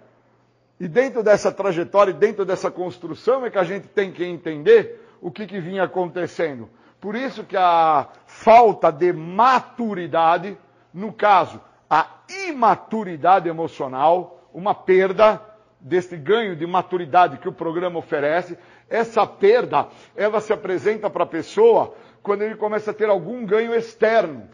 E 0.81 0.87
dentro 0.87 1.23
dessa 1.23 1.51
trajetória, 1.51 2.13
dentro 2.13 2.45
dessa 2.45 2.71
construção, 2.71 3.45
é 3.45 3.51
que 3.51 3.59
a 3.59 3.65
gente 3.65 3.89
tem 3.89 4.13
que 4.13 4.25
entender 4.25 5.05
o 5.21 5.31
que, 5.31 5.47
que 5.47 5.61
vinha 5.61 5.83
acontecendo. 5.83 6.69
Por 7.01 7.15
isso 7.15 7.45
que 7.45 7.57
a 7.57 8.09
falta 8.27 8.91
de 8.91 9.13
maturidade, 9.13 10.57
no 10.93 11.13
caso, 11.13 11.61
a 11.91 12.07
imaturidade 12.47 13.49
emocional, 13.49 14.49
uma 14.53 14.75
perda 14.75 15.41
desse 15.81 16.17
ganho 16.17 16.57
de 16.57 16.67
maturidade 16.67 17.39
que 17.39 17.49
o 17.49 17.53
programa 17.53 17.99
oferece, 17.99 18.59
essa 18.89 19.27
perda, 19.27 19.89
ela 20.17 20.41
se 20.41 20.53
apresenta 20.53 21.11
para 21.11 21.25
a 21.25 21.27
pessoa 21.27 21.95
quando 22.23 22.43
ele 22.43 22.57
começa 22.57 22.91
a 22.91 22.95
ter 22.95 23.09
algum 23.09 23.45
ganho 23.45 23.75
externo. 23.75 24.49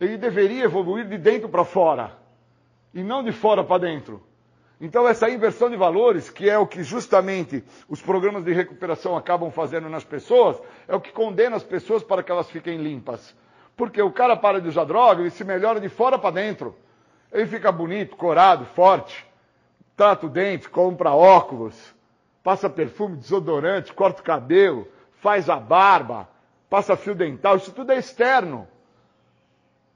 Ele 0.00 0.18
deveria 0.18 0.64
evoluir 0.64 1.06
de 1.06 1.16
dentro 1.16 1.48
para 1.48 1.64
fora, 1.64 2.12
e 2.92 3.02
não 3.02 3.22
de 3.22 3.32
fora 3.32 3.64
para 3.64 3.78
dentro. 3.78 4.22
Então, 4.78 5.08
essa 5.08 5.30
inversão 5.30 5.70
de 5.70 5.76
valores, 5.76 6.28
que 6.28 6.50
é 6.50 6.58
o 6.58 6.66
que 6.66 6.82
justamente 6.82 7.64
os 7.88 8.02
programas 8.02 8.44
de 8.44 8.52
recuperação 8.52 9.16
acabam 9.16 9.50
fazendo 9.50 9.88
nas 9.88 10.04
pessoas, 10.04 10.60
é 10.86 10.94
o 10.94 11.00
que 11.00 11.10
condena 11.10 11.56
as 11.56 11.62
pessoas 11.62 12.02
para 12.02 12.22
que 12.22 12.30
elas 12.30 12.50
fiquem 12.50 12.76
limpas. 12.76 13.34
Porque 13.74 14.00
o 14.02 14.12
cara 14.12 14.36
para 14.36 14.60
de 14.60 14.68
usar 14.68 14.84
droga, 14.84 15.22
ele 15.22 15.30
se 15.30 15.44
melhora 15.44 15.80
de 15.80 15.88
fora 15.88 16.18
para 16.18 16.30
dentro. 16.30 16.76
Ele 17.32 17.46
fica 17.46 17.72
bonito, 17.72 18.16
corado, 18.16 18.66
forte, 18.66 19.26
trata 19.96 20.26
o 20.26 20.28
dente, 20.28 20.68
compra 20.68 21.10
óculos, 21.10 21.94
passa 22.42 22.68
perfume, 22.68 23.16
desodorante, 23.16 23.94
corta 23.94 24.20
o 24.20 24.24
cabelo, 24.24 24.86
faz 25.20 25.48
a 25.48 25.56
barba, 25.56 26.28
passa 26.68 26.96
fio 26.96 27.14
dental, 27.14 27.56
isso 27.56 27.72
tudo 27.72 27.92
é 27.92 27.98
externo. 27.98 28.68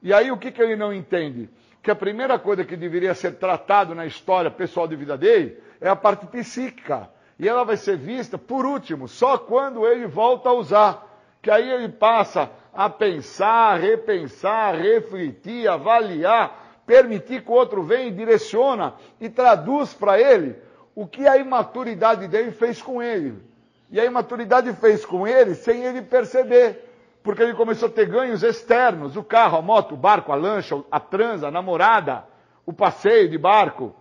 E 0.03 0.13
aí 0.13 0.31
o 0.31 0.39
que, 0.39 0.51
que 0.51 0.63
ele 0.63 0.77
não 0.77 0.93
entende? 0.93 1.51
Que 1.83 1.91
a 1.91 1.97
primeira 1.97 2.39
coisa 2.39 2.65
que 2.65 2.77
deveria 2.77 3.15
ser 3.15 3.37
tratado 3.37 3.95
na 3.95 4.05
história 4.05 4.51
pessoal 4.51 4.87
de 4.87 4.97
vida 4.97 5.17
dele 5.17 5.59
é 5.81 5.89
a 5.89 5.97
parte 5.97 6.27
psíquica. 6.27 7.09
E 7.39 7.49
ela 7.49 7.65
vai 7.65 7.77
ser 7.77 7.97
vista, 7.97 8.37
por 8.37 8.67
último, 8.67 9.09
só 9.09 9.39
quando 9.39 9.87
ele 9.87 10.07
volta 10.07 10.51
a 10.51 10.53
usar. 10.53 11.07
Que 11.41 11.51
aí 11.51 11.71
ele 11.71 11.89
passa 11.89 12.51
a 12.75 12.91
pensar, 12.91 13.81
repensar, 13.81 14.77
refletir, 14.77 15.67
avaliar, 15.67 16.83
permitir 16.87 17.43
que 17.43 17.51
o 17.51 17.55
outro 17.55 17.83
venha 17.83 18.09
e 18.09 18.11
direciona 18.11 18.95
e 19.19 19.31
traduz 19.31 19.95
para 19.95 20.21
ele 20.21 20.57
o 20.95 21.07
que 21.07 21.27
a 21.27 21.39
imaturidade 21.39 22.29
dele 22.29 22.51
fez 22.51 22.83
com 22.83 23.03
ele. 23.03 23.43
E 23.91 23.99
a 23.99 24.05
imaturidade 24.05 24.71
fez 24.75 25.05
com 25.07 25.27
ele 25.27 25.55
sem 25.55 25.83
ele 25.83 26.03
perceber. 26.03 26.90
Porque 27.23 27.43
ele 27.43 27.55
começou 27.55 27.89
a 27.89 27.93
ter 27.93 28.07
ganhos 28.07 28.43
externos: 28.43 29.17
o 29.17 29.23
carro, 29.23 29.59
a 29.59 29.63
moto, 29.63 29.95
o 29.95 29.97
barco, 29.97 30.33
a 30.33 30.37
lancha, 30.37 30.83
a 30.91 31.01
transa, 31.01 31.49
a 31.49 31.51
namorada, 31.51 32.25
o 32.65 32.73
passeio 32.73 33.29
de 33.29 33.39
barco, 33.39 33.95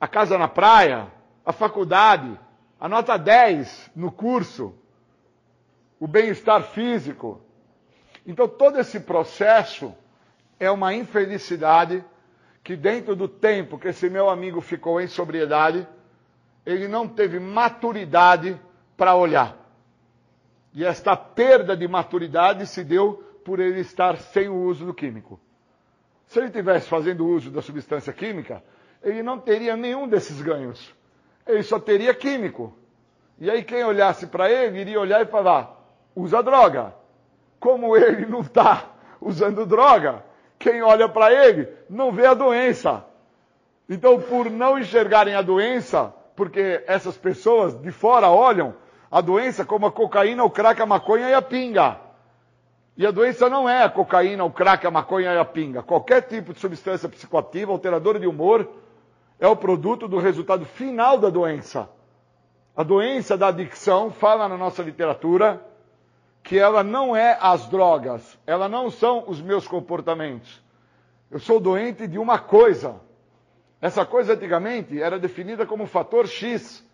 a 0.00 0.08
casa 0.08 0.38
na 0.38 0.48
praia, 0.48 1.08
a 1.44 1.52
faculdade, 1.52 2.38
a 2.78 2.88
nota 2.88 3.16
10 3.16 3.90
no 3.94 4.10
curso, 4.10 4.74
o 5.98 6.06
bem-estar 6.06 6.62
físico. 6.62 7.40
Então, 8.26 8.48
todo 8.48 8.78
esse 8.78 9.00
processo 9.00 9.94
é 10.58 10.70
uma 10.70 10.94
infelicidade 10.94 12.04
que, 12.62 12.76
dentro 12.76 13.16
do 13.16 13.26
tempo 13.26 13.78
que 13.78 13.88
esse 13.88 14.08
meu 14.08 14.30
amigo 14.30 14.60
ficou 14.60 15.00
em 15.00 15.06
sobriedade, 15.06 15.86
ele 16.64 16.86
não 16.86 17.08
teve 17.08 17.38
maturidade 17.38 18.58
para 18.96 19.14
olhar. 19.14 19.59
E 20.72 20.84
esta 20.84 21.16
perda 21.16 21.76
de 21.76 21.86
maturidade 21.88 22.66
se 22.66 22.84
deu 22.84 23.24
por 23.44 23.58
ele 23.58 23.80
estar 23.80 24.16
sem 24.18 24.48
o 24.48 24.54
uso 24.54 24.86
do 24.86 24.94
químico. 24.94 25.40
Se 26.26 26.38
ele 26.38 26.50
tivesse 26.50 26.88
fazendo 26.88 27.26
uso 27.26 27.50
da 27.50 27.60
substância 27.60 28.12
química, 28.12 28.62
ele 29.02 29.22
não 29.22 29.38
teria 29.38 29.76
nenhum 29.76 30.06
desses 30.06 30.40
ganhos. 30.40 30.94
Ele 31.46 31.62
só 31.62 31.80
teria 31.80 32.14
químico. 32.14 32.72
E 33.38 33.50
aí 33.50 33.64
quem 33.64 33.82
olhasse 33.82 34.26
para 34.26 34.50
ele 34.50 34.80
iria 34.80 35.00
olhar 35.00 35.20
e 35.22 35.26
falar: 35.26 35.76
usa 36.14 36.42
droga. 36.42 36.94
Como 37.58 37.96
ele 37.96 38.26
não 38.26 38.40
está 38.40 38.90
usando 39.20 39.66
droga, 39.66 40.24
quem 40.58 40.82
olha 40.82 41.08
para 41.08 41.32
ele 41.32 41.68
não 41.88 42.12
vê 42.12 42.26
a 42.26 42.34
doença. 42.34 43.04
Então, 43.88 44.20
por 44.20 44.48
não 44.48 44.78
enxergarem 44.78 45.34
a 45.34 45.42
doença, 45.42 46.14
porque 46.36 46.82
essas 46.86 47.16
pessoas 47.16 47.74
de 47.82 47.90
fora 47.90 48.30
olham 48.30 48.74
a 49.10 49.20
doença 49.20 49.64
como 49.64 49.86
a 49.86 49.92
cocaína, 49.92 50.44
o 50.44 50.50
crack, 50.50 50.80
a 50.80 50.86
maconha 50.86 51.28
e 51.28 51.34
a 51.34 51.42
pinga. 51.42 51.98
E 52.96 53.06
a 53.06 53.10
doença 53.10 53.48
não 53.48 53.68
é 53.68 53.82
a 53.82 53.88
cocaína, 53.88 54.44
o 54.44 54.50
crack, 54.50 54.86
a 54.86 54.90
maconha 54.90 55.32
e 55.32 55.38
a 55.38 55.44
pinga. 55.44 55.82
Qualquer 55.82 56.22
tipo 56.22 56.52
de 56.52 56.60
substância 56.60 57.08
psicoativa, 57.08 57.72
alteradora 57.72 58.20
de 58.20 58.26
humor, 58.26 58.68
é 59.38 59.48
o 59.48 59.56
produto 59.56 60.06
do 60.06 60.18
resultado 60.18 60.64
final 60.64 61.18
da 61.18 61.30
doença. 61.30 61.88
A 62.76 62.82
doença 62.82 63.36
da 63.36 63.48
adicção 63.48 64.10
fala 64.10 64.48
na 64.48 64.56
nossa 64.56 64.82
literatura 64.82 65.64
que 66.42 66.58
ela 66.58 66.82
não 66.82 67.14
é 67.14 67.36
as 67.40 67.66
drogas, 67.68 68.38
ela 68.46 68.68
não 68.68 68.90
são 68.90 69.24
os 69.26 69.40
meus 69.40 69.66
comportamentos. 69.66 70.62
Eu 71.30 71.38
sou 71.38 71.60
doente 71.60 72.06
de 72.06 72.18
uma 72.18 72.38
coisa. 72.38 73.00
Essa 73.80 74.04
coisa 74.04 74.34
antigamente 74.34 75.00
era 75.00 75.18
definida 75.18 75.64
como 75.64 75.86
fator 75.86 76.26
X. 76.26 76.84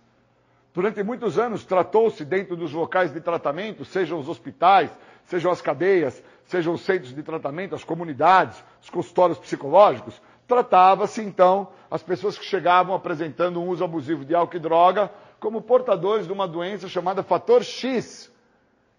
Durante 0.77 1.03
muitos 1.03 1.39
anos 1.39 1.65
tratou-se 1.65 2.23
dentro 2.23 2.55
dos 2.55 2.71
locais 2.71 3.11
de 3.11 3.19
tratamento, 3.19 3.83
sejam 3.83 4.19
os 4.19 4.29
hospitais, 4.29 4.91
sejam 5.25 5.51
as 5.51 5.63
cadeias, 5.63 6.23
sejam 6.45 6.75
os 6.75 6.83
centros 6.83 7.15
de 7.15 7.23
tratamento, 7.23 7.75
as 7.75 7.83
comunidades, 7.83 8.63
os 8.83 8.91
consultórios 8.91 9.39
psicológicos, 9.39 10.21
tratava-se 10.47 11.23
então 11.23 11.69
as 11.91 12.03
pessoas 12.03 12.37
que 12.37 12.45
chegavam 12.45 12.95
apresentando 12.95 13.59
um 13.59 13.69
uso 13.69 13.83
abusivo 13.83 14.23
de 14.23 14.35
álcool 14.35 14.59
e 14.59 14.61
droga 14.61 15.11
como 15.41 15.63
portadores 15.63 16.27
de 16.27 16.33
uma 16.35 16.47
doença 16.47 16.87
chamada 16.89 17.23
fator 17.23 17.65
X. 17.65 18.31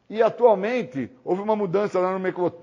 E 0.09 0.19
atualmente 0.19 1.11
houve 1.23 1.43
uma 1.43 1.55
mudança 1.55 2.01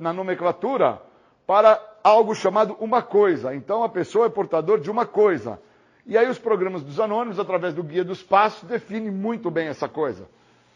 na 0.01 0.12
nomenclatura 0.12 1.01
para 1.47 1.81
algo 2.03 2.35
chamado 2.35 2.77
uma 2.81 3.01
coisa. 3.01 3.55
Então 3.55 3.85
a 3.85 3.89
pessoa 3.89 4.27
é 4.27 4.28
portador 4.28 4.81
de 4.81 4.91
uma 4.91 5.07
coisa. 5.07 5.61
E 6.06 6.18
aí 6.18 6.28
os 6.28 6.39
programas 6.39 6.82
dos 6.82 7.01
anônimos, 7.01 7.39
através 7.39 7.72
do 7.72 7.82
Guia 7.82 8.05
dos 8.05 8.22
Passos, 8.22 8.68
definem 8.68 9.10
muito 9.10 9.51
bem 9.51 9.68
essa 9.68 9.89
coisa. 9.89 10.28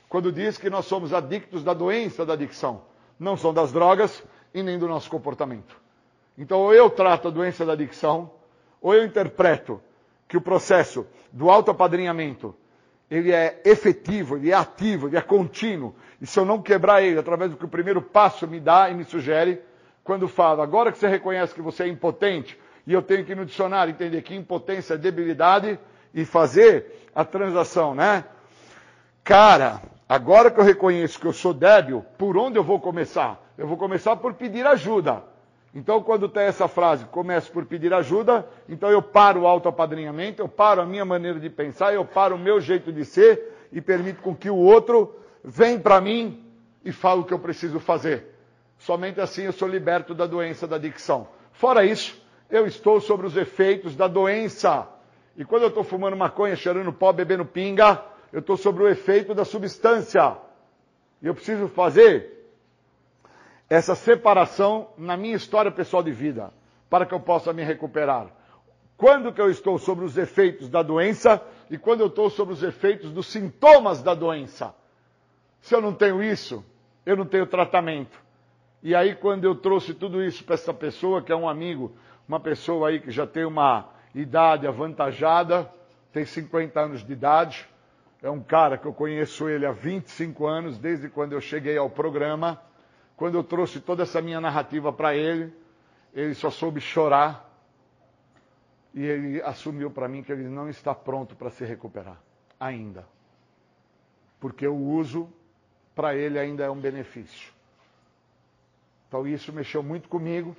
Quando 0.09 0.33
diz 0.33 0.57
que 0.57 0.71
nós 0.71 0.87
somos 0.87 1.13
adictos 1.13 1.63
da 1.63 1.75
doença 1.75 2.25
da 2.25 2.33
adicção. 2.33 2.83
Não 3.19 3.37
são 3.37 3.53
das 3.53 3.73
drogas 3.73 4.23
e 4.55 4.63
nem 4.63 4.79
do 4.79 4.89
nosso 4.89 5.11
comportamento. 5.11 5.77
Então, 6.37 6.61
ou 6.61 6.73
eu 6.73 6.89
trato 6.89 7.29
a 7.29 7.31
doença 7.31 7.67
da 7.67 7.75
adicção, 7.75 8.31
ou 8.81 8.95
eu 8.95 9.05
interpreto 9.05 9.81
que 10.27 10.37
o 10.37 10.41
processo 10.41 11.07
do 11.33 11.51
autoapadrinhamento 11.51 12.55
ele 13.11 13.33
é 13.33 13.61
efetivo, 13.65 14.37
ele 14.37 14.51
é 14.51 14.55
ativo, 14.55 15.09
ele 15.09 15.17
é 15.17 15.21
contínuo. 15.21 15.95
E 16.21 16.27
se 16.27 16.39
eu 16.39 16.45
não 16.45 16.61
quebrar 16.61 17.03
ele 17.03 17.19
através 17.19 17.51
do 17.51 17.57
que 17.57 17.65
o 17.65 17.69
primeiro 17.69 18.03
passo 18.03 18.47
me 18.47 18.61
dá 18.61 18.91
e 18.91 18.95
me 18.95 19.05
sugere, 19.05 19.61
quando 20.05 20.29
fala, 20.29 20.63
agora 20.63 20.93
que 20.93 20.99
você 20.99 21.09
reconhece 21.09 21.55
que 21.55 21.63
você 21.63 21.85
é 21.85 21.89
impotente, 21.89 22.59
e 22.89 22.93
eu 22.95 23.03
tenho 23.03 23.23
que 23.23 23.35
no 23.35 23.45
dicionário 23.45 23.91
entender 23.91 24.23
que 24.23 24.35
impotência 24.35 24.95
é 24.95 24.97
debilidade 24.97 25.79
e 26.15 26.25
fazer 26.25 27.07
a 27.15 27.23
transação, 27.23 27.95
né? 27.95 28.25
Cara, 29.23 29.83
agora 30.09 30.51
que 30.51 30.59
eu 30.59 30.65
reconheço 30.65 31.21
que 31.21 31.27
eu 31.27 31.35
sou 31.35 31.53
débil, 31.53 32.03
por 32.17 32.39
onde 32.39 32.59
eu 32.59 32.65
vou 32.65 32.81
começar? 32.81 33.39
Eu 33.59 33.67
vou 33.67 33.77
começar 33.77 34.17
por 34.17 34.33
pedir 34.33 34.67
ajuda. 34.67 35.23
Então, 35.75 36.03
quando 36.03 36.31
tem 36.31 36.45
essa 36.45 36.67
frase, 36.67 37.05
começo 37.05 37.53
por 37.53 37.67
pedir 37.67 37.93
ajuda, 37.93 38.49
então 38.67 38.89
eu 38.89 39.03
paro 39.03 39.43
o 39.43 39.47
autoapadrinhamento, 39.47 40.41
eu 40.41 40.49
paro 40.49 40.81
a 40.81 40.87
minha 40.87 41.05
maneira 41.05 41.39
de 41.39 41.51
pensar, 41.51 41.93
eu 41.93 42.07
paro 42.07 42.37
o 42.37 42.39
meu 42.39 42.59
jeito 42.59 42.91
de 42.91 43.05
ser 43.05 43.69
e 43.71 43.83
permito 43.83 44.23
com 44.23 44.35
que 44.35 44.49
o 44.49 44.57
outro 44.57 45.15
venha 45.45 45.79
para 45.79 46.01
mim 46.01 46.43
e 46.83 46.91
fale 46.91 47.21
o 47.21 47.25
que 47.25 47.35
eu 47.35 47.39
preciso 47.39 47.79
fazer. 47.79 48.35
Somente 48.79 49.21
assim 49.21 49.43
eu 49.43 49.53
sou 49.53 49.69
liberto 49.69 50.15
da 50.15 50.25
doença 50.25 50.67
da 50.67 50.77
adicção. 50.77 51.29
Fora 51.53 51.85
isso, 51.85 52.19
eu 52.51 52.67
estou 52.67 53.01
sobre 53.01 53.27
os 53.27 53.37
efeitos 53.37 53.95
da 53.95 54.09
doença. 54.09 54.89
E 55.37 55.45
quando 55.45 55.63
eu 55.63 55.69
estou 55.69 55.85
fumando 55.85 56.17
maconha, 56.17 56.57
cheirando 56.57 56.93
pó, 56.93 57.13
bebendo 57.13 57.45
pinga, 57.45 58.03
eu 58.33 58.41
estou 58.41 58.57
sobre 58.57 58.83
o 58.83 58.89
efeito 58.89 59.35
da 59.35 59.45
substância. 59.45 60.37
E 61.23 61.27
eu 61.27 61.35
preciso 61.35 61.69
fazer 61.69 62.39
essa 63.69 63.95
separação 63.95 64.89
na 64.97 65.17
minha 65.17 65.37
história 65.37 65.71
pessoal 65.71 66.03
de 66.03 66.11
vida, 66.11 66.53
para 66.89 67.05
que 67.05 67.15
eu 67.15 67.21
possa 67.21 67.53
me 67.53 67.63
recuperar. 67.63 68.29
Quando 68.97 69.33
que 69.33 69.41
eu 69.41 69.51
estou 69.51 69.79
sobre 69.79 70.05
os 70.05 70.17
efeitos 70.17 70.69
da 70.69 70.83
doença 70.83 71.41
e 71.71 71.79
quando 71.79 72.01
eu 72.01 72.09
estou 72.09 72.31
sobre 72.31 72.55
os 72.55 72.63
efeitos 72.63 73.13
dos 73.13 73.27
sintomas 73.27 74.03
da 74.03 74.15
doença. 74.15 74.75
Se 75.61 75.75
eu 75.75 75.81
não 75.81 75.93
tenho 75.93 76.23
isso, 76.23 76.65
eu 77.05 77.17
não 77.17 77.27
tenho 77.27 77.47
tratamento. 77.47 78.19
E 78.83 78.95
aí, 78.95 79.15
quando 79.15 79.45
eu 79.45 79.55
trouxe 79.55 79.93
tudo 79.93 80.23
isso 80.23 80.43
para 80.45 80.55
essa 80.55 80.73
pessoa, 80.73 81.23
que 81.23 81.31
é 81.31 81.37
um 81.37 81.49
amigo 81.49 81.93
uma 82.29 82.39
pessoa 82.39 82.91
aí 82.91 83.01
que 83.01 83.11
já 83.11 83.27
tem 83.27 83.45
uma 83.45 83.89
idade 84.15 84.67
avantajada, 84.67 85.71
tem 86.13 86.25
50 86.25 86.79
anos 86.79 87.05
de 87.05 87.13
idade, 87.13 87.67
é 88.23 88.29
um 88.29 88.43
cara 88.43 88.77
que 88.77 88.87
eu 88.87 88.93
conheço 88.93 89.49
ele 89.49 89.65
há 89.65 89.73
25 89.73 90.47
anos, 90.47 90.79
desde 90.79 91.09
quando 91.09 91.33
eu 91.33 91.41
cheguei 91.41 91.79
ao 91.79 91.89
programa. 91.89 92.61
Quando 93.17 93.37
eu 93.37 93.45
trouxe 93.45 93.81
toda 93.81 94.03
essa 94.03 94.21
minha 94.21 94.41
narrativa 94.41 94.93
para 94.93 95.15
ele, 95.15 95.53
ele 96.13 96.35
só 96.35 96.51
soube 96.51 96.81
chorar 96.81 97.49
e 98.93 99.05
ele 99.05 99.43
assumiu 99.43 99.91
para 99.91 100.09
mim 100.09 100.23
que 100.23 100.33
ele 100.33 100.49
não 100.49 100.69
está 100.69 100.95
pronto 100.95 101.37
para 101.37 101.51
se 101.51 101.65
recuperar 101.65 102.21
ainda. 102.59 103.07
Porque 104.41 104.67
o 104.67 104.77
uso 104.77 105.33
para 105.95 106.15
ele 106.15 106.39
ainda 106.39 106.65
é 106.65 106.71
um 106.71 106.81
benefício. 106.81 107.53
Então 109.07 109.27
isso 109.27 109.53
mexeu 109.53 109.83
muito 109.83 110.09
comigo. 110.09 110.57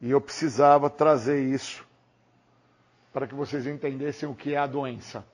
E 0.00 0.10
eu 0.10 0.20
precisava 0.20 0.90
trazer 0.90 1.42
isso 1.42 1.86
para 3.12 3.26
que 3.26 3.34
vocês 3.34 3.66
entendessem 3.66 4.28
o 4.28 4.34
que 4.34 4.54
é 4.54 4.58
a 4.58 4.66
doença, 4.66 5.24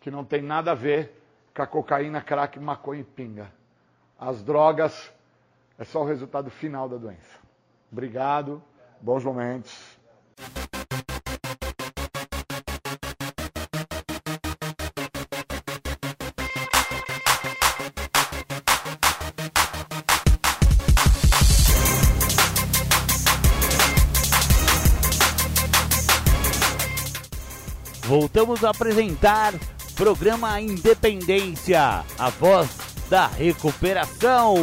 que 0.00 0.10
não 0.10 0.24
tem 0.24 0.40
nada 0.40 0.72
a 0.72 0.74
ver 0.74 1.12
com 1.54 1.62
a 1.62 1.66
cocaína, 1.66 2.22
crack, 2.22 2.58
maconha 2.58 3.02
e 3.02 3.04
pinga. 3.04 3.52
As 4.18 4.42
drogas 4.42 5.12
é 5.78 5.84
só 5.84 6.02
o 6.02 6.06
resultado 6.06 6.50
final 6.50 6.88
da 6.88 6.96
doença. 6.96 7.38
Obrigado, 7.92 8.62
bons 9.00 9.22
momentos. 9.22 9.98
Voltamos 28.34 28.64
a 28.64 28.70
apresentar 28.70 29.54
programa 29.94 30.60
Independência, 30.60 32.04
a 32.18 32.30
voz 32.30 32.68
da 33.08 33.28
recuperação. 33.28 34.56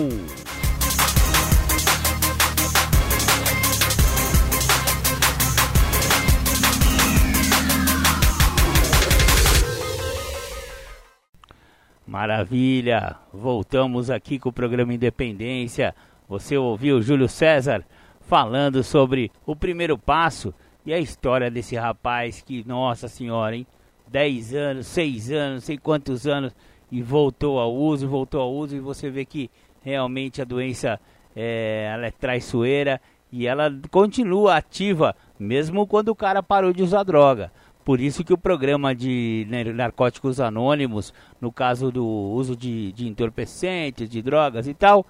Maravilha! 12.05 13.15
Voltamos 13.31 14.09
aqui 14.09 14.37
com 14.37 14.49
o 14.49 14.53
programa 14.53 14.93
Independência. 14.93 15.95
Você 16.27 16.57
ouviu 16.57 17.01
Júlio 17.01 17.29
César 17.29 17.85
falando 18.19 18.83
sobre 18.83 19.31
o 19.45 19.55
primeiro 19.55 19.97
passo 19.97 20.53
e 20.85 20.93
a 20.93 20.99
história 20.99 21.49
desse 21.51 21.75
rapaz 21.75 22.41
que, 22.41 22.63
nossa 22.67 23.07
senhora, 23.07 23.55
hein? 23.55 23.67
10 24.07 24.53
anos, 24.55 24.87
6 24.87 25.31
anos, 25.31 25.63
sei 25.63 25.77
quantos 25.77 26.27
anos, 26.27 26.53
e 26.91 27.01
voltou 27.01 27.59
ao 27.59 27.73
uso, 27.73 28.07
voltou 28.07 28.41
ao 28.41 28.53
uso, 28.53 28.75
e 28.75 28.79
você 28.79 29.09
vê 29.09 29.23
que 29.23 29.49
realmente 29.81 30.41
a 30.41 30.45
doença 30.45 30.99
é, 31.35 31.89
ela 31.93 32.07
é 32.07 32.11
traiçoeira 32.11 32.99
e 33.31 33.47
ela 33.47 33.73
continua 33.89 34.57
ativa 34.57 35.15
mesmo 35.39 35.87
quando 35.87 36.09
o 36.09 36.15
cara 36.15 36.43
parou 36.43 36.73
de 36.73 36.83
usar 36.83 37.03
droga. 37.03 37.51
Por 37.83 37.99
isso 37.99 38.23
que 38.23 38.33
o 38.33 38.37
programa 38.37 38.93
de 38.93 39.47
narcóticos 39.73 40.39
anônimos, 40.39 41.13
no 41.39 41.51
caso 41.51 41.91
do 41.91 42.05
uso 42.05 42.55
de, 42.55 42.91
de 42.91 43.07
entorpecentes, 43.07 44.07
de 44.07 44.21
drogas 44.21 44.67
e 44.67 44.73
tal, 44.73 45.05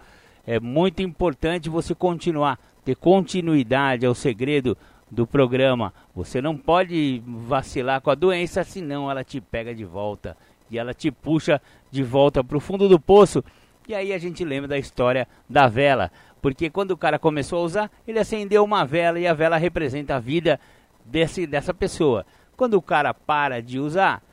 é 0.48 0.60
muito 0.60 1.02
importante 1.02 1.70
você 1.70 1.94
continuar, 1.94 2.58
ter 2.86 2.96
continuidade, 2.96 4.06
é 4.06 4.10
o 4.10 4.16
segredo 4.16 4.78
do 5.12 5.28
programa. 5.28 5.94
Você 6.16 6.42
não 6.42 6.58
pode 6.58 7.22
vacilar 7.28 8.00
com 8.00 8.10
a 8.10 8.16
doença, 8.16 8.64
senão 8.64 9.12
ela 9.12 9.24
te 9.24 9.42
pega 9.42 9.76
de 9.76 9.84
volta 9.84 10.38
e 10.70 10.80
ela 10.80 10.94
te 10.94 11.12
puxa 11.12 11.62
de 11.92 12.02
volta 12.02 12.42
para 12.42 12.58
o 12.58 12.62
fundo 12.62 12.88
do 12.88 12.98
poço. 13.00 13.44
E 13.88 13.94
aí 13.94 14.14
a 14.14 14.18
gente 14.18 14.46
lembra 14.46 14.70
da 14.70 14.78
história 14.78 15.28
da 15.50 15.68
vela, 15.68 16.10
porque 16.42 16.70
quando 16.70 16.92
o 16.92 16.98
cara 16.98 17.20
começou 17.20 17.60
a 17.60 17.64
usar, 17.64 17.92
ele 18.08 18.20
acendeu 18.20 18.64
uma 18.64 18.86
vela 18.86 19.20
e 19.20 19.28
a 19.28 19.34
vela 19.34 19.58
representa 19.58 20.16
a 20.16 20.20
vida 20.20 20.60
desse, 21.06 21.46
dessa 21.46 21.74
pessoa. 21.74 22.26
Quando 22.56 22.76
o 22.76 22.82
cara 22.82 23.14
para 23.14 23.62
de 23.62 23.80
usar, 23.80 24.24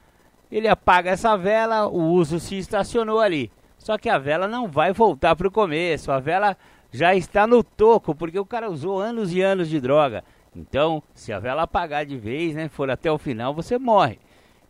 ele 0.50 0.68
apaga 0.68 1.10
essa 1.10 1.36
vela, 1.36 1.88
o 1.88 2.12
uso 2.12 2.38
se 2.38 2.56
estacionou 2.56 3.20
ali. 3.20 3.50
Só 3.78 3.98
que 3.98 4.08
a 4.08 4.18
vela 4.18 4.46
não 4.46 4.68
vai 4.68 4.92
voltar 4.92 5.34
para 5.34 5.48
o 5.48 5.50
começo, 5.52 6.12
a 6.12 6.20
vela 6.20 6.56
já 6.92 7.14
está 7.14 7.46
no 7.46 7.62
toco, 7.62 8.14
porque 8.14 8.38
o 8.38 8.46
cara 8.46 8.70
usou 8.70 9.00
anos 9.00 9.32
e 9.32 9.40
anos 9.40 9.68
de 9.68 9.80
droga. 9.80 10.22
Então, 10.58 11.00
se 11.14 11.32
a 11.32 11.38
vela 11.38 11.62
apagar 11.62 12.04
de 12.04 12.16
vez, 12.16 12.54
né, 12.54 12.68
for 12.68 12.90
até 12.90 13.10
o 13.10 13.16
final, 13.16 13.54
você 13.54 13.78
morre. 13.78 14.18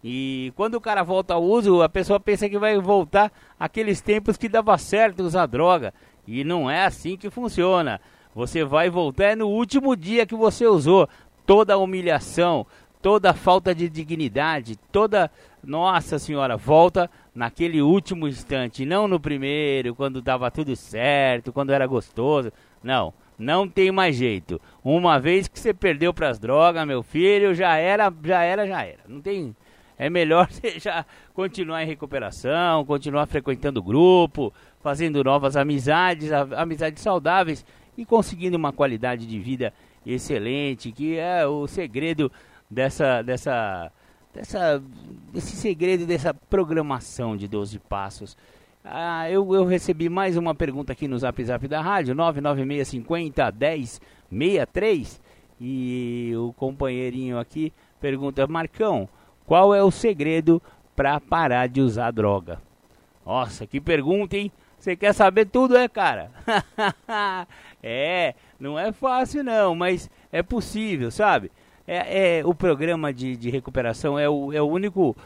E 0.04 0.52
quando 0.54 0.74
o 0.74 0.80
cara 0.80 1.02
volta 1.02 1.32
ao 1.34 1.42
uso, 1.42 1.82
a 1.82 1.88
pessoa 1.88 2.20
pensa 2.20 2.48
que 2.48 2.58
vai 2.58 2.78
voltar 2.78 3.32
aqueles 3.58 4.00
tempos 4.00 4.36
que 4.36 4.48
dava 4.48 4.76
certo 4.76 5.22
usar 5.22 5.46
droga. 5.46 5.94
E 6.26 6.44
não 6.44 6.70
é 6.70 6.84
assim 6.84 7.16
que 7.16 7.30
funciona. 7.30 8.00
Você 8.34 8.62
vai 8.62 8.90
voltar 8.90 9.34
no 9.34 9.48
último 9.48 9.96
dia 9.96 10.26
que 10.26 10.36
você 10.36 10.66
usou. 10.66 11.08
Toda 11.46 11.72
a 11.74 11.78
humilhação, 11.78 12.66
toda 13.00 13.30
a 13.30 13.34
falta 13.34 13.74
de 13.74 13.88
dignidade, 13.88 14.76
toda. 14.92 15.30
Nossa 15.64 16.18
Senhora, 16.18 16.56
volta 16.56 17.10
naquele 17.34 17.82
último 17.82 18.28
instante, 18.28 18.86
não 18.86 19.08
no 19.08 19.18
primeiro, 19.18 19.94
quando 19.94 20.22
dava 20.22 20.50
tudo 20.50 20.76
certo, 20.76 21.52
quando 21.52 21.72
era 21.72 21.86
gostoso. 21.86 22.52
Não, 22.82 23.12
não 23.38 23.68
tem 23.68 23.92
mais 23.92 24.16
jeito. 24.16 24.60
Uma 24.82 25.20
vez 25.20 25.46
que 25.46 25.58
você 25.58 25.72
perdeu 25.72 26.12
para 26.12 26.28
as 26.28 26.38
drogas, 26.38 26.86
meu 26.86 27.02
filho, 27.02 27.54
já 27.54 27.76
era, 27.76 28.12
já 28.24 28.42
era, 28.42 28.66
já 28.66 28.82
era. 28.82 29.00
Não 29.06 29.20
tem. 29.20 29.54
É 29.96 30.10
melhor 30.10 30.48
você 30.50 30.78
já 30.78 31.06
continuar 31.32 31.82
em 31.82 31.86
recuperação, 31.86 32.84
continuar 32.84 33.26
frequentando 33.26 33.80
o 33.80 33.82
grupo, 33.82 34.52
fazendo 34.80 35.22
novas 35.22 35.56
amizades, 35.56 36.32
amizades 36.32 37.02
saudáveis 37.02 37.64
e 37.96 38.04
conseguindo 38.04 38.56
uma 38.56 38.72
qualidade 38.72 39.26
de 39.26 39.38
vida 39.38 39.72
excelente, 40.04 40.92
que 40.92 41.16
é 41.16 41.46
o 41.46 41.66
segredo 41.66 42.30
dessa, 42.70 43.22
dessa, 43.22 43.92
dessa, 44.32 44.82
desse 45.32 45.56
segredo 45.56 46.06
dessa 46.06 46.32
programação 46.32 47.36
de 47.36 47.46
12 47.46 47.78
passos. 47.80 48.36
Ah, 48.84 49.30
eu, 49.30 49.54
eu 49.54 49.64
recebi 49.64 50.08
mais 50.08 50.36
uma 50.36 50.54
pergunta 50.54 50.92
aqui 50.92 51.06
no 51.06 51.18
Zap 51.18 51.44
Zap 51.44 51.66
da 51.68 51.80
rádio, 51.80 52.14
99650 52.14 53.52
1063. 54.30 55.20
E 55.60 56.32
o 56.36 56.52
companheirinho 56.52 57.38
aqui 57.38 57.72
pergunta: 58.00 58.46
Marcão, 58.46 59.08
qual 59.46 59.74
é 59.74 59.82
o 59.82 59.90
segredo 59.90 60.62
para 60.94 61.20
parar 61.20 61.68
de 61.68 61.80
usar 61.80 62.10
droga? 62.10 62.60
Nossa, 63.26 63.66
que 63.66 63.80
pergunta, 63.80 64.36
hein? 64.36 64.50
Você 64.78 64.94
quer 64.94 65.12
saber 65.12 65.46
tudo, 65.46 65.76
é, 65.76 65.88
cara? 65.88 66.30
é, 67.82 68.34
não 68.58 68.78
é 68.78 68.92
fácil 68.92 69.42
não, 69.42 69.74
mas 69.74 70.08
é 70.30 70.42
possível, 70.42 71.10
sabe? 71.10 71.50
é, 71.88 72.38
é 72.38 72.46
o 72.46 72.54
programa 72.54 73.12
de, 73.12 73.34
de 73.34 73.48
recuperação 73.48 74.18
é 74.18 74.28
o, 74.28 74.52
é 74.52 74.60
o 74.60 74.66
único 74.66 75.16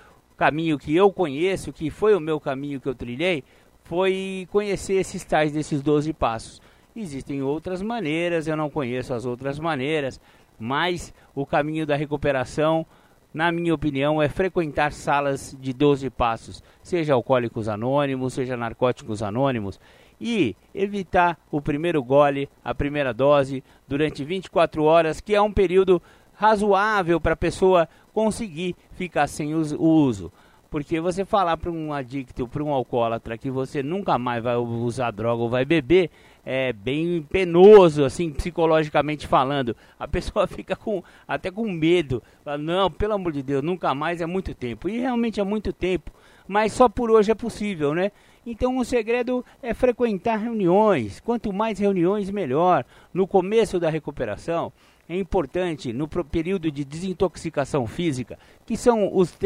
caminho 0.42 0.76
que 0.76 0.96
eu 0.96 1.12
conheço, 1.12 1.72
que 1.72 1.88
foi 1.88 2.16
o 2.16 2.20
meu 2.20 2.40
caminho 2.40 2.80
que 2.80 2.88
eu 2.88 2.96
trilhei, 2.96 3.44
foi 3.84 4.48
conhecer 4.50 4.94
esses 4.94 5.24
tais 5.24 5.52
desses 5.52 5.80
12 5.80 6.12
passos. 6.12 6.60
Existem 6.96 7.40
outras 7.42 7.80
maneiras, 7.80 8.48
eu 8.48 8.56
não 8.56 8.68
conheço 8.68 9.14
as 9.14 9.24
outras 9.24 9.60
maneiras, 9.60 10.20
mas 10.58 11.14
o 11.32 11.46
caminho 11.46 11.86
da 11.86 11.94
recuperação, 11.94 12.84
na 13.32 13.52
minha 13.52 13.72
opinião, 13.72 14.20
é 14.20 14.28
frequentar 14.28 14.92
salas 14.92 15.56
de 15.60 15.72
12 15.72 16.10
passos, 16.10 16.60
seja 16.82 17.14
alcoólicos 17.14 17.68
anônimos, 17.68 18.34
seja 18.34 18.56
narcóticos 18.56 19.22
anônimos, 19.22 19.78
e 20.20 20.56
evitar 20.74 21.38
o 21.52 21.60
primeiro 21.60 22.02
gole, 22.02 22.48
a 22.64 22.74
primeira 22.74 23.14
dose, 23.14 23.62
durante 23.86 24.24
24 24.24 24.82
horas, 24.82 25.20
que 25.20 25.36
é 25.36 25.40
um 25.40 25.52
período 25.52 26.02
razoável 26.34 27.20
para 27.20 27.34
a 27.34 27.36
pessoa 27.36 27.88
conseguir 28.12 28.76
ficar 28.92 29.26
sem 29.26 29.54
o 29.54 29.80
uso. 29.80 30.32
Porque 30.70 31.00
você 31.00 31.22
falar 31.24 31.58
para 31.58 31.70
um 31.70 31.92
adicto, 31.92 32.48
para 32.48 32.64
um 32.64 32.72
alcoólatra 32.72 33.36
que 33.36 33.50
você 33.50 33.82
nunca 33.82 34.16
mais 34.16 34.42
vai 34.42 34.56
usar 34.56 35.10
droga 35.10 35.42
ou 35.42 35.50
vai 35.50 35.66
beber, 35.66 36.10
é 36.44 36.72
bem 36.72 37.22
penoso, 37.22 38.04
assim, 38.04 38.30
psicologicamente 38.30 39.26
falando. 39.26 39.76
A 39.98 40.08
pessoa 40.08 40.46
fica 40.46 40.74
com 40.74 41.02
até 41.28 41.50
com 41.50 41.70
medo. 41.70 42.22
Fala, 42.42 42.56
não, 42.56 42.90
pelo 42.90 43.12
amor 43.12 43.32
de 43.32 43.42
Deus, 43.42 43.62
nunca 43.62 43.94
mais 43.94 44.22
é 44.22 44.26
muito 44.26 44.54
tempo. 44.54 44.88
E 44.88 44.98
realmente 44.98 45.38
é 45.38 45.44
muito 45.44 45.74
tempo. 45.74 46.10
Mas 46.48 46.72
só 46.72 46.88
por 46.88 47.10
hoje 47.10 47.30
é 47.30 47.34
possível, 47.34 47.94
né? 47.94 48.10
Então 48.44 48.78
o 48.78 48.84
segredo 48.84 49.44
é 49.62 49.72
frequentar 49.72 50.38
reuniões. 50.38 51.20
Quanto 51.20 51.52
mais 51.52 51.78
reuniões, 51.78 52.30
melhor. 52.30 52.84
No 53.14 53.26
começo 53.26 53.78
da 53.78 53.88
recuperação, 53.88 54.72
é 55.12 55.18
importante 55.18 55.92
no 55.92 56.08
período 56.08 56.70
de 56.70 56.84
desintoxicação 56.84 57.86
física, 57.86 58.38
que 58.64 58.76
são 58.76 59.14
os, 59.14 59.36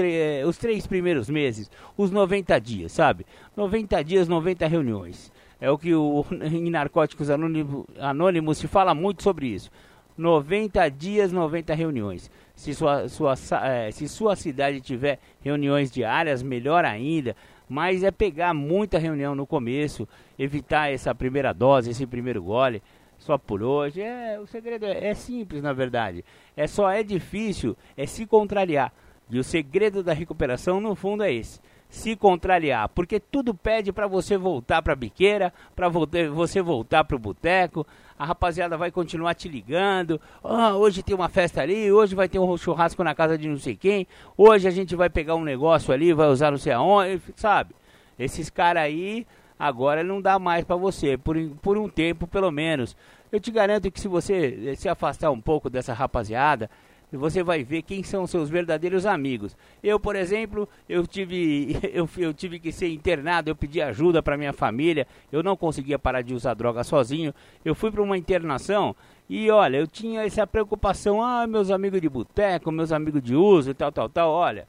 os 0.47 0.57
três 0.59 0.87
primeiros 0.87 1.29
meses, 1.29 1.71
os 1.97 2.11
90 2.11 2.59
dias, 2.61 2.93
sabe? 2.93 3.27
90 3.57 4.05
dias, 4.05 4.29
90 4.29 4.67
reuniões. 4.67 5.33
É 5.61 5.71
o 5.71 5.77
que 5.77 5.95
o, 5.95 6.25
em 6.53 6.71
Narcóticos 6.71 7.29
Anônimos, 7.31 8.59
se 8.59 8.69
fala 8.69 8.95
muito 8.95 9.23
sobre 9.23 9.49
isso. 9.49 9.71
90 10.17 10.89
dias, 10.91 11.33
90 11.33 11.75
reuniões. 11.75 12.31
Se 12.55 12.73
sua, 12.73 13.09
sua, 13.09 13.35
é, 13.65 13.91
se 13.91 14.09
sua 14.09 14.37
cidade 14.37 14.81
tiver 14.81 15.19
reuniões 15.43 15.91
diárias, 15.91 16.43
melhor 16.43 16.85
ainda. 16.85 17.37
Mas 17.69 18.05
é 18.05 18.13
pegar 18.13 18.55
muita 18.55 18.99
reunião 18.99 19.35
no 19.35 19.45
começo, 19.45 20.09
evitar 20.39 20.93
essa 20.93 21.13
primeira 21.13 21.53
dose, 21.53 21.91
esse 21.91 22.07
primeiro 22.07 22.43
gole 22.43 22.81
só 23.19 23.39
por 23.39 23.63
hoje. 23.63 24.01
É, 24.01 24.39
o 24.41 24.47
segredo 24.47 24.87
é, 24.87 25.09
é 25.09 25.15
simples, 25.15 25.63
na 25.63 25.73
verdade. 25.73 26.25
É 26.57 26.67
só 26.67 26.91
é 26.91 27.03
difícil 27.03 27.77
é 27.97 28.07
se 28.07 28.27
contrariar. 28.27 28.93
E 29.31 29.39
o 29.39 29.45
segredo 29.45 30.03
da 30.03 30.13
recuperação, 30.13 30.81
no 30.81 30.95
fundo, 30.95 31.23
é 31.23 31.33
esse 31.33 31.61
se 31.89 32.17
contrariar, 32.17 32.89
porque 32.89 33.21
tudo 33.21 33.55
pede 33.55 33.93
para 33.93 34.07
você 34.07 34.37
voltar 34.37 34.83
para 34.83 34.93
a 34.93 34.97
biqueira, 34.97 35.53
para 35.75 35.89
você 35.89 36.61
voltar 36.61 37.05
para 37.05 37.17
o 37.17 37.19
boteco. 37.19 37.87
A 38.19 38.25
rapaziada 38.25 38.77
vai 38.77 38.91
continuar 38.91 39.35
te 39.35 39.49
ligando. 39.49 40.21
Oh, 40.43 40.79
hoje 40.79 41.03
tem 41.03 41.15
uma 41.15 41.29
festa 41.29 41.63
ali, 41.63 41.93
hoje 41.93 42.15
vai 42.15 42.29
ter 42.29 42.39
um 42.39 42.57
churrasco 42.57 43.05
na 43.05 43.15
casa 43.15 43.37
de 43.37 43.49
não 43.49 43.59
sei 43.59 43.77
quem. 43.77 44.07
Hoje 44.37 44.67
a 44.67 44.71
gente 44.71 44.97
vai 44.97 45.11
pegar 45.11 45.35
um 45.35 45.45
negócio 45.45 45.93
ali, 45.93 46.13
vai 46.13 46.29
usar 46.29 46.51
não 46.51 46.59
sei 46.59 46.73
aonde, 46.73 47.21
sabe? 47.37 47.75
Esses 48.19 48.49
caras 48.49 48.83
aí 48.83 49.27
agora 49.59 50.03
não 50.03 50.21
dá 50.21 50.39
mais 50.39 50.65
para 50.65 50.77
você, 50.77 51.17
por, 51.17 51.37
por 51.63 51.79
um 51.79 51.89
tempo 51.89 52.27
pelo 52.27 52.51
menos. 52.51 52.97
Eu 53.31 53.41
te 53.41 53.51
garanto 53.51 53.91
que 53.91 54.01
se 54.01 54.09
você 54.09 54.75
se 54.77 54.89
afastar 54.89 55.31
um 55.31 55.41
pouco 55.41 55.69
dessa 55.69 55.93
rapaziada, 55.93 56.71
você 57.13 57.43
vai 57.43 57.63
ver 57.63 57.83
quem 57.83 58.03
são 58.03 58.27
seus 58.27 58.51
verdadeiros 58.51 59.07
amigos. 59.07 59.57
Eu, 59.83 59.99
por 59.99 60.17
exemplo, 60.17 60.69
eu 60.89 61.07
tive, 61.07 61.79
eu, 61.93 62.09
eu 62.19 62.35
tive 62.35 62.59
que 62.59 62.73
ser 62.73 62.89
internado, 62.89 63.51
eu 63.51 63.57
pedi 63.57 63.81
ajuda 63.81 64.23
para 64.23 64.37
minha 64.37 64.53
família, 64.53 65.07
eu 65.31 65.43
não 65.43 65.57
conseguia 65.57 65.99
parar 65.99 66.23
de 66.23 66.35
usar 66.35 66.55
droga 66.55 66.83
sozinho. 66.85 67.35
Eu 67.65 67.75
fui 67.75 67.91
para 67.91 68.03
uma 68.03 68.19
internação 68.19 68.95
e 69.29 69.51
olha, 69.51 69.77
eu 69.77 69.87
tinha 69.87 70.25
essa 70.25 70.47
preocupação, 70.47 71.23
ah, 71.23 71.47
meus 71.47 71.71
amigos 71.71 72.01
de 72.01 72.09
boteco, 72.09 72.73
meus 72.73 72.93
amigos 72.93 73.23
de 73.23 73.35
uso 73.35 73.71
e 73.71 73.75
tal, 73.75 73.93
tal, 73.93 74.09
tal. 74.09 74.31
Olha, 74.31 74.67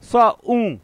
só 0.00 0.38
um 0.44 0.78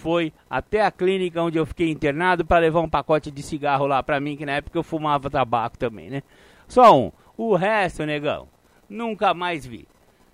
foi 0.00 0.32
até 0.48 0.82
a 0.82 0.90
clínica 0.90 1.42
onde 1.42 1.58
eu 1.58 1.66
fiquei 1.66 1.90
internado 1.90 2.44
para 2.44 2.58
levar 2.58 2.80
um 2.80 2.88
pacote 2.88 3.30
de 3.30 3.42
cigarro 3.42 3.86
lá 3.86 4.02
para 4.02 4.18
mim, 4.18 4.36
que 4.36 4.46
na 4.46 4.52
época 4.52 4.78
eu 4.78 4.82
fumava 4.82 5.28
tabaco 5.28 5.76
também, 5.76 6.08
né? 6.08 6.22
Só 6.66 6.98
um. 6.98 7.12
O 7.36 7.54
resto, 7.54 8.06
negão, 8.06 8.48
nunca 8.88 9.34
mais 9.34 9.66
vi. 9.66 9.86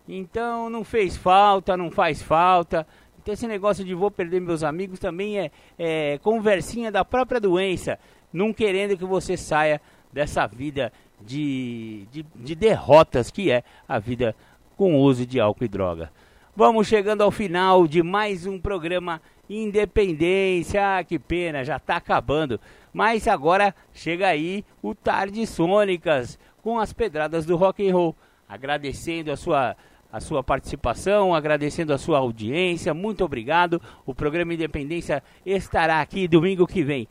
Então 0.09 0.70
não 0.70 0.84
fez 0.84 1.16
falta, 1.16 1.76
não 1.76 1.90
faz 1.90 2.22
falta. 2.22 2.86
Então 3.20 3.34
esse 3.34 3.47
negócio 3.48 3.84
de 3.84 3.93
vou 3.93 4.10
perder 4.10 4.40
meus 4.40 4.62
amigos 4.62 5.01
também 5.01 5.38
é, 5.38 5.51
é 5.76 6.18
conversinha 6.18 6.93
da 6.93 7.05
própria 7.05 7.40
doença, 7.40 7.98
não 8.32 8.52
querendo 8.52 8.97
que 8.97 9.05
você 9.05 9.36
saia 9.36 9.80
dessa 10.12 10.47
vida 10.47 10.93
de, 11.20 12.06
de, 12.12 12.24
de 12.34 12.55
derrotas 12.55 13.30
que 13.30 13.51
é 13.51 13.64
a 13.88 13.98
vida 13.98 14.34
com 14.76 14.97
uso 15.01 15.26
de 15.26 15.40
álcool 15.40 15.64
e 15.64 15.68
droga. 15.68 16.12
Vamos 16.59 16.86
chegando 16.86 17.20
ao 17.20 17.30
final 17.30 17.86
de 17.86 18.02
mais 18.02 18.47
um 18.47 18.59
programa 18.59 19.20
Independência, 19.48 20.98
ah, 20.98 21.05
que 21.05 21.18
pena, 21.18 21.64
já 21.64 21.78
tá 21.78 21.97
acabando. 21.97 22.60
Mas 22.93 23.28
agora 23.28 23.74
chega 23.93 24.27
aí 24.27 24.64
o 24.82 24.94
Tarde 24.94 25.47
Sônicas 25.47 26.39
com 26.62 26.78
as 26.78 26.93
pedradas 26.93 27.47
do 27.47 27.56
rock 27.56 27.89
and 27.89 27.94
roll. 27.94 28.16
Agradecendo 28.48 29.31
a 29.31 29.36
sua 29.36 29.77
a 30.12 30.20
sua 30.20 30.43
participação, 30.43 31.35
agradecendo 31.35 31.93
a 31.93 31.98
sua 31.98 32.18
audiência. 32.18 32.94
Muito 32.94 33.24
obrigado. 33.24 33.82
O 34.06 34.14
programa 34.14 34.55
Independência 34.55 35.23
estará 35.44 36.01
aqui 36.01 36.27
domingo 36.27 36.66
que 36.66 36.82
vem. 36.82 37.06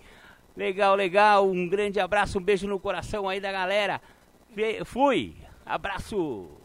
Legal, 0.58 0.96
legal. 0.96 1.48
Um 1.48 1.68
grande 1.68 2.00
abraço, 2.00 2.40
um 2.40 2.42
beijo 2.42 2.68
no 2.68 2.80
coração 2.80 3.28
aí 3.28 3.40
da 3.40 3.52
galera. 3.52 4.02
Fui. 4.86 5.36
Abraço. 5.66 6.65